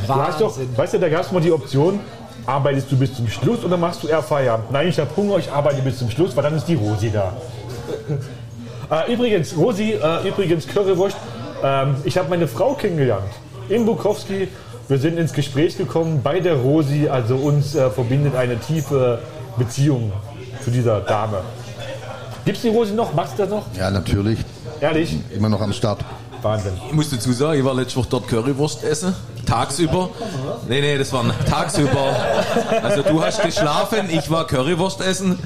Du 0.06 0.14
hast 0.14 0.42
doch, 0.42 0.58
weißt 0.76 0.96
du, 0.96 1.00
da 1.00 1.08
gab 1.08 1.22
es 1.22 1.32
mal 1.32 1.42
die 1.42 1.52
Option, 1.54 2.02
arbeitest 2.46 2.92
du 2.92 2.98
bis 2.98 3.14
zum 3.14 3.30
Schluss 3.30 3.64
oder 3.64 3.78
machst 3.78 4.04
du 4.04 4.08
eher 4.08 4.22
Feierabend? 4.22 4.72
Nein, 4.72 4.90
ich 4.90 5.00
habe 5.00 5.10
Hunger, 5.16 5.38
ich 5.38 5.50
arbeite 5.50 5.82
bis 5.82 6.00
zum 6.00 6.10
Schluss, 6.10 6.36
weil 6.36 6.44
dann 6.44 6.56
ist 6.56 6.66
die 6.66 6.76
Rosi 6.76 7.12
da. 7.12 7.34
äh, 8.92 9.14
übrigens, 9.14 9.56
Rosi, 9.56 9.94
äh, 9.94 10.28
übrigens 10.28 10.68
Currywurst, 10.68 11.18
ähm, 11.64 11.96
ich 12.04 12.18
habe 12.18 12.30
meine 12.30 12.48
Frau 12.48 12.74
kennengelernt 12.74 13.32
in 13.70 13.86
Bukowski. 13.86 14.50
Wir 14.90 14.98
sind 14.98 15.20
ins 15.20 15.34
Gespräch 15.34 15.78
gekommen 15.78 16.22
bei 16.24 16.40
der 16.40 16.56
Rosi, 16.56 17.10
also 17.10 17.36
uns 17.36 17.76
äh, 17.76 17.92
verbindet 17.92 18.36
eine 18.36 18.58
tiefe 18.60 19.20
Beziehung 19.56 20.12
zu 20.64 20.72
dieser 20.72 21.02
Dame. 21.02 21.42
Gibt's 22.44 22.64
die 22.64 22.70
Rosi 22.70 22.94
noch? 22.94 23.14
Machst 23.14 23.34
du 23.34 23.44
das 23.44 23.52
noch? 23.52 23.66
Ja, 23.78 23.92
natürlich. 23.92 24.40
Ehrlich? 24.82 25.16
Immer 25.32 25.50
noch 25.50 25.62
am 25.62 25.74
Start. 25.74 26.04
Wahnsinn. 26.42 26.72
Ich 26.88 26.94
muss 26.94 27.12
dazu 27.12 27.32
sagen, 27.34 27.60
ich 27.60 27.66
war 27.66 27.76
letzte 27.76 27.98
Woche 27.98 28.08
dort 28.10 28.28
Currywurst 28.28 28.84
essen. 28.84 29.14
Tagsüber. 29.46 30.10
Nee, 30.68 30.82
nee, 30.82 30.98
das 30.98 31.12
war 31.14 31.24
tagsüber. 31.48 32.16
Also 32.82 33.04
du 33.04 33.24
hast 33.24 33.44
geschlafen, 33.44 34.10
ich 34.10 34.30
war 34.32 34.48
Currywurst 34.48 35.02
essen. 35.02 35.38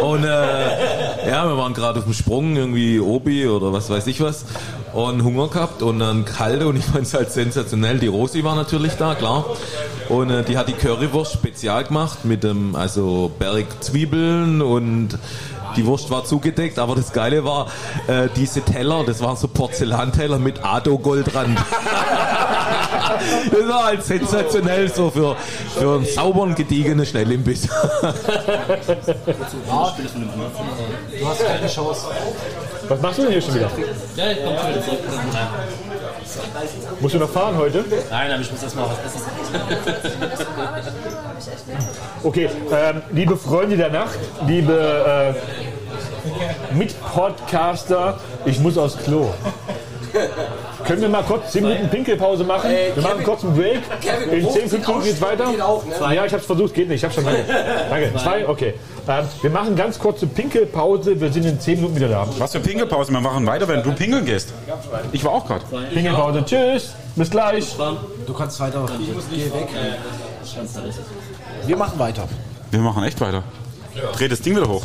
Und 0.00 0.24
äh, 0.24 1.28
ja, 1.28 1.46
wir 1.46 1.56
waren 1.58 1.74
gerade 1.74 1.98
auf 1.98 2.04
dem 2.04 2.14
Sprung, 2.14 2.56
irgendwie 2.56 3.00
Obi 3.00 3.46
oder 3.46 3.72
was 3.72 3.90
weiß 3.90 4.06
ich 4.06 4.20
was. 4.20 4.44
Und 4.96 5.22
Hunger 5.22 5.48
gehabt 5.48 5.82
und 5.82 5.98
dann 5.98 6.24
kalte 6.24 6.66
und 6.66 6.76
ich 6.78 6.86
fand 6.86 7.02
es 7.02 7.12
halt 7.12 7.30
sensationell. 7.30 7.98
Die 7.98 8.06
Rosi 8.06 8.42
war 8.44 8.54
natürlich 8.54 8.94
da, 8.94 9.14
klar. 9.14 9.44
Und 10.08 10.30
äh, 10.30 10.42
die 10.42 10.56
hat 10.56 10.68
die 10.68 10.72
Currywurst 10.72 11.34
spezial 11.34 11.84
gemacht 11.84 12.24
mit 12.24 12.42
dem, 12.42 12.74
also 12.74 13.30
Berg 13.38 13.66
und 13.92 15.18
die 15.76 15.84
Wurst 15.84 16.10
war 16.10 16.24
zugedeckt, 16.24 16.78
aber 16.78 16.94
das 16.94 17.12
Geile 17.12 17.44
war, 17.44 17.66
äh, 18.06 18.28
diese 18.34 18.62
Teller, 18.62 19.04
das 19.04 19.20
waren 19.20 19.36
so 19.36 19.48
Porzellanteller 19.48 20.38
mit 20.38 20.64
Ado-Goldrand. 20.64 21.58
das 23.50 23.68
war 23.68 23.84
halt 23.84 24.02
sensationell 24.02 24.90
so 24.92 25.10
für, 25.10 25.36
für 25.78 25.96
einen 25.96 26.06
sauberen, 26.06 26.54
gediegenen 26.54 27.04
Schnellimbiss. 27.04 27.68
Du 31.18 31.26
hast 31.26 31.46
keine 31.46 31.66
Chance. 31.66 32.06
Was 32.88 33.00
machst 33.00 33.18
du 33.18 33.22
denn 33.22 33.32
hier 33.32 33.42
schon 33.42 33.54
wieder? 33.54 33.70
Ja, 34.16 34.30
ich 34.30 34.44
komme 34.44 34.58
schon 34.58 34.68
wieder 34.70 34.82
zurück. 34.84 34.98
Musst 37.00 37.14
du 37.14 37.18
noch 37.18 37.30
fahren 37.30 37.56
heute? 37.56 37.84
Nein 38.10 38.32
aber 38.32 38.40
ich 38.42 38.52
muss 38.52 38.62
erstmal 38.62 38.86
was 38.86 38.98
essen. 38.98 39.22
Okay, 42.22 42.48
ähm, 42.72 43.02
liebe 43.12 43.36
Freunde 43.36 43.76
der 43.76 43.90
Nacht, 43.90 44.18
liebe 44.46 45.34
äh, 46.72 46.74
Mitpodcaster, 46.74 48.20
ich 48.44 48.58
muss 48.60 48.78
aufs 48.78 48.96
Klo. 48.98 49.32
Können 50.84 51.02
wir 51.02 51.08
mal 51.08 51.22
kurz 51.22 51.52
10 51.52 51.62
Minuten 51.64 51.88
Pinkelpause 51.88 52.44
machen? 52.44 52.70
Wir 52.70 53.02
machen 53.02 53.24
kurz 53.24 53.44
einen 53.44 53.54
Break. 53.56 53.80
Kevin, 54.00 54.30
In 54.30 54.50
10, 54.50 54.68
15 54.68 54.70
50 54.70 54.86
Minuten 54.86 55.04
geht's 55.04 55.20
weiter. 55.20 55.50
geht 55.50 55.60
auch, 55.60 55.84
ne? 55.84 56.14
Ja, 56.14 56.24
ich 56.24 56.32
hab's 56.32 56.46
versucht, 56.46 56.74
geht 56.74 56.88
nicht. 56.88 56.98
Ich 56.98 57.04
hab's 57.04 57.14
schon 57.14 57.24
lange. 57.24 57.44
Danke. 57.90 58.12
Zwei, 58.16 58.48
okay. 58.48 58.74
Ähm, 59.08 59.24
wir 59.42 59.50
machen 59.50 59.76
ganz 59.76 59.98
kurze 59.98 60.26
Pinkelpause. 60.26 61.20
Wir 61.20 61.32
sind 61.32 61.44
in 61.46 61.58
10 61.60 61.76
Minuten 61.76 61.96
wieder 61.96 62.08
da. 62.08 62.26
Was 62.38 62.52
für 62.52 62.60
Pinkelpause? 62.60 63.12
Wir 63.12 63.20
machen 63.20 63.46
weiter, 63.46 63.66
wenn 63.68 63.82
du 63.82 63.92
pinkeln 63.92 64.24
gehst. 64.24 64.52
Ich 65.12 65.24
war 65.24 65.32
auch 65.32 65.46
gerade. 65.46 65.64
Pinkelpause. 65.92 66.44
Tschüss. 66.44 66.94
Bis 67.14 67.30
gleich. 67.30 67.76
Du 68.26 68.34
kannst 68.34 68.60
weiter. 68.60 68.86
Geh 69.30 69.44
weg. 69.44 69.68
Wir 71.66 71.76
machen 71.76 71.98
weiter. 71.98 72.28
Wir 72.70 72.80
machen 72.80 73.02
echt 73.04 73.20
weiter. 73.20 73.42
Dreh 74.16 74.28
das 74.28 74.40
Ding 74.40 74.56
wieder 74.56 74.68
hoch. 74.68 74.82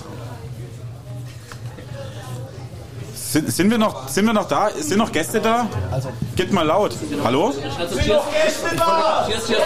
Sind, 3.31 3.49
sind, 3.49 3.71
wir 3.71 3.77
noch, 3.77 4.09
sind 4.09 4.25
wir 4.25 4.33
noch 4.33 4.49
da? 4.49 4.71
Sind 4.77 4.97
noch 4.97 5.09
Gäste 5.09 5.39
da? 5.39 5.69
Also. 5.89 6.09
Geht 6.35 6.51
mal 6.51 6.63
laut. 6.63 6.97
Hallo? 7.23 7.53
Sind 7.53 7.63
noch 8.09 8.29
Gäste 8.29 8.75
da? 8.75 9.25
Cheers, 9.25 9.47
cheers. 9.47 9.61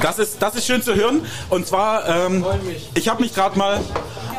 Das 0.00 0.20
ist, 0.20 0.40
das 0.40 0.54
ist 0.54 0.66
schön 0.66 0.82
zu 0.82 0.94
hören. 0.94 1.26
Und 1.50 1.66
zwar, 1.66 2.08
ähm, 2.08 2.46
ich 2.94 3.08
habe 3.08 3.22
mich 3.22 3.34
gerade 3.34 3.58
mal 3.58 3.80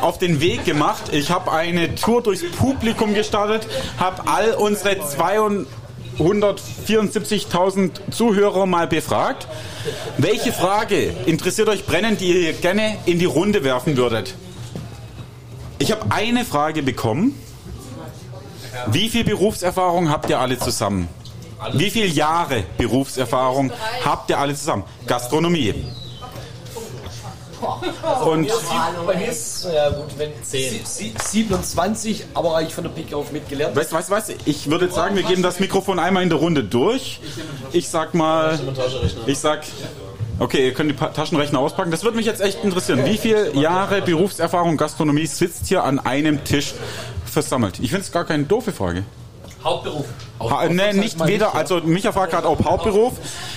auf 0.00 0.16
den 0.16 0.40
Weg 0.40 0.64
gemacht. 0.64 1.12
Ich 1.12 1.30
habe 1.30 1.52
eine 1.52 1.94
Tour 1.94 2.22
durchs 2.22 2.50
Publikum 2.52 3.12
gestartet, 3.12 3.66
habe 3.98 4.22
all 4.30 4.54
unsere 4.54 4.92
274.000 4.92 7.90
Zuhörer 8.10 8.64
mal 8.64 8.86
befragt. 8.86 9.46
Welche 10.16 10.54
Frage 10.54 11.14
interessiert 11.26 11.68
euch 11.68 11.84
brennend, 11.84 12.22
die 12.22 12.46
ihr 12.46 12.54
gerne 12.54 12.96
in 13.04 13.18
die 13.18 13.26
Runde 13.26 13.62
werfen 13.62 13.98
würdet? 13.98 14.32
Ich 15.78 15.92
habe 15.92 16.06
eine 16.10 16.44
Frage 16.44 16.82
bekommen. 16.82 17.34
Wie 18.88 19.08
viel 19.08 19.24
Berufserfahrung 19.24 20.10
habt 20.10 20.28
ihr 20.30 20.38
alle 20.38 20.58
zusammen? 20.58 21.08
Wie 21.72 21.90
viele 21.90 22.06
Jahre 22.06 22.64
Berufserfahrung 22.76 23.72
habt 24.04 24.30
ihr 24.30 24.38
alle 24.38 24.54
zusammen? 24.54 24.84
Gastronomie. 25.06 25.74
Und 28.24 28.48
Bei 29.06 29.16
mir 29.16 29.28
ist, 29.28 29.64
ja 29.64 29.90
gut, 29.90 30.16
wenn 30.16 30.30
10. 30.42 30.80
27, 31.18 32.26
aber 32.34 32.56
eigentlich 32.56 32.74
von 32.74 32.84
der 32.84 32.90
Pike 32.90 33.16
auf 33.16 33.32
mitgelernt. 33.32 33.74
weißt 33.74 33.90
du, 33.90 33.96
weißt, 33.96 34.08
du, 34.08 34.12
weißt, 34.12 34.28
du, 34.28 34.34
ich 34.44 34.70
würde 34.70 34.84
jetzt 34.86 34.94
sagen, 34.94 35.16
wir 35.16 35.24
geben 35.24 35.42
das 35.42 35.58
Mikrofon 35.58 35.98
einmal 35.98 36.22
in 36.22 36.28
der 36.28 36.38
Runde 36.38 36.62
durch. 36.62 37.20
Ich 37.72 37.88
sag 37.88 38.14
mal, 38.14 38.58
ich 39.26 39.38
sag, 39.38 39.62
okay, 40.38 40.66
ihr 40.66 40.74
könnt 40.74 40.90
die 40.90 40.96
Taschenrechner 40.96 41.58
auspacken. 41.58 41.90
Das 41.90 42.04
würde 42.04 42.16
mich 42.16 42.26
jetzt 42.26 42.40
echt 42.40 42.62
interessieren. 42.64 43.04
Wie 43.04 43.16
viele 43.18 43.54
Jahre 43.54 44.02
Berufserfahrung 44.02 44.76
Gastronomie 44.76 45.26
sitzt 45.26 45.66
hier 45.66 45.84
an 45.84 45.98
einem 45.98 46.44
Tisch 46.44 46.74
versammelt? 47.24 47.78
Ich 47.80 47.90
finde 47.90 48.04
es 48.04 48.12
gar 48.12 48.24
keine 48.24 48.44
doofe 48.44 48.72
Frage. 48.72 49.04
Hauptberuf. 49.64 50.06
Ha, 50.38 50.68
ne, 50.68 50.94
nicht 50.94 51.26
weder, 51.26 51.52
also 51.56 51.80
Micha 51.80 52.12
fragt 52.12 52.30
gerade 52.30 52.48
ob 52.48 52.64
Hauptberuf. 52.64 53.14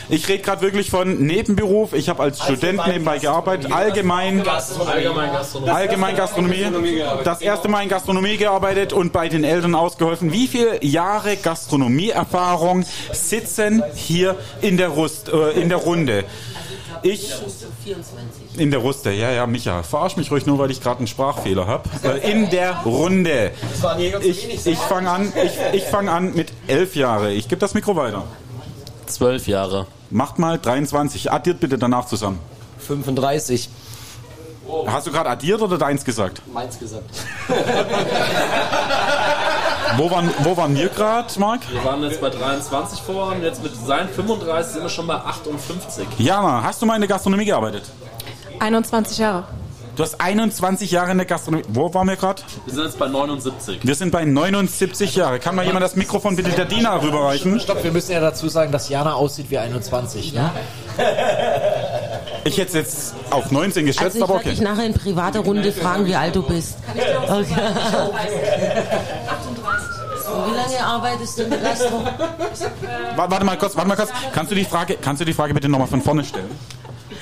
Ich 0.10 0.28
rede 0.28 0.42
gerade 0.42 0.62
wirklich 0.62 0.90
von 0.90 1.22
Nebenberuf. 1.22 1.94
Ich 1.94 2.10
habe 2.10 2.24
als 2.24 2.42
Student 2.42 2.88
nebenbei 2.88 3.20
gearbeitet, 3.20 3.72
allgemein, 3.72 4.40
Allgemein 4.40 5.32
Gastronomie. 5.32 5.70
allgemein 5.72 6.16
Gastronomie. 6.16 6.66
Das 7.24 7.42
erste 7.42 7.68
Mal 7.68 7.84
in 7.84 7.90
Gastronomie 7.90 8.38
gearbeitet 8.38 8.94
und 8.94 9.14
bei 9.14 9.30
den 9.30 9.44
Eltern 9.44 9.76
ausgeholfen. 9.76 10.34
Wie 10.34 10.48
viele 10.48 10.84
Jahre 10.84 11.38
Gastronomieerfahrung 11.38 12.84
sitzen 13.12 13.84
hier 13.94 14.36
in 14.62 14.78
der, 14.78 14.90
Rust, 14.90 15.30
äh, 15.30 15.52
in 15.52 15.70
der 15.70 15.78
Runde? 15.78 16.24
Ich 17.04 17.34
24. 17.84 18.60
in 18.60 18.72
der 18.72 18.80
Ruste, 18.80 19.12
ja, 19.12 19.32
ja, 19.32 19.48
Micha. 19.48 19.84
Verarsch 19.84 20.18
mich 20.18 20.32
ruhig 20.32 20.46
nur, 20.46 20.60
weil 20.60 20.72
ich 20.72 20.82
gerade 20.82 21.00
einen 21.00 21.08
Sprachfehler 21.08 21.68
habe. 21.68 21.90
Äh, 22.04 22.32
in 22.32 22.50
der 22.50 22.78
Runde. 22.86 23.52
Ich, 24.24 24.68
ich 24.68 24.78
fange 24.78 25.10
an, 25.10 25.34
ich, 25.44 25.52
ich 25.74 25.84
fang 25.84 26.10
an 26.10 26.34
mit 26.34 26.52
elf 26.68 26.96
Jahre. 26.96 27.34
Ich 27.34 27.48
gebe 27.48 27.60
das 27.60 27.74
Mikro 27.74 27.96
weiter. 27.96 28.24
Zwölf 29.08 29.48
Jahre. 29.48 29.88
Macht 30.10 30.40
mal 30.40 30.60
23. 30.60 31.32
Addiert 31.32 31.60
bitte 31.60 31.78
danach 31.78 32.06
zusammen. 32.06 32.40
35. 32.80 33.70
Hast 34.88 35.08
du 35.08 35.12
gerade 35.12 35.30
addiert 35.30 35.62
oder 35.62 35.78
deins 35.78 36.06
gesagt? 36.06 36.42
Meins 36.54 36.80
gesagt. 36.80 37.10
Wo 39.98 40.10
waren, 40.10 40.30
wo 40.40 40.56
waren 40.56 40.76
wir 40.76 40.90
gerade, 40.90 41.28
Marc? 41.40 41.62
Wir 41.72 41.84
waren 41.84 42.02
jetzt 42.04 42.22
bei 42.22 42.30
23 42.30 43.02
vor 43.02 43.28
und 43.28 43.44
jetzt 43.44 43.62
mit 43.62 43.76
seinen 43.76 44.10
35 44.10 44.74
sind 44.74 44.82
wir 44.84 44.90
schon 44.90 45.08
bei 45.08 45.16
58. 45.16 46.08
Jana, 46.18 46.64
hast 46.64 46.82
du 46.82 46.86
mal 46.86 46.96
in 46.96 47.02
der 47.02 47.10
Gastronomie 47.10 47.46
gearbeitet? 47.46 47.84
21 48.60 49.18
Jahre. 49.18 49.44
Du 49.96 50.04
hast 50.04 50.22
21 50.22 50.90
Jahre 50.92 51.12
in 51.12 51.18
der 51.18 51.28
Gastronomie. 51.28 51.66
Wo 51.68 51.94
waren 51.94 52.08
wir 52.08 52.16
gerade? 52.16 52.42
Wir 52.66 52.74
sind 52.74 52.86
jetzt 52.86 52.98
bei 52.98 53.10
79. 53.10 53.80
Wir 53.84 53.96
sind 53.96 54.12
bei 54.12 54.24
79 54.24 55.16
Jahre. 55.16 55.40
Kann 55.40 55.56
mal 55.56 55.66
jemand 55.66 55.84
das 55.84 55.98
Mikrofon 55.98 56.38
bitte 56.38 56.52
der 56.52 56.66
Dina 56.66 56.96
rüberreichen? 56.96 57.60
Stopp, 57.60 57.84
wir 57.84 57.92
müssen 57.92 58.14
ja 58.14 58.22
dazu 58.22 58.48
sagen, 58.48 58.72
dass 58.72 58.88
Jana 58.88 59.14
aussieht 59.14 59.48
wie 59.50 59.58
21. 59.58 60.34
Ne? 60.34 60.50
Ich 62.46 62.58
hätte 62.58 62.70
es 62.70 62.74
jetzt 62.74 63.16
auf 63.30 63.52
19 63.52 63.86
geschätzt, 63.86 64.06
Also 64.06 64.18
ich 64.18 64.24
aber 64.24 64.34
werde 64.36 64.46
okay. 64.46 64.56
dich 64.56 64.62
nachher 64.62 64.86
in 64.86 64.94
privater 64.94 65.42
Runde 65.42 65.72
fragen, 65.74 66.06
wie 66.06 66.16
alt 66.16 66.36
du 66.36 66.44
bist. 66.44 66.78
Okay. 67.28 67.56
Wie 70.48 70.56
lange 70.56 70.86
arbeitest 70.86 71.38
du 71.40 71.44
in 71.44 71.50
der 71.52 71.60
Gastro? 71.60 72.04
Wa- 73.16 73.30
Warte 73.30 73.46
mal 73.46 73.58
kurz, 73.58 73.76
warte 73.76 73.88
mal 73.88 73.96
kurz. 73.96 74.10
Kannst 74.34 74.52
du 74.52 74.56
die 74.56 74.66
Frage, 74.66 74.98
kannst 75.02 75.22
du 75.22 75.26
die 75.26 75.34
Frage 75.34 75.54
bitte 75.54 75.70
nochmal 75.70 75.88
von 75.88 76.02
vorne 76.02 76.24
stellen? 76.24 76.50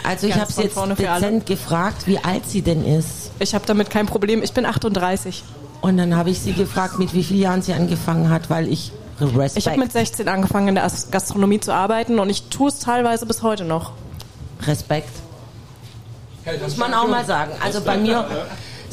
Also 0.04 0.28
ich 0.28 0.36
habe 0.36 0.52
von 0.52 0.64
jetzt 0.64 0.74
vorne 0.74 0.96
für 0.96 1.10
alle. 1.10 1.20
dezent 1.22 1.46
gefragt, 1.46 2.08
wie 2.08 2.18
alt 2.20 2.48
sie 2.48 2.62
denn 2.62 2.86
ist. 2.86 3.32
Ich 3.40 3.54
habe 3.54 3.66
damit 3.66 3.90
kein 3.90 4.06
Problem. 4.06 4.42
Ich 4.44 4.54
bin 4.54 4.66
38. 4.66 5.44
Und 5.82 5.98
dann 5.98 6.16
habe 6.16 6.30
ich 6.30 6.40
sie 6.40 6.54
gefragt, 6.54 7.00
mit 7.00 7.14
wie 7.14 7.24
vielen 7.24 7.40
Jahren 7.42 7.62
sie 7.62 7.74
angefangen 7.74 8.30
hat, 8.30 8.50
weil 8.50 8.68
ich 8.68 8.92
Respekt. 9.22 9.58
Ich 9.58 9.68
habe 9.68 9.80
mit 9.80 9.92
16 9.92 10.28
angefangen 10.30 10.70
in 10.70 10.76
der 10.76 10.86
As- 10.86 11.12
Gastronomie 11.12 11.60
zu 11.60 11.74
arbeiten 11.74 12.20
und 12.20 12.30
ich 12.30 12.44
tue 12.50 12.70
es 12.70 12.80
teilweise 12.80 13.26
bis 13.26 13.44
heute 13.44 13.66
noch. 13.66 13.92
Respekt. 14.66 15.10
Muss 16.64 16.78
man 16.78 16.94
auch 16.94 17.08
mal 17.08 17.26
sagen. 17.26 17.52
Also 17.64 17.82
bei 17.82 17.98
mir 17.98 18.26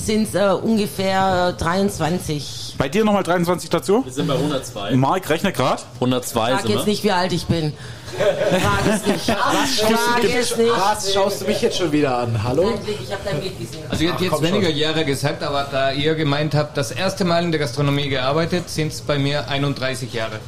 sind 0.07 0.29
es 0.29 0.35
äh, 0.35 0.53
ungefähr 0.53 1.53
23. 1.53 2.75
Bei 2.79 2.89
dir 2.89 3.05
nochmal 3.05 3.23
23 3.23 3.69
dazu? 3.69 4.05
Wir 4.05 4.13
sind 4.13 4.27
bei 4.27 4.35
102. 4.35 4.97
Marc, 4.97 5.29
rechne 5.29 5.53
gerade. 5.53 5.83
102 5.95 6.51
Frag 6.51 6.61
sind 6.61 6.71
jetzt 6.71 6.79
wir. 6.81 6.85
nicht, 6.87 7.05
wie 7.05 7.11
alt 7.11 7.33
ich 7.33 7.47
bin. 7.47 7.73
Frag 8.17 8.95
es 8.95 9.07
nicht. 9.07 9.29
Was 9.29 9.37
Frag 9.37 9.91
schaust, 9.91 10.23
du, 10.23 10.29
es 10.29 10.57
nicht. 10.57 10.71
was 10.71 11.13
schaust 11.13 11.41
du 11.41 11.45
mich 11.47 11.61
jetzt 11.61 11.77
schon 11.77 11.93
wieder 11.93 12.17
an? 12.17 12.43
Hallo? 12.43 12.63
Dein 12.63 12.95
ich 13.03 13.13
habe 13.13 13.23
deinen 13.25 13.41
Blick 13.41 13.59
gesehen. 13.59 13.85
Also 13.89 14.05
jetzt, 14.05 14.21
jetzt 14.21 14.31
komm 14.31 14.43
weniger 14.43 14.69
schon. 14.69 14.77
Jahre 14.77 15.05
gesagt, 15.05 15.43
aber 15.43 15.67
da 15.71 15.91
ihr 15.93 16.15
gemeint 16.15 16.55
habt, 16.55 16.77
das 16.77 16.93
erste 16.93 17.25
Mal 17.25 17.45
in 17.45 17.51
der 17.51 17.61
Gastronomie 17.61 18.09
gearbeitet, 18.09 18.71
sind 18.71 18.93
es 18.93 19.03
bei 19.03 19.19
mir 19.19 19.49
31 19.49 20.13
Jahre. 20.13 20.39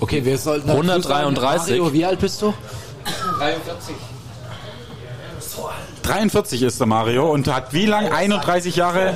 Okay, 0.00 0.24
wir 0.24 0.38
sollten 0.38 0.66
dazu 0.66 0.80
133. 0.80 1.42
Sagen, 1.68 1.78
Mario, 1.78 1.92
wie 1.92 2.04
alt 2.04 2.18
bist 2.20 2.40
du? 2.42 2.54
43. 3.38 3.94
43 6.06 6.62
ist 6.62 6.78
der 6.78 6.86
Mario 6.86 7.30
und 7.32 7.52
hat 7.52 7.72
wie 7.72 7.86
lang? 7.86 8.10
31 8.12 8.76
Jahre? 8.76 9.06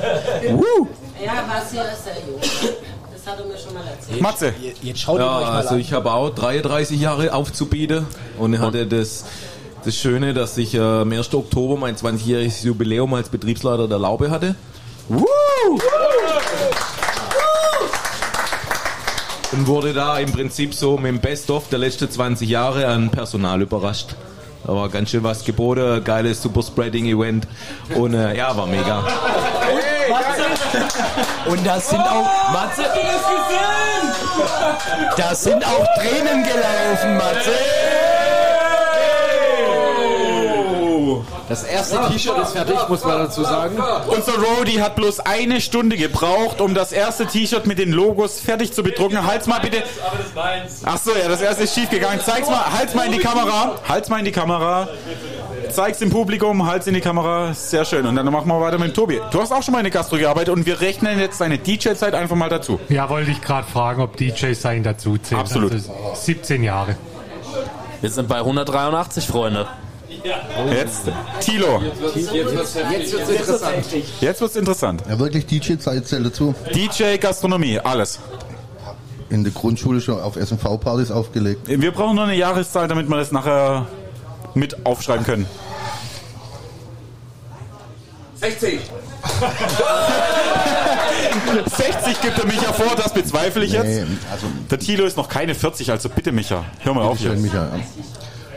Ja, 1.23 1.33
war 1.47 1.61
sehr 1.69 1.85
seriös. 1.95 2.75
Das 3.13 3.33
hat 3.33 3.39
er 3.39 3.45
mir 3.45 3.57
schon 3.57 3.73
mal 3.73 3.83
erzählt. 3.87 4.21
Matze. 4.21 4.53
Jetzt 4.81 4.99
schaut 4.99 5.19
Ja, 5.19 5.37
euch 5.39 5.45
mal 5.45 5.55
also 5.57 5.75
an. 5.75 5.79
ich 5.79 5.93
habe 5.93 6.11
auch 6.11 6.29
33 6.31 6.99
Jahre 6.99 7.33
aufzubieten 7.33 8.05
und 8.37 8.59
hatte 8.59 8.85
das, 8.87 9.25
das 9.85 9.95
Schöne, 9.95 10.33
dass 10.33 10.57
ich 10.57 10.73
äh, 10.75 10.79
am 10.79 11.11
1. 11.11 11.33
Oktober 11.33 11.77
mein 11.77 11.95
20-jähriges 11.95 12.65
Jubiläum 12.65 13.13
als 13.13 13.29
Betriebsleiter 13.29 13.87
der 13.87 13.99
Laube 13.99 14.29
hatte. 14.29 14.55
Und 19.51 19.67
wurde 19.67 19.93
da 19.93 20.17
im 20.17 20.31
Prinzip 20.31 20.73
so 20.73 20.97
mit 20.97 21.07
dem 21.07 21.19
Best-of 21.19 21.67
der 21.69 21.79
letzten 21.79 22.09
20 22.09 22.49
Jahre 22.49 22.87
an 22.87 23.09
Personal 23.09 23.61
überrascht. 23.61 24.15
Da 24.65 24.75
war 24.75 24.89
ganz 24.89 25.09
schön 25.09 25.23
was 25.23 25.43
geboten, 25.43 26.03
geiles 26.03 26.41
Superspreading-Event 26.41 27.47
und 27.95 28.13
äh, 28.13 28.37
ja, 28.37 28.55
war 28.55 28.67
mega. 28.67 29.03
Und 31.47 31.65
da 31.65 31.79
sind 31.79 32.01
auch, 32.01 32.51
Matze, 32.53 32.83
da 35.17 35.35
sind 35.35 35.65
auch 35.65 35.85
Tränen 35.95 36.43
gelaufen, 36.43 37.17
Matze. 37.17 37.51
Das 41.51 41.63
erste 41.65 41.99
T-Shirt 42.09 42.37
ist 42.37 42.53
fertig, 42.53 42.77
muss 42.87 43.03
man 43.03 43.17
dazu 43.17 43.43
sagen. 43.43 43.77
Unser 44.07 44.35
Roadie 44.35 44.81
hat 44.81 44.95
bloß 44.95 45.19
eine 45.19 45.59
Stunde 45.59 45.97
gebraucht, 45.97 46.61
um 46.61 46.73
das 46.73 46.93
erste 46.93 47.25
T-Shirt 47.25 47.67
mit 47.67 47.77
den 47.77 47.91
Logos 47.91 48.39
fertig 48.39 48.71
zu 48.71 48.83
bedrucken. 48.83 49.27
Halt's 49.27 49.47
mal 49.47 49.59
bitte. 49.59 49.83
Aber 50.07 50.17
das 50.17 50.27
ist 50.27 50.35
meins. 50.35 50.81
Ach 50.85 50.97
so, 50.97 51.11
ja, 51.11 51.27
das 51.27 51.41
erste 51.41 51.63
ist 51.63 51.75
schief 51.75 51.89
gegangen. 51.89 52.21
Zeig's 52.23 52.49
mal, 52.49 52.71
halt's 52.71 52.95
mal 52.95 53.05
in 53.05 53.11
die 53.11 53.17
Kamera. 53.17 53.75
Halt's 53.85 54.07
mal 54.07 54.19
in 54.19 54.25
die 54.25 54.31
Kamera. 54.31 54.87
Zeig's 55.71 55.99
dem 55.99 56.09
Publikum, 56.09 56.65
halt's 56.65 56.87
in 56.87 56.93
die 56.93 57.01
Kamera. 57.01 57.53
Sehr 57.53 57.83
schön. 57.83 58.05
Und 58.05 58.15
dann 58.15 58.25
machen 58.27 58.47
wir 58.47 58.61
weiter 58.61 58.77
mit 58.77 58.87
dem 58.87 58.93
Tobi. 58.93 59.19
Du 59.31 59.41
hast 59.41 59.51
auch 59.51 59.61
schon 59.61 59.73
mal 59.73 59.79
in 59.79 59.83
der 59.83 59.91
Gastro 59.91 60.15
gearbeitet 60.15 60.53
und 60.53 60.65
wir 60.65 60.79
rechnen 60.79 61.19
jetzt 61.19 61.41
deine 61.41 61.57
DJ-Zeit 61.57 62.15
einfach 62.15 62.37
mal 62.37 62.47
dazu. 62.47 62.79
Ja, 62.87 63.09
wollte 63.09 63.29
ich 63.29 63.41
gerade 63.41 63.67
fragen, 63.67 64.01
ob 64.01 64.15
DJ 64.15 64.53
sein 64.53 64.83
dazu 64.83 65.17
zählt. 65.17 65.41
Absolut. 65.41 65.73
Also 65.73 65.91
17 66.13 66.63
Jahre. 66.63 66.95
Wir 67.99 68.09
sind 68.09 68.29
bei 68.29 68.37
183, 68.37 69.27
Freunde. 69.27 69.67
Jetzt 70.71 71.03
Tilo. 71.39 71.81
Jetzt 72.15 72.31
wird's 73.13 73.29
interessant. 73.29 73.85
Jetzt 74.19 74.41
wird's 74.41 74.55
interessant. 74.55 75.03
Ja, 75.09 75.19
wirklich 75.19 75.45
DJ-Zeit 75.45 76.07
zählt 76.07 76.25
dazu. 76.25 76.53
DJ, 76.73 77.17
Gastronomie, 77.17 77.79
alles. 77.79 78.19
In 79.29 79.43
der 79.43 79.53
Grundschule 79.53 80.01
schon 80.01 80.19
auf 80.19 80.35
SMV-Partys 80.35 81.09
aufgelegt. 81.11 81.67
Wir 81.67 81.91
brauchen 81.91 82.15
nur 82.15 82.25
eine 82.25 82.35
Jahreszahl, 82.35 82.87
damit 82.87 83.07
wir 83.09 83.17
das 83.17 83.31
nachher 83.31 83.87
mit 84.53 84.85
aufschreiben 84.85 85.25
können. 85.25 85.45
60! 88.35 88.79
60 91.77 92.21
gibt 92.21 92.37
der 92.37 92.45
Micha 92.45 92.73
vor, 92.73 92.95
das 92.95 93.13
bezweifle 93.13 93.63
ich 93.63 93.71
jetzt. 93.73 93.85
Nee, 93.85 94.03
also 94.31 94.47
Der 94.69 94.79
Tilo 94.79 95.05
ist 95.05 95.15
noch 95.15 95.29
keine 95.29 95.53
40, 95.53 95.91
also 95.91 96.09
bitte 96.09 96.31
Micha. 96.31 96.65
Hör 96.79 96.93
mal 96.93 97.03
auf 97.03 97.19
schön, 97.19 97.33
jetzt. 97.33 97.41
Michael. 97.41 97.69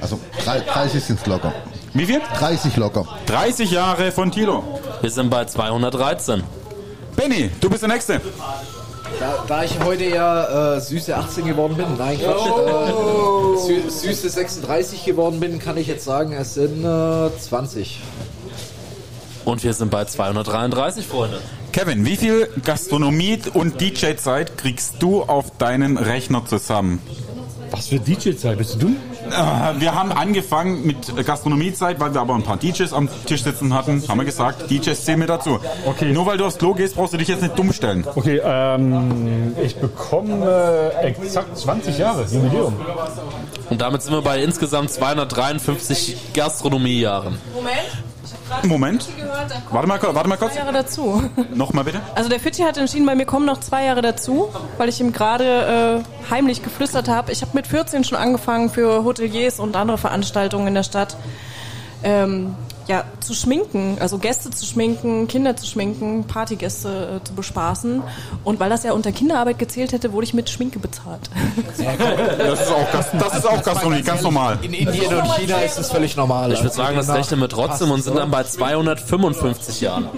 Also 0.04 0.20
drei- 0.44 0.60
30 0.60 1.02
sind 1.02 1.26
locker. 1.26 1.54
Wie 1.94 2.04
viel? 2.04 2.20
30 2.38 2.76
locker. 2.76 3.06
30 3.24 3.70
Jahre 3.70 4.12
von 4.12 4.30
Tilo. 4.30 4.62
Wir 5.00 5.08
sind 5.10 5.30
bei 5.30 5.46
213. 5.46 6.42
Benny, 7.16 7.50
du 7.58 7.70
bist 7.70 7.80
der 7.84 7.88
Nächste. 7.88 8.20
Da, 9.18 9.44
da 9.48 9.62
ich 9.64 9.80
heute 9.82 10.04
ja 10.04 10.74
äh, 10.76 10.80
süße 10.80 11.16
18 11.16 11.46
geworden 11.46 11.74
bin, 11.78 11.86
nein, 11.96 12.18
Quatsch, 12.18 12.46
äh, 12.46 13.66
sü 13.66 13.88
süße 13.90 14.28
36 14.28 15.04
geworden 15.06 15.40
bin, 15.40 15.58
kann 15.58 15.78
ich 15.78 15.86
jetzt 15.86 16.04
sagen, 16.04 16.34
es 16.34 16.52
sind 16.52 16.84
äh, 16.84 17.30
20. 17.38 18.00
Und 19.46 19.64
wir 19.64 19.72
sind 19.72 19.90
bei 19.90 20.04
233, 20.04 21.06
Freunde. 21.06 21.40
Kevin, 21.72 22.04
wie 22.04 22.16
viel 22.18 22.46
Gastronomie 22.62 23.38
und 23.54 23.80
DJ-Zeit 23.80 24.58
kriegst 24.58 24.96
du 24.98 25.22
auf 25.22 25.56
deinen 25.56 25.96
Rechner 25.96 26.44
zusammen? 26.44 27.00
Was 27.70 27.86
für 27.88 27.98
DJ-Zeit? 28.00 28.58
Bist 28.58 28.82
du? 28.82 28.88
Äh, 28.88 28.92
Wir 29.78 29.94
haben 29.94 30.12
angefangen 30.12 30.86
mit 30.86 31.26
Gastronomiezeit, 31.26 32.00
weil 32.00 32.14
wir 32.14 32.20
aber 32.20 32.34
ein 32.34 32.42
paar 32.42 32.56
DJs 32.56 32.92
am 32.92 33.08
Tisch 33.26 33.42
sitzen 33.42 33.74
hatten. 33.74 34.06
Haben 34.08 34.18
wir 34.18 34.24
gesagt, 34.24 34.70
DJs 34.70 35.04
zählen 35.04 35.18
mir 35.18 35.26
dazu. 35.26 35.58
Okay. 35.86 36.12
Nur 36.12 36.26
weil 36.26 36.38
du 36.38 36.44
aufs 36.44 36.58
Klo 36.58 36.74
gehst, 36.74 36.96
brauchst 36.96 37.14
du 37.14 37.16
dich 37.16 37.28
jetzt 37.28 37.42
nicht 37.42 37.58
dumm 37.58 37.72
stellen. 37.72 38.06
Okay, 38.14 38.40
ähm, 38.44 39.54
ich 39.62 39.76
bekomme 39.76 40.92
äh, 41.02 41.06
exakt 41.06 41.56
20 41.56 41.98
Jahre 41.98 42.24
Jubiläum. 42.24 42.74
Und 43.70 43.80
damit 43.80 44.02
sind 44.02 44.12
wir 44.12 44.22
bei 44.22 44.42
insgesamt 44.42 44.90
253 44.90 46.32
Gastronomiejahren. 46.34 47.38
Moment. 47.54 48.13
Moment. 48.64 49.08
Warte 49.70 49.88
mal, 49.88 49.98
kurz, 49.98 50.14
warte 50.14 50.28
mal 50.28 50.36
kurz. 50.36 50.52
Zwei 50.52 50.60
Jahre 50.60 50.72
dazu. 50.72 51.22
Nochmal 51.54 51.84
bitte. 51.84 52.00
Also 52.14 52.28
der 52.28 52.40
Fitti 52.40 52.62
hat 52.62 52.76
entschieden, 52.76 53.06
bei 53.06 53.14
mir 53.14 53.26
kommen 53.26 53.46
noch 53.46 53.60
zwei 53.60 53.84
Jahre 53.84 54.02
dazu, 54.02 54.48
weil 54.78 54.88
ich 54.88 55.00
ihm 55.00 55.12
gerade 55.12 56.02
äh, 56.04 56.30
heimlich 56.30 56.62
geflüstert 56.62 57.08
habe. 57.08 57.32
Ich 57.32 57.42
habe 57.42 57.52
mit 57.54 57.66
14 57.66 58.04
schon 58.04 58.18
angefangen 58.18 58.70
für 58.70 59.04
Hoteliers 59.04 59.60
und 59.60 59.76
andere 59.76 59.98
Veranstaltungen 59.98 60.68
in 60.68 60.74
der 60.74 60.82
Stadt 60.82 61.16
ähm, 62.02 62.54
ja, 62.86 63.04
zu 63.20 63.34
schminken, 63.34 63.96
also 64.00 64.18
Gäste 64.18 64.50
zu 64.50 64.66
schminken, 64.66 65.26
Kinder 65.28 65.56
zu 65.56 65.66
schminken, 65.66 66.24
Partygäste 66.24 67.20
äh, 67.20 67.24
zu 67.26 67.32
bespaßen. 67.34 68.02
Und 68.44 68.60
weil 68.60 68.68
das 68.70 68.82
ja 68.84 68.92
unter 68.92 69.10
Kinderarbeit 69.12 69.58
gezählt 69.58 69.92
hätte, 69.92 70.12
wurde 70.12 70.24
ich 70.26 70.34
mit 70.34 70.50
Schminke 70.50 70.78
bezahlt. 70.78 71.30
Das 71.76 72.60
ist 72.60 72.70
auch, 72.72 72.92
Gas- 72.92 73.10
das 73.18 73.38
ist 73.38 73.46
auch 73.48 73.62
Gastronomie, 73.62 74.02
ganz 74.02 74.22
normal. 74.22 74.58
In 74.62 74.74
Indien 74.74 75.14
und 75.14 75.24
China 75.36 75.58
ist 75.60 75.78
es 75.78 75.90
völlig 75.90 76.16
normal. 76.16 76.52
Ich 76.52 76.62
würde 76.62 76.74
sagen, 76.74 76.96
das 76.96 77.08
rechnen 77.08 77.40
wir 77.40 77.48
trotzdem 77.48 77.90
und 77.90 78.02
sind 78.02 78.16
dann 78.16 78.30
bei 78.30 78.44
255 78.44 79.80
Jahren. 79.80 80.08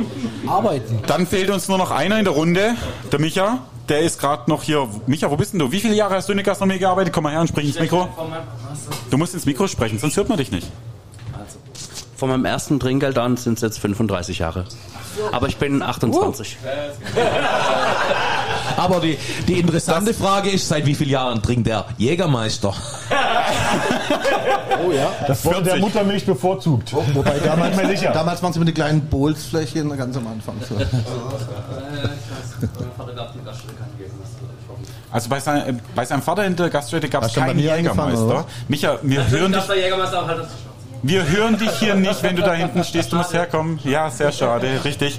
Arbeiten. 0.47 0.99
Dann 1.07 1.27
fehlt 1.27 1.51
uns 1.51 1.69
nur 1.69 1.79
noch 1.79 1.91
einer 1.91 2.19
in 2.19 2.25
der 2.25 2.35
Runde, 2.35 2.75
der 3.13 3.21
Micha. 3.21 3.59
Der 3.89 4.01
ist 4.01 4.19
gerade 4.19 4.51
noch 4.51 4.65
hier. 4.65 4.89
Micha, 5.07 5.31
wo 5.31 5.37
bist 5.37 5.53
denn 5.53 5.61
du? 5.61 5.71
Wie 5.71 5.79
viele 5.79 5.95
Jahre 5.95 6.17
hast 6.17 6.29
du 6.29 6.33
in 6.33 6.39
der 6.39 6.45
Gastronomie 6.45 6.81
gearbeitet? 6.81 7.13
Komm 7.13 7.23
mal 7.25 7.31
her 7.33 7.41
und 7.41 7.47
sprich 7.49 7.67
ins 7.69 7.79
Mikro. 7.79 8.09
Du 9.11 9.17
musst 9.17 9.33
ins 9.35 9.47
Mikro 9.47 9.69
sprechen, 9.69 10.01
sonst 10.01 10.17
hört 10.17 10.29
man 10.29 10.39
dich 10.39 10.51
nicht. 10.51 10.67
Von 12.17 12.31
meinem 12.31 12.47
ersten 12.47 12.81
Trinkgeld 12.81 13.19
an 13.19 13.37
sind 13.37 13.55
es 13.55 13.63
jetzt 13.63 13.79
35 13.79 14.39
Jahre. 14.39 14.65
Aber 15.33 15.49
ich 15.49 15.59
bin 15.59 15.83
28. 15.83 16.57
Aber 18.77 19.01
die, 19.01 19.19
die 19.47 19.61
interessante 19.61 20.15
Frage 20.15 20.51
ist, 20.51 20.69
seit 20.69 20.87
wie 20.87 20.95
vielen 20.95 21.11
Jahren 21.11 21.43
trinkt 21.43 21.67
der 21.67 21.85
Jägermeister? 21.99 22.75
Oh 24.87 24.93
ja. 24.93 25.11
Das 25.27 25.45
wurde 25.45 25.63
der 25.63 25.77
Muttermilch 25.77 26.27
bevorzugt. 26.27 26.93
Wobei 26.93 27.39
damals, 27.39 27.77
Bin 27.77 27.87
mir 27.87 27.97
sicher. 27.97 28.13
damals 28.13 28.43
waren 28.43 28.53
sie 28.53 28.59
mit 28.59 28.69
den 28.69 28.75
kleinen 28.75 29.01
Bowlsflächen 29.07 29.97
ganz 29.97 30.17
am 30.17 30.27
Anfang. 30.27 30.57
So. 30.69 30.77
Also 35.11 35.29
bei, 35.29 35.41
sein, 35.41 35.81
bei 35.95 36.05
seinem 36.05 36.23
Vater 36.23 36.45
in 36.45 36.57
der 36.57 36.69
Gaststätte 36.69 37.09
gab 37.09 37.25
es 37.25 37.35
keinen 37.35 37.59
Jägermeister. 37.59 38.45
Micha, 38.69 38.99
wir 39.03 39.29
hören 39.31 39.53
dich. 39.53 39.65
der 39.65 39.77
Jägermeister 39.77 40.23
auch 40.23 40.27
halt 40.27 40.41
das 40.41 40.49
Wir 41.03 41.29
hören 41.29 41.59
dich 41.59 41.73
hier 41.79 41.95
nicht, 41.95 42.23
wenn 42.23 42.37
du 42.37 42.43
da 42.43 42.55
hinten 42.55 42.85
stehst. 42.85 43.13
Du 43.13 43.17
musst 43.17 43.33
herkommen. 43.33 43.81
Ja, 43.85 44.11
sehr 44.11 44.33
schade, 44.33 44.85
richtig. 44.85 45.19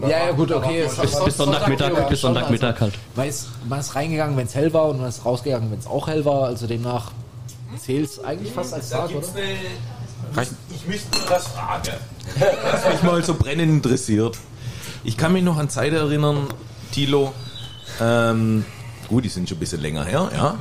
Ja, 0.03 0.09
ja, 0.09 0.31
gut, 0.33 0.51
okay. 0.53 0.87
Bis, 1.01 1.25
bis 1.25 1.37
Sonntagmittag, 1.37 2.09
bis 2.09 2.21
Sonntagmittag 2.21 2.81
halt. 2.81 2.95
Man 3.17 3.29
ist, 3.29 3.49
man 3.69 3.81
ist 3.81 3.95
reingegangen, 3.95 4.37
wenn 4.37 4.47
es 4.47 4.55
hell 4.55 4.73
war 4.73 4.87
und 4.89 5.01
man 5.01 5.09
ist 5.09 5.25
rausgegangen, 5.25 5.71
wenn 5.71 5.79
es 5.79 5.87
auch 5.87 6.07
hell 6.07 6.25
war. 6.25 6.45
Also 6.45 6.67
demnach 6.67 7.11
zählt 7.79 8.09
es 8.09 8.25
eigentlich 8.25 8.53
fast 8.53 8.73
als 8.75 8.91
Tag, 8.91 9.11
oder? 9.11 9.27
Ich 10.75 10.87
müsste 10.87 11.19
nur 11.19 11.29
das 11.29 11.47
fragen. 11.49 11.83
Was 12.71 12.93
mich 12.93 13.03
mal 13.03 13.23
so 13.23 13.35
brennend 13.35 13.71
interessiert. 13.71 14.39
Ich 15.05 15.17
kann 15.17 15.33
mich 15.33 15.43
noch 15.43 15.59
an 15.59 15.69
Zeit 15.69 15.93
erinnern, 15.93 16.47
Tilo. 16.93 17.33
Ähm, 18.01 18.65
gut, 19.09 19.25
die 19.25 19.29
sind 19.29 19.49
schon 19.49 19.57
ein 19.57 19.61
bisschen 19.61 19.81
länger 19.81 20.05
her, 20.05 20.31
ja. 20.35 20.59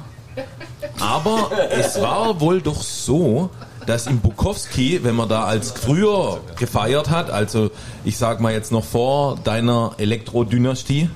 Aber 0.99 1.51
es 1.71 2.01
war 2.01 2.39
wohl 2.39 2.61
doch 2.61 2.81
so, 2.81 3.49
dass 3.85 4.07
im 4.07 4.19
Bukowski, 4.19 5.03
wenn 5.03 5.15
man 5.15 5.29
da 5.29 5.43
als 5.43 5.71
früher 5.71 6.39
gefeiert 6.57 7.09
hat, 7.09 7.29
also 7.29 7.71
ich 8.03 8.17
sag 8.17 8.39
mal 8.39 8.53
jetzt 8.53 8.71
noch 8.71 8.85
vor 8.85 9.37
deiner 9.43 9.93
Elektrodynastie, 9.97 11.09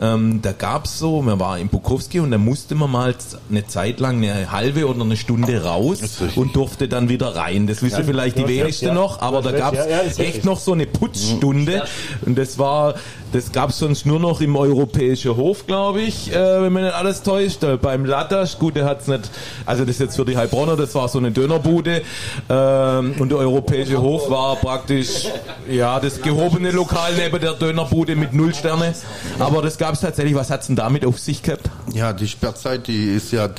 ähm, 0.00 0.40
da 0.42 0.52
gab's 0.52 0.98
so, 0.98 1.22
man 1.22 1.38
war 1.38 1.58
im 1.58 1.68
Bukowski 1.68 2.20
und 2.20 2.30
da 2.30 2.38
musste 2.38 2.74
man 2.74 2.90
mal 2.90 3.14
eine 3.48 3.66
Zeit 3.66 4.00
lang 4.00 4.16
eine 4.16 4.50
halbe 4.50 4.88
oder 4.88 5.02
eine 5.02 5.16
Stunde 5.16 5.62
raus 5.62 6.00
und 6.34 6.56
durfte 6.56 6.88
dann 6.88 7.08
wieder 7.08 7.36
rein. 7.36 7.66
Das 7.66 7.82
wissen 7.82 8.00
Ja, 8.00 8.04
vielleicht 8.04 8.36
die 8.38 8.48
wenigsten 8.48 8.86
ja. 8.88 8.94
noch, 8.94 9.20
aber 9.22 9.40
da 9.42 9.52
hast 9.52 9.58
gab's 9.58 9.86
echt 9.86 10.18
richtig. 10.18 10.44
noch 10.44 10.58
so 10.58 10.72
eine 10.72 10.86
Putzstunde 10.86 11.84
und 12.26 12.36
das 12.36 12.58
war, 12.58 12.94
das 13.32 13.52
gab's 13.52 13.78
sonst 13.78 14.04
nur 14.04 14.18
noch 14.18 14.40
im 14.40 14.56
Europäischen 14.56 15.36
Hof, 15.36 15.66
glaube 15.66 16.00
ich, 16.02 16.32
äh, 16.32 16.62
wenn 16.62 16.72
man 16.72 16.84
nicht 16.84 16.94
alles 16.94 17.22
täuscht. 17.22 17.62
Äh, 17.62 17.76
beim 17.76 18.04
Latasch, 18.04 18.58
gut, 18.58 18.76
der 18.76 18.86
hat's 18.86 19.06
nicht, 19.06 19.30
also 19.64 19.84
das 19.84 19.96
ist 19.96 20.00
jetzt 20.00 20.16
für 20.16 20.24
die 20.24 20.36
Heilbronner, 20.36 20.76
das 20.76 20.94
war 20.94 21.08
so 21.08 21.18
eine 21.18 21.30
Dönerbude 21.30 22.02
ähm, 22.48 23.14
und 23.18 23.28
der 23.30 23.38
Europäische 23.38 24.00
Hof 24.00 24.28
war 24.28 24.56
praktisch, 24.56 25.26
ja, 25.70 26.00
das 26.00 26.20
gehobene 26.20 26.70
Lokal 26.72 27.12
neben 27.16 27.40
der 27.40 27.52
Dönerbude 27.52 28.16
mit 28.16 28.32
null 28.32 28.54
Sterne, 28.54 28.94
aber 29.38 29.62
das 29.62 29.78
gab's 29.84 30.00
tatsächlich, 30.00 30.34
was 30.34 30.48
hat's 30.48 30.68
denn 30.68 30.76
damit 30.76 31.04
auf 31.04 31.18
sich 31.18 31.42
gehabt? 31.42 31.68
Ja, 31.92 32.14
die 32.14 32.26
Sperrzeit, 32.26 32.86
die 32.86 33.16
ist 33.16 33.32
ja, 33.32 33.50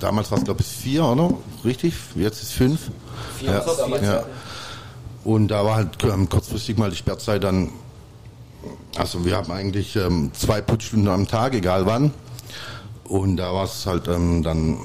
damals 0.00 0.30
war 0.30 0.38
es 0.38 0.44
glaube 0.44 0.62
ich 0.62 0.66
vier, 0.66 1.04
oder? 1.04 1.34
Richtig? 1.62 1.92
Jetzt 2.14 2.42
ist 2.42 2.52
fünf. 2.52 2.90
Ja, 3.42 3.62
ja. 4.00 4.24
Und 5.24 5.48
da 5.48 5.62
war 5.62 5.76
halt 5.76 6.02
ähm, 6.04 6.26
kurzfristig 6.30 6.78
mal 6.78 6.88
die 6.88 6.96
Sperrzeit 6.96 7.44
dann, 7.44 7.68
also 8.96 9.26
wir 9.26 9.36
haben 9.36 9.52
eigentlich 9.52 9.94
ähm, 9.96 10.30
zwei 10.32 10.62
Putzstunden 10.62 11.08
am 11.08 11.28
Tag, 11.28 11.52
egal 11.52 11.84
wann. 11.84 12.12
Und 13.04 13.36
da 13.36 13.52
war 13.52 13.64
es 13.64 13.84
halt 13.84 14.08
ähm, 14.08 14.42
dann, 14.42 14.78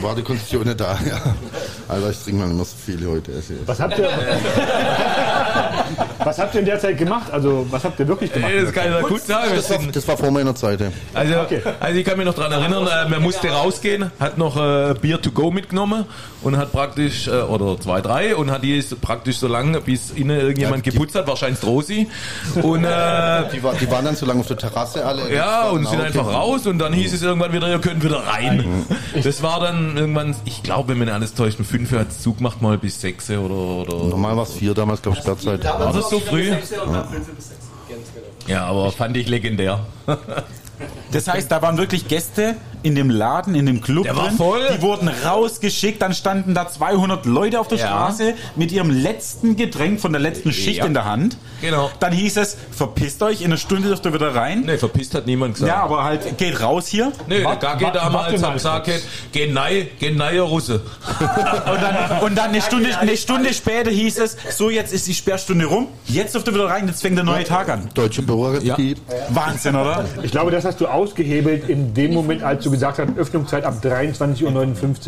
war 0.00 0.14
die 0.14 0.22
Kondition 0.22 0.64
nicht 0.64 0.80
da, 0.80 0.98
ja. 1.06 1.20
Also 1.88 2.08
ich 2.10 2.18
trinke 2.22 2.40
mal 2.40 2.48
mehr 2.48 2.64
so 2.64 2.74
viel 2.84 3.06
heute. 3.06 3.32
Was 3.66 3.80
habt 3.80 3.98
ihr, 3.98 4.08
was 6.24 6.38
habt 6.38 6.54
ihr 6.54 6.60
in 6.60 6.66
der 6.66 6.78
Zeit 6.80 6.98
gemacht? 6.98 7.30
Also, 7.32 7.66
was 7.70 7.84
habt 7.84 7.98
ihr 8.00 8.08
wirklich 8.08 8.32
gemacht? 8.32 8.50
Ey, 8.52 8.62
das 8.64 8.72
kann 8.72 8.86
ich 9.00 9.06
gut 9.08 9.22
sagen. 9.22 9.50
Das, 9.54 9.70
war, 9.70 9.78
das 9.92 10.08
war 10.08 10.16
vor 10.16 10.30
meiner 10.30 10.54
Zeit. 10.54 10.80
ja. 10.80 10.88
Also, 11.12 11.34
also 11.80 11.98
ich 11.98 12.04
kann 12.04 12.16
mich 12.16 12.26
noch 12.26 12.34
daran 12.34 12.52
erinnern, 12.52 12.86
äh, 12.86 13.08
man 13.08 13.22
musste 13.22 13.48
rausgehen, 13.48 14.10
hat 14.18 14.38
noch 14.38 14.56
äh, 14.56 14.94
Bier 15.00 15.20
to 15.20 15.30
go 15.30 15.50
mitgenommen 15.50 16.04
und 16.42 16.56
hat 16.56 16.72
praktisch, 16.72 17.28
äh, 17.28 17.32
oder 17.42 17.78
zwei, 17.80 18.00
drei, 18.00 18.36
und 18.36 18.50
hat 18.50 18.62
die 18.62 18.82
praktisch 19.00 19.38
so 19.38 19.48
lange, 19.48 19.80
bis 19.80 20.10
innen 20.10 20.38
irgendjemand 20.40 20.82
geputzt 20.84 21.14
hat, 21.14 21.26
wahrscheinlich 21.26 21.62
Rosi. 21.62 22.08
Und, 22.62 22.84
äh, 22.84 23.48
Die, 23.52 23.62
war, 23.62 23.74
die 23.74 23.90
waren 23.90 24.04
dann 24.04 24.16
so 24.16 24.26
lange 24.26 24.40
auf 24.40 24.46
der 24.48 24.56
Terrasse 24.56 25.04
alle. 25.04 25.32
ja, 25.34 25.68
und 25.68 25.86
sind 25.86 25.94
Okay. 25.98 26.06
einfach 26.08 26.26
raus 26.26 26.66
und 26.66 26.78
dann 26.78 26.92
hieß 26.92 27.12
es 27.14 27.22
irgendwann 27.22 27.52
wieder, 27.52 27.68
ihr 27.68 27.78
könnt 27.78 28.02
wieder 28.04 28.22
rein. 28.34 28.84
Das 29.22 29.42
war 29.42 29.60
dann 29.60 29.96
irgendwann, 29.96 30.34
ich 30.44 30.62
glaube, 30.62 30.90
wenn 30.90 30.98
man 30.98 31.08
alles 31.08 31.34
täuscht, 31.34 31.58
um 31.58 31.64
fünf 31.64 31.92
hat 31.92 32.12
Zug 32.12 32.38
gemacht 32.38 32.62
mal 32.62 32.78
bis 32.78 33.00
sechs 33.00 33.30
oder, 33.30 33.54
oder. 33.54 34.04
Normal 34.08 34.36
war 34.36 34.42
es 34.44 34.52
vier 34.52 34.74
damals, 34.74 35.02
glaube 35.02 35.16
ich, 35.18 35.22
Sperrzeit. 35.22 35.64
War 35.64 35.92
das 35.92 36.10
so 36.10 36.20
früh? 36.20 36.50
Ja. 36.50 37.08
Ja, 38.46 38.66
aber 38.66 38.92
fand 38.92 39.16
ich 39.16 39.28
legendär. 39.28 39.80
Das 41.12 41.28
heißt, 41.28 41.50
da 41.50 41.62
waren 41.62 41.78
wirklich 41.78 42.08
Gäste 42.08 42.56
in 42.84 42.94
dem 42.94 43.10
Laden, 43.10 43.54
in 43.54 43.66
dem 43.66 43.80
Club 43.80 44.04
Der 44.04 44.14
war 44.16 44.28
drin. 44.28 44.36
voll. 44.36 44.60
Die 44.76 44.82
wurden 44.82 45.08
rausgeschickt, 45.08 46.00
dann 46.02 46.14
standen 46.14 46.54
da 46.54 46.68
200 46.68 47.26
Leute 47.26 47.58
auf 47.58 47.66
der 47.68 47.78
Ja. 47.78 47.86
Straße 47.86 48.34
mit 48.56 48.70
ihrem 48.72 48.90
letzten 48.90 49.56
Getränk 49.56 50.00
von 50.00 50.12
der 50.12 50.20
letzten 50.20 50.52
Schicht 50.52 50.78
Ja. 50.78 50.84
in 50.84 50.94
der 50.94 51.04
Hand. 51.06 51.36
Genau. 51.60 51.90
Dann 51.98 52.12
hieß 52.12 52.36
es, 52.36 52.56
verpisst 52.70 53.22
euch, 53.22 53.40
in 53.40 53.46
einer 53.46 53.56
Stunde 53.56 53.88
dürft 53.88 54.04
ihr 54.04 54.12
wieder 54.12 54.34
rein. 54.34 54.64
Nee, 54.66 54.76
verpisst 54.76 55.14
hat 55.14 55.26
niemand 55.26 55.54
gesagt. 55.54 55.72
Ja, 55.72 55.82
aber 55.82 56.04
halt, 56.04 56.36
geht 56.38 56.60
raus 56.60 56.86
hier. 56.86 57.10
Nee, 57.26 57.38
der 57.38 57.44
Wart- 57.46 57.60
Gagge 57.60 57.84
wart- 57.86 57.96
damals 57.96 58.40
mal 58.40 58.52
gesagt, 58.52 58.84
kurz. 58.86 59.02
geh 59.32 59.50
nein, 59.50 59.88
geh 59.98 60.10
nein, 60.10 60.38
Russe. 60.40 60.82
Und 61.20 61.80
dann, 61.82 62.20
und 62.22 62.34
dann 62.36 62.50
eine, 62.50 62.60
Stunde, 62.60 62.96
eine 62.98 63.16
Stunde 63.16 63.54
später 63.54 63.90
hieß 63.90 64.18
es, 64.18 64.36
so 64.50 64.68
jetzt 64.68 64.92
ist 64.92 65.06
die 65.06 65.14
Sperrstunde 65.14 65.64
rum, 65.66 65.88
jetzt 66.06 66.34
dürft 66.34 66.46
ihr 66.48 66.54
wieder 66.54 66.66
rein, 66.66 66.86
jetzt 66.86 67.00
fängt 67.02 67.16
der 67.16 67.24
neue 67.24 67.44
Tag 67.44 67.68
an. 67.70 67.88
Deutsche 67.94 68.20
Bürokratie. 68.22 68.96
Wahnsinn, 69.30 69.74
oder? 69.74 70.04
Ich 70.22 70.30
glaube, 70.32 70.50
das 70.50 70.64
hast 70.64 70.80
du 70.80 70.86
ausgehebelt 70.86 71.68
in 71.70 71.94
dem 71.94 72.12
Moment, 72.12 72.42
als 72.42 72.64
du 72.64 72.73
gesagt 72.74 72.98
hast, 72.98 73.16
Öffnungszeit 73.16 73.64
ab 73.64 73.74
23.59 73.82 74.44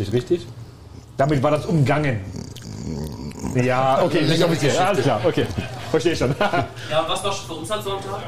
Uhr, 0.07 0.13
richtig? 0.13 0.47
Damit 1.17 1.43
war 1.43 1.51
das 1.51 1.65
umgangen. 1.65 2.19
Ja, 3.55 4.01
okay, 4.03 4.21
nicht 4.23 4.43
offiziell. 4.43 4.73
Ja, 4.75 4.87
alles 4.87 5.03
klar, 5.03 5.21
okay. 5.25 5.45
Verstehe 5.91 6.15
schon. 6.15 6.35
Ja, 6.91 7.05
was 7.07 7.23
war 7.23 7.31
für 7.31 7.53
uns 7.53 7.69
halt 7.69 7.83
so 7.83 7.91
am 7.93 7.99
Tag? 8.01 8.21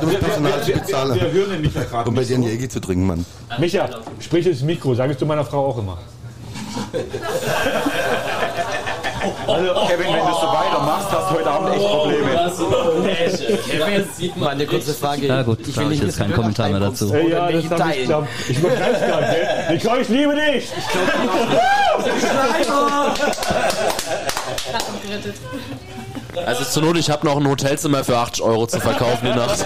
Du 0.00 0.06
musst 0.06 0.20
Personal 0.20 0.62
zu 0.62 0.72
bezahlen. 0.72 1.20
Wir 1.20 1.32
hören 1.32 1.50
den 1.50 1.60
Micha 1.62 1.82
gerade 1.84 2.08
Um 2.08 2.14
bei 2.14 2.24
dir 2.24 2.36
ein 2.36 2.42
so. 2.42 2.48
Jäger 2.48 2.68
zu 2.68 2.80
trinken, 2.80 3.06
Mann. 3.06 3.24
Micha, 3.58 3.88
sprich 4.20 4.46
ins 4.46 4.62
Mikro, 4.62 4.94
sagst 4.94 5.20
du 5.20 5.26
meiner 5.26 5.44
Frau 5.44 5.66
auch 5.66 5.78
immer. 5.78 5.98
Also, 9.46 9.86
Kevin, 9.86 10.06
wenn 10.06 10.26
du 10.26 10.32
so 10.32 10.46
weitermachst, 10.46 11.08
hast 11.10 11.30
du 11.30 11.34
heute 11.34 11.50
Abend 11.50 11.74
echt 11.74 11.86
Probleme. 11.86 12.52
Mal 14.36 14.48
eine 14.48 14.66
kurze 14.66 14.94
Frage. 14.94 15.26
Na 15.28 15.42
gut, 15.42 15.60
ich 15.66 15.76
will 15.76 15.84
ich 15.84 15.90
nicht 15.90 16.04
jetzt 16.04 16.18
keinen 16.18 16.34
Kommentar 16.34 16.68
mehr 16.68 16.80
dazu. 16.80 17.08
Oder 17.10 17.20
ja, 17.28 17.50
das 17.50 17.80
hab 17.80 17.94
ich, 17.94 18.04
glaub, 18.04 18.26
ich 18.48 18.58
übertreib's 18.58 19.00
gerade, 19.00 19.26
gell? 19.26 19.76
Nicole, 19.76 20.00
ich 20.02 20.08
liebe 20.08 20.34
dich! 20.34 20.72
gerettet. 25.06 25.36
Also 26.44 26.64
zur 26.64 26.82
Not, 26.82 26.98
ich 26.98 27.10
habe 27.10 27.26
noch 27.26 27.36
ein 27.36 27.48
Hotelzimmer 27.48 28.04
für 28.04 28.16
80 28.16 28.42
Euro 28.44 28.66
zu 28.66 28.80
verkaufen 28.80 29.26
die 29.26 29.38
Nacht. 29.38 29.64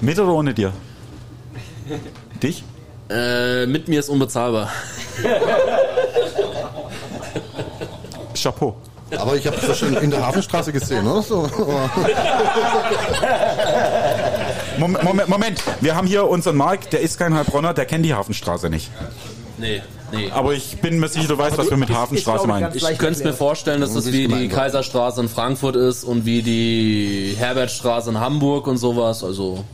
Mit 0.00 0.18
oder 0.18 0.32
ohne 0.32 0.54
dir? 0.54 0.72
Dich? 2.42 2.64
Äh, 3.10 3.66
mit 3.66 3.88
mir 3.88 4.00
ist 4.00 4.08
unbezahlbar. 4.08 4.70
Chapeau. 8.42 8.76
Aber 9.16 9.36
ich 9.36 9.46
habe 9.46 9.56
das 9.56 9.78
schon 9.78 9.96
in 9.96 10.10
der 10.10 10.26
Hafenstraße 10.26 10.72
gesehen, 10.72 11.06
oder? 11.06 11.22
So. 11.22 11.48
Moment, 14.78 15.02
Moment, 15.02 15.28
Moment, 15.28 15.62
wir 15.80 15.96
haben 15.96 16.06
hier 16.06 16.28
unseren 16.28 16.56
Mark, 16.56 16.90
der 16.90 17.00
ist 17.00 17.18
kein 17.18 17.34
Heilbronner, 17.34 17.72
der 17.74 17.86
kennt 17.86 18.04
die 18.04 18.14
Hafenstraße 18.14 18.68
nicht. 18.70 18.90
Nee, 19.56 19.82
nee. 20.12 20.30
Aber 20.30 20.52
ich 20.52 20.80
bin 20.80 21.00
mir 21.00 21.08
sicher, 21.08 21.26
du 21.26 21.36
weißt, 21.38 21.58
was 21.58 21.70
wir 21.70 21.76
mit 21.76 21.90
Hafenstraße 21.90 22.46
meinen. 22.46 22.70
Ich 22.74 22.84
könnte 22.98 23.18
es 23.18 23.24
mir 23.24 23.32
vorstellen, 23.32 23.80
dass 23.80 23.94
das 23.94 24.12
wie 24.12 24.28
die 24.28 24.48
Kaiserstraße 24.48 25.20
in 25.22 25.28
Frankfurt 25.28 25.74
ist 25.74 26.04
und 26.04 26.24
wie 26.24 26.42
die 26.42 27.34
Herbertstraße 27.36 28.10
in 28.10 28.20
Hamburg 28.20 28.66
und 28.66 28.76
sowas. 28.76 29.24
Also 29.24 29.64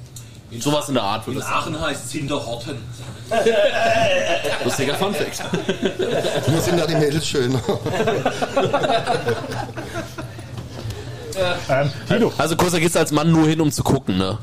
sowas 0.60 0.88
in 0.88 0.94
der 0.94 1.02
Art 1.02 1.26
würde 1.26 1.38
In 1.38 1.42
es 1.42 1.48
sein. 1.48 1.56
Aachen 1.58 1.80
heißt 1.80 2.04
es 2.06 2.12
Hinterhorten. 2.12 2.78
Lustiger 4.64 4.94
Funfact. 4.94 5.42
Mir 6.48 6.60
sind 6.60 6.78
da 6.78 6.86
die 6.86 6.94
Mädels 6.96 7.26
schön. 7.26 7.58
Ähm, 11.68 11.90
Tilo. 12.08 12.32
Also 12.38 12.54
kurz, 12.56 12.72
da 12.72 12.78
gehst 12.78 12.94
du 12.94 13.00
als 13.00 13.10
Mann 13.10 13.32
nur 13.32 13.48
hin, 13.48 13.60
um 13.60 13.70
zu 13.72 13.82
gucken, 13.82 14.16
ne? 14.18 14.38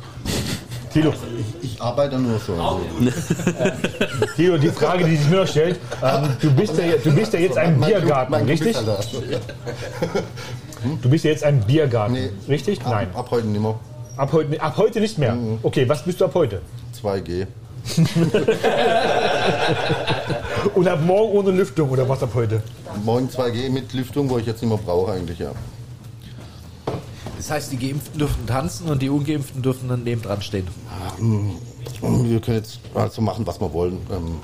Tilo. 0.91 1.13
Ich 1.61 1.81
arbeite 1.81 2.19
nur 2.19 2.37
so. 2.37 2.53
Also. 2.53 2.81
Tilo, 4.35 4.57
die 4.57 4.67
Frage, 4.69 5.05
die 5.05 5.15
sich 5.15 5.29
mir 5.29 5.37
noch 5.37 5.47
stellt, 5.47 5.79
ähm, 6.03 6.29
du, 6.41 6.51
bist 6.51 6.77
ja, 6.77 6.97
du 7.01 7.15
bist 7.15 7.31
ja 7.31 7.39
jetzt 7.39 7.57
ein 7.57 7.79
Mein- 7.79 7.91
mein 7.91 8.01
Biergarten, 8.01 8.33
Glück, 8.33 8.49
richtig? 8.49 8.75
Alter. 8.75 8.99
Du 11.01 11.09
bist 11.09 11.23
ja 11.23 11.31
jetzt 11.31 11.43
ein 11.45 11.61
Biergarten, 11.61 12.13
Nee. 12.15 12.29
richtig? 12.49 12.83
Nein. 12.83 13.07
Ab 13.15 13.27
heute 13.31 13.47
nicht 13.47 13.61
mehr. 13.61 13.79
Ab 14.17 14.33
heute, 14.33 14.61
ab 14.61 14.75
heute 14.77 14.99
nicht 14.99 15.17
mehr. 15.17 15.37
Okay, 15.63 15.87
was 15.87 16.03
bist 16.03 16.19
du 16.21 16.25
ab 16.25 16.35
heute? 16.35 16.61
2G. 17.01 17.47
Und 20.75 20.87
ab 20.87 20.99
morgen 21.03 21.37
ohne 21.37 21.51
Lüftung 21.51 21.89
oder 21.89 22.07
was 22.07 22.21
ab 22.21 22.29
heute? 22.35 22.61
Morgen 23.03 23.27
2G 23.27 23.69
mit 23.69 23.91
Lüftung, 23.93 24.29
wo 24.29 24.37
ich 24.37 24.45
jetzt 24.45 24.61
nicht 24.61 24.69
mehr 24.69 24.77
brauche 24.77 25.13
eigentlich, 25.13 25.39
ja. 25.39 25.51
Das 27.37 27.49
heißt, 27.49 27.71
die 27.71 27.77
Geimpften 27.77 28.19
dürfen 28.19 28.45
tanzen 28.45 28.87
und 28.87 29.01
die 29.01 29.09
Ungeimpften 29.09 29.63
dürfen 29.63 29.89
dann 29.89 30.03
neben 30.03 30.21
dran 30.21 30.41
stehen. 30.43 30.67
Und 31.19 32.29
Wir 32.29 32.39
können 32.39 32.57
jetzt 32.57 32.79
also 32.93 33.21
machen, 33.21 33.47
was 33.47 33.59
wir 33.59 33.73
wollen. 33.73 33.97
Ähm, 34.11 34.35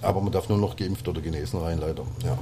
aber 0.00 0.20
man 0.22 0.32
darf 0.32 0.48
nur 0.48 0.56
noch 0.56 0.74
geimpft 0.76 1.06
oder 1.06 1.20
genesen 1.20 1.60
rein, 1.60 1.78
leider. 1.78 2.04
Ja. 2.24 2.38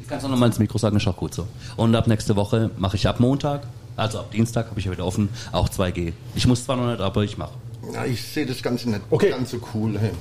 Ich 0.00 0.08
kann 0.08 0.18
es 0.18 0.24
auch 0.24 0.30
nochmal 0.30 0.48
ins 0.48 0.58
Mikro 0.58 0.78
sagen, 0.78 0.96
ist 0.96 1.06
auch 1.06 1.16
gut 1.16 1.34
so. 1.34 1.46
Und 1.76 1.94
ab 1.94 2.06
nächste 2.06 2.34
Woche 2.34 2.70
mache 2.78 2.96
ich 2.96 3.06
ab 3.06 3.20
Montag, 3.20 3.60
also 3.98 4.20
ab 4.20 4.30
Dienstag 4.30 4.70
habe 4.70 4.78
ich 4.80 4.86
ja 4.86 4.92
wieder 4.92 5.04
offen, 5.04 5.28
auch 5.52 5.68
2G. 5.68 6.12
Ich 6.34 6.46
muss 6.46 6.64
zwar 6.64 6.76
noch 6.76 6.86
nicht, 6.86 7.00
aber 7.00 7.22
ich 7.22 7.36
mache. 7.36 7.52
ja 7.92 8.04
ich 8.04 8.22
sehe 8.22 8.46
das 8.46 8.62
Ganze 8.62 8.88
nicht 8.90 9.02
ganz 9.10 9.50
so 9.50 9.58
cool. 9.74 9.98
Hey. 9.98 10.12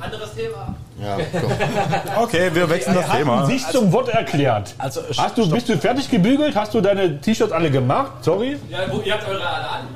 Anderes 0.00 0.34
Thema. 0.34 0.74
Ja, 1.00 1.16
komm. 1.40 2.24
Okay, 2.24 2.50
wir 2.52 2.68
wechseln 2.68 2.94
das 2.94 3.10
Thema. 3.10 3.46
sich 3.46 3.66
zum 3.68 3.92
Wort 3.92 4.08
erklärt. 4.08 4.74
Also, 4.76 5.00
Hast 5.16 5.38
du, 5.38 5.48
bist 5.48 5.68
du 5.68 5.78
fertig 5.78 6.10
gebügelt? 6.10 6.54
Hast 6.56 6.74
du 6.74 6.80
deine 6.80 7.20
T-Shirts 7.20 7.52
alle 7.52 7.70
gemacht? 7.70 8.12
Sorry? 8.22 8.56
Ja, 8.68 8.80
wo, 8.90 9.00
ihr 9.00 9.14
habt 9.14 9.26
eure 9.28 9.46
alle 9.46 9.68
an. 9.68 9.86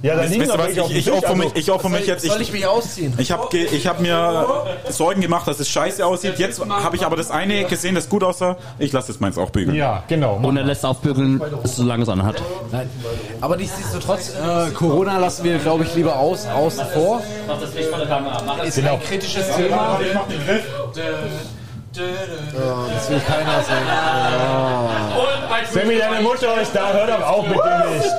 Ja, 0.00 0.14
da 0.14 0.22
Wisst- 0.22 0.32
liegen 0.32 0.48
welche 0.48 0.82
auf 0.82 0.90
Ich, 0.90 0.96
ich 0.98 1.04
Tisch, 1.06 1.12
opfer 1.12 1.30
also- 1.30 1.42
mich, 1.42 1.56
ich 1.56 1.70
opfer 1.72 1.88
mich 1.88 2.06
jetzt. 2.06 2.24
Soll 2.24 2.40
ich 2.40 2.52
mich 2.52 2.66
ausziehen? 2.66 3.14
Ich 3.18 3.32
habe 3.32 3.56
ich 3.56 3.86
hab 3.86 4.00
mir 4.00 4.46
Sorgen 4.90 5.20
gemacht, 5.20 5.48
dass 5.48 5.58
es 5.58 5.68
scheiße 5.68 6.06
aussieht. 6.06 6.38
Jetzt 6.38 6.60
habe 6.64 6.94
ich 6.96 7.04
aber 7.04 7.16
das 7.16 7.30
eine 7.32 7.64
gesehen, 7.64 7.94
das 7.96 8.08
gut 8.08 8.22
aussah. 8.22 8.56
Ich 8.78 8.92
lasse 8.92 9.10
es 9.10 9.18
meins 9.18 9.36
auch 9.38 9.50
bügeln. 9.50 9.76
Ja, 9.76 10.04
genau. 10.06 10.36
Und 10.42 10.56
er 10.56 10.62
lässt 10.64 10.84
aufbügeln, 10.86 11.42
solange 11.64 12.04
es 12.04 12.08
anhat. 12.08 12.40
Nein. 12.70 12.88
Aber 13.40 13.56
nichtsdestotrotz, 13.56 14.30
äh, 14.34 14.70
Corona 14.70 15.18
lassen 15.18 15.42
wir, 15.44 15.58
glaube 15.58 15.82
ich, 15.84 15.94
lieber 15.94 16.16
aus, 16.16 16.46
außen 16.46 16.86
vor. 16.94 17.20
Mach 17.48 17.60
das 17.60 17.74
Licht 17.74 17.88
von 17.88 17.98
der 17.98 18.08
Kamera. 18.08 18.42
Mach 18.46 18.58
das 18.58 18.68
Ist 18.68 18.78
ein 18.86 19.02
kritisches 19.02 19.46
Thema. 19.56 19.98
Ja, 21.96 22.86
das 22.94 23.10
will 23.10 23.20
keiner 23.20 23.62
sehen. 23.62 23.86
Ja. 23.88 24.90
Sammy, 25.72 25.98
deine 25.98 26.20
Mutter 26.22 26.60
ist 26.60 26.72
da, 26.74 26.92
hör 26.92 27.06
doch 27.06 27.26
auf 27.26 27.48
mit 27.48 27.56
dem 27.58 27.96
Mist. 27.96 28.14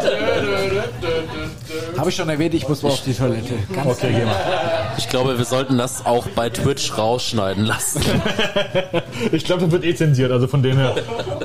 Habe 2.00 2.12
ich 2.12 2.16
schon 2.16 2.30
erwähnt, 2.30 2.54
ich 2.54 2.66
muss 2.66 2.82
mal 2.82 2.92
auf 2.92 3.04
die 3.04 3.14
Toilette. 3.14 3.56
Ganz 3.76 3.86
Okay, 3.86 4.14
geh 4.16 4.24
mal. 4.24 4.36
Ich 4.98 5.10
glaube, 5.10 5.38
wir 5.38 5.44
sollten 5.44 5.78
das 5.78 6.06
auch 6.06 6.28
bei 6.28 6.50
Twitch 6.50 6.98
rausschneiden 6.98 7.66
lassen. 7.66 8.02
Ich 9.34 9.44
glaube, 9.44 9.64
das 9.64 9.72
wird 9.72 9.84
eh 9.84 9.94
zensiert, 9.94 10.32
also 10.32 10.48
von 10.48 10.64
dem 10.64 10.78
her. 10.78 10.96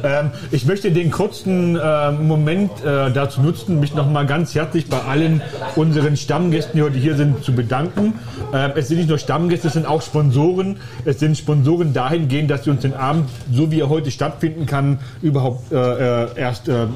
Ähm, 0.04 0.30
ich 0.52 0.64
möchte 0.64 0.92
den 0.92 1.10
kurzen 1.10 1.76
ähm, 1.82 2.28
Moment 2.28 2.70
äh, 2.84 3.10
dazu 3.10 3.40
nutzen, 3.40 3.80
mich 3.80 3.94
nochmal 3.94 4.26
ganz 4.26 4.54
herzlich 4.54 4.88
bei 4.88 5.00
allen 5.02 5.42
unseren 5.74 6.16
Stammgästen, 6.16 6.76
die 6.76 6.82
heute 6.82 6.98
hier 6.98 7.16
sind, 7.16 7.42
zu 7.42 7.52
bedanken. 7.52 8.14
Ähm, 8.52 8.72
es 8.76 8.88
sind 8.88 8.98
nicht 8.98 9.08
nur 9.08 9.18
Stammgäste, 9.18 9.66
es 9.66 9.72
sind 9.72 9.86
auch 9.86 10.02
Sponsoren. 10.02 10.76
Es 11.04 11.18
sind 11.18 11.36
Sponsoren 11.36 11.92
dahingehend, 11.92 12.48
dass 12.48 12.62
sie 12.62 12.70
uns 12.70 12.82
den 12.82 12.94
Abend, 12.94 13.28
so 13.52 13.72
wie 13.72 13.80
er 13.80 13.88
heute 13.88 14.12
stattfinden 14.12 14.66
kann, 14.66 15.00
überhaupt 15.20 15.72
äh, 15.72 16.24
äh, 16.24 16.28
erst 16.36 16.68
äh, 16.68 16.86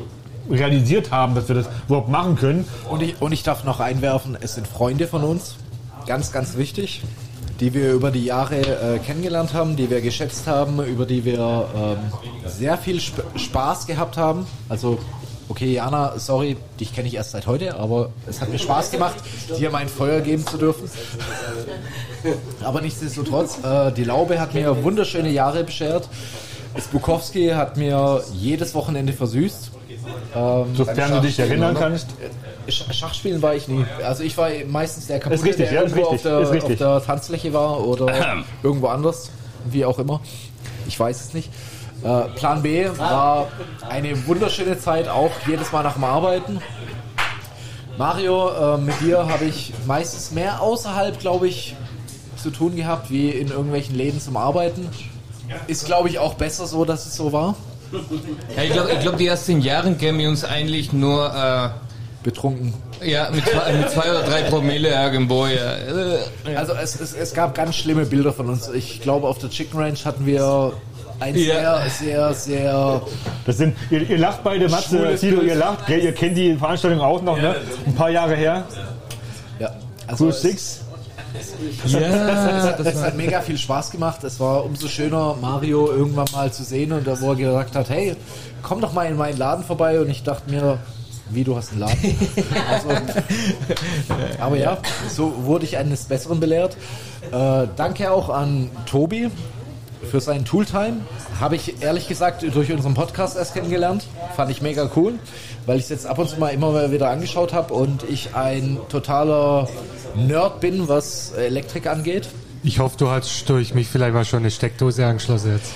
realisiert 0.51 1.11
haben, 1.11 1.35
dass 1.35 1.49
wir 1.49 1.55
das 1.55 1.69
überhaupt 1.87 2.09
machen 2.09 2.37
können. 2.37 2.65
Und 2.89 3.03
ich, 3.03 3.21
und 3.21 3.33
ich 3.33 3.43
darf 3.43 3.65
noch 3.65 3.81
einwerfen, 3.81 4.37
es 4.41 4.55
sind 4.55 4.67
Freunde 4.67 5.07
von 5.07 5.25
uns, 5.25 5.57
ganz, 6.07 6.33
ganz 6.33 6.57
wichtig, 6.57 7.03
die 7.61 7.75
wir 7.75 7.93
über 7.93 8.11
die 8.11 8.25
Jahre 8.25 8.61
äh, 8.61 8.99
kennengelernt 8.99 9.53
haben, 9.53 9.77
die 9.77 9.91
wir 9.91 10.01
geschätzt 10.01 10.47
haben, 10.47 10.83
über 10.85 11.07
die 11.07 11.25
wir 11.25 11.69
ähm, 11.75 11.99
sehr 12.47 12.79
viel 12.79 12.99
Sp 13.03 13.23
Spaß 13.37 13.87
gehabt 13.87 14.17
haben. 14.17 14.47
Also, 14.69 14.99
okay, 15.49 15.73
Jana, 15.73 16.19
sorry, 16.19 16.57
dich 16.79 16.95
kenne 16.95 17.09
ich 17.09 17.15
erst 17.15 17.33
seit 17.33 17.47
heute, 17.47 17.77
aber 17.77 18.11
es 18.27 18.41
hat 18.41 18.51
mir 18.51 18.59
Spaß 18.59 18.91
gemacht, 18.91 19.17
dir 19.59 19.71
mein 19.71 19.89
Feuer 19.89 20.21
geben 20.21 20.47
zu 20.47 20.57
dürfen. 20.57 20.89
Aber 22.65 22.81
nichtsdestotrotz, 22.81 23.59
äh, 23.63 23.93
die 23.93 24.05
Laube 24.05 24.41
hat 24.41 24.53
mir 24.55 24.83
wunderschöne 24.83 25.31
Jahre 25.31 25.63
beschert. 25.65 26.09
Bukowski 26.93 27.49
hat 27.49 27.77
mir 27.77 28.23
jedes 28.35 28.75
Wochenende 28.75 29.13
versüßt. 29.13 29.71
Ähm, 30.35 30.75
Sofern 30.77 31.11
du 31.13 31.21
dich 31.21 31.39
erinnern 31.39 31.73
oder? 31.77 31.81
kannst. 31.81 32.09
Sch- 32.69 32.93
Schachspielen 32.93 33.41
war 33.41 33.55
ich 33.55 33.67
nie. 33.69 33.85
Also 34.05 34.23
ich 34.25 34.37
war 34.37 34.51
meistens 34.69 35.07
der 35.07 35.19
kaputte, 35.21 35.43
richtig, 35.43 35.69
der 35.69 35.73
ja, 35.75 35.81
irgendwo 35.83 36.01
richtig, 36.11 36.31
auf, 36.33 36.49
der, 36.79 36.89
auf 36.91 37.03
der 37.03 37.05
Tanzfläche 37.07 37.53
war 37.55 37.81
oder 37.87 38.07
irgendwo 38.63 38.89
anders, 38.89 39.31
wie 39.65 39.85
auch 39.85 39.99
immer. 39.99 40.21
Ich 40.87 40.99
weiß 41.01 41.21
es 41.21 41.35
nicht. 41.35 41.51
Äh, 42.05 42.29
Plan 42.37 42.63
B 42.63 42.89
war 42.99 43.49
eine 43.89 44.27
wunderschöne 44.27 44.79
Zeit, 44.79 45.09
auch 45.09 45.31
jedes 45.47 45.73
Mal 45.73 45.83
nach 45.83 45.95
dem 45.95 46.05
Arbeiten. 46.05 46.61
Mario, 47.97 48.51
äh, 48.75 48.79
mit 48.79 49.01
dir 49.01 49.27
habe 49.29 49.45
ich 49.47 49.73
meistens 49.87 50.31
mehr 50.31 50.61
außerhalb, 50.61 51.19
glaube 51.19 51.49
ich, 51.49 51.75
zu 52.41 52.51
tun 52.51 52.77
gehabt, 52.77 53.11
wie 53.11 53.31
in 53.31 53.49
irgendwelchen 53.49 53.97
Läden 53.97 54.21
zum 54.21 54.37
Arbeiten. 54.37 54.89
Ist, 55.67 55.87
glaube 55.87 56.09
ich, 56.09 56.19
auch 56.21 56.35
besser 56.35 56.67
so, 56.67 56.85
dass 56.85 57.07
es 57.07 57.17
so 57.17 57.33
war. 57.33 57.57
Ja, 58.57 58.63
ich 58.63 58.73
glaube, 58.73 58.91
glaub, 59.01 59.17
die 59.17 59.27
ersten 59.27 59.61
Jahre 59.61 59.93
kennen 59.95 60.19
wir 60.19 60.29
uns 60.29 60.45
eigentlich 60.45 60.93
nur 60.93 61.27
äh, 61.35 61.69
betrunken. 62.23 62.75
Ja, 63.03 63.31
mit 63.31 63.47
zwei, 63.47 63.73
mit 63.73 63.91
zwei 63.91 64.11
oder 64.11 64.23
drei 64.23 64.43
Promille 64.43 64.89
irgendwo. 64.91 65.47
Ja. 65.47 65.77
Also 66.57 66.73
es, 66.75 67.01
es, 67.01 67.15
es 67.15 67.33
gab 67.33 67.55
ganz 67.55 67.77
schlimme 67.77 68.05
Bilder 68.05 68.33
von 68.33 68.49
uns. 68.49 68.69
Ich 68.69 69.01
glaube, 69.01 69.29
auf 69.29 69.39
der 69.39 69.51
Chicken 69.51 69.79
Ranch 69.79 70.05
hatten 70.05 70.27
wir 70.27 70.73
ein 71.21 71.35
Ja. 71.37 71.89
sehr, 71.89 71.91
sehr, 71.91 72.35
sehr... 72.35 73.03
Das 73.47 73.57
sind, 73.57 73.77
ihr, 73.91 74.09
ihr 74.09 74.19
lacht 74.19 74.43
beide, 74.45 74.69
Matze, 74.69 75.17
Tilo, 75.17 75.43
ihr 75.43 75.55
lacht, 75.57 75.87
gell? 75.87 76.01
ihr 76.01 76.13
kennt 76.13 76.37
die 76.37 76.55
Veranstaltung 76.57 77.01
auch 77.01 77.23
noch, 77.23 77.41
ne? 77.41 77.57
Ein 77.87 77.95
paar 77.95 78.11
Jahre 78.11 78.37
her. 78.37 78.65
Ja, 79.59 79.71
also 80.07 80.27
Cruise 80.27 80.41
Six. 80.41 80.81
Ja, 81.87 82.73
das, 82.73 82.85
das 82.85 83.03
hat 83.03 83.17
mega 83.17 83.41
viel 83.41 83.59
Spaß 83.59 83.91
gemacht. 83.91 84.25
Es 84.25 84.41
war 84.41 84.65
umso 84.65 84.89
schöner, 84.89 85.37
Mario 85.41 85.91
irgendwann 85.91 86.29
mal 86.33 86.53
zu 86.53 86.65
sehen 86.65 86.93
und 86.93 87.07
da 87.07 87.21
wo 87.21 87.31
er 87.31 87.37
gesagt 87.37 87.77
hat, 87.77 87.91
hey, 87.91 88.17
komm 88.63 88.81
doch 88.81 88.93
mal 88.93 89.07
in 89.07 89.17
meinen 89.17 89.39
Laden 89.39 89.65
vorbei 89.65 90.01
und 90.01 90.11
ich 90.11 90.23
dachte 90.23 90.51
mir, 90.51 90.79
wie 91.31 91.45
du 91.45 91.57
hast 91.57 91.73
einen 91.73 91.81
Laden. 91.81 91.97
Also, 92.71 92.89
aber 94.41 94.57
ja, 94.57 94.79
so 95.09 95.45
wurde 95.45 95.65
ich 95.65 95.77
eines 95.77 96.05
Besseren 96.05 96.41
belehrt. 96.41 96.77
Äh, 97.33 97.67
danke 97.77 98.11
auch 98.11 98.29
an 98.29 98.71
Tobi 98.87 99.31
für 100.11 100.21
seinen 100.21 100.45
Tooltime. 100.45 100.99
Habe 101.41 101.57
ich 101.57 101.83
ehrlich 101.83 102.09
gesagt 102.09 102.43
durch 102.55 102.73
unseren 102.73 102.95
Podcast 102.95 103.37
erst 103.37 103.55
kennengelernt. 103.55 104.07
Fand 104.37 104.51
ich 104.51 104.63
mega 104.63 104.91
cool, 104.97 105.15
weil 105.67 105.77
ich 105.79 105.85
es 105.85 105.89
jetzt 105.91 106.07
ab 106.07 106.19
und 106.19 106.29
zu 106.29 106.39
mal 106.39 106.49
immer 106.51 106.71
mal 106.73 106.91
wieder 106.93 107.09
angeschaut 107.11 107.53
habe 107.53 107.75
und 107.75 108.03
ich 108.09 108.35
ein 108.35 108.79
totaler 108.89 109.69
Nerd 110.15 110.61
bin, 110.61 110.89
was 110.89 111.33
Elektrik 111.33 111.87
angeht. 111.87 112.29
Ich 112.63 112.79
hoffe, 112.81 112.97
du 112.99 113.09
hast 113.09 113.49
durch 113.49 113.75
mich 113.75 113.87
vielleicht 113.89 114.15
mal 114.15 114.25
schon 114.25 114.41
eine 114.41 114.51
Steckdose 114.51 115.07
angeschlossen 115.07 115.53
jetzt. 115.57 115.71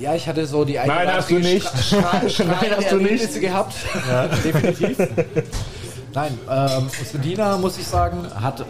Ja, 0.00 0.14
ich 0.14 0.26
hatte 0.28 0.46
so 0.46 0.64
die 0.64 0.78
eine 0.78 0.92
Nein, 0.92 1.12
hast 1.14 1.30
du 1.30 1.38
nicht. 1.38 1.66
Stra- 1.66 2.26
Stra- 2.28 2.44
Nein, 2.60 2.70
hast 2.76 2.92
du 2.92 2.96
nicht. 2.98 3.40
Gehabt. 3.40 3.74
Ja. 4.08 4.26
Definitiv. 4.44 4.98
Nein, 6.12 6.38
ähm, 6.50 6.88
Usvedina, 7.00 7.56
muss 7.56 7.78
ich 7.78 7.86
sagen, 7.86 8.18
hat 8.40 8.64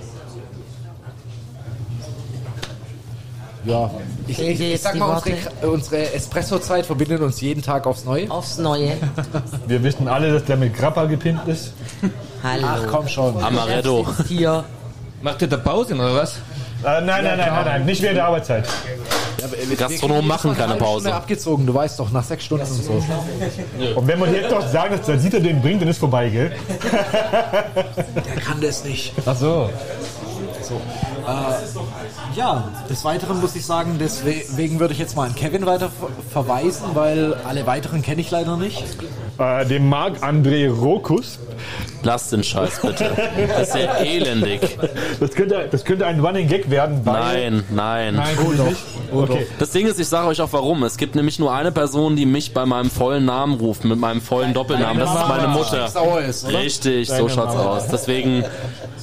Ja, 3.64 3.90
ich, 4.26 4.38
ich, 4.38 4.60
ich 4.60 4.80
sag 4.80 4.94
mal, 4.96 5.16
unsere, 5.16 5.36
unsere 5.70 6.12
Espresso-Zeit 6.12 6.84
verbindet 6.84 7.20
uns 7.22 7.40
jeden 7.40 7.62
Tag 7.62 7.86
aufs 7.86 8.04
Neue. 8.04 8.30
Aufs 8.30 8.58
Neue. 8.58 8.92
Wir 9.66 9.82
wissen 9.82 10.06
alle, 10.06 10.32
dass 10.32 10.44
der 10.44 10.56
mit 10.56 10.74
Grappa 10.74 11.06
gepimpt 11.06 11.48
ist. 11.48 11.72
Hallo. 12.42 12.66
Ach 12.66 12.82
komm 12.90 13.08
schon. 13.08 13.42
Amaretto. 13.42 14.06
Hier. 14.28 14.64
Macht 15.22 15.40
ihr 15.40 15.48
da 15.48 15.56
Pause 15.56 15.94
oder 15.94 16.14
was? 16.14 16.34
Äh, 16.34 17.00
nein, 17.00 17.04
nein, 17.06 17.24
nein, 17.24 17.38
nein, 17.38 17.64
nein, 17.64 17.86
nicht 17.86 18.02
während 18.02 18.18
der 18.18 18.26
Arbeitszeit. 18.26 18.68
Gastronomen 19.78 20.26
machen 20.26 20.54
keine 20.54 20.74
Pause. 20.74 21.00
Stunde 21.00 21.16
abgezogen, 21.16 21.66
du 21.66 21.74
weißt 21.74 21.98
doch, 21.98 22.10
nach 22.10 22.24
sechs 22.24 22.44
Stunden 22.44 22.66
und 22.66 22.84
so. 22.84 23.02
Und 23.94 24.06
wenn 24.06 24.18
man 24.18 24.34
jetzt 24.34 24.52
doch 24.52 24.66
sagen, 24.68 24.96
dass 24.96 25.06
der 25.06 25.16
Dieter 25.16 25.40
den 25.40 25.62
bringt, 25.62 25.80
dann 25.80 25.88
ist 25.88 25.98
vorbei, 25.98 26.28
gell? 26.28 26.52
Der 26.92 28.36
kann 28.42 28.60
das 28.60 28.84
nicht. 28.84 29.12
Ach 29.24 29.36
so. 29.36 29.70
So. 30.62 30.80
Äh, 31.26 32.38
ja, 32.38 32.64
des 32.88 33.04
Weiteren 33.04 33.40
muss 33.40 33.54
ich 33.56 33.64
sagen, 33.64 33.96
deswegen 33.98 34.80
würde 34.80 34.92
ich 34.92 35.00
jetzt 35.00 35.16
mal 35.16 35.26
an 35.28 35.34
Kevin 35.34 35.66
weiter 35.66 35.88
ver- 35.90 36.08
verweisen, 36.30 36.84
weil 36.94 37.34
alle 37.44 37.66
weiteren 37.66 38.02
kenne 38.02 38.20
ich 38.20 38.30
leider 38.30 38.56
nicht. 38.56 38.82
Äh, 39.38 39.66
dem 39.66 39.88
Marc-André 39.88 40.70
Rokus. 40.70 41.38
Lass 42.02 42.28
den 42.28 42.44
Scheiß 42.44 42.80
bitte. 42.82 43.10
Das 43.48 43.68
ist 43.68 43.76
ja 43.76 43.94
elendig. 43.96 44.76
Das 45.18 45.30
könnte, 45.30 45.68
das 45.70 45.84
könnte 45.86 46.04
ein 46.06 46.20
Running 46.20 46.48
Gag 46.48 46.68
werden. 46.68 47.00
Weil 47.04 47.50
Nein, 47.50 47.64
nein. 47.70 48.14
Nein, 48.16 48.36
oh, 48.46 48.50
nicht. 48.62 48.76
Okay. 49.10 49.46
Das 49.58 49.70
Ding 49.70 49.86
ist, 49.86 49.98
ich 49.98 50.06
sage 50.08 50.28
euch 50.28 50.40
auch 50.42 50.52
warum. 50.52 50.82
Es 50.82 50.98
gibt 50.98 51.14
nämlich 51.14 51.38
nur 51.38 51.54
eine 51.54 51.72
Person, 51.72 52.14
die 52.16 52.26
mich 52.26 52.52
bei 52.52 52.66
meinem 52.66 52.90
vollen 52.90 53.24
Namen 53.24 53.58
ruft, 53.58 53.84
mit 53.84 53.98
meinem 53.98 54.20
vollen 54.20 54.52
Doppelnamen. 54.52 54.98
Das 54.98 55.14
ist 55.14 55.28
meine 55.28 55.48
Mutter. 55.48 55.86
Ist? 56.28 56.46
Richtig, 56.48 57.08
so 57.08 57.14
Deine 57.16 57.30
schaut's 57.30 57.54
Mama. 57.54 57.70
aus. 57.70 57.86
Deswegen 57.88 58.44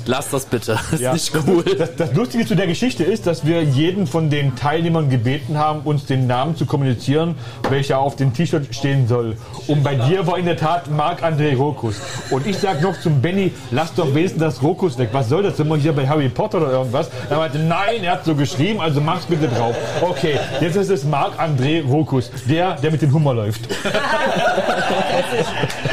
lasst 0.06 0.31
das 0.34 0.45
bitte. 0.45 0.73
Das 0.73 0.91
ist 0.93 0.99
Ja. 1.02 1.14
nicht 1.14 1.31
cool. 1.48 1.64
Das, 1.64 1.95
das 1.95 2.10
Lustige 2.15 2.45
zu 2.45 2.55
der 2.55 2.67
Geschichte 2.67 3.03
ist, 3.03 3.25
dass 3.25 3.45
wir 3.45 3.63
jeden 3.63 4.05
von 4.05 4.29
den 4.29 4.55
Teilnehmern 4.55 5.09
gebeten 5.09 5.57
haben, 5.57 5.81
uns 5.81 6.05
den 6.05 6.27
Namen 6.27 6.55
zu 6.55 6.65
kommunizieren, 6.65 7.35
welcher 7.69 7.99
auf 7.99 8.15
dem 8.15 8.33
T-Shirt 8.33 8.73
stehen 8.75 9.07
soll. 9.07 9.38
Und 9.67 9.83
bei 9.83 9.95
dir 9.95 10.27
war 10.27 10.38
in 10.38 10.45
der 10.45 10.57
Tat 10.57 10.91
Marc-André 10.91 11.55
Rokus. 11.55 12.01
Und 12.29 12.45
ich 12.47 12.57
sag 12.57 12.81
noch 12.81 12.99
zum 12.99 13.21
Benny, 13.21 13.51
lass 13.71 13.93
doch 13.93 14.13
wenigstens 14.13 14.41
das 14.41 14.61
Rokus 14.61 14.97
weg. 14.97 15.09
Was 15.13 15.29
soll 15.29 15.43
das? 15.43 15.57
Sind 15.57 15.69
wir 15.69 15.77
hier 15.77 15.93
bei 15.93 16.07
Harry 16.07 16.29
Potter 16.29 16.57
oder 16.57 16.71
irgendwas? 16.71 17.09
Er 17.29 17.38
meinte, 17.38 17.59
nein, 17.59 18.03
er 18.03 18.13
hat 18.13 18.25
so 18.25 18.35
geschrieben, 18.35 18.81
also 18.81 18.99
mach's 18.99 19.25
bitte 19.25 19.47
drauf. 19.47 19.75
Okay, 20.01 20.38
jetzt 20.59 20.75
ist 20.75 20.89
es 20.89 21.05
Marc-André 21.05 21.85
Rokus, 21.85 22.31
der, 22.49 22.75
der 22.75 22.91
mit 22.91 23.01
dem 23.01 23.13
Hummer 23.13 23.33
läuft. 23.33 23.61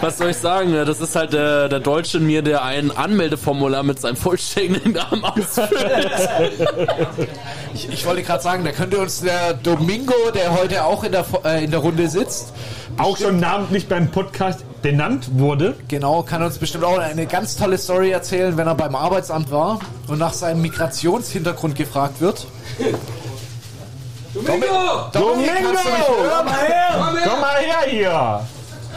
Was 0.00 0.16
soll 0.18 0.30
ich 0.30 0.36
sagen? 0.36 0.74
Ja, 0.74 0.84
Das 0.84 1.00
ist 1.00 1.14
halt 1.14 1.32
der, 1.32 1.68
der 1.68 1.80
Deutsche 1.80 2.18
in 2.18 2.26
mir, 2.26 2.42
der 2.42 2.62
ein 2.64 2.90
Anmeldeformular 2.90 3.82
mit 3.82 4.00
seinem 4.00 4.16
vollständigen 4.16 4.92
Namen 4.92 5.24
ausfüllt. 5.24 6.20
Ich, 7.74 7.88
ich 7.88 8.06
wollte 8.06 8.22
gerade 8.22 8.42
sagen, 8.42 8.64
da 8.64 8.72
könnte 8.72 8.98
uns 8.98 9.20
der 9.20 9.54
Domingo, 9.54 10.14
der 10.34 10.58
heute 10.58 10.84
auch 10.84 11.04
in 11.04 11.12
der, 11.12 11.24
äh, 11.44 11.64
in 11.64 11.70
der 11.70 11.80
Runde 11.80 12.08
sitzt, 12.08 12.52
Auch 12.98 13.16
schon 13.16 13.38
namentlich 13.40 13.88
beim 13.88 14.10
Podcast 14.10 14.64
benannt 14.82 15.28
wurde. 15.32 15.76
Genau, 15.88 16.22
kann 16.22 16.42
uns 16.42 16.58
bestimmt 16.58 16.84
auch 16.84 16.98
eine 16.98 17.26
ganz 17.26 17.56
tolle 17.56 17.78
Story 17.78 18.10
erzählen, 18.10 18.56
wenn 18.56 18.66
er 18.66 18.74
beim 18.74 18.94
Arbeitsamt 18.94 19.50
war 19.50 19.80
und 20.08 20.18
nach 20.18 20.32
seinem 20.32 20.62
Migrationshintergrund 20.62 21.76
gefragt 21.76 22.20
wird. 22.20 22.46
Domingo! 24.34 24.66
Domingo! 25.12 25.68
hören? 25.68 26.30
Komm 26.36 26.46
mal 26.46 26.54
her! 26.66 27.18
Komm 27.24 27.40
mal 27.40 27.56
her 27.58 27.90
hier! 27.90 28.40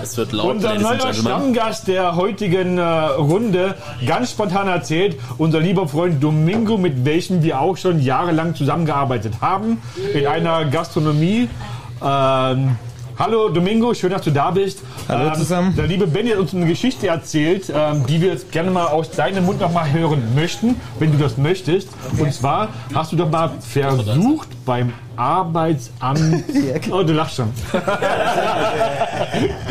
Es 0.04 0.18
wird 0.18 0.34
laut, 0.34 0.56
Unser 0.56 0.78
neuer. 0.78 1.14
Stammgast 1.14 1.88
der 1.88 2.18
heutigen 2.18 2.78
äh, 2.78 2.82
Runde, 2.82 3.76
ganz 4.06 4.32
spontan 4.32 4.68
erzählt, 4.68 5.18
unser 5.38 5.62
lieber 5.62 5.88
Freund 5.88 6.22
Domingo, 6.22 6.78
mit 6.78 7.06
welchem 7.06 7.42
wir 7.42 7.62
auch 7.62 7.78
schon 7.78 8.02
jahrelang 8.02 8.54
zusammengearbeitet 8.54 9.36
haben, 9.40 9.82
in 10.14 10.28
einer 10.28 10.66
Gastronomie. 10.66 11.48
Ähm, 12.04 12.76
hallo 13.18 13.48
Domingo, 13.48 13.94
schön, 13.94 14.10
dass 14.10 14.24
du 14.24 14.32
da 14.32 14.52
bist. 14.52 14.82
Hallo 15.08 15.30
ähm, 15.30 15.36
zusammen. 15.36 15.74
Der 15.78 15.88
liebe 15.88 16.06
Benny 16.06 16.32
hat 16.32 16.40
uns 16.40 16.54
eine 16.54 16.66
Geschichte 16.66 17.08
erzählt, 17.08 17.72
ähm, 17.74 18.06
die 18.06 18.20
wir 18.20 18.34
jetzt 18.34 18.52
gerne 18.52 18.72
mal 18.72 18.88
aus 18.88 19.10
deinem 19.10 19.46
Mund 19.46 19.62
noch 19.62 19.72
mal 19.72 19.90
hören 19.90 20.36
möchten, 20.36 20.76
wenn 21.00 21.14
du 21.14 21.18
das 21.18 21.38
möchtest. 21.38 21.88
Und 22.18 22.34
zwar 22.34 22.68
hast 22.94 23.14
du 23.14 23.16
doch 23.16 23.32
mal 23.32 23.52
versucht 23.62 24.50
beim 24.66 24.92
Arbeitsamt. 25.16 26.44
Oh, 26.92 27.04
du 27.04 27.14
lachst 27.14 27.36
schon. 27.38 27.52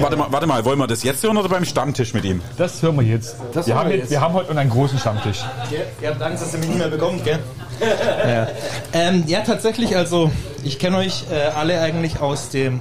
Warte 0.01 0.17
mal, 0.17 0.27
warte 0.31 0.47
mal, 0.47 0.65
wollen 0.65 0.79
wir 0.79 0.87
das 0.87 1.03
jetzt 1.03 1.23
hören 1.23 1.37
oder 1.37 1.49
beim 1.49 1.65
Stammtisch 1.65 2.15
mit 2.15 2.25
ihm? 2.25 2.41
Das 2.57 2.83
hören 2.83 2.97
wir 2.97 3.03
jetzt. 3.05 3.37
Das 3.53 3.67
wir, 3.67 3.75
hören 3.75 3.85
haben 3.85 3.91
wir 3.91 3.99
jetzt. 3.99 4.11
wir 4.11 4.21
haben 4.21 4.35
heute 4.35 4.57
einen 4.57 4.71
großen 4.71 4.99
Stammtisch. 4.99 5.39
Ihr 6.01 6.09
habt 6.11 6.23
Angst, 6.23 6.43
dass 6.43 6.53
ihr 6.55 6.59
mich 6.61 6.69
nicht 6.69 6.79
mehr 6.79 6.89
bekommt, 6.89 7.25
gell? 7.25 7.39
ja. 8.27 8.49
Ähm, 8.93 9.25
ja, 9.27 9.41
tatsächlich, 9.41 9.97
also 9.97 10.31
ich 10.65 10.79
kenne 10.79 10.99
euch 10.99 11.25
äh, 11.31 11.51
alle 11.57 11.81
eigentlich 11.81 12.21
aus 12.21 12.49
dem, 12.51 12.81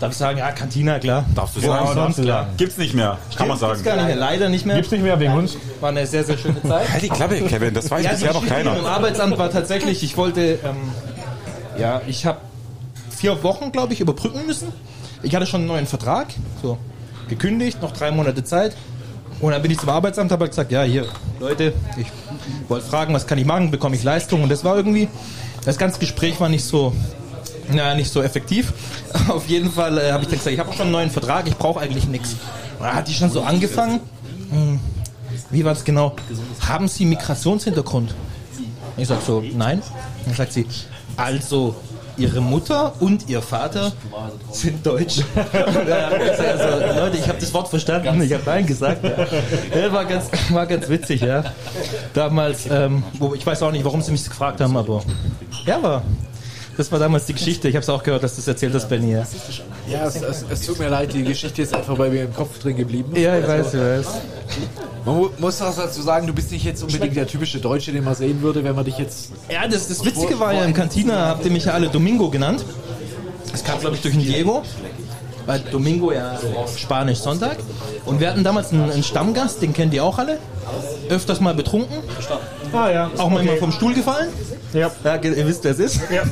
darf 0.00 0.12
ich 0.12 0.18
sagen, 0.18 0.38
ja, 0.38 0.50
Cantina, 0.52 0.98
klar. 0.98 1.24
Darfst 1.34 1.56
du 1.56 1.60
Ja, 1.60 1.66
sagen? 1.86 1.94
sonst 1.94 2.22
klar. 2.22 2.46
Gibt's 2.56 2.78
nicht 2.78 2.94
mehr, 2.94 3.18
kann 3.36 3.48
man 3.48 3.58
Gibt's 3.58 3.60
sagen. 3.82 3.82
gar 3.84 3.96
nicht 3.96 4.06
mehr, 4.06 4.16
leider 4.16 4.48
nicht 4.48 4.66
mehr. 4.66 4.76
Gibt's 4.76 4.90
nicht 4.92 5.02
mehr 5.02 5.18
wegen 5.20 5.34
uns? 5.34 5.56
War 5.80 5.90
eine 5.90 6.06
sehr, 6.06 6.24
sehr 6.24 6.38
schöne 6.38 6.62
Zeit. 6.62 6.88
Halt 6.92 7.02
die 7.02 7.08
Klappe, 7.08 7.40
Kevin, 7.42 7.74
das 7.74 7.90
weiß 7.90 8.04
Ja, 8.04 8.10
bisher 8.12 8.28
die 8.28 8.34
noch 8.34 8.42
Geschichte 8.42 8.60
Im 8.68 8.74
keiner. 8.74 8.88
Arbeitsamt 8.88 9.38
war 9.38 9.50
tatsächlich, 9.50 10.02
ich 10.02 10.16
wollte, 10.16 10.58
ähm, 10.64 10.76
ja, 11.78 12.02
ich 12.06 12.26
habe 12.26 12.38
vier 13.10 13.42
Wochen, 13.42 13.72
glaube 13.72 13.92
ich, 13.92 14.00
überbrücken 14.00 14.46
müssen. 14.46 14.72
Ich 15.22 15.34
hatte 15.34 15.46
schon 15.46 15.60
einen 15.60 15.68
neuen 15.68 15.86
Vertrag, 15.86 16.28
so 16.60 16.78
gekündigt, 17.28 17.80
noch 17.80 17.92
drei 17.92 18.10
Monate 18.10 18.42
Zeit. 18.44 18.76
Und 19.40 19.52
dann 19.52 19.62
bin 19.62 19.70
ich 19.70 19.78
zum 19.78 19.88
Arbeitsamt, 19.88 20.30
habe 20.30 20.42
halt 20.42 20.52
gesagt, 20.52 20.70
ja, 20.70 20.82
hier, 20.82 21.06
Leute, 21.40 21.72
ich 21.96 22.06
wollte 22.68 22.86
fragen, 22.86 23.12
was 23.14 23.26
kann 23.26 23.38
ich 23.38 23.44
machen, 23.44 23.70
bekomme 23.70 23.96
ich 23.96 24.02
Leistung? 24.02 24.42
Und 24.42 24.48
das 24.48 24.64
war 24.64 24.76
irgendwie, 24.76 25.08
das 25.64 25.78
ganze 25.78 25.98
Gespräch 25.98 26.40
war 26.40 26.48
nicht 26.48 26.64
so, 26.64 26.92
na, 27.68 27.94
nicht 27.94 28.12
so 28.12 28.22
effektiv. 28.22 28.72
Auf 29.28 29.48
jeden 29.48 29.70
Fall 29.70 29.98
äh, 29.98 30.12
habe 30.12 30.22
ich 30.22 30.28
dann 30.28 30.38
gesagt, 30.38 30.54
ich 30.54 30.60
habe 30.60 30.72
schon 30.72 30.82
einen 30.82 30.92
neuen 30.92 31.10
Vertrag, 31.10 31.48
ich 31.48 31.56
brauche 31.56 31.80
eigentlich 31.80 32.06
nichts. 32.06 32.36
Und 32.78 32.86
dann 32.86 32.94
hat 32.94 33.08
die 33.08 33.14
schon 33.14 33.30
so 33.30 33.42
angefangen. 33.42 34.00
Hm, 34.50 34.78
wie 35.50 35.64
war 35.64 35.74
das 35.74 35.84
genau? 35.84 36.14
Haben 36.60 36.88
Sie 36.88 37.04
Migrationshintergrund? 37.04 38.14
Ich 38.96 39.08
sag 39.08 39.22
so, 39.22 39.42
nein. 39.54 39.82
Dann 40.24 40.34
sagt 40.34 40.52
sie, 40.52 40.66
also 41.16 41.74
Ihre 42.16 42.40
Mutter 42.40 42.92
und 43.00 43.28
Ihr 43.28 43.40
Vater 43.40 43.92
sind 44.50 44.84
deutsch. 44.86 45.22
Also, 45.52 47.00
Leute, 47.00 47.16
ich 47.16 47.28
habe 47.28 47.38
das 47.38 47.52
Wort 47.54 47.68
verstanden, 47.68 48.22
ich 48.22 48.32
habe 48.32 48.42
nein 48.44 48.66
gesagt. 48.66 49.02
Ja. 49.74 49.92
War, 49.92 50.04
ganz, 50.04 50.26
war 50.50 50.66
ganz 50.66 50.88
witzig, 50.88 51.22
ja. 51.22 51.44
Damals, 52.14 52.66
ähm, 52.70 53.02
wo, 53.18 53.34
ich 53.34 53.44
weiß 53.44 53.62
auch 53.62 53.72
nicht, 53.72 53.84
warum 53.84 54.02
Sie 54.02 54.12
mich 54.12 54.24
gefragt 54.28 54.60
haben, 54.60 54.76
aber 54.76 55.02
ja, 55.66 55.82
war. 55.82 56.02
Das 56.76 56.90
war 56.90 56.98
damals 56.98 57.26
die 57.26 57.34
Geschichte. 57.34 57.68
Ich 57.68 57.74
habe 57.74 57.82
es 57.82 57.88
auch 57.88 58.02
gehört, 58.02 58.22
dass 58.22 58.32
du 58.32 58.36
das 58.38 58.48
erzählt 58.48 58.74
hast, 58.74 58.88
Benny. 58.88 59.12
Ja, 59.12 59.26
Ja, 59.86 60.06
es, 60.06 60.16
es, 60.16 60.44
es 60.48 60.66
tut 60.66 60.78
mir 60.78 60.88
leid, 60.88 61.12
die 61.12 61.22
Geschichte 61.22 61.62
ist 61.62 61.74
einfach 61.74 61.96
bei 61.96 62.08
mir 62.08 62.24
im 62.24 62.34
Kopf 62.34 62.58
drin 62.58 62.76
geblieben. 62.76 63.14
ja 63.14 63.38
ich 63.38 63.46
weiß, 63.46 63.74
ich 63.74 63.80
weiß. 63.80 64.06
Man 65.04 65.16
mu- 65.16 65.30
muss 65.38 65.60
auch 65.60 65.74
dazu 65.74 66.00
sagen, 66.02 66.26
du 66.26 66.32
bist 66.32 66.52
nicht 66.52 66.64
jetzt 66.64 66.82
unbedingt 66.82 67.16
der 67.16 67.26
typische 67.26 67.58
Deutsche, 67.58 67.90
den 67.92 68.04
man 68.04 68.14
sehen 68.14 68.40
würde, 68.42 68.62
wenn 68.62 68.74
man 68.76 68.84
dich 68.84 68.98
jetzt. 68.98 69.30
Ja, 69.50 69.66
das, 69.66 69.88
das 69.88 70.04
Witzige 70.04 70.38
war 70.38 70.52
ja, 70.52 70.64
im 70.64 70.74
Cantina 70.74 71.26
habt 71.26 71.44
ihr 71.44 71.50
mich 71.50 71.64
ja 71.64 71.72
alle 71.72 71.88
Domingo 71.88 72.30
genannt. 72.30 72.64
Das 73.50 73.64
kam, 73.64 73.80
glaube 73.80 73.96
ich, 73.96 74.02
durch 74.02 74.14
den 74.14 74.22
Diego. 74.22 74.62
Weil 75.44 75.58
Domingo 75.58 76.12
ja 76.12 76.38
Spanisch 76.76 77.18
Sonntag. 77.18 77.56
Und 78.06 78.20
wir 78.20 78.30
hatten 78.30 78.44
damals 78.44 78.72
einen, 78.72 78.90
einen 78.92 79.02
Stammgast, 79.02 79.60
den 79.60 79.72
kennt 79.72 79.92
ihr 79.92 80.04
auch 80.04 80.18
alle. 80.18 80.38
Öfters 81.08 81.40
mal 81.40 81.52
betrunken. 81.54 81.96
Ah 82.72 82.88
ja. 82.90 83.10
Auch 83.18 83.28
manchmal 83.28 83.56
vom 83.56 83.72
Stuhl 83.72 83.92
gefallen. 83.92 84.28
Ja. 84.72 84.90
ja 85.02 85.16
ihr 85.16 85.46
wisst, 85.46 85.64
wer 85.64 85.72
es 85.72 85.78
ist. 85.80 86.00
Ja. 86.10 86.22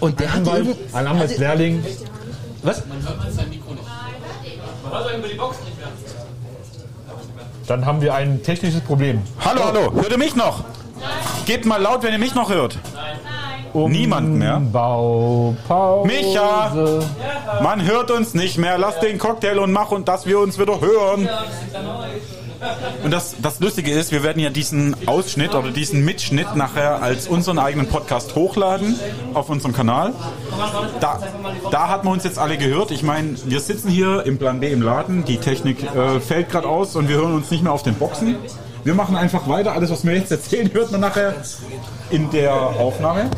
Und 0.00 0.20
der 0.20 0.32
hat 0.32 0.38
Anwalt, 0.38 0.66
irgend- 0.66 0.94
ein 0.94 1.06
Anwaltslehrling. 1.08 1.84
Was? 2.62 2.82
Dann 7.68 7.84
haben 7.84 8.00
wir 8.00 8.14
ein 8.14 8.42
technisches 8.42 8.80
Problem. 8.80 9.20
Hallo, 9.44 9.60
hallo, 9.62 9.92
hört 9.92 10.10
ihr 10.10 10.16
mich 10.18 10.34
noch? 10.34 10.64
Gebt 11.44 11.66
mal 11.66 11.80
laut, 11.80 12.02
wenn 12.02 12.12
ihr 12.12 12.18
mich 12.18 12.34
noch 12.34 12.50
hört. 12.50 12.78
Niemand 13.74 14.30
mehr. 14.30 14.58
Baupause. 14.58 16.06
Micha! 16.06 16.72
Man 17.62 17.84
hört 17.84 18.10
uns 18.10 18.32
nicht 18.32 18.56
mehr. 18.56 18.78
Lass 18.78 18.98
den 19.00 19.18
Cocktail 19.18 19.58
und 19.58 19.70
mach 19.70 19.90
und 19.90 20.08
dass 20.08 20.24
wir 20.24 20.38
uns 20.38 20.58
wieder 20.58 20.80
hören. 20.80 21.28
Und 23.04 23.10
das, 23.10 23.36
das 23.40 23.60
Lustige 23.60 23.92
ist, 23.92 24.12
wir 24.12 24.22
werden 24.22 24.40
ja 24.40 24.50
diesen 24.50 24.96
Ausschnitt 25.06 25.54
oder 25.54 25.70
diesen 25.70 26.04
Mitschnitt 26.04 26.56
nachher 26.56 27.02
als 27.02 27.28
unseren 27.28 27.58
eigenen 27.58 27.86
Podcast 27.88 28.34
hochladen 28.34 28.98
auf 29.34 29.48
unserem 29.48 29.72
Kanal. 29.72 30.12
Da, 31.00 31.20
da 31.70 31.88
hat 31.88 32.04
man 32.04 32.14
uns 32.14 32.24
jetzt 32.24 32.38
alle 32.38 32.58
gehört. 32.58 32.90
Ich 32.90 33.02
meine, 33.02 33.36
wir 33.44 33.60
sitzen 33.60 33.88
hier 33.88 34.24
im 34.26 34.38
Plan 34.38 34.60
B 34.60 34.72
im 34.72 34.82
Laden. 34.82 35.24
Die 35.24 35.38
Technik 35.38 35.82
äh, 35.82 36.20
fällt 36.20 36.50
gerade 36.50 36.68
aus 36.68 36.96
und 36.96 37.08
wir 37.08 37.16
hören 37.16 37.34
uns 37.34 37.50
nicht 37.50 37.62
mehr 37.62 37.72
auf 37.72 37.82
den 37.82 37.94
Boxen. 37.94 38.36
Wir 38.84 38.94
machen 38.94 39.16
einfach 39.16 39.48
weiter. 39.48 39.72
Alles, 39.72 39.90
was 39.90 40.04
wir 40.04 40.14
jetzt 40.14 40.30
erzählen, 40.30 40.72
hört 40.72 40.90
man 40.92 41.00
nachher 41.00 41.34
in 42.10 42.30
der 42.30 42.52
Aufnahme. 42.54 43.30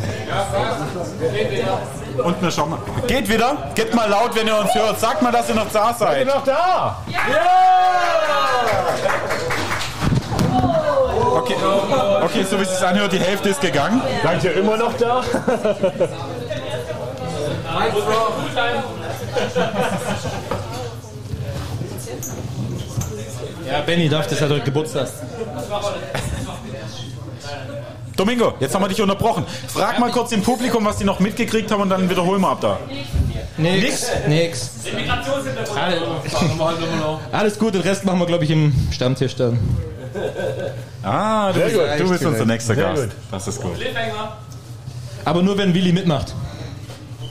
Und 2.25 2.43
wir 2.43 2.51
schauen 2.51 2.71
mal. 2.71 2.79
Geht 3.07 3.29
wieder. 3.29 3.57
Geht 3.75 3.95
mal 3.95 4.09
laut, 4.09 4.35
wenn 4.35 4.47
ihr 4.47 4.59
uns 4.59 4.75
hört. 4.75 4.99
Sagt 5.01 5.23
mal, 5.23 5.33
dass 5.33 5.49
ihr 5.49 5.55
noch 5.55 5.71
da 5.73 5.95
Seid 5.95 6.27
ihr 6.27 6.27
seid. 6.27 6.35
noch 6.35 6.45
da? 6.45 7.03
Okay. 11.37 11.55
Okay, 11.55 11.55
okay, 12.23 12.47
so 12.49 12.59
wie 12.59 12.63
es 12.63 12.77
sich 12.79 12.87
anhört, 12.87 13.13
die 13.13 13.19
Hälfte 13.19 13.49
ist 13.51 13.61
gegangen. 13.61 14.01
Seid 14.23 14.45
ihr 14.45 14.55
immer 14.57 14.77
noch 14.77 14.93
da? 14.99 15.23
Ja, 23.67 23.81
Benny 23.83 24.09
darf 24.09 24.27
das 24.27 24.41
hat 24.41 24.51
heute 24.51 24.65
Geburtstag. 24.65 25.09
Domingo, 28.21 28.53
jetzt 28.61 28.75
haben 28.75 28.83
wir 28.83 28.89
dich 28.89 29.01
unterbrochen. 29.01 29.47
Frag 29.69 29.99
mal 29.99 30.11
kurz 30.11 30.31
im 30.33 30.43
Publikum, 30.43 30.85
was 30.85 30.99
die 30.99 31.05
noch 31.05 31.21
mitgekriegt 31.21 31.71
haben 31.71 31.81
und 31.81 31.89
dann 31.89 32.11
wiederholen 32.11 32.43
wir 32.43 32.51
ab 32.51 32.61
da. 32.61 32.79
Nix. 33.57 34.11
Nix. 34.29 34.73
Alles 37.33 37.59
gut, 37.59 37.73
den 37.73 37.81
Rest 37.81 38.05
machen 38.05 38.19
wir, 38.19 38.27
glaube 38.27 38.45
ich, 38.45 38.51
im 38.51 38.75
Stammtisch 38.93 39.37
dann. 39.37 39.59
Ah, 41.03 41.51
du 41.51 41.61
Sehr 41.61 41.69
bist, 41.69 42.01
du 42.01 42.11
bist 42.11 42.25
unser 42.27 42.45
nächster 42.45 42.75
Sehr 42.75 42.85
Gast. 42.85 43.03
gut. 43.05 43.11
Das 43.31 43.49
ist 43.49 43.63
gut. 43.63 43.73
Aber 45.25 45.43
nur, 45.43 45.57
wenn 45.57 45.73
Willi 45.73 45.93
mitmacht. 45.93 46.35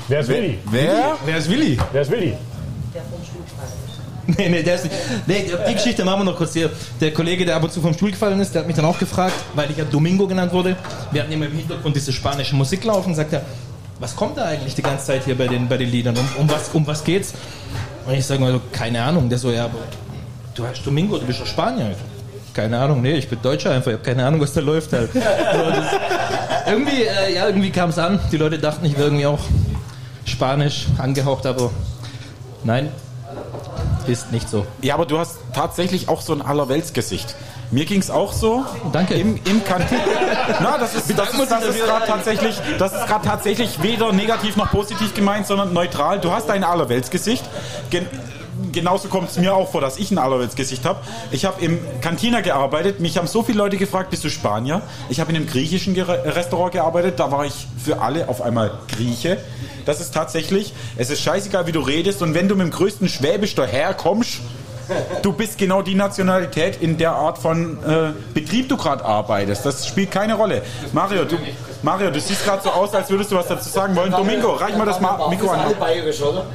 Wer 0.08 0.22
ist 0.22 0.30
Willi? 0.30 0.58
Wer? 0.72 1.18
Wer 1.24 1.38
ist 1.38 1.50
Willi? 1.52 1.78
Wer 1.92 2.02
ist 2.02 2.10
Willi? 2.10 2.36
Nee, 4.38 4.50
nee, 4.50 4.64
der 4.64 4.76
ist 4.76 4.84
nicht. 4.86 4.96
Nee, 5.26 5.52
die 5.68 5.74
Geschichte 5.74 6.06
machen 6.06 6.22
wir 6.22 6.26
noch 6.26 6.38
kurz 6.38 6.54
hier. 6.54 6.70
Der 7.02 7.14
Kollege, 7.14 7.46
der 7.46 7.56
ab 7.56 7.64
und 7.64 7.72
zu 7.72 7.82
vom 7.82 7.94
Stuhl 7.94 8.12
gefallen 8.12 8.40
ist, 8.40 8.54
der 8.54 8.62
hat 8.62 8.68
mich 8.68 8.76
dann 8.76 8.86
auch 8.86 9.00
gefragt, 9.00 9.34
weil 9.56 9.70
ich 9.72 9.78
ja 9.78 9.86
Domingo 9.86 10.28
genannt 10.28 10.54
wurde. 10.54 10.76
Wir 11.12 11.22
hatten 11.22 11.32
immer 11.32 11.48
im 11.48 11.54
Hintergrund 11.54 11.96
diese 11.96 12.14
spanische 12.14 12.56
Musik 12.56 12.84
laufen. 12.84 13.16
Sagt 13.16 13.34
er, 13.34 13.42
was 14.00 14.16
kommt 14.16 14.38
da 14.38 14.46
eigentlich 14.46 14.76
die 14.76 14.82
ganze 14.82 15.08
Zeit 15.08 15.26
hier 15.26 15.38
bei 15.38 15.48
den, 15.48 15.68
bei 15.68 15.78
den 15.78 15.90
Liedern? 15.90 16.16
Um, 16.18 16.42
um, 16.42 16.50
was, 16.50 16.70
um 16.74 16.86
was 16.86 17.04
geht's? 17.04 17.34
Und 18.06 18.14
ich 18.14 18.26
sage 18.26 18.42
mal 18.42 18.52
so, 18.52 18.62
keine 18.72 19.02
Ahnung. 19.02 19.30
Der 19.30 19.40
so, 19.40 19.52
ja, 19.52 19.66
aber 19.66 19.80
du 20.56 20.66
heißt 20.66 20.86
Domingo, 20.86 21.18
du 21.18 21.26
bist 21.26 21.42
doch 21.42 21.48
Spanier. 21.48 21.96
Keine 22.54 22.80
Ahnung, 22.80 23.02
nee, 23.02 23.14
ich 23.14 23.28
bin 23.28 23.40
Deutscher 23.42 23.72
einfach. 23.72 23.92
Ich 23.92 23.98
habe 23.98 24.04
keine 24.04 24.26
Ahnung, 24.26 24.42
was 24.42 24.54
da 24.54 24.62
läuft 24.62 24.92
halt. 24.94 25.14
So, 25.14 25.20
das, 25.20 25.86
irgendwie, 26.68 27.04
äh, 27.04 27.36
ja, 27.36 27.48
irgendwie 27.48 27.70
kam 27.70 27.90
es 27.90 27.98
an. 27.98 28.20
Die 28.32 28.38
Leute 28.38 28.60
dachten, 28.60 28.86
ich 28.86 28.94
wäre 28.94 29.06
irgendwie 29.06 29.26
auch 29.26 29.40
Spanisch 30.26 30.88
angehaucht, 30.98 31.46
aber 31.46 31.72
nein, 32.64 32.90
ist 34.10 34.32
nicht 34.32 34.50
so. 34.50 34.66
Ja, 34.82 34.96
aber 34.96 35.06
du 35.06 35.18
hast 35.18 35.38
tatsächlich 35.54 36.10
auch 36.10 36.22
so 36.22 36.34
ein 36.34 36.42
Allerweltsgesicht. 36.42 37.36
Mir 37.72 37.86
ging 37.86 38.00
es 38.00 38.10
auch 38.10 38.34
so. 38.34 38.66
Danke. 38.92 39.14
Im, 39.14 39.40
im 39.46 39.64
Kantin. 39.64 40.00
Na, 40.60 40.78
das 40.78 40.96
ist, 40.96 41.18
das 41.18 41.34
ist, 41.34 41.52
das 41.52 41.66
ist 41.66 41.84
gerade 41.84 42.06
tatsächlich, 42.08 42.60
das 42.80 42.94
ist 42.94 43.08
gerade 43.08 43.26
tatsächlich 43.26 43.82
weder 43.84 44.12
negativ 44.12 44.56
noch 44.56 44.72
positiv 44.72 45.14
gemeint, 45.14 45.46
sondern 45.46 45.72
neutral. 45.72 46.20
Du 46.20 46.32
hast 46.32 46.50
ein 46.50 46.64
Allerweltsgesicht. 46.64 47.46
Gen 47.92 48.08
genauso 48.72 49.08
kommt 49.08 49.30
es 49.30 49.38
mir 49.38 49.54
auch 49.56 49.72
vor, 49.72 49.82
dass 49.82 49.98
ich 49.98 50.12
ein 50.12 50.18
Allerweltsgesicht 50.18 50.86
habe. 50.86 51.00
Ich 51.32 51.46
habe 51.46 51.64
im 51.64 51.80
Cantina 52.02 52.42
gearbeitet. 52.42 53.00
Mich 53.00 53.18
haben 53.18 53.28
so 53.28 53.44
viele 53.44 53.58
Leute 53.58 53.78
gefragt, 53.78 54.10
bist 54.10 54.24
du 54.24 54.30
Spanier? 54.30 54.82
Ich 55.10 55.20
habe 55.20 55.32
in 55.32 55.36
einem 55.38 55.48
griechischen 55.48 55.96
Gere- 55.96 56.36
Restaurant 56.36 56.72
gearbeitet. 56.74 57.20
Da 57.20 57.32
war 57.32 57.46
ich 57.46 57.68
für 57.84 58.02
alle 58.02 58.28
auf 58.30 58.42
einmal 58.42 58.72
Grieche. 58.88 59.38
Das 59.86 60.02
ist 60.02 60.14
tatsächlich, 60.14 60.74
es 60.98 61.10
ist 61.10 61.22
scheißegal, 61.22 61.66
wie 61.68 61.72
du 61.72 61.80
redest. 61.80 62.22
Und 62.22 62.34
wenn 62.34 62.48
du 62.48 62.56
mit 62.56 62.66
dem 62.68 62.72
größten 62.72 63.10
Schwäbisch 63.10 63.56
daherkommst, 63.56 64.40
du 65.22 65.34
bist 65.34 65.58
genau 65.58 65.82
die 65.82 65.96
Nationalität 65.96 66.82
in 66.82 66.98
der 66.98 67.12
Art 67.12 67.38
von 67.38 67.78
äh, 67.84 68.12
Betrieb 68.34 68.70
du 68.70 68.78
gerade 68.78 69.04
arbeitest. 69.04 69.66
Das 69.66 69.88
spielt 69.88 70.12
keine 70.12 70.36
Rolle. 70.36 70.62
Mario, 70.94 71.26
du, 71.26 71.38
Mario, 71.82 72.12
du 72.12 72.20
siehst 72.20 72.44
gerade 72.46 72.62
so 72.64 72.70
aus, 72.70 72.94
als 72.94 73.10
würdest 73.10 73.32
du 73.32 73.36
was 73.36 73.48
dazu 73.48 73.70
sagen 73.70 73.96
wollen. 73.96 74.12
Domingo, 74.12 74.52
reich 74.54 74.76
mal 74.76 74.86
das 74.86 75.00
Ma 75.00 75.28
Mikro 75.30 75.50
an. 75.50 75.60
bayerisch, 75.80 76.22
oder? 76.22 76.46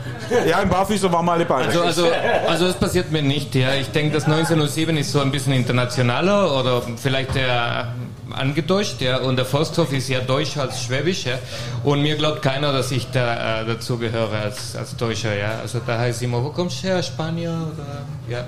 Ja, 0.47 0.61
im 0.61 0.69
Barfüßer 0.69 1.13
waren 1.13 1.25
wir 1.25 1.33
alle 1.33 1.45
bayerisch. 1.45 1.77
Also, 1.77 2.05
also, 2.05 2.09
also 2.49 2.67
das 2.67 2.77
passiert 2.77 3.11
mir 3.11 3.23
nicht. 3.23 3.55
Ja. 3.55 3.75
Ich 3.75 3.91
denke, 3.91 4.15
das 4.15 4.25
1907 4.25 4.97
ist 4.97 5.13
so 5.13 5.21
ein 5.21 5.31
bisschen 5.31 5.53
internationaler 5.53 6.59
oder 6.59 6.83
vielleicht 6.97 7.35
der 7.35 7.95
angedeutscht. 8.31 9.01
Ja. 9.01 9.19
Und 9.19 9.37
der 9.37 9.45
Forsthof 9.45 9.93
ist 9.93 10.09
ja 10.09 10.21
deutsch 10.21 10.57
als 10.57 10.83
schwäbisch. 10.83 11.25
Ja. 11.25 11.39
Und 11.83 12.03
mir 12.03 12.17
glaubt 12.17 12.43
keiner, 12.43 12.73
dass 12.73 12.91
ich 12.91 13.11
da 13.11 13.61
äh, 13.61 13.67
dazu 13.67 13.99
gehöre 13.99 14.33
als, 14.33 14.77
als 14.77 14.97
Deutscher. 14.97 15.37
Ja. 15.37 15.59
Also 15.61 15.81
da 15.87 15.99
heißt 15.99 16.23
immer, 16.23 16.43
wo 16.43 16.51
kommst 16.51 16.83
du 16.83 16.89
her, 16.89 17.03
Spanier? 17.03 17.51
Oder, 17.51 18.05
ja. 18.29 18.45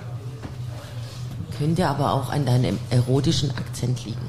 Könnte 1.58 1.86
aber 1.86 2.12
auch 2.12 2.30
an 2.30 2.44
deinem 2.44 2.78
erotischen 2.90 3.50
Akzent 3.56 4.04
liegen. 4.04 4.28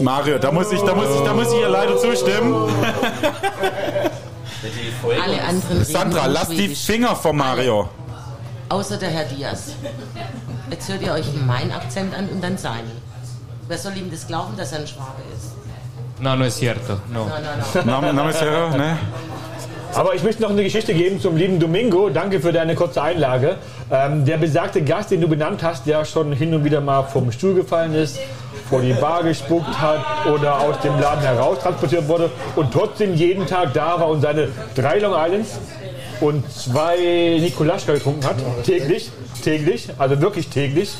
Mario, 0.00 0.38
da 0.38 0.52
muss 0.52 0.70
ich, 0.72 0.80
da 0.80 0.94
muss 0.94 1.08
ich, 1.14 1.20
da 1.22 1.34
muss 1.34 1.52
ich 1.52 1.60
ihr 1.60 1.68
leider 1.68 1.98
zustimmen. 1.98 2.54
Alle 5.24 5.42
anderen 5.42 5.84
Sandra, 5.84 6.26
lass 6.26 6.48
die. 6.48 6.68
Finger 6.68 7.16
von 7.16 7.36
Mario. 7.36 7.88
Außer 8.68 8.96
der 8.96 9.10
Herr 9.10 9.24
Diaz. 9.24 9.72
Jetzt 10.70 10.88
hört 10.88 11.02
ihr 11.02 11.12
euch 11.12 11.26
meinen 11.46 11.72
Akzent 11.72 12.14
an 12.14 12.28
und 12.28 12.42
dann 12.42 12.56
seinen. 12.56 12.90
Wer 13.68 13.78
soll 13.78 13.96
ihm 13.96 14.10
das 14.10 14.26
glauben, 14.26 14.56
dass 14.56 14.72
er 14.72 14.80
ein 14.80 14.86
Schwabe 14.86 15.22
ist? 15.36 15.52
No, 16.20 16.36
no 16.36 16.44
es 16.44 16.56
cierto. 16.56 16.94
No. 17.12 17.24
No, 17.24 17.28
no, 17.28 17.84
no. 17.84 17.84
Name, 17.84 18.12
Name 18.12 18.30
ist 18.30 18.40
ja, 18.40 18.68
ne? 18.76 18.98
Aber 19.94 20.14
ich 20.14 20.22
möchte 20.22 20.40
noch 20.40 20.50
eine 20.50 20.62
Geschichte 20.62 20.94
geben 20.94 21.20
zum 21.20 21.36
lieben 21.36 21.58
Domingo. 21.58 22.08
Danke 22.08 22.40
für 22.40 22.52
deine 22.52 22.74
kurze 22.74 23.02
Einlage. 23.02 23.56
Ähm, 23.90 24.24
der 24.24 24.38
besagte 24.38 24.82
Gast, 24.82 25.10
den 25.10 25.20
du 25.20 25.28
benannt 25.28 25.62
hast, 25.62 25.86
der 25.86 26.04
schon 26.04 26.32
hin 26.32 26.54
und 26.54 26.64
wieder 26.64 26.80
mal 26.80 27.02
vom 27.02 27.30
Stuhl 27.30 27.54
gefallen 27.54 27.94
ist, 27.94 28.18
vor 28.70 28.80
die 28.80 28.94
Bar 28.94 29.22
gespuckt 29.22 29.80
hat 29.80 30.26
oder 30.26 30.60
aus 30.60 30.80
dem 30.80 30.98
Laden 30.98 31.22
heraus 31.22 31.58
transportiert 31.58 32.08
wurde 32.08 32.30
und 32.56 32.72
trotzdem 32.72 33.14
jeden 33.14 33.46
Tag 33.46 33.74
da 33.74 34.00
war 34.00 34.08
und 34.08 34.22
seine 34.22 34.48
drei 34.74 34.98
Long 34.98 35.14
Islands 35.14 35.58
und 36.20 36.50
zwei 36.50 37.38
Nikolaschka 37.40 37.92
getrunken 37.92 38.24
hat. 38.24 38.36
Täglich, 38.64 39.10
täglich, 39.42 39.90
also 39.98 40.20
wirklich 40.20 40.48
täglich. 40.48 40.94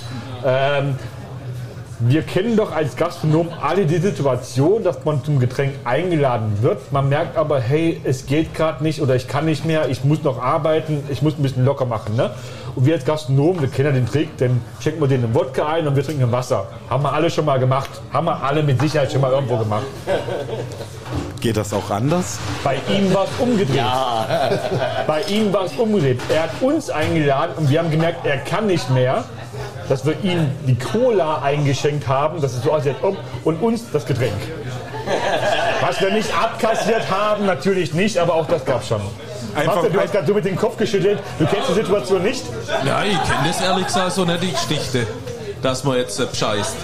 Ähm, 0.45 0.97
wir 2.09 2.23
kennen 2.23 2.57
doch 2.57 2.73
als 2.75 2.97
Gastronom 2.97 3.49
alle 3.61 3.87
die 3.87 3.99
Situation, 3.99 4.83
dass 4.83 5.05
man 5.05 5.23
zum 5.23 5.39
Getränk 5.39 5.75
eingeladen 5.85 6.59
wird. 6.61 6.91
Man 6.91 7.09
merkt 7.09 7.37
aber, 7.37 7.61
hey, 7.61 8.01
es 8.03 8.27
geht 8.27 8.55
gerade 8.55 8.83
nicht 8.83 9.01
oder 9.01 9.15
ich 9.15 9.29
kann 9.29 9.45
nicht 9.45 9.65
mehr, 9.65 9.89
ich 9.89 10.03
muss 10.03 10.23
noch 10.23 10.43
arbeiten, 10.43 11.05
ich 11.11 11.23
muss 11.23 11.39
ein 11.39 11.43
bisschen 11.43 11.65
locker 11.65 11.85
machen. 11.85 12.17
Ne? 12.17 12.31
Und 12.75 12.87
wir 12.87 12.95
als 12.95 13.05
Gastronomen, 13.05 13.61
wir 13.61 13.69
kennen 13.69 13.89
ja 13.89 13.95
den 13.95 14.07
Trick, 14.07 14.37
dann 14.39 14.61
schenken 14.81 15.01
wir 15.01 15.09
denen 15.09 15.33
Wodka 15.35 15.67
ein 15.67 15.87
und 15.87 15.95
wir 15.95 16.03
trinken 16.03 16.33
Wasser. 16.33 16.67
Haben 16.91 17.05
wir 17.05 17.13
alle 17.13 17.31
schon 17.31 17.45
mal 17.45 17.59
gemacht. 17.59 17.91
Haben 18.13 18.27
wir 18.27 18.43
alle 18.43 18.63
mit 18.63 18.81
Sicherheit 18.81 19.13
schon 19.13 19.21
mal 19.21 19.31
irgendwo 19.31 19.59
gemacht. 19.59 19.85
Geht 21.41 21.57
das 21.57 21.73
auch 21.73 21.91
anders? 21.91 22.39
Bei 22.65 22.77
ihm 22.89 23.13
war 23.13 23.25
es 23.25 23.31
umgedreht. 23.39 23.83
Bei 25.07 25.23
ihm 25.23 25.53
war 25.53 25.65
es 25.65 25.73
umgedreht. 25.73 26.21
Er 26.33 26.45
hat 26.45 26.51
uns 26.61 26.89
eingeladen 26.89 27.53
und 27.59 27.69
wir 27.69 27.79
haben 27.79 27.91
gemerkt, 27.91 28.25
er 28.25 28.39
kann 28.39 28.67
nicht 28.67 28.89
mehr, 28.91 29.25
dass 29.93 30.07
wir 30.07 30.15
ihm 30.23 30.51
die 30.67 30.75
Cola 30.75 31.43
eingeschenkt 31.43 32.09
haben, 32.09 32.41
dass 32.41 32.55
es 32.55 32.63
so 32.63 32.73
aussieht, 32.73 32.97
um, 33.03 33.15
und 33.45 33.63
uns 33.63 33.83
das 33.93 34.07
Getränk. 34.07 34.33
Was 35.83 36.01
wir 36.01 36.11
nicht 36.11 36.31
abkassiert 36.35 37.11
haben, 37.11 37.45
natürlich 37.45 37.93
nicht, 37.93 38.17
aber 38.17 38.33
auch 38.37 38.47
das 38.47 38.65
gab 38.65 38.83
schon. 38.83 39.03
Einfach- 39.55 39.75
Marcel, 39.75 39.91
du 39.91 40.01
hast 40.01 40.13
gerade 40.13 40.27
so 40.27 40.33
mit 40.33 40.47
dem 40.47 40.57
Kopf 40.57 40.79
geschüttelt. 40.79 41.19
Du 41.39 41.45
kennst 41.45 41.69
die 41.69 41.75
Situation 41.75 42.23
nicht? 42.23 42.43
Ja, 42.87 43.05
ich 43.05 43.23
kenne 43.23 43.49
das 43.49 43.61
ehrlich 43.61 43.85
gesagt 43.85 44.13
so 44.13 44.25
nicht, 44.25 44.43
die 44.43 44.53
Geschichte, 44.53 45.07
dass 45.63 45.85
man 45.85 45.97
jetzt 45.97 46.19
äh, 46.21 46.27
bescheißt. 46.27 46.75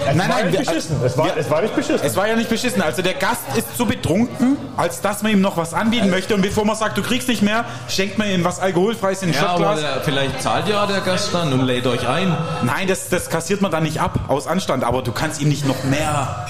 Es 0.00 0.06
Nein, 0.06 0.18
war 0.18 0.28
nein, 0.28 0.46
nicht 0.50 0.58
wir- 0.58 0.66
beschissen. 0.66 0.96
Es 1.04 1.16
war, 1.16 1.36
es 1.36 1.50
war 1.50 1.62
nicht 1.62 1.76
beschissen. 1.76 2.00
Es 2.06 2.16
war 2.16 2.26
ja 2.28 2.34
nicht 2.36 2.48
beschissen. 2.48 2.82
Also 2.82 3.02
der 3.02 3.14
Gast 3.14 3.42
ist 3.56 3.76
zu 3.76 3.86
betrunken, 3.86 4.56
als 4.76 5.00
dass 5.00 5.22
man 5.22 5.32
ihm 5.32 5.40
noch 5.40 5.56
was 5.56 5.74
anbieten 5.74 6.10
möchte. 6.10 6.34
Und 6.34 6.42
bevor 6.42 6.64
man 6.64 6.76
sagt, 6.76 6.96
du 6.98 7.02
kriegst 7.02 7.28
nicht 7.28 7.42
mehr, 7.42 7.64
schenkt 7.88 8.18
man 8.18 8.28
ihm 8.30 8.44
was 8.44 8.60
Alkoholfreies 8.60 9.22
in 9.22 9.28
ein 9.30 9.34
Ja, 9.34 9.48
aber 9.48 9.64
Shotglas. 9.76 9.80
der, 9.80 10.00
vielleicht 10.02 10.42
zahlt 10.42 10.68
ja 10.68 10.86
der 10.86 11.00
Gast 11.00 11.32
dann 11.32 11.52
und 11.52 11.62
lädt 11.66 11.86
euch 11.86 12.06
ein. 12.08 12.36
Nein, 12.62 12.88
das, 12.88 13.08
das 13.08 13.28
kassiert 13.30 13.60
man 13.60 13.70
dann 13.70 13.82
nicht 13.82 14.00
ab, 14.00 14.18
aus 14.28 14.46
Anstand. 14.46 14.84
Aber 14.84 15.02
du 15.02 15.12
kannst 15.12 15.40
ihm 15.40 15.48
nicht 15.48 15.66
noch 15.66 15.84
mehr 15.84 16.46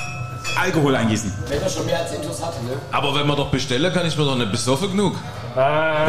Alkohol 0.60 0.96
eingießen. 0.96 1.32
Wenn 1.48 1.62
er 1.62 1.68
schon 1.68 1.86
mehr 1.86 1.98
als 2.00 2.12
Intus 2.12 2.42
hatte, 2.44 2.56
ne? 2.64 2.72
Aber 2.92 3.14
wenn 3.14 3.26
wir 3.26 3.36
doch 3.36 3.48
bestellen, 3.48 3.92
kann 3.92 4.06
ich 4.06 4.16
mir 4.16 4.24
doch 4.24 4.36
nicht 4.36 4.50
besoffen 4.50 4.90
genug. 4.90 5.14
Äh, 5.56 5.60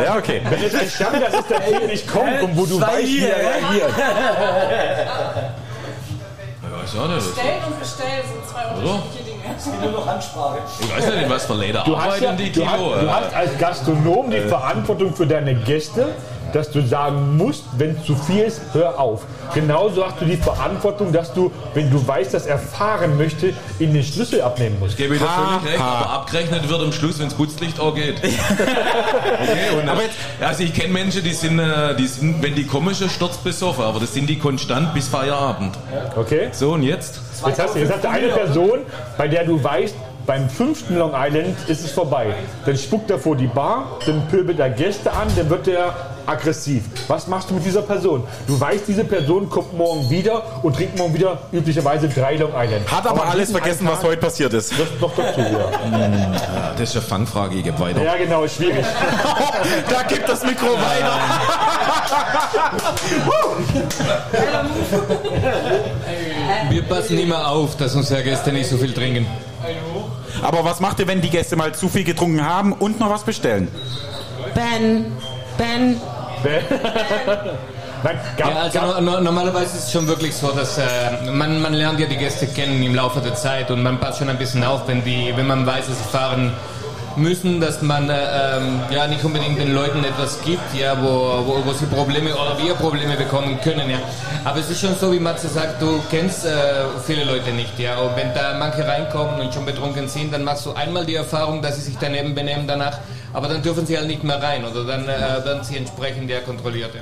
Ja, 0.06 0.16
okay. 0.18 0.42
Wenn 0.50 0.62
jetzt 0.62 0.76
ein 0.76 0.90
Stammgast 0.90 1.34
ist, 1.36 1.50
der 1.50 1.62
hier 1.62 1.88
nicht 1.88 2.08
kommt 2.08 2.42
und 2.42 2.58
wo 2.58 2.66
du 2.66 2.80
weißt, 2.82 3.04
wie 3.08 3.26
er 3.26 3.38
reagiert. 3.38 3.94
Ich 6.62 6.96
weiß 6.96 7.02
auch 7.02 7.08
nicht. 7.08 7.36
Bestellen 7.36 7.64
und 7.68 7.80
bestellen 7.80 8.24
sind 8.28 8.50
zwei 8.50 8.66
unterschiedliche 8.76 9.24
Dinge. 9.24 9.56
Es 9.58 9.64
gibt 9.66 9.82
nur 9.82 9.92
noch 9.92 10.08
Ansprache. 10.08 10.58
Ich 10.80 10.96
weiß 10.96 11.06
nicht, 11.08 11.24
in 11.24 11.30
was 11.30 11.46
für 11.46 11.54
Du 11.54 11.98
hast, 11.98 12.06
arbeiten 12.06 12.24
ja, 12.24 12.32
die 12.34 12.52
du, 12.52 12.66
hast, 12.66 12.78
Kilo. 12.78 12.96
du 13.02 13.12
hast 13.12 13.34
als 13.34 13.58
Gastronom 13.58 14.32
die 14.32 14.42
Verantwortung 14.42 15.14
für 15.16 15.28
deine 15.28 15.56
Gäste, 15.56 16.10
dass 16.54 16.72
du 16.72 16.82
sagen 16.86 17.38
musst, 17.38 17.64
wenn 17.78 18.02
zu 18.04 18.16
viel 18.16 18.44
ist, 18.44 18.62
hör 18.74 19.00
auf. 19.00 19.22
Genauso 19.54 20.06
hast 20.06 20.22
du 20.22 20.26
die 20.26 20.38
Verantwortung, 20.38 21.12
dass 21.12 21.34
du, 21.34 21.52
wenn 21.74 21.90
du 21.90 22.06
weißt, 22.06 22.34
dass 22.34 22.46
er 22.46 22.58
fahren 22.60 23.18
möchte, 23.18 23.54
ihn 23.80 23.94
den 23.94 24.04
Schlüssel 24.04 24.42
abnehmen 24.42 24.78
musst. 24.80 24.98
Gebe 24.98 25.16
ich 25.16 25.22
dir 25.22 25.28
Ha, 25.28 25.60
völlig 25.60 25.74
recht, 25.74 25.84
ha. 25.84 26.00
aber 26.00 26.10
abgerechnet 26.12 26.70
wird 26.70 26.82
am 26.82 26.92
Schluss, 26.92 27.20
wenn 27.20 27.26
das 27.26 27.34
Putzlicht 27.36 27.80
auch 27.80 27.96
geht. 27.96 28.16
okay, 28.24 29.80
und 29.82 29.90
Aber 29.90 30.02
jetzt- 30.04 30.16
also 30.42 30.64
ich 30.64 30.74
kenne 30.74 30.94
Menschen, 30.94 31.24
die 31.24 31.34
sind, 31.34 31.60
äh, 31.60 31.96
die 31.96 32.08
sind, 32.08 32.42
wenn 32.44 32.56
die 32.56 32.66
kommen, 32.66 32.94
schon 32.94 33.10
sturzbesoffen, 33.10 33.84
aber 33.84 34.00
das 34.00 34.14
sind 34.14 34.28
die 34.30 34.38
konstant 34.38 34.94
bis 34.94 35.08
Feierabend. 35.08 35.76
Okay? 36.16 36.50
So, 36.52 36.72
und 36.74 36.84
jetzt? 36.84 37.20
Jetzt 37.46 37.60
hast, 37.60 37.76
du, 37.76 37.80
jetzt 37.80 37.92
hast 37.94 38.04
du 38.04 38.10
eine 38.10 38.28
Person, 38.28 38.80
bei 39.18 39.28
der 39.28 39.46
du 39.46 39.62
weißt, 39.64 39.96
beim 40.26 40.48
fünften 40.50 40.98
Long 40.98 41.12
Island 41.16 41.56
ist 41.68 41.84
es 41.84 41.92
vorbei. 41.92 42.28
Dann 42.66 42.78
spuckt 42.78 43.10
er 43.10 43.18
vor 43.18 43.36
die 43.36 43.48
Bar, 43.48 43.98
dann 44.06 44.28
pöbelt 44.28 44.60
er 44.60 44.70
Gäste 44.70 45.12
an, 45.12 45.28
dann 45.36 45.50
wird 45.50 45.68
er 45.68 45.96
aggressiv. 46.30 46.84
Was 47.08 47.28
machst 47.28 47.50
du 47.50 47.56
mit 47.56 47.66
dieser 47.66 47.82
Person? 47.82 48.24
Du 48.48 48.60
weißt, 48.60 48.88
diese 48.88 49.04
Person 49.04 49.50
kommt 49.50 49.76
morgen 49.78 50.10
wieder 50.10 50.44
und 50.64 50.76
trinkt 50.76 50.98
morgen 50.98 51.14
wieder 51.14 51.40
üblicherweise 51.52 52.08
drei 52.08 52.36
Long 52.36 52.52
Island. 52.56 52.92
Hat 52.92 53.08
aber 53.08 53.24
an 53.24 53.30
alles 53.30 53.52
vergessen, 53.52 53.88
was 53.88 54.04
heute 54.04 54.18
passiert 54.18 54.54
ist. 54.54 54.72
Das 54.72 54.88
noch 55.00 55.16
dazu, 55.16 55.40
ja. 55.40 55.48
Ja, 55.50 56.74
das 56.78 56.90
ist 56.90 56.96
eine 56.96 57.06
Fangfrage, 57.06 57.56
ich 57.56 57.64
gebe 57.64 57.80
weiter. 57.80 58.04
Ja, 58.04 58.16
genau, 58.16 58.44
ist 58.44 58.56
schwierig. 58.56 58.86
da 59.90 60.04
gibt 60.04 60.28
das 60.28 60.44
Mikro 60.44 60.68
weiter. 60.68 61.20
Wir 66.70 66.84
passen 66.84 67.18
immer 67.18 67.48
auf, 67.48 67.76
dass 67.78 67.96
unsere 67.96 68.24
Gäste 68.24 68.52
nicht 68.52 68.70
so 68.70 68.78
viel 68.78 68.94
trinken. 68.94 69.26
Aber 70.42 70.64
was 70.64 70.80
macht 70.80 71.00
ihr, 71.00 71.08
wenn 71.08 71.22
die 71.22 71.30
Gäste 71.30 71.56
mal 71.56 71.74
zu 71.74 71.90
viel 71.90 72.04
getrunken 72.04 72.46
haben 72.46 72.74
und 72.74 73.00
noch 73.00 73.10
was 73.10 73.24
bestellen? 73.24 73.68
Ben, 74.54 75.12
Ben. 75.58 76.00
Ja, 78.38 78.48
also 78.62 78.80
no, 78.80 79.02
no, 79.02 79.20
normalerweise 79.20 79.78
ist 79.78 79.88
es 79.88 79.92
schon 79.92 80.08
wirklich 80.08 80.34
so, 80.34 80.52
dass 80.52 80.78
äh, 80.78 80.84
man, 81.30 81.62
man 81.62 81.74
lernt 81.74 82.00
ja 82.00 82.08
die 82.08 82.16
Gäste 82.16 82.48
kennen 82.48 82.82
im 82.82 82.96
Laufe 82.96 83.20
der 83.20 83.36
Zeit 83.36 83.70
und 83.72 83.84
man 83.84 84.00
passt 84.00 84.20
schon 84.20 84.30
ein 84.30 84.38
bisschen 84.38 84.64
auf, 84.64 84.88
wenn, 84.88 85.04
die, 85.04 85.34
wenn 85.36 85.48
man 85.48 85.66
weiß, 85.66 85.88
dass 85.88 85.98
sie 85.98 86.06
fahren 86.06 86.54
müssen, 87.16 87.60
dass 87.60 87.82
man 87.82 88.10
äh, 88.10 88.14
ähm, 88.14 88.80
ja 88.92 89.08
nicht 89.08 89.24
unbedingt 89.24 89.60
den 89.60 89.74
Leuten 89.74 90.04
etwas 90.04 90.42
gibt, 90.42 90.74
ja, 90.74 90.98
wo, 91.02 91.44
wo, 91.46 91.66
wo 91.66 91.74
sie 91.74 91.86
Probleme 91.86 92.34
oder 92.34 92.58
wir 92.58 92.74
Probleme 92.76 93.16
bekommen 93.16 93.60
können. 93.62 93.90
Ja. 93.90 94.00
Aber 94.44 94.60
es 94.60 94.70
ist 94.70 94.80
schon 94.80 94.96
so, 94.96 95.12
wie 95.12 95.20
Matze 95.20 95.48
sagt, 95.48 95.82
du 95.82 96.00
kennst 96.10 96.46
äh, 96.46 96.52
viele 97.06 97.24
Leute 97.24 97.52
nicht. 97.52 97.78
Ja. 97.80 98.00
Und 98.00 98.16
wenn 98.16 98.34
da 98.34 98.58
manche 98.58 98.88
reinkommen 98.88 99.40
und 99.42 99.54
schon 99.54 99.66
betrunken 99.66 100.08
sind, 100.08 100.34
dann 100.34 100.44
machst 100.44 100.66
du 100.66 100.74
einmal 100.74 101.06
die 101.06 101.16
Erfahrung, 101.16 101.62
dass 101.62 101.76
sie 101.76 101.82
sich 101.82 101.98
daneben 102.00 102.36
benehmen 102.36 102.68
danach, 102.68 102.98
aber 103.34 103.48
dann 103.48 103.62
dürfen 103.62 103.86
sie 103.86 103.98
halt 103.98 104.08
nicht 104.08 104.24
mehr 104.24 104.42
rein 104.42 104.64
oder 104.66 104.86
dann 104.86 105.04
äh, 105.04 105.46
werden 105.46 105.64
sie 105.64 105.78
entsprechend 105.78 106.30
ja 106.30 106.40
kontrolliert. 106.40 106.94
Ja. 106.96 107.02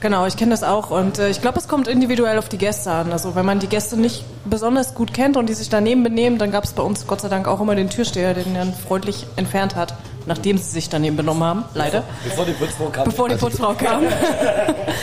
Genau, 0.00 0.26
ich 0.26 0.36
kenne 0.36 0.50
das 0.50 0.62
auch 0.62 0.90
und 0.90 1.18
äh, 1.18 1.30
ich 1.30 1.40
glaube, 1.40 1.58
es 1.58 1.68
kommt 1.68 1.88
individuell 1.88 2.38
auf 2.38 2.50
die 2.50 2.58
Gäste 2.58 2.92
an. 2.92 3.12
Also 3.12 3.34
wenn 3.34 3.46
man 3.46 3.60
die 3.60 3.66
Gäste 3.66 3.96
nicht 3.96 4.24
besonders 4.44 4.94
gut 4.94 5.14
kennt 5.14 5.36
und 5.38 5.48
die 5.48 5.54
sich 5.54 5.70
daneben 5.70 6.02
benehmen, 6.02 6.38
dann 6.38 6.50
gab 6.50 6.64
es 6.64 6.74
bei 6.74 6.82
uns 6.82 7.06
Gott 7.06 7.22
sei 7.22 7.28
Dank 7.28 7.48
auch 7.48 7.60
immer 7.60 7.74
den 7.74 7.88
Türsteher, 7.88 8.34
den 8.34 8.54
dann 8.54 8.74
freundlich 8.74 9.26
entfernt 9.36 9.74
hat, 9.74 9.94
nachdem 10.26 10.58
sie 10.58 10.70
sich 10.70 10.88
daneben 10.88 11.16
benommen 11.16 11.42
haben, 11.44 11.64
leider. 11.74 12.02
Bevor 12.24 12.44
die 12.44 12.52
Putzfrau 12.52 12.86
kam. 12.86 13.04
Bevor 13.04 13.28
die 13.28 13.36
Putzfrau 13.36 13.74
kam. 13.74 14.04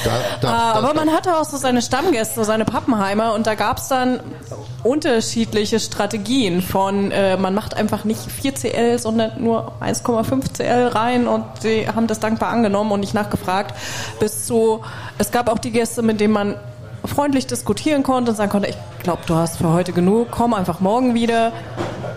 Da, 0.03 0.11
Ah, 0.53 0.73
aber 0.73 0.93
man 0.93 1.11
hatte 1.11 1.37
auch 1.37 1.45
so 1.45 1.57
seine 1.57 1.81
Stammgäste, 1.81 2.35
so 2.35 2.43
seine 2.43 2.65
Pappenheimer 2.65 3.33
und 3.33 3.47
da 3.47 3.55
gab 3.55 3.77
es 3.77 3.87
dann 3.87 4.19
unterschiedliche 4.83 5.79
Strategien 5.79 6.61
von, 6.61 7.11
äh, 7.11 7.37
man 7.37 7.53
macht 7.53 7.75
einfach 7.75 8.03
nicht 8.03 8.19
4 8.19 8.55
CL, 8.55 8.99
sondern 8.99 9.41
nur 9.41 9.73
1,5 9.81 10.53
CL 10.53 10.87
rein 10.87 11.27
und 11.27 11.45
die 11.63 11.87
haben 11.87 12.07
das 12.07 12.19
dankbar 12.19 12.49
angenommen 12.49 12.91
und 12.91 12.99
nicht 12.99 13.13
nachgefragt, 13.13 13.73
bis 14.19 14.45
zu, 14.45 14.81
es 15.17 15.31
gab 15.31 15.49
auch 15.49 15.59
die 15.59 15.71
Gäste, 15.71 16.01
mit 16.01 16.19
denen 16.19 16.33
man 16.33 16.55
freundlich 17.05 17.47
diskutieren 17.47 18.03
konnte 18.03 18.31
und 18.31 18.37
sagen 18.37 18.51
konnte, 18.51 18.69
ich 18.69 18.77
glaube, 19.03 19.21
du 19.25 19.35
hast 19.35 19.57
für 19.57 19.71
heute 19.71 19.93
genug, 19.93 20.27
komm 20.31 20.53
einfach 20.53 20.79
morgen 20.79 21.13
wieder. 21.13 21.51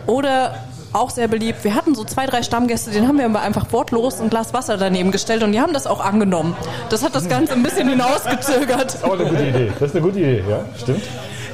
Oder 0.06 0.54
auch 0.92 1.10
sehr 1.10 1.28
beliebt. 1.28 1.64
Wir 1.64 1.74
hatten 1.74 1.94
so 1.94 2.04
zwei, 2.04 2.26
drei 2.26 2.42
Stammgäste, 2.42 2.90
denen 2.90 3.08
haben 3.08 3.18
wir 3.18 3.26
immer 3.26 3.40
einfach 3.40 3.72
wortlos 3.72 4.20
ein 4.20 4.30
Glas 4.30 4.54
Wasser 4.54 4.76
daneben 4.76 5.10
gestellt 5.10 5.42
und 5.42 5.52
die 5.52 5.60
haben 5.60 5.72
das 5.72 5.86
auch 5.86 6.00
angenommen. 6.04 6.56
Das 6.90 7.02
hat 7.02 7.14
das 7.14 7.28
Ganze 7.28 7.52
ein 7.52 7.62
bisschen 7.62 7.88
hinausgezögert. 7.88 9.02
Auch 9.02 9.18
eine 9.18 9.28
gute 9.28 9.44
Idee. 9.44 9.72
Das 9.78 9.90
ist 9.90 9.96
eine 9.96 10.04
gute 10.04 10.18
Idee, 10.18 10.44
ja, 10.48 10.64
stimmt. 10.80 11.02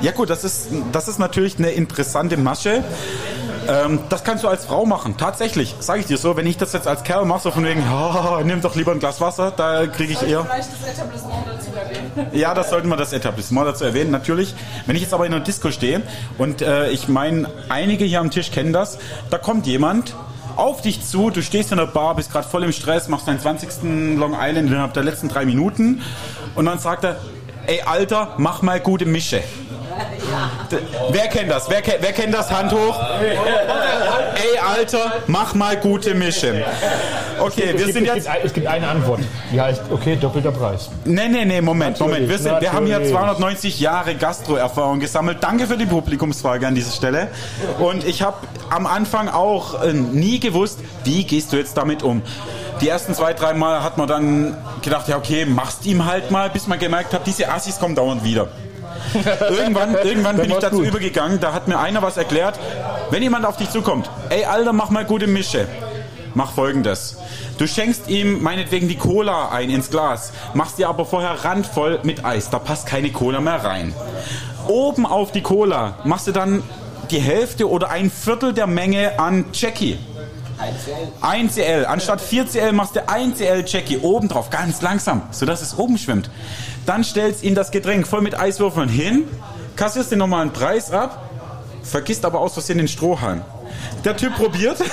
Ja 0.01 0.11
gut, 0.11 0.31
das 0.31 0.43
ist, 0.43 0.69
das 0.91 1.07
ist 1.07 1.19
natürlich 1.19 1.59
eine 1.59 1.71
interessante 1.71 2.37
Masche. 2.37 2.83
Ähm, 3.69 4.01
das 4.09 4.25
kannst 4.25 4.45
du 4.45 4.49
als 4.49 4.65
Frau 4.65 4.85
machen. 4.87 5.17
Tatsächlich, 5.17 5.75
sage 5.81 6.01
ich 6.01 6.07
dir 6.07 6.17
so, 6.17 6.37
wenn 6.37 6.47
ich 6.47 6.57
das 6.57 6.73
jetzt 6.73 6.87
als 6.87 7.05
Kerl 7.05 7.25
mache, 7.25 7.43
so 7.43 7.51
von 7.51 7.65
wegen, 7.65 7.83
oh, 7.91 8.41
nimm 8.45 8.61
doch 8.61 8.75
lieber 8.75 8.93
ein 8.93 8.99
Glas 8.99 9.21
Wasser, 9.21 9.53
da 9.57 9.87
kriege 9.87 10.13
ich 10.13 10.23
eher... 10.23 10.45
Vielleicht 10.45 10.71
das 10.73 10.89
Etablissement 10.95 11.47
dazu 11.47 11.71
erwähnen. 11.77 12.31
Ja, 12.33 12.55
das 12.55 12.71
sollten 12.71 12.89
wir 12.89 12.97
das 12.97 13.13
Etablissement 13.13 13.69
dazu 13.69 13.85
erwähnen, 13.85 14.11
natürlich. 14.11 14.55
Wenn 14.87 14.97
ich 14.97 15.03
jetzt 15.03 15.15
aber 15.15 15.27
in 15.27 15.35
einer 15.35 15.45
Disco 15.45 15.71
stehe 15.71 16.03
und 16.39 16.63
äh, 16.63 16.91
ich 16.91 17.09
meine, 17.09 17.49
einige 17.69 18.05
hier 18.05 18.21
am 18.21 18.31
Tisch 18.31 18.51
kennen 18.51 18.73
das, 18.73 18.99
da 19.31 19.39
kommt 19.39 19.67
jemand 19.67 20.15
auf 20.57 20.83
dich 20.83 21.05
zu, 21.05 21.31
du 21.31 21.43
stehst 21.43 21.73
in 21.73 21.79
der 21.79 21.87
Bar, 21.87 22.15
bist 22.17 22.31
gerade 22.31 22.47
voll 22.47 22.65
im 22.65 22.73
Stress, 22.73 23.09
machst 23.09 23.29
deinen 23.29 23.41
20. 23.41 24.19
Long 24.19 24.37
Island 24.39 24.69
innerhalb 24.69 24.93
der 24.95 25.03
letzten 25.03 25.29
drei 25.29 25.47
Minuten 25.47 26.03
und 26.55 26.67
dann 26.67 26.79
sagt 26.79 27.05
er, 27.05 27.17
ey 27.67 27.83
Alter, 27.83 28.35
mach 28.39 28.63
mal 28.63 28.81
gute 28.81 29.07
Mische. 29.07 29.43
Wer 31.11 31.29
kennt 31.29 31.51
das? 31.51 31.69
Wer, 31.69 31.83
kennt- 31.83 31.99
wer 32.01 32.13
kennt 32.13 32.35
das? 32.35 32.51
Hand 32.51 32.73
hoch. 32.73 32.99
Ey 33.21 34.59
Alter, 34.59 35.13
mach 35.27 35.55
mal 35.55 35.77
gute 35.77 36.15
Mische. 36.15 36.65
Okay, 37.39 37.65
es 37.75 37.79
wir 37.79 37.85
gibt, 37.87 37.93
sind 37.95 38.07
jetzt... 38.07 38.29
Es 38.43 38.53
gibt 38.53 38.67
eine 38.67 38.89
Antwort. 38.89 39.21
Die 39.53 39.61
heißt, 39.61 39.83
okay, 39.91 40.17
doppelter 40.17 40.53
Preis. 40.53 40.91
Nee, 41.05 41.29
nee, 41.29 41.45
nee, 41.45 41.61
Moment, 41.61 41.99
Moment. 42.01 42.29
Wir, 42.29 42.39
sind, 42.39 42.61
wir 42.61 42.73
haben 42.73 42.87
hier 42.87 42.97
Natürlich. 42.97 43.15
290 43.15 43.81
Jahre 43.81 44.15
Gastro-Erfahrung 44.15 45.01
gesammelt. 45.01 45.39
Danke 45.41 45.67
für 45.67 45.77
die 45.77 45.87
Publikumsfrage 45.87 46.67
an 46.67 46.75
dieser 46.75 46.93
Stelle. 46.93 47.29
Und 47.79 48.05
ich 48.05 48.23
habe 48.23 48.37
am 48.71 48.87
Anfang 48.87 49.29
auch 49.29 49.83
äh, 49.83 49.93
nie 49.93 50.41
gewusst, 50.41 50.79
wie 51.05 51.25
gehst 51.25 51.53
du 51.53 51.57
jetzt 51.57 51.77
damit 51.77 52.03
um. 52.03 52.23
Die 52.81 52.89
ersten 52.89 53.15
zwei, 53.15 53.33
drei 53.33 53.55
Mal 53.55 53.83
hat 53.85 53.99
man 53.99 54.09
dann 54.09 54.57
gedacht, 54.83 55.09
ja 55.09 55.17
okay, 55.17 55.45
machst 55.45 55.85
ihm 55.87 56.05
halt 56.07 56.31
mal, 56.31 56.51
bis 56.51 56.67
man 56.67 56.79
gemerkt 56.79 57.13
hat, 57.13 57.27
diese 57.27 57.51
Assis 57.51 57.79
kommen 57.79 57.95
dauernd 57.95 58.25
wieder. 58.25 58.49
irgendwann 59.51 59.95
irgendwann 59.95 60.37
bin 60.37 60.51
ich 60.51 60.57
dazu 60.57 60.77
gut. 60.77 60.87
übergegangen, 60.87 61.41
da 61.41 61.53
hat 61.53 61.69
mir 61.69 61.79
einer 61.79 62.03
was 62.03 62.17
erklärt. 62.17 62.59
Wenn 63.11 63.23
jemand 63.23 63.45
auf 63.45 63.57
dich 63.57 63.71
zukommt, 63.71 64.11
ey 64.31 64.45
Alter, 64.45 64.73
mach 64.73 64.91
mal 64.91 65.05
gute 65.05 65.27
Mische. 65.27 65.67
Mach 66.35 66.53
folgendes. 66.53 67.19
Du 67.59 67.67
schenkst 67.67 68.09
ihm 68.09 68.43
meinetwegen 68.43 68.89
die 68.89 68.97
Cola 68.97 69.51
ein 69.51 69.69
ins 69.69 69.91
Glas, 69.91 70.33
machst 70.55 70.79
dir 70.79 70.89
aber 70.89 71.05
vorher 71.05 71.45
randvoll 71.45 72.01
mit 72.05 72.25
Eis. 72.25 72.49
Da 72.49 72.59
passt 72.59 72.87
keine 72.87 73.11
Cola 73.11 73.41
mehr 73.41 73.63
rein. 73.63 73.95
Oben 74.67 75.05
auf 75.05 75.33
die 75.33 75.43
Cola 75.43 75.99
machst 76.05 76.27
du 76.27 76.33
dann 76.33 76.63
die 77.11 77.21
Hälfte 77.21 77.69
oder 77.69 77.91
ein 77.91 78.11
Viertel 78.11 78.55
der 78.55 78.67
Menge 78.67 79.19
an 79.19 79.45
Jackie. 79.53 79.99
1 81.21 81.55
CL. 81.55 81.87
Anstatt 81.87 82.21
4 82.21 82.47
CL 82.47 82.73
machst 82.73 82.97
du 82.97 83.09
1 83.09 83.39
CL 83.39 83.65
Jackie 83.67 83.99
oben 83.99 84.29
drauf, 84.29 84.51
ganz 84.51 84.81
langsam, 84.83 85.23
sodass 85.31 85.63
es 85.63 85.77
oben 85.77 85.99
schwimmt. 85.99 86.31
Dann 86.87 87.05
stellst 87.05 87.43
ihn 87.43 87.55
das 87.55 87.71
Getränk 87.71 88.07
voll 88.07 88.23
mit 88.23 88.39
Eiswürfeln 88.39 88.89
hin, 88.89 89.25
kassierst 89.77 90.11
den 90.13 90.19
normalen 90.19 90.53
Preis 90.53 90.91
ab, 90.91 91.31
vergisst 91.83 92.25
aber 92.25 92.41
aus 92.41 92.55
Versehen 92.55 92.79
den 92.79 92.89
Strohhalm. 92.89 93.43
Der 94.05 94.17
Typ 94.17 94.35
probiert. 94.37 94.77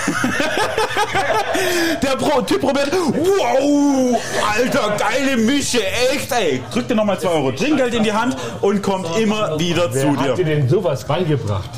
Der 2.01 2.15
Pro 2.15 2.41
Typ 2.41 2.61
probiert. 2.61 2.91
Wow, 2.93 4.17
Alter, 4.55 4.95
geile 4.97 5.37
Mische, 5.37 5.81
echt, 6.13 6.31
ey. 6.31 6.63
Drückt 6.71 6.89
dir 6.89 6.95
nochmal 6.95 7.19
2 7.19 7.29
Euro 7.29 7.51
Trinkgeld 7.51 7.93
in 7.93 8.03
die 8.03 8.13
Hand 8.13 8.37
und 8.61 8.81
kommt 8.81 9.05
immer 9.19 9.59
wieder 9.59 9.93
Wer 9.93 10.01
zu 10.01 10.17
hat 10.17 10.25
dir 10.37 10.45
dir. 10.45 10.45
denn 10.45 10.69
sowas 10.69 11.03
beigebracht? 11.03 11.69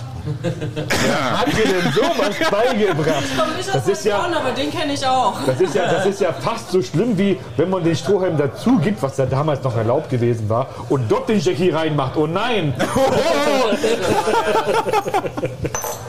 Hat 1.33 1.47
dir 1.47 1.65
denn 1.65 1.93
sowas 1.93 2.35
beigebracht? 2.51 3.23
Kommt 3.37 3.57
nicht 3.57 3.69
aus 3.69 3.73
Das 3.73 3.87
ist 3.87 4.05
ja, 4.05 4.19
Frauen, 4.19 4.33
aber 4.33 4.51
den 4.51 4.71
kenne 4.71 4.93
ich 4.93 5.05
auch. 5.05 5.39
das 5.45 5.59
ist 5.59 5.75
ja, 5.75 5.91
das 5.91 6.05
ist 6.05 6.21
ja 6.21 6.33
fast 6.33 6.71
so 6.71 6.81
schlimm, 6.81 7.17
wie 7.17 7.37
wenn 7.57 7.69
man 7.69 7.83
den 7.83 7.95
Strohhalm 7.95 8.37
dazu 8.37 8.77
gibt, 8.79 9.01
was 9.01 9.17
ja 9.17 9.25
damals 9.25 9.63
noch 9.63 9.75
erlaubt 9.75 10.09
gewesen 10.09 10.49
war, 10.49 10.67
und 10.89 11.11
dort 11.11 11.29
den 11.29 11.39
Jackie 11.39 11.69
reinmacht. 11.69 12.15
Oh 12.17 12.27
nein! 12.27 12.73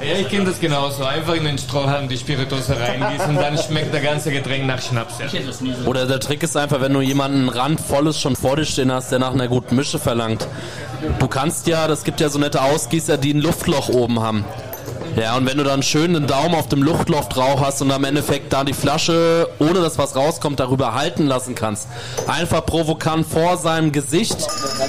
Ja, 0.02 0.18
ich 0.18 0.28
kenne 0.28 0.46
das 0.46 0.58
genauso. 0.58 1.04
Einfach 1.04 1.34
in 1.34 1.44
den 1.44 1.58
Strohhalm 1.58 2.08
die 2.08 2.18
Spirituose 2.18 2.74
reingießen, 2.78 3.36
dann 3.36 3.56
schmeckt 3.56 3.94
der 3.94 4.00
ganze 4.00 4.32
Getränk 4.32 4.66
nach 4.66 4.82
Schnaps. 4.82 5.14
Ja. 5.20 5.28
Oder 5.86 6.06
der 6.06 6.18
Trick 6.18 6.42
ist 6.42 6.56
einfach, 6.56 6.80
wenn 6.80 6.92
du 6.92 7.00
jemanden 7.00 7.48
randvolles 7.48 8.20
schon 8.20 8.34
vor 8.34 8.56
dir 8.56 8.64
stehen 8.64 8.90
hast, 8.90 9.12
der 9.12 9.20
nach 9.20 9.32
einer 9.32 9.46
guten 9.46 9.76
Mische 9.76 10.00
verlangt. 10.00 10.46
Du 11.18 11.28
kannst 11.28 11.66
ja, 11.66 11.88
das 11.88 12.04
gibt 12.04 12.20
ja 12.20 12.28
so 12.28 12.38
nette 12.38 12.62
Ausgießer, 12.62 13.18
die 13.18 13.34
ein 13.34 13.40
Luftloch 13.40 13.88
oben 13.88 14.20
haben. 14.20 14.44
Ja, 15.16 15.36
und 15.36 15.46
wenn 15.46 15.58
du 15.58 15.64
dann 15.64 15.82
schön 15.82 16.14
den 16.14 16.26
Daumen 16.26 16.54
auf 16.54 16.68
dem 16.68 16.82
Luftloch 16.82 17.26
drauf 17.26 17.60
hast 17.60 17.82
und 17.82 17.90
am 17.90 18.04
Endeffekt 18.04 18.52
da 18.52 18.64
die 18.64 18.72
Flasche, 18.72 19.46
ohne 19.58 19.80
dass 19.80 19.98
was 19.98 20.16
rauskommt, 20.16 20.58
darüber 20.58 20.94
halten 20.94 21.26
lassen 21.26 21.54
kannst. 21.54 21.86
Einfach 22.26 22.64
provokant 22.64 23.26
vor 23.26 23.58
seinem 23.58 23.92
Gesicht 23.92 24.36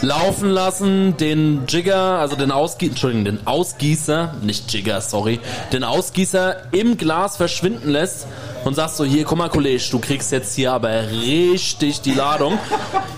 laufen 0.02 0.50
lassen, 0.50 1.18
den 1.18 1.64
Jigger, 1.68 2.20
also 2.20 2.38
den 2.38 2.52
Ausgießer, 2.52 2.92
Entschuldigung, 2.92 3.26
den 3.26 3.48
Ausgießer, 3.48 4.36
nicht 4.42 4.72
Jigger, 4.72 5.02
sorry, 5.02 5.42
den 5.74 5.84
Ausgießer 5.84 6.74
im 6.74 6.96
Glas 6.98 7.36
verschwinden 7.36 7.90
lässt 7.90 8.26
und 8.64 8.76
sagst 8.76 8.98
so, 8.98 9.04
hier, 9.04 9.26
guck 9.26 9.38
mal, 9.38 9.50
Kollege, 9.50 9.84
du 9.92 10.00
kriegst 10.00 10.32
jetzt 10.32 10.56
hier 10.56 10.72
aber 10.72 11.10
richtig 11.12 12.02
die 12.02 12.14
Ladung. 12.14 12.58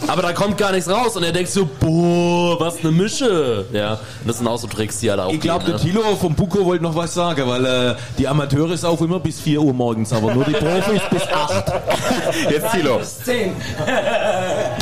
Aber 0.07 0.21
da 0.21 0.33
kommt 0.33 0.57
gar 0.57 0.71
nichts 0.71 0.89
raus 0.89 1.15
und 1.17 1.23
er 1.23 1.31
denkt 1.31 1.49
so, 1.49 1.67
boah, 1.79 2.59
was 2.59 2.79
eine 2.79 2.91
Mische. 2.91 3.65
Ja, 3.73 3.99
das 4.25 4.37
sind 4.37 4.47
auch 4.47 4.57
so 4.57 4.67
Tricks, 4.67 4.99
die 4.99 5.09
halt 5.09 5.19
auch 5.19 5.31
Ich 5.31 5.39
glaube, 5.39 5.65
der 5.65 5.75
ne? 5.75 5.79
Tilo 5.79 6.01
vom 6.15 6.35
Buko 6.35 6.65
wollte 6.65 6.83
noch 6.83 6.94
was 6.95 7.13
sagen, 7.13 7.47
weil 7.47 7.65
äh, 7.65 7.95
die 8.17 8.27
Amateure 8.27 8.71
ist 8.71 8.85
auch 8.85 9.01
immer 9.01 9.19
bis 9.19 9.39
4 9.39 9.61
Uhr 9.61 9.73
morgens, 9.73 10.13
aber 10.13 10.33
nur 10.33 10.45
die 10.45 10.53
Profis 10.53 11.01
bis 11.11 11.23
8. 11.23 11.73
Jetzt 12.49 12.71
Tilo. 12.71 12.99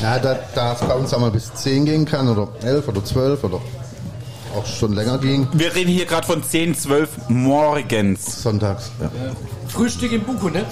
Ja, 0.01 0.19
da, 0.19 0.39
da 0.53 0.73
es 0.73 0.79
bei 0.79 0.93
uns 0.93 1.13
einmal 1.13 1.31
bis 1.31 1.53
10 1.53 1.85
gehen 1.85 2.05
kann 2.05 2.27
oder 2.29 2.49
11 2.63 2.87
oder 2.87 3.03
12 3.03 3.43
oder 3.43 3.59
auch 4.55 4.65
schon 4.65 4.93
länger 4.93 5.17
ging. 5.17 5.47
Wir 5.53 5.73
reden 5.75 5.89
hier 5.89 6.05
gerade 6.05 6.27
von 6.27 6.43
10, 6.43 6.75
12 6.75 7.09
morgens. 7.29 8.43
Sonntags, 8.43 8.91
ja. 9.01 9.09
Frühstück 9.73 10.11
im 10.11 10.21
Buko, 10.21 10.49
ne? 10.49 10.63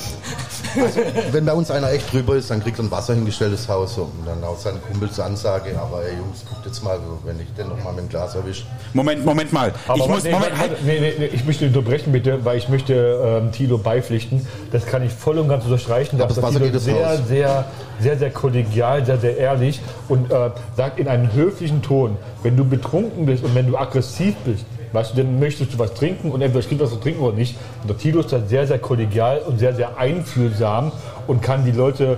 Wenn 1.32 1.44
bei 1.44 1.54
uns 1.54 1.72
einer 1.72 1.92
echt 1.92 2.14
drüber 2.14 2.36
ist, 2.36 2.52
dann 2.52 2.62
kriegt 2.62 2.78
er 2.78 2.86
ein 2.86 2.92
Wasser 2.92 3.16
hingestelltes 3.16 3.68
Haus 3.68 3.98
und 3.98 4.12
dann 4.26 4.44
auch 4.44 4.58
seine 4.60 4.78
Kumpels 4.78 5.20
Ansage, 5.20 5.72
aber 5.80 6.04
ey 6.04 6.18
Jungs, 6.18 6.46
guckt 6.48 6.66
jetzt 6.68 6.84
mal, 6.84 7.00
wenn 7.26 7.40
ich 7.40 7.52
den 7.56 7.70
noch 7.70 7.84
mal 7.84 7.94
mit 7.94 8.04
dem 8.04 8.10
Glas 8.10 8.36
erwische. 8.36 8.64
Moment, 8.94 9.26
Moment 9.26 9.52
mal. 9.52 9.74
Aber 9.88 9.98
ich 9.98 10.08
muss, 10.08 10.24
nee, 10.24 10.32
Moment, 10.32 10.60
warte, 10.60 10.78
nee, 10.86 11.00
nee, 11.00 11.14
nee, 11.18 11.26
ich 11.34 11.44
möchte 11.46 11.66
unterbrechen 11.66 12.12
bitte, 12.12 12.46
weil 12.46 12.60
ich 12.60 12.70
möchte 12.70 13.42
ähm, 13.44 13.52
Thilo 13.52 13.80
beipflichten. 13.80 14.46
Das 14.72 14.86
kann 14.86 15.02
ich 15.02 15.12
voll 15.12 15.40
und 15.40 15.50
ganz 15.50 15.66
unterstreichen. 15.66 16.22
Aber 16.22 16.28
das 16.28 16.42
Wasser 16.42 16.60
Thilo 16.60 16.66
geht 16.66 16.76
ins 16.76 16.84
sehr, 16.84 17.10
Haus. 17.10 17.28
sehr, 17.28 17.66
sehr, 18.00 18.18
sehr 18.20 18.30
kollegial, 18.30 19.04
sehr, 19.04 19.18
sehr 19.18 19.36
ehrlich 19.36 19.82
und 20.10 20.32
äh, 20.32 20.52
sagt 20.78 21.00
in 21.00 21.08
einem 21.08 21.34
höflichen 21.34 21.82
Ton, 21.82 22.18
wenn 22.44 22.56
du 22.56 22.66
betrunken 22.66 23.26
bist 23.26 23.44
und 23.44 23.56
wenn 23.56 23.66
du 23.66 23.78
aggressiv 23.78 24.36
bist, 24.46 24.66
weißt 24.94 25.14
du, 25.14 25.18
dann 25.24 25.40
möchtest 25.40 25.74
du 25.74 25.80
was 25.80 25.94
trinken 25.94 26.32
und 26.32 26.42
entweder 26.42 26.60
es 26.60 26.70
gibt 26.70 26.82
was 26.82 26.90
zu 26.90 26.98
trinken 26.98 27.22
oder 27.22 27.36
nicht. 27.38 27.56
Und 27.82 27.90
der 27.90 27.98
Thilo 27.98 28.20
ist 28.22 28.32
da 28.32 28.40
sehr, 28.46 28.68
sehr 28.68 28.80
kollegial 28.80 29.40
und 29.48 29.60
sehr, 29.60 29.74
sehr 29.74 29.98
einfühlsam 29.98 30.92
und 31.28 31.42
kann 31.42 31.66
die 31.66 31.72
Leute 31.72 32.18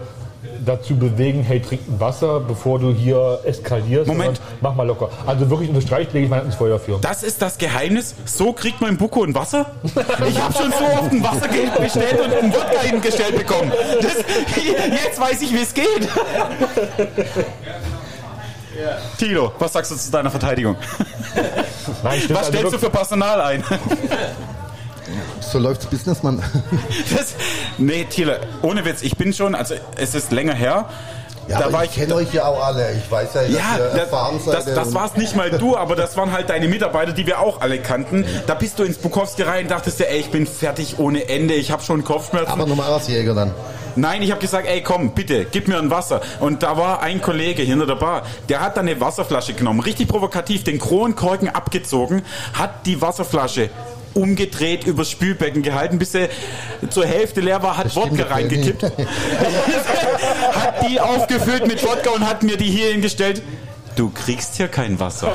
dazu 0.66 0.96
bewegen, 0.98 1.42
hey, 1.42 1.62
trink 1.62 1.82
ein 1.88 2.00
Wasser, 2.00 2.40
bevor 2.42 2.78
du 2.78 2.94
hier 2.94 3.40
eskalierst. 3.46 4.08
Moment. 4.08 4.42
Mach 4.62 4.76
mal 4.76 4.86
locker. 4.86 5.10
Also 5.26 5.50
wirklich 5.50 5.70
unterstreicht, 5.70 6.12
lege 6.14 6.26
ich 6.26 6.30
mein 6.30 6.40
Hand 6.40 6.48
ins 6.50 6.56
Feuer 6.58 6.80
für. 6.80 7.00
Das 7.02 7.24
ist 7.24 7.42
das 7.42 7.58
Geheimnis. 7.58 8.14
So 8.26 8.52
kriegt 8.54 8.80
man 8.82 8.92
im 8.92 8.98
Buko 8.98 9.24
ein 9.24 9.34
Wasser? 9.34 9.68
Ich 9.84 10.42
habe 10.42 10.54
schon 10.54 10.72
so 10.72 10.86
oft 10.86 11.12
ein 11.12 11.24
Wasser 11.24 11.48
ge- 11.48 11.70
bestellt 11.82 12.20
und 12.20 12.34
einen 12.34 12.54
Wodka 12.54 12.80
hingestellt 12.82 13.38
bekommen. 13.38 13.72
Das, 14.02 14.16
jetzt 15.06 15.20
weiß 15.20 15.42
ich, 15.42 15.54
wie 15.54 15.62
es 15.62 15.74
geht. 15.74 16.10
Tilo, 19.18 19.52
was 19.60 19.74
sagst 19.74 19.92
du 19.92 19.96
zu 19.96 20.12
deiner 20.12 20.32
Verteidigung? 20.32 20.76
Nein, 22.04 22.22
was 22.30 22.38
also 22.38 22.52
stellst 22.52 22.74
du 22.74 22.80
für 22.80 22.90
Personal 22.90 23.42
ein? 23.42 23.64
So 25.42 25.60
läuft's 25.60 25.86
Businessmann. 25.86 26.42
Das, 27.16 27.36
nee, 27.78 28.06
Tilo, 28.06 28.34
ohne 28.62 28.86
Witz, 28.86 29.02
ich 29.04 29.18
bin 29.18 29.34
schon, 29.34 29.54
also 29.54 29.76
es 29.98 30.16
ist 30.16 30.32
länger 30.32 30.54
her. 30.54 30.90
Ja, 31.48 31.60
da 31.60 31.74
war 31.74 31.84
ich 31.84 31.94
kenne 31.94 32.16
euch 32.16 32.34
ja 32.34 32.46
auch 32.46 32.64
alle. 32.64 32.94
Ich 32.94 33.12
weiß 33.12 33.34
ja, 33.34 33.42
dass 33.42 33.52
Ja, 33.52 33.78
ihr 33.78 33.84
das, 33.90 33.96
erfahren 33.96 34.40
seid. 34.40 34.54
das, 34.56 34.66
das 34.74 34.88
und- 34.90 34.94
war's 34.96 35.16
nicht 35.18 35.36
mal 35.36 35.52
du, 35.52 35.76
aber 35.76 35.96
das 35.96 36.16
waren 36.16 36.32
halt 36.32 36.50
deine 36.50 36.68
Mitarbeiter, 36.68 37.12
die 37.12 37.28
wir 37.28 37.40
auch 37.40 37.62
alle 37.62 37.80
kannten. 37.80 38.26
Da 38.48 38.54
bist 38.54 38.80
du 38.80 38.84
ins 38.84 38.98
Bukowski 38.98 39.42
rein 39.44 39.64
und 39.66 39.72
dachtest 39.72 40.00
dir, 40.00 40.10
ey, 40.10 40.20
ich 40.20 40.32
bin 40.32 40.48
fertig 40.48 41.00
ohne 41.00 41.28
Ende, 41.28 41.54
ich 41.54 41.72
habe 41.72 41.84
schon 41.84 42.04
Kopfschmerzen. 42.04 42.52
Aber 42.62 42.86
als 42.94 43.08
Jäger 43.08 43.34
dann. 43.34 43.52
Nein, 43.96 44.24
ich 44.24 44.32
habe 44.32 44.42
gesagt, 44.42 44.68
ey, 44.68 44.82
komm, 44.82 45.12
bitte, 45.12 45.46
gib 45.46 45.68
mir 45.68 45.78
ein 45.78 45.92
Wasser. 45.92 46.22
Und 46.40 46.64
da 46.64 46.78
war 46.78 47.02
ein 47.04 47.22
Kollege 47.22 47.62
hinter 47.62 47.86
der 47.86 47.96
Bar, 47.96 48.24
der 48.50 48.62
hat 48.62 48.76
dann 48.76 48.88
eine 48.88 49.00
Wasserflasche 49.00 49.54
genommen, 49.54 49.82
richtig 49.82 50.08
provokativ, 50.08 50.64
den 50.64 50.80
Kronkorken 50.80 51.50
abgezogen, 51.50 52.24
hat 52.54 52.86
die 52.88 53.02
Wasserflasche 53.02 53.70
umgedreht 54.14 54.86
übers 54.86 55.10
Spülbecken 55.10 55.64
gehalten, 55.64 56.00
bis 56.00 56.12
sie 56.12 56.30
zur 56.90 57.06
Hälfte 57.06 57.42
leer 57.42 57.64
war, 57.64 57.78
hat 57.78 57.96
Wodka 57.96 58.26
reingekippt, 58.26 58.84
hat 60.54 60.90
die 60.90 61.00
aufgefüllt 61.00 61.68
mit 61.68 61.84
Wodka 61.84 62.12
und 62.12 62.28
hat 62.28 62.44
mir 62.44 62.58
die 62.58 62.70
hier 62.70 62.92
hingestellt. 62.92 63.42
Du 63.96 64.10
kriegst 64.10 64.56
hier 64.56 64.68
kein 64.68 65.00
Wasser. 65.00 65.34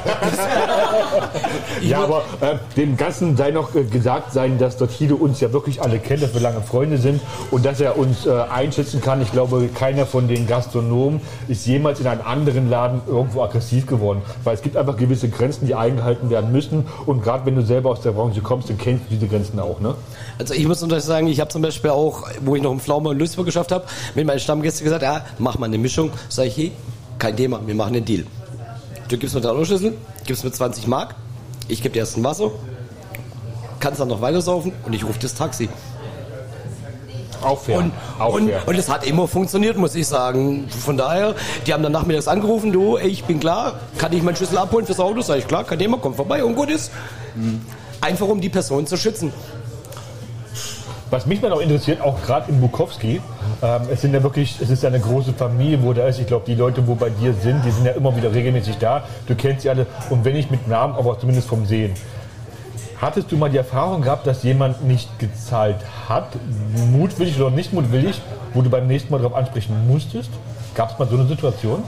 Ja, 1.80 2.02
aber 2.02 2.22
äh, 2.40 2.56
dem 2.76 2.96
Ganzen 2.96 3.36
sei 3.36 3.50
noch 3.50 3.74
äh, 3.74 3.84
gesagt 3.84 4.32
sein, 4.32 4.58
dass 4.58 4.76
der 4.76 4.88
Tilo 4.88 5.16
uns 5.16 5.40
ja 5.40 5.52
wirklich 5.52 5.80
alle 5.82 5.98
kennt, 5.98 6.22
dass 6.22 6.34
wir 6.34 6.40
lange 6.40 6.60
Freunde 6.60 6.98
sind 6.98 7.20
und 7.50 7.64
dass 7.64 7.80
er 7.80 7.96
uns 7.96 8.26
äh, 8.26 8.30
einschätzen 8.30 9.00
kann. 9.00 9.22
Ich 9.22 9.30
glaube, 9.30 9.68
keiner 9.72 10.06
von 10.06 10.28
den 10.28 10.46
Gastronomen 10.46 11.20
ist 11.46 11.66
jemals 11.66 12.00
in 12.00 12.06
einem 12.06 12.22
anderen 12.22 12.68
Laden 12.68 13.00
irgendwo 13.06 13.42
aggressiv 13.42 13.86
geworden. 13.86 14.22
Weil 14.44 14.54
es 14.54 14.62
gibt 14.62 14.76
einfach 14.76 14.96
gewisse 14.96 15.28
Grenzen, 15.28 15.66
die 15.66 15.74
eingehalten 15.74 16.30
werden 16.30 16.52
müssen. 16.52 16.86
Und 17.06 17.22
gerade 17.22 17.46
wenn 17.46 17.54
du 17.54 17.62
selber 17.62 17.90
aus 17.90 18.00
der 18.00 18.12
Branche 18.12 18.40
kommst, 18.40 18.68
dann 18.70 18.78
kennst 18.78 19.04
du 19.06 19.14
diese 19.14 19.28
Grenzen 19.28 19.60
auch. 19.60 19.80
Ne? 19.80 19.94
Also 20.38 20.54
ich 20.54 20.66
muss 20.66 20.80
natürlich 20.80 21.04
sagen, 21.04 21.28
ich 21.28 21.40
habe 21.40 21.50
zum 21.50 21.62
Beispiel 21.62 21.90
auch, 21.90 22.24
wo 22.40 22.56
ich 22.56 22.62
noch 22.62 22.72
im 22.72 22.80
Pflaume 22.80 23.10
und 23.10 23.18
Lüsburg 23.18 23.46
geschafft 23.46 23.72
habe, 23.72 23.84
mit 24.14 24.26
meinen 24.26 24.40
Stammgästen 24.40 24.84
gesagt, 24.84 25.02
ja, 25.02 25.24
mach 25.38 25.58
mal 25.58 25.66
eine 25.66 25.78
Mischung. 25.78 26.10
Sag 26.28 26.46
ich, 26.46 26.56
hey, 26.56 26.72
kein 27.18 27.36
Thema, 27.36 27.60
wir 27.64 27.74
machen 27.74 27.94
einen 27.94 28.04
Deal. 28.04 28.24
Du 29.08 29.16
gibst 29.16 29.34
mir 29.34 29.40
3 29.40 29.48
Euro 29.48 29.64
Schlüssel, 29.64 29.96
gibst 30.26 30.44
mir 30.44 30.52
20 30.52 30.86
Mark, 30.86 31.14
ich 31.66 31.82
gebe 31.82 31.94
dir 31.94 32.00
erst 32.00 32.18
ein 32.18 32.24
Wasser, 32.24 32.50
kannst 33.80 34.00
dann 34.00 34.08
noch 34.08 34.20
weiter 34.20 34.42
saufen 34.42 34.72
und 34.84 34.92
ich 34.92 35.04
rufe 35.04 35.18
das 35.18 35.34
Taxi. 35.34 35.70
Auch 37.40 37.60
fair. 37.60 37.78
Und, 37.78 37.92
auch 38.18 38.34
und, 38.34 38.48
fair. 38.48 38.62
und 38.66 38.74
es 38.74 38.90
hat 38.90 39.06
immer 39.06 39.26
funktioniert, 39.26 39.78
muss 39.78 39.94
ich 39.94 40.06
sagen. 40.06 40.68
Von 40.68 40.98
daher, 40.98 41.34
die 41.66 41.72
haben 41.72 41.82
dann 41.82 41.92
nachmittags 41.92 42.28
angerufen, 42.28 42.70
du, 42.70 42.98
ey, 42.98 43.08
ich 43.08 43.24
bin 43.24 43.40
klar, 43.40 43.80
kann 43.96 44.12
ich 44.12 44.22
meinen 44.22 44.36
Schlüssel 44.36 44.58
abholen 44.58 44.84
fürs 44.84 45.00
Auto? 45.00 45.22
Sag 45.22 45.38
ich, 45.38 45.46
klar, 45.46 45.64
kein 45.64 45.78
Thema, 45.78 45.98
komm 46.02 46.14
vorbei 46.14 46.44
und 46.44 46.54
gut 46.54 46.68
ist. 46.68 46.90
Einfach 48.02 48.28
um 48.28 48.40
die 48.40 48.48
Person 48.50 48.86
zu 48.86 48.96
schützen. 48.98 49.32
Was 51.10 51.26
mich 51.26 51.40
mal 51.40 51.48
noch 51.48 51.60
interessiert, 51.60 52.02
auch 52.02 52.20
gerade 52.22 52.50
in 52.50 52.60
Bukowski, 52.60 53.20
ähm, 53.62 53.82
es 53.90 54.02
sind 54.02 54.12
ja 54.12 54.22
wirklich, 54.22 54.60
es 54.60 54.68
ist 54.68 54.82
ja 54.82 54.90
eine 54.90 55.00
große 55.00 55.32
Familie, 55.32 55.82
wo 55.82 55.92
da 55.94 56.06
ist. 56.06 56.18
Ich 56.18 56.26
glaube, 56.26 56.44
die 56.46 56.54
Leute, 56.54 56.86
wo 56.86 56.94
bei 56.94 57.08
dir 57.08 57.32
sind, 57.32 57.64
die 57.64 57.70
sind 57.70 57.86
ja 57.86 57.92
immer 57.92 58.14
wieder 58.14 58.32
regelmäßig 58.34 58.76
da. 58.76 59.04
Du 59.26 59.34
kennst 59.34 59.62
sie 59.62 59.70
alle. 59.70 59.86
Und 60.10 60.24
wenn 60.24 60.34
nicht 60.34 60.50
mit 60.50 60.68
Namen, 60.68 60.94
aber 60.94 61.18
zumindest 61.18 61.48
vom 61.48 61.64
Sehen. 61.64 61.94
Hattest 63.00 63.30
du 63.30 63.36
mal 63.36 63.48
die 63.48 63.56
Erfahrung 63.56 64.02
gehabt, 64.02 64.26
dass 64.26 64.42
jemand 64.42 64.84
nicht 64.84 65.18
gezahlt 65.18 65.76
hat, 66.08 66.30
mutwillig 66.90 67.40
oder 67.40 67.50
nicht 67.50 67.72
mutwillig, 67.72 68.20
wo 68.54 68.60
du 68.60 68.68
beim 68.68 68.86
nächsten 68.86 69.10
Mal 69.10 69.18
darauf 69.18 69.36
ansprechen 69.36 69.86
musstest? 69.86 70.30
Gab 70.74 70.90
es 70.90 70.98
mal 70.98 71.08
so 71.08 71.14
eine 71.14 71.26
Situation? 71.26 71.84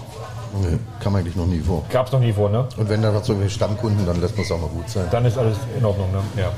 Nee, 0.62 0.78
kam 1.00 1.14
eigentlich 1.14 1.36
noch 1.36 1.46
nie 1.46 1.60
vor. 1.60 1.84
Gab 1.90 2.06
es 2.06 2.12
noch 2.12 2.20
nie 2.20 2.32
vor, 2.32 2.48
ne? 2.48 2.66
Und 2.76 2.88
wenn 2.88 3.02
dann 3.02 3.14
noch 3.14 3.22
so 3.22 3.32
irgendwelche 3.32 3.54
Stammkunden, 3.54 4.06
dann 4.06 4.20
lässt 4.20 4.36
man 4.36 4.44
es 4.44 4.52
auch 4.52 4.60
mal 4.60 4.68
gut 4.68 4.88
sein. 4.88 5.04
Dann 5.10 5.24
ist 5.24 5.36
alles 5.36 5.56
in 5.76 5.84
Ordnung, 5.84 6.10
ne? 6.10 6.18
Ja. 6.36 6.50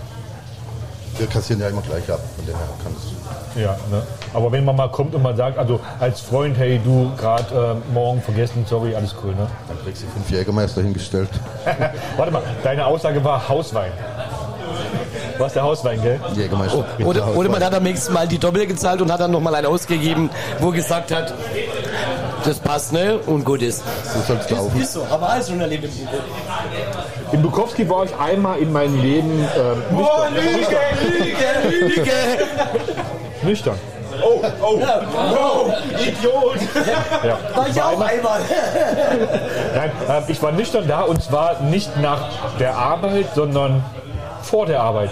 Wir 1.19 1.27
kassieren 1.27 1.61
ja 1.61 1.69
immer 1.69 1.83
gleich 1.83 2.11
ab, 2.11 2.21
von 2.37 2.47
dem 2.47 2.55
her 2.57 2.69
kann 2.83 2.93
es. 2.97 3.61
Ja, 3.61 3.77
ne? 3.91 4.03
Aber 4.33 4.51
wenn 4.51 4.65
man 4.65 4.77
mal 4.77 4.89
kommt 4.91 5.15
und 5.15 5.23
man 5.23 5.37
sagt, 5.37 5.59
also 5.59 5.79
als 6.01 6.21
Freund, 6.21 6.57
hey, 6.57 6.81
du 6.83 7.13
gerade 7.17 7.77
äh, 7.77 7.93
morgen 7.93 8.23
vergessen, 8.23 8.65
sorry, 8.69 8.95
alles 8.95 9.15
cool, 9.23 9.35
ne? 9.35 9.47
Dann 9.69 9.79
kriegst 9.85 10.03
du 10.03 10.07
fünf 10.09 10.31
Jägermeister 10.31 10.83
hingestellt. 10.83 11.29
Warte 12.17 12.33
mal, 12.33 12.43
deine 12.63 12.87
Aussage 12.87 13.23
war 13.23 13.49
Hauswein. 13.49 13.93
Was 15.39 15.53
der 15.55 15.63
Hauswein, 15.63 16.01
gell? 16.01 16.21
Jägermeister. 16.35 16.85
Oh, 17.01 17.05
Oder, 17.05 17.37
oder 17.37 17.49
man 17.49 17.63
hat 17.65 17.75
am 17.75 17.83
nächsten 17.83 18.13
Mal 18.13 18.29
die 18.29 18.39
Doppel 18.39 18.67
gezahlt 18.67 19.01
und 19.03 19.11
hat 19.13 19.21
dann 19.21 19.31
nochmal 19.31 19.55
einen 19.55 19.67
ausgegeben, 19.67 20.31
wo 20.61 20.71
gesagt 20.71 21.13
hat, 21.15 21.35
das 22.45 22.59
passt, 22.61 22.93
ne? 22.93 23.19
Und 23.27 23.45
gut 23.45 23.63
ist. 23.63 23.83
So 24.05 24.21
soll's 24.27 24.51
laufen. 24.51 24.81
Ist 24.81 24.93
so, 24.93 25.07
aber 25.11 25.29
alles 25.29 25.49
schon 25.49 25.61
erlebt 25.61 25.85
im 25.85 25.91
Buko. 25.91 26.17
In 27.33 27.43
Bukowski 27.43 27.89
war 27.89 28.05
ich 28.05 28.15
einmal 28.17 28.59
in 28.59 28.73
meinem 28.73 29.01
Leben 29.01 29.47
ähm, 29.57 29.83
Oh, 29.97 30.25
nüchtern. 30.31 30.77
Lüge, 31.03 31.81
Lüge, 31.81 31.95
Lüge! 31.95 32.13
Nüchtern. 33.43 33.79
Oh, 34.23 34.41
oh, 34.63 34.81
oh, 35.17 35.73
Idiot! 35.95 36.59
Ja. 37.25 37.39
War 37.55 37.69
ich 37.69 37.83
auch 37.83 38.01
einmal. 38.01 38.41
Nein, 39.75 39.93
ähm, 40.09 40.25
ich 40.29 40.43
war 40.43 40.53
nüchtern 40.53 40.87
da 40.87 41.01
und 41.03 41.23
zwar 41.23 41.61
nicht 41.63 41.97
nach 41.99 42.29
der 42.59 42.77
Arbeit, 42.77 43.27
sondern 43.35 43.83
vor 44.43 44.67
der 44.67 44.81
Arbeit. 44.81 45.11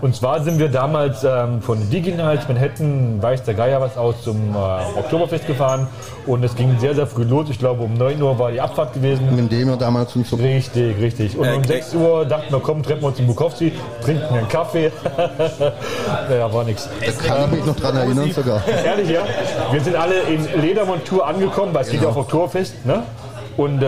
Und 0.00 0.14
zwar 0.14 0.42
sind 0.42 0.58
wir 0.58 0.68
damals 0.68 1.24
ähm, 1.24 1.60
von 1.60 1.90
Diginals, 1.90 2.46
Manhattan, 2.46 3.20
weiß 3.20 3.42
der 3.42 3.54
Geier 3.54 3.80
was 3.80 3.96
aus, 3.96 4.22
zum 4.22 4.54
äh, 4.54 4.98
Oktoberfest 4.98 5.46
gefahren. 5.46 5.88
Und 6.26 6.44
es 6.44 6.54
ging 6.54 6.78
sehr, 6.78 6.94
sehr 6.94 7.06
früh 7.06 7.24
los. 7.24 7.48
Ich 7.50 7.58
glaube, 7.58 7.82
um 7.82 7.94
9 7.94 8.20
Uhr 8.22 8.38
war 8.38 8.52
die 8.52 8.60
Abfahrt 8.60 8.94
gewesen. 8.94 9.34
Mit 9.34 9.50
dem 9.50 9.68
wir 9.68 9.76
damals 9.76 10.14
und 10.14 10.26
so. 10.26 10.36
Richtig, 10.36 10.98
richtig. 11.00 11.36
Und 11.36 11.48
um 11.52 11.64
6 11.64 11.94
Uhr 11.94 12.24
dachten 12.24 12.52
wir, 12.52 12.60
komm, 12.60 12.82
treffen 12.82 13.02
wir 13.02 13.08
uns 13.08 13.18
in 13.18 13.26
Bukowski, 13.26 13.72
trinken 14.04 14.34
einen 14.34 14.48
Kaffee. 14.48 14.92
ja, 16.30 16.52
war 16.52 16.64
nichts. 16.64 16.88
Da 17.00 17.26
kann 17.26 17.44
ich 17.44 17.58
mich 17.58 17.66
noch 17.66 17.76
dran 17.76 17.96
erinnern 17.96 18.30
sogar. 18.30 18.62
Ehrlich, 18.68 19.10
ja? 19.10 19.22
Wir 19.72 19.80
sind 19.80 19.96
alle 19.96 20.20
in 20.22 20.60
Ledermontur 20.60 21.26
angekommen, 21.26 21.74
weil 21.74 21.82
es 21.82 21.90
geht 21.90 22.02
ja 22.02 22.08
auf 22.08 22.16
Oktoberfest, 22.16 22.86
ne? 22.86 23.02
Und 23.58 23.82
äh, 23.82 23.86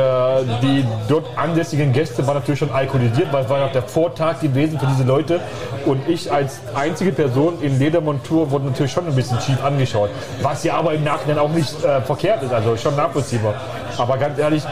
die 0.63 0.85
dort 1.09 1.27
ansässigen 1.37 1.93
Gäste 1.93 2.27
waren 2.27 2.35
natürlich 2.35 2.59
schon 2.59 2.73
alkoholisiert, 2.73 3.33
weil 3.33 3.45
es 3.45 3.49
war 3.49 3.61
ja 3.61 3.69
der 3.69 3.83
Vortag 3.83 4.41
gewesen 4.41 4.81
für 4.81 4.87
diese 4.87 5.05
Leute. 5.05 5.39
Und 5.87 6.09
ich 6.09 6.31
als 6.31 6.59
einzige 6.75 7.13
Person 7.13 7.63
in 7.63 7.79
Ledermontur 7.79 8.51
wurde 8.51 8.65
natürlich 8.65 8.91
schon 8.91 9.07
ein 9.07 9.15
bisschen 9.15 9.41
schief 9.41 9.63
angeschaut. 9.63 10.11
Was 10.43 10.65
ja 10.65 10.75
aber 10.75 10.95
im 10.95 11.05
Nachhinein 11.05 11.39
auch 11.39 11.51
nicht 11.51 11.85
äh, 11.85 12.01
verkehrt 12.01 12.43
ist, 12.43 12.53
also 12.53 12.77
schon 12.77 12.97
nachvollziehbar. 12.97 13.55
Aber 13.97 14.19
ganz 14.19 14.41
ehrlich, 14.41 14.65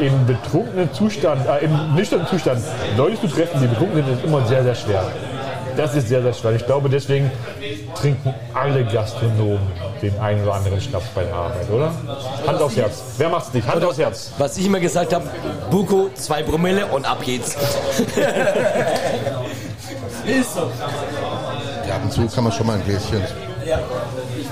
im 0.00 0.26
betrunkenen 0.26 0.90
Zustand, 0.94 1.46
äh, 1.46 1.66
im 1.66 1.94
nüchternen 1.94 2.26
Zustand, 2.26 2.62
Leute 2.96 3.20
zu 3.20 3.28
treffen, 3.28 3.60
die 3.60 3.66
betrunken 3.66 4.06
sind, 4.06 4.08
ist 4.08 4.24
immer 4.24 4.46
sehr, 4.46 4.62
sehr 4.62 4.74
schwer. 4.74 5.04
Das 5.76 5.94
ist 5.94 6.08
sehr, 6.08 6.22
sehr 6.22 6.32
schwer. 6.32 6.52
Ich 6.52 6.64
glaube, 6.64 6.88
deswegen 6.88 7.30
trinken 7.94 8.32
alle 8.54 8.86
Gastronomen 8.86 9.85
den 10.02 10.18
einen 10.18 10.42
oder 10.42 10.54
anderen 10.54 10.80
Schnaps 10.80 11.06
bei 11.14 11.24
der 11.24 11.34
Arbeit, 11.34 11.70
oder? 11.70 11.92
Hand 12.46 12.60
aufs 12.60 12.76
Herz. 12.76 13.02
Wer 13.18 13.28
macht's 13.28 13.52
nicht? 13.52 13.66
Hand 13.66 13.84
aufs 13.84 13.98
Herz. 13.98 14.30
Was 14.38 14.56
ich 14.56 14.66
immer 14.66 14.80
gesagt 14.80 15.12
habe, 15.14 15.26
Buko, 15.70 16.10
zwei 16.14 16.42
Promille 16.42 16.86
und 16.86 17.04
ab 17.04 17.22
geht's. 17.22 17.56
Ist 20.26 20.54
so. 20.54 20.70
Ja, 21.88 21.94
ab 21.96 22.00
und 22.02 22.12
zu 22.12 22.26
kann 22.26 22.44
man 22.44 22.52
schon 22.52 22.66
mal 22.66 22.74
ein 22.74 22.84
Gläschen. 22.84 23.22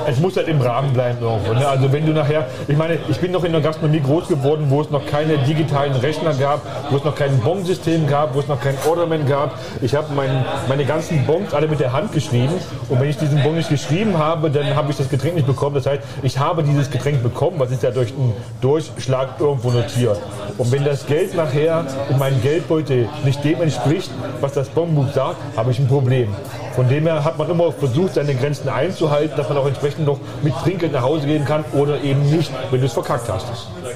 Es 0.08 0.18
muss 0.18 0.36
halt 0.36 0.48
im 0.48 0.60
Rahmen 0.60 0.92
bleiben 0.92 1.18
irgendwo. 1.20 1.52
Ne? 1.54 1.66
Also 1.66 1.92
wenn 1.92 2.06
du 2.06 2.12
nachher, 2.12 2.46
ich 2.68 2.76
meine, 2.76 2.98
ich 3.08 3.18
bin 3.18 3.32
noch 3.32 3.44
in 3.44 3.52
der 3.52 3.60
Gastronomie 3.60 4.00
groß 4.00 4.28
geworden, 4.28 4.66
wo 4.68 4.80
es 4.80 4.90
noch 4.90 5.06
keine 5.06 5.38
digitalen 5.38 5.94
Rechner 5.94 6.34
gab, 6.34 6.60
wo 6.90 6.96
es 6.96 7.04
noch 7.04 7.14
kein 7.14 7.38
Bon-System 7.40 8.06
gab, 8.06 8.34
wo 8.34 8.40
es 8.40 8.48
noch 8.48 8.60
kein 8.60 8.76
Orderman 8.88 9.26
gab. 9.26 9.58
Ich 9.80 9.94
habe 9.94 10.12
mein, 10.14 10.44
meine 10.68 10.84
ganzen 10.84 11.24
Bons 11.26 11.54
alle 11.54 11.68
mit 11.68 11.80
der 11.80 11.92
Hand 11.92 12.12
geschrieben 12.12 12.54
und 12.88 13.00
wenn 13.00 13.08
ich 13.08 13.16
diesen 13.16 13.42
Bon 13.42 13.54
nicht 13.54 13.68
geschrieben 13.68 14.18
habe, 14.18 14.50
dann 14.50 14.74
habe 14.74 14.90
ich 14.90 14.96
das 14.96 15.08
Getränk 15.08 15.34
nicht 15.34 15.46
bekommen. 15.46 15.74
Das 15.74 15.86
heißt, 15.86 16.02
ich 16.22 16.38
habe 16.38 16.62
dieses 16.62 16.90
Getränk 16.90 17.22
bekommen, 17.22 17.58
was 17.58 17.70
ist 17.70 17.82
ja 17.82 17.90
durch 17.90 18.12
einen 18.12 18.32
Durchschlag 18.60 19.40
irgendwo 19.40 19.70
notiert. 19.70 20.18
Und 20.58 20.70
wenn 20.72 20.84
das 20.84 21.06
Geld 21.06 21.34
nachher 21.34 21.84
in 22.10 22.18
meinem 22.18 22.40
Geldbeutel 22.42 23.08
nicht 23.24 23.42
dem 23.44 23.62
entspricht, 23.62 24.10
was 24.40 24.52
das 24.52 24.68
Bonbuch 24.68 25.12
sagt, 25.12 25.36
habe 25.56 25.70
ich 25.70 25.78
ein 25.78 25.88
Problem. 25.88 26.34
Von 26.74 26.88
dem 26.88 27.04
her 27.04 27.22
hat 27.24 27.38
man 27.38 27.48
immer 27.48 27.70
versucht, 27.70 28.14
seine 28.14 28.34
Grenzen 28.34 28.68
einzuhalten, 28.68 29.36
dass 29.36 29.48
man 29.48 29.58
auch 29.58 29.66
entsprechend 29.66 29.83
noch 29.98 30.18
mit 30.42 30.54
Trinkgeld 30.62 30.92
nach 30.92 31.02
Hause 31.02 31.26
gehen 31.26 31.44
kann 31.44 31.64
oder 31.72 32.00
eben 32.02 32.22
nicht, 32.30 32.50
wenn 32.70 32.80
du 32.80 32.86
es 32.86 32.92
verkackt 32.92 33.28
hast. 33.28 33.46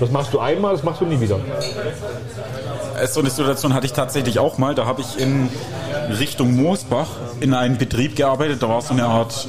Das 0.00 0.10
machst 0.10 0.32
du 0.32 0.38
einmal, 0.38 0.72
das 0.74 0.82
machst 0.84 1.00
du 1.00 1.06
nie 1.06 1.20
wieder. 1.20 1.36
Äh, 3.00 3.06
So 3.06 3.20
eine 3.20 3.30
Situation 3.30 3.74
hatte 3.74 3.86
ich 3.86 3.92
tatsächlich 3.92 4.38
auch 4.38 4.58
mal. 4.58 4.74
Da 4.74 4.86
habe 4.86 5.00
ich 5.00 5.18
in 5.20 5.48
Richtung 6.18 6.54
Moosbach 6.56 7.08
in 7.40 7.54
einem 7.54 7.78
Betrieb 7.78 8.16
gearbeitet. 8.16 8.62
Da 8.62 8.68
war 8.68 8.82
so 8.82 8.92
eine 8.92 9.04
Art 9.06 9.48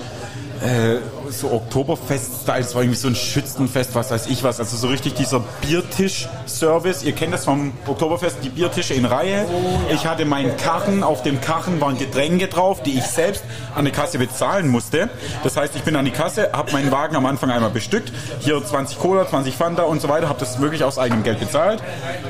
äh, 0.62 0.98
so 1.30 1.52
Oktoberfest-Style. 1.52 2.60
Es 2.60 2.76
war 2.76 2.82
irgendwie 2.82 3.00
so 3.00 3.08
ein 3.08 3.16
Schützenfest, 3.16 3.96
was 3.96 4.12
weiß 4.12 4.28
ich 4.28 4.44
was. 4.44 4.60
Also 4.60 4.78
so 4.78 4.88
richtig 4.88 5.14
dieser 5.14 5.42
Biertisch-Service. 5.62 7.04
Ihr 7.04 7.14
kennt 7.14 7.34
das 7.34 7.46
vom 7.46 7.74
Oktoberfest, 7.88 8.38
die 8.44 8.50
Biertische 8.50 8.94
in 8.94 9.06
Reihe. 9.06 9.46
Ich 9.94 10.06
hatte 10.06 10.26
meinen 10.26 10.58
Karren. 10.58 11.04
Auf 11.04 11.24
dem 11.24 11.40
Karren 11.42 11.80
waren 11.80 11.98
Getränke 11.98 12.48
drauf, 12.48 12.84
die 12.84 12.98
ich 12.98 13.06
selbst 13.06 13.44
an 13.76 13.86
der 13.86 13.94
Kasse 13.94 14.18
bezahlen 14.18 14.68
musste. 14.68 15.10
Das 15.44 15.56
heißt, 15.56 15.76
ich 15.76 15.84
bin 15.84 15.96
an 15.96 16.06
die 16.06 16.12
Kasse, 16.12 16.52
habe 16.52 16.72
meinen 16.72 16.92
Wagen 16.92 17.16
am 17.16 17.26
Anfang 17.26 17.52
einmal 17.52 17.70
bestückt. 17.70 18.12
Hier 18.40 18.64
20 18.64 19.00
Cola, 19.00 19.28
20 19.28 19.56
Fanta 19.56 19.84
und 19.84 20.02
so 20.02 20.10
weiter. 20.10 20.30
Habe 20.30 20.40
das 20.40 20.60
wirklich 20.60 20.84
aus 20.84 20.98
eigenem 20.98 21.24
Geld 21.24 21.40
bezahlt. 21.40 21.82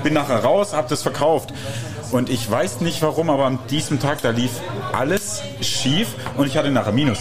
Bin 0.03 0.13
nachher 0.13 0.43
raus, 0.43 0.73
habe 0.73 0.87
das 0.89 1.01
verkauft. 1.01 1.53
Und 2.11 2.29
ich 2.29 2.49
weiß 2.49 2.81
nicht 2.81 3.01
warum, 3.01 3.29
aber 3.29 3.45
an 3.45 3.59
diesem 3.69 3.99
Tag, 3.99 4.21
da 4.21 4.31
lief 4.31 4.51
alles 4.93 5.41
schief 5.61 6.15
und 6.37 6.47
ich 6.47 6.57
hatte 6.57 6.71
nachher 6.71 6.91
Minus. 6.91 7.19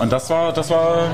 Und 0.00 0.10
das 0.10 0.30
war, 0.30 0.52
das 0.52 0.70
war 0.70 1.10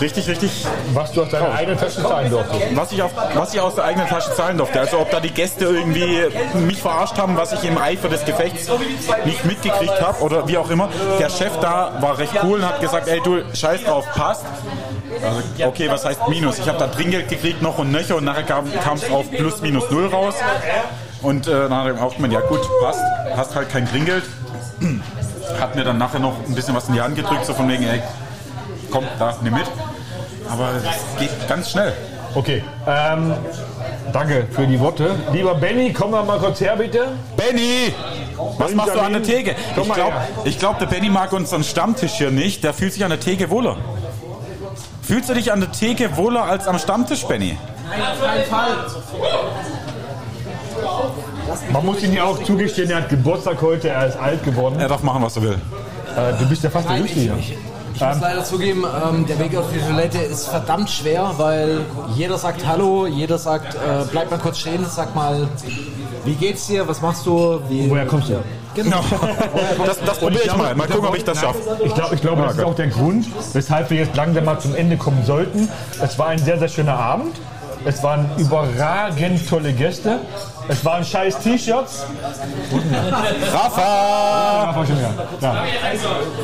richtig, 0.00 0.28
richtig. 0.28 0.64
Was 0.94 1.10
du 1.10 1.22
aus 1.22 1.30
deiner 1.30 1.52
eigenen 1.52 1.76
Tasche 1.76 2.02
zahlen 2.02 2.30
durftest. 2.30 2.76
Was 2.76 2.92
ich, 2.92 3.02
auf, 3.02 3.10
was 3.34 3.52
ich 3.52 3.60
aus 3.60 3.74
der 3.74 3.84
eigenen 3.84 4.06
Tasche 4.06 4.32
zahlen 4.32 4.56
durfte. 4.58 4.78
Also 4.78 5.00
ob 5.00 5.10
da 5.10 5.18
die 5.18 5.32
Gäste 5.32 5.64
irgendwie 5.64 6.22
mich 6.54 6.80
verarscht 6.80 7.18
haben, 7.18 7.36
was 7.36 7.52
ich 7.52 7.64
im 7.64 7.76
Eifer 7.76 8.08
des 8.08 8.24
Gefechts 8.24 8.70
nicht 9.24 9.44
mitgekriegt 9.44 10.00
habe 10.00 10.22
oder 10.22 10.46
wie 10.46 10.56
auch 10.56 10.70
immer. 10.70 10.88
Der 11.18 11.28
Chef 11.30 11.52
da 11.60 11.94
war 12.00 12.16
recht 12.18 12.32
cool 12.44 12.60
und 12.60 12.68
hat 12.68 12.80
gesagt, 12.80 13.08
ey 13.08 13.20
du, 13.24 13.42
scheiß 13.54 13.82
drauf, 13.82 14.06
passt. 14.14 14.44
Also, 15.22 15.42
okay, 15.66 15.90
was 15.90 16.04
heißt 16.04 16.28
Minus? 16.28 16.60
Ich 16.60 16.68
habe 16.68 16.78
da 16.78 16.86
Trinkgeld 16.86 17.28
gekriegt 17.28 17.60
noch 17.60 17.78
und 17.78 17.90
nöcher 17.90 18.16
und 18.16 18.24
nachher 18.24 18.44
kam 18.44 18.66
es 18.94 19.10
auf 19.10 19.28
plus 19.30 19.60
minus 19.60 19.90
null 19.90 20.06
raus. 20.06 20.36
Und 21.22 21.48
äh, 21.48 21.50
dann 21.50 21.76
hat 21.76 21.88
er 21.88 22.02
auch 22.02 22.14
gemeint, 22.14 22.32
ja 22.32 22.40
gut, 22.40 22.60
passt, 22.80 23.02
hast 23.36 23.54
halt 23.56 23.68
kein 23.68 23.86
Trinkgeld. 23.88 24.22
Hat 25.60 25.74
mir 25.74 25.84
dann 25.84 25.98
nachher 25.98 26.18
noch 26.18 26.34
ein 26.46 26.54
bisschen 26.54 26.74
was 26.74 26.88
in 26.88 26.94
die 26.94 27.00
Hand 27.00 27.16
gedrückt, 27.16 27.44
so 27.44 27.54
von 27.54 27.68
wegen, 27.68 27.84
ey, 27.84 28.00
komm, 28.90 29.04
da, 29.18 29.36
nimm 29.42 29.54
mit. 29.54 29.66
Aber 30.48 30.70
es 30.76 31.20
geht 31.20 31.48
ganz 31.48 31.70
schnell. 31.70 31.92
Okay, 32.34 32.62
ähm, 32.86 33.34
danke 34.12 34.46
für 34.50 34.66
die 34.66 34.78
Worte. 34.78 35.14
Lieber 35.32 35.54
Benny, 35.54 35.92
komm 35.92 36.12
mal, 36.12 36.24
mal 36.24 36.38
kurz 36.38 36.60
her, 36.60 36.76
bitte. 36.76 37.08
Benny! 37.36 37.92
Was 38.56 38.74
machst 38.74 38.94
du 38.94 39.00
an 39.00 39.12
der 39.12 39.22
Theke? 39.22 39.54
Ich 39.76 39.92
glaube, 39.92 40.12
glaub, 40.58 40.78
der 40.78 40.86
Benny 40.86 41.08
mag 41.08 41.32
unseren 41.32 41.64
Stammtisch 41.64 42.12
hier 42.12 42.30
nicht. 42.30 42.64
Der 42.64 42.72
fühlt 42.72 42.92
sich 42.92 43.04
an 43.04 43.10
der 43.10 43.20
Theke 43.20 43.50
wohler. 43.50 43.76
Fühlst 45.02 45.28
du 45.28 45.34
dich 45.34 45.52
an 45.52 45.60
der 45.60 45.72
Theke 45.72 46.16
wohler 46.16 46.44
als 46.44 46.68
am 46.68 46.78
Stammtisch, 46.78 47.26
Benny? 47.26 47.58
Nein, 47.88 48.00
auf 48.12 48.20
keinen 48.24 48.44
Fall. 48.44 48.76
Man 51.72 51.86
muss 51.86 52.02
ihn 52.02 52.12
ja 52.12 52.24
auch 52.24 52.42
zugestehen, 52.42 52.90
er 52.90 52.98
hat 52.98 53.08
Geburtstag 53.08 53.60
heute, 53.62 53.88
er 53.88 54.06
ist 54.06 54.16
alt 54.16 54.44
geworden. 54.44 54.76
Er 54.78 54.88
darf 54.88 55.02
machen, 55.02 55.22
was 55.22 55.36
er 55.36 55.42
will. 55.42 55.58
Äh, 56.16 56.38
du 56.38 56.48
bist 56.48 56.62
ja 56.62 56.70
fast 56.70 56.86
der 56.86 56.92
Nein, 56.92 57.02
Jüngste 57.02 57.20
hier. 57.20 57.36
ich, 57.38 57.56
ich 57.94 58.00
muss 58.00 58.20
leider 58.20 58.44
zugeben, 58.44 58.84
ähm, 58.84 59.26
der 59.26 59.38
Weg 59.38 59.56
auf 59.56 59.66
die 59.72 59.78
Toilette 59.80 60.18
ist 60.18 60.48
verdammt 60.48 60.90
schwer, 60.90 61.32
weil 61.36 61.80
jeder 62.14 62.38
sagt 62.38 62.66
Hallo, 62.66 63.06
jeder 63.06 63.38
sagt, 63.38 63.74
äh, 63.74 63.78
bleib 64.10 64.30
mal 64.30 64.38
kurz 64.38 64.58
stehen, 64.58 64.84
sag 64.88 65.14
mal, 65.14 65.48
wie 66.24 66.34
geht's 66.34 66.66
dir, 66.66 66.86
was 66.88 67.00
machst 67.00 67.26
du? 67.26 67.60
Wie, 67.68 67.90
Woher 67.90 68.06
kommst 68.06 68.28
du? 68.28 68.36
Genau. 68.74 69.00
Das, 69.84 69.98
das 70.04 70.18
probiere 70.18 70.44
ich 70.44 70.56
mal. 70.56 70.74
Mal 70.74 70.86
gucken, 70.86 71.08
ob 71.08 71.16
ich 71.16 71.24
das 71.24 71.40
schaffe. 71.40 71.58
Ich 71.84 71.94
glaube, 71.94 72.14
ich 72.14 72.20
glaube, 72.20 72.42
das 72.42 72.56
ist 72.56 72.64
auch 72.64 72.74
der 72.74 72.88
Grund, 72.88 73.26
weshalb 73.52 73.90
wir 73.90 73.98
jetzt 73.98 74.14
langsam 74.14 74.44
mal 74.44 74.58
zum 74.58 74.74
Ende 74.74 74.96
kommen 74.96 75.24
sollten. 75.24 75.68
Es 76.02 76.18
war 76.18 76.28
ein 76.28 76.38
sehr, 76.38 76.58
sehr 76.58 76.68
schöner 76.68 76.94
Abend. 76.98 77.36
Es 77.84 78.02
waren 78.02 78.30
überragend 78.36 79.48
tolle 79.48 79.72
Gäste. 79.72 80.18
Es 80.68 80.84
waren 80.84 81.04
scheiß 81.04 81.38
T-Shirts. 81.40 82.04
Rafa! 83.52 84.64
Rafa 84.64 84.86
schon 84.86 84.98
wieder. 84.98 85.10
Ja. 85.40 85.64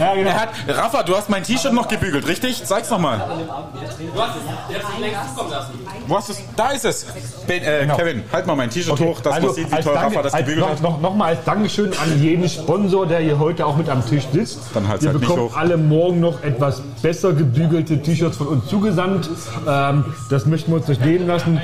Ja, 0.00 0.14
genau. 0.14 0.30
Er 0.30 0.40
hat, 0.40 0.48
Rafa, 0.68 1.02
du 1.02 1.16
hast 1.16 1.28
mein 1.28 1.44
T-Shirt 1.44 1.72
noch 1.72 1.86
gebügelt, 1.86 2.26
richtig? 2.26 2.64
Zeig's 2.64 2.90
noch 2.90 2.98
mal. 2.98 3.18
Du 3.18 4.20
hast 4.20 4.30
es 4.36 5.00
längst 5.00 5.28
zukommen 5.30 5.50
lassen. 5.50 5.72
Wo 6.06 6.16
hast 6.16 6.28
du's? 6.30 6.38
Da 6.56 6.70
ist 6.70 6.84
es. 6.84 7.06
Ben, 7.46 7.62
äh, 7.62 7.86
Kevin, 7.96 8.24
halt 8.32 8.46
mal 8.46 8.56
mein 8.56 8.70
T-Shirt 8.70 8.98
hoch, 8.98 9.20
dass 9.20 9.40
man 9.40 9.54
sieht, 9.54 9.70
wie 9.70 9.76
toll 9.82 9.94
Danke- 9.94 10.16
Rafa 10.16 10.22
das 10.22 10.32
gebügelt 10.32 10.68
hat. 10.68 10.80
noch, 10.82 11.00
noch 11.00 11.14
mal 11.14 11.26
als 11.26 11.44
Dankeschön 11.44 11.92
an 11.98 12.20
jeden 12.20 12.48
Sponsor, 12.48 13.06
der 13.06 13.20
hier 13.20 13.38
heute 13.38 13.64
auch 13.66 13.76
mit 13.76 13.88
am 13.88 14.04
Tisch 14.08 14.24
sitzt. 14.32 14.58
Dann 14.74 14.88
halt's 14.88 15.04
Ihr 15.04 15.10
halt 15.10 15.20
nicht 15.20 15.28
bekommt 15.28 15.52
hoch. 15.52 15.56
alle 15.56 15.76
morgen 15.76 16.20
noch 16.20 16.42
etwas 16.42 16.82
besser 17.07 17.33
gebügelte 17.33 18.03
T-Shirts 18.03 18.37
von 18.37 18.49
uns 18.49 18.66
zugesandt. 18.66 19.31
Ähm, 19.69 20.05
das 20.28 20.45
möchten 20.45 20.73
wir 20.73 20.78
uns 20.78 20.89
nicht 20.89 21.05
nehmen 21.05 21.28
lassen. 21.28 21.61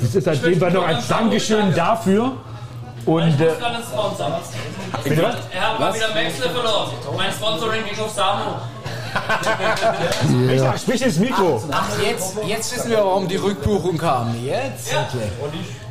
Das 0.00 0.14
ist 0.14 0.28
als 0.28 0.42
jeden 0.42 0.60
Fall 0.60 0.70
noch 0.70 0.86
als 0.86 1.08
Dankeschön 1.08 1.74
dafür. 1.74 2.32
Und 3.06 3.22
äh, 3.22 3.26
Ich 3.30 3.38
muss 3.38 3.58
gerade 3.58 3.76
einen 3.76 3.84
Sponsor. 3.84 4.40
Bitte 5.02 5.22
was? 5.22 5.36
Er 5.50 5.72
hat 5.72 5.80
mal 5.80 5.94
wieder 5.94 6.14
Wechsel 6.14 6.50
verloren. 6.50 6.90
Mein 7.16 7.32
Sponsoring 7.32 7.80
ging 7.88 7.98
auf 8.04 8.10
Samu. 8.10 8.56
Ich 10.52 10.60
sag, 10.60 10.78
sprich 10.78 11.00
ins 11.02 11.18
Mikro. 11.18 11.62
Ach, 11.70 11.86
jetzt, 12.06 12.36
jetzt 12.46 12.76
wissen 12.76 12.90
wir, 12.90 12.98
warum 12.98 13.26
die 13.26 13.36
Rückbuchung 13.36 13.96
kam. 13.96 14.34
Jetzt? 14.44 14.92
Okay. 14.92 15.30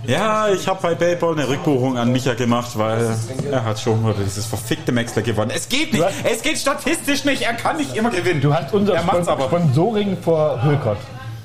Ja, 0.08 0.48
ich 0.48 0.68
habe 0.68 0.80
bei 0.82 0.96
PayPal 0.96 1.34
eine 1.34 1.50
Rückbuchung 1.50 1.98
an 1.98 2.12
Micha 2.14 2.34
gemacht, 2.34 2.72
weil 2.76 3.14
er 3.52 3.66
hat 3.66 3.78
schon 3.80 4.02
wieder 4.04 4.24
dieses 4.24 4.46
verfickte 4.46 4.94
Maxler 4.94 5.22
gewonnen. 5.22 5.52
Es 5.54 5.68
geht 5.68 5.92
nicht. 5.92 6.06
Es 6.24 6.42
geht 6.42 6.58
statistisch 6.58 7.26
nicht. 7.26 7.42
Er 7.42 7.54
kann 7.54 7.76
nicht 7.76 7.94
immer 7.96 8.10
gewinnen. 8.10 8.40
Du 8.40 8.54
hast 8.54 8.74
unser 8.74 8.96
er 8.96 9.04
macht's 9.04 9.28
aber. 9.28 9.46
Sponsoring 9.48 10.18
vor 10.22 10.64
Hökert. 10.64 10.98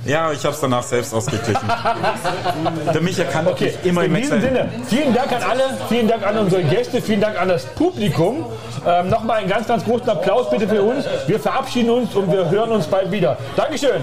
Ja, 0.04 0.32
ich 0.32 0.44
habe 0.44 0.54
es 0.54 0.60
danach 0.60 0.82
selbst 0.82 1.14
ausgeglichen. 1.14 1.60
Der 2.92 3.00
Micha 3.00 3.24
kann 3.24 3.46
Okay, 3.46 3.66
nicht 3.66 3.86
immer 3.86 4.04
im 4.04 4.14
in 4.16 4.22
diesem. 4.22 4.40
Sinne, 4.40 4.68
vielen 4.88 5.14
Dank 5.14 5.30
an 5.32 5.42
alle, 5.42 5.62
vielen 5.88 6.08
Dank 6.08 6.26
an 6.26 6.38
unsere 6.38 6.62
Gäste, 6.64 7.00
vielen 7.00 7.20
Dank 7.20 7.40
an 7.40 7.48
das 7.48 7.66
Publikum. 7.66 8.44
Ähm, 8.86 9.08
Nochmal 9.10 9.38
einen 9.38 9.48
ganz, 9.48 9.68
ganz 9.68 9.84
großen 9.84 10.08
Applaus 10.08 10.50
bitte 10.50 10.68
für 10.68 10.82
uns. 10.82 11.04
Wir 11.26 11.38
verabschieden 11.38 11.90
uns 11.90 12.14
und 12.14 12.30
wir 12.32 12.50
hören 12.50 12.70
uns 12.70 12.86
bald 12.86 13.10
wieder. 13.12 13.36
Dankeschön. 13.56 14.02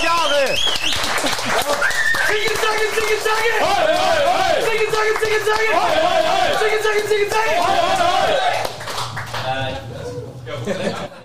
Jahre! 0.00 0.46
Zicke, 2.26 2.52
zacke, 2.60 2.86
zicke, 2.94 3.16
zacke! 3.26 3.52
Zicke, 4.64 4.86
zacke, 4.92 5.12
zicke, 5.20 5.40
zacke! 5.46 5.70
Zicke, 6.60 6.78
zacke, 6.82 7.02
zicke, 7.08 7.26
zacke! 10.66 11.19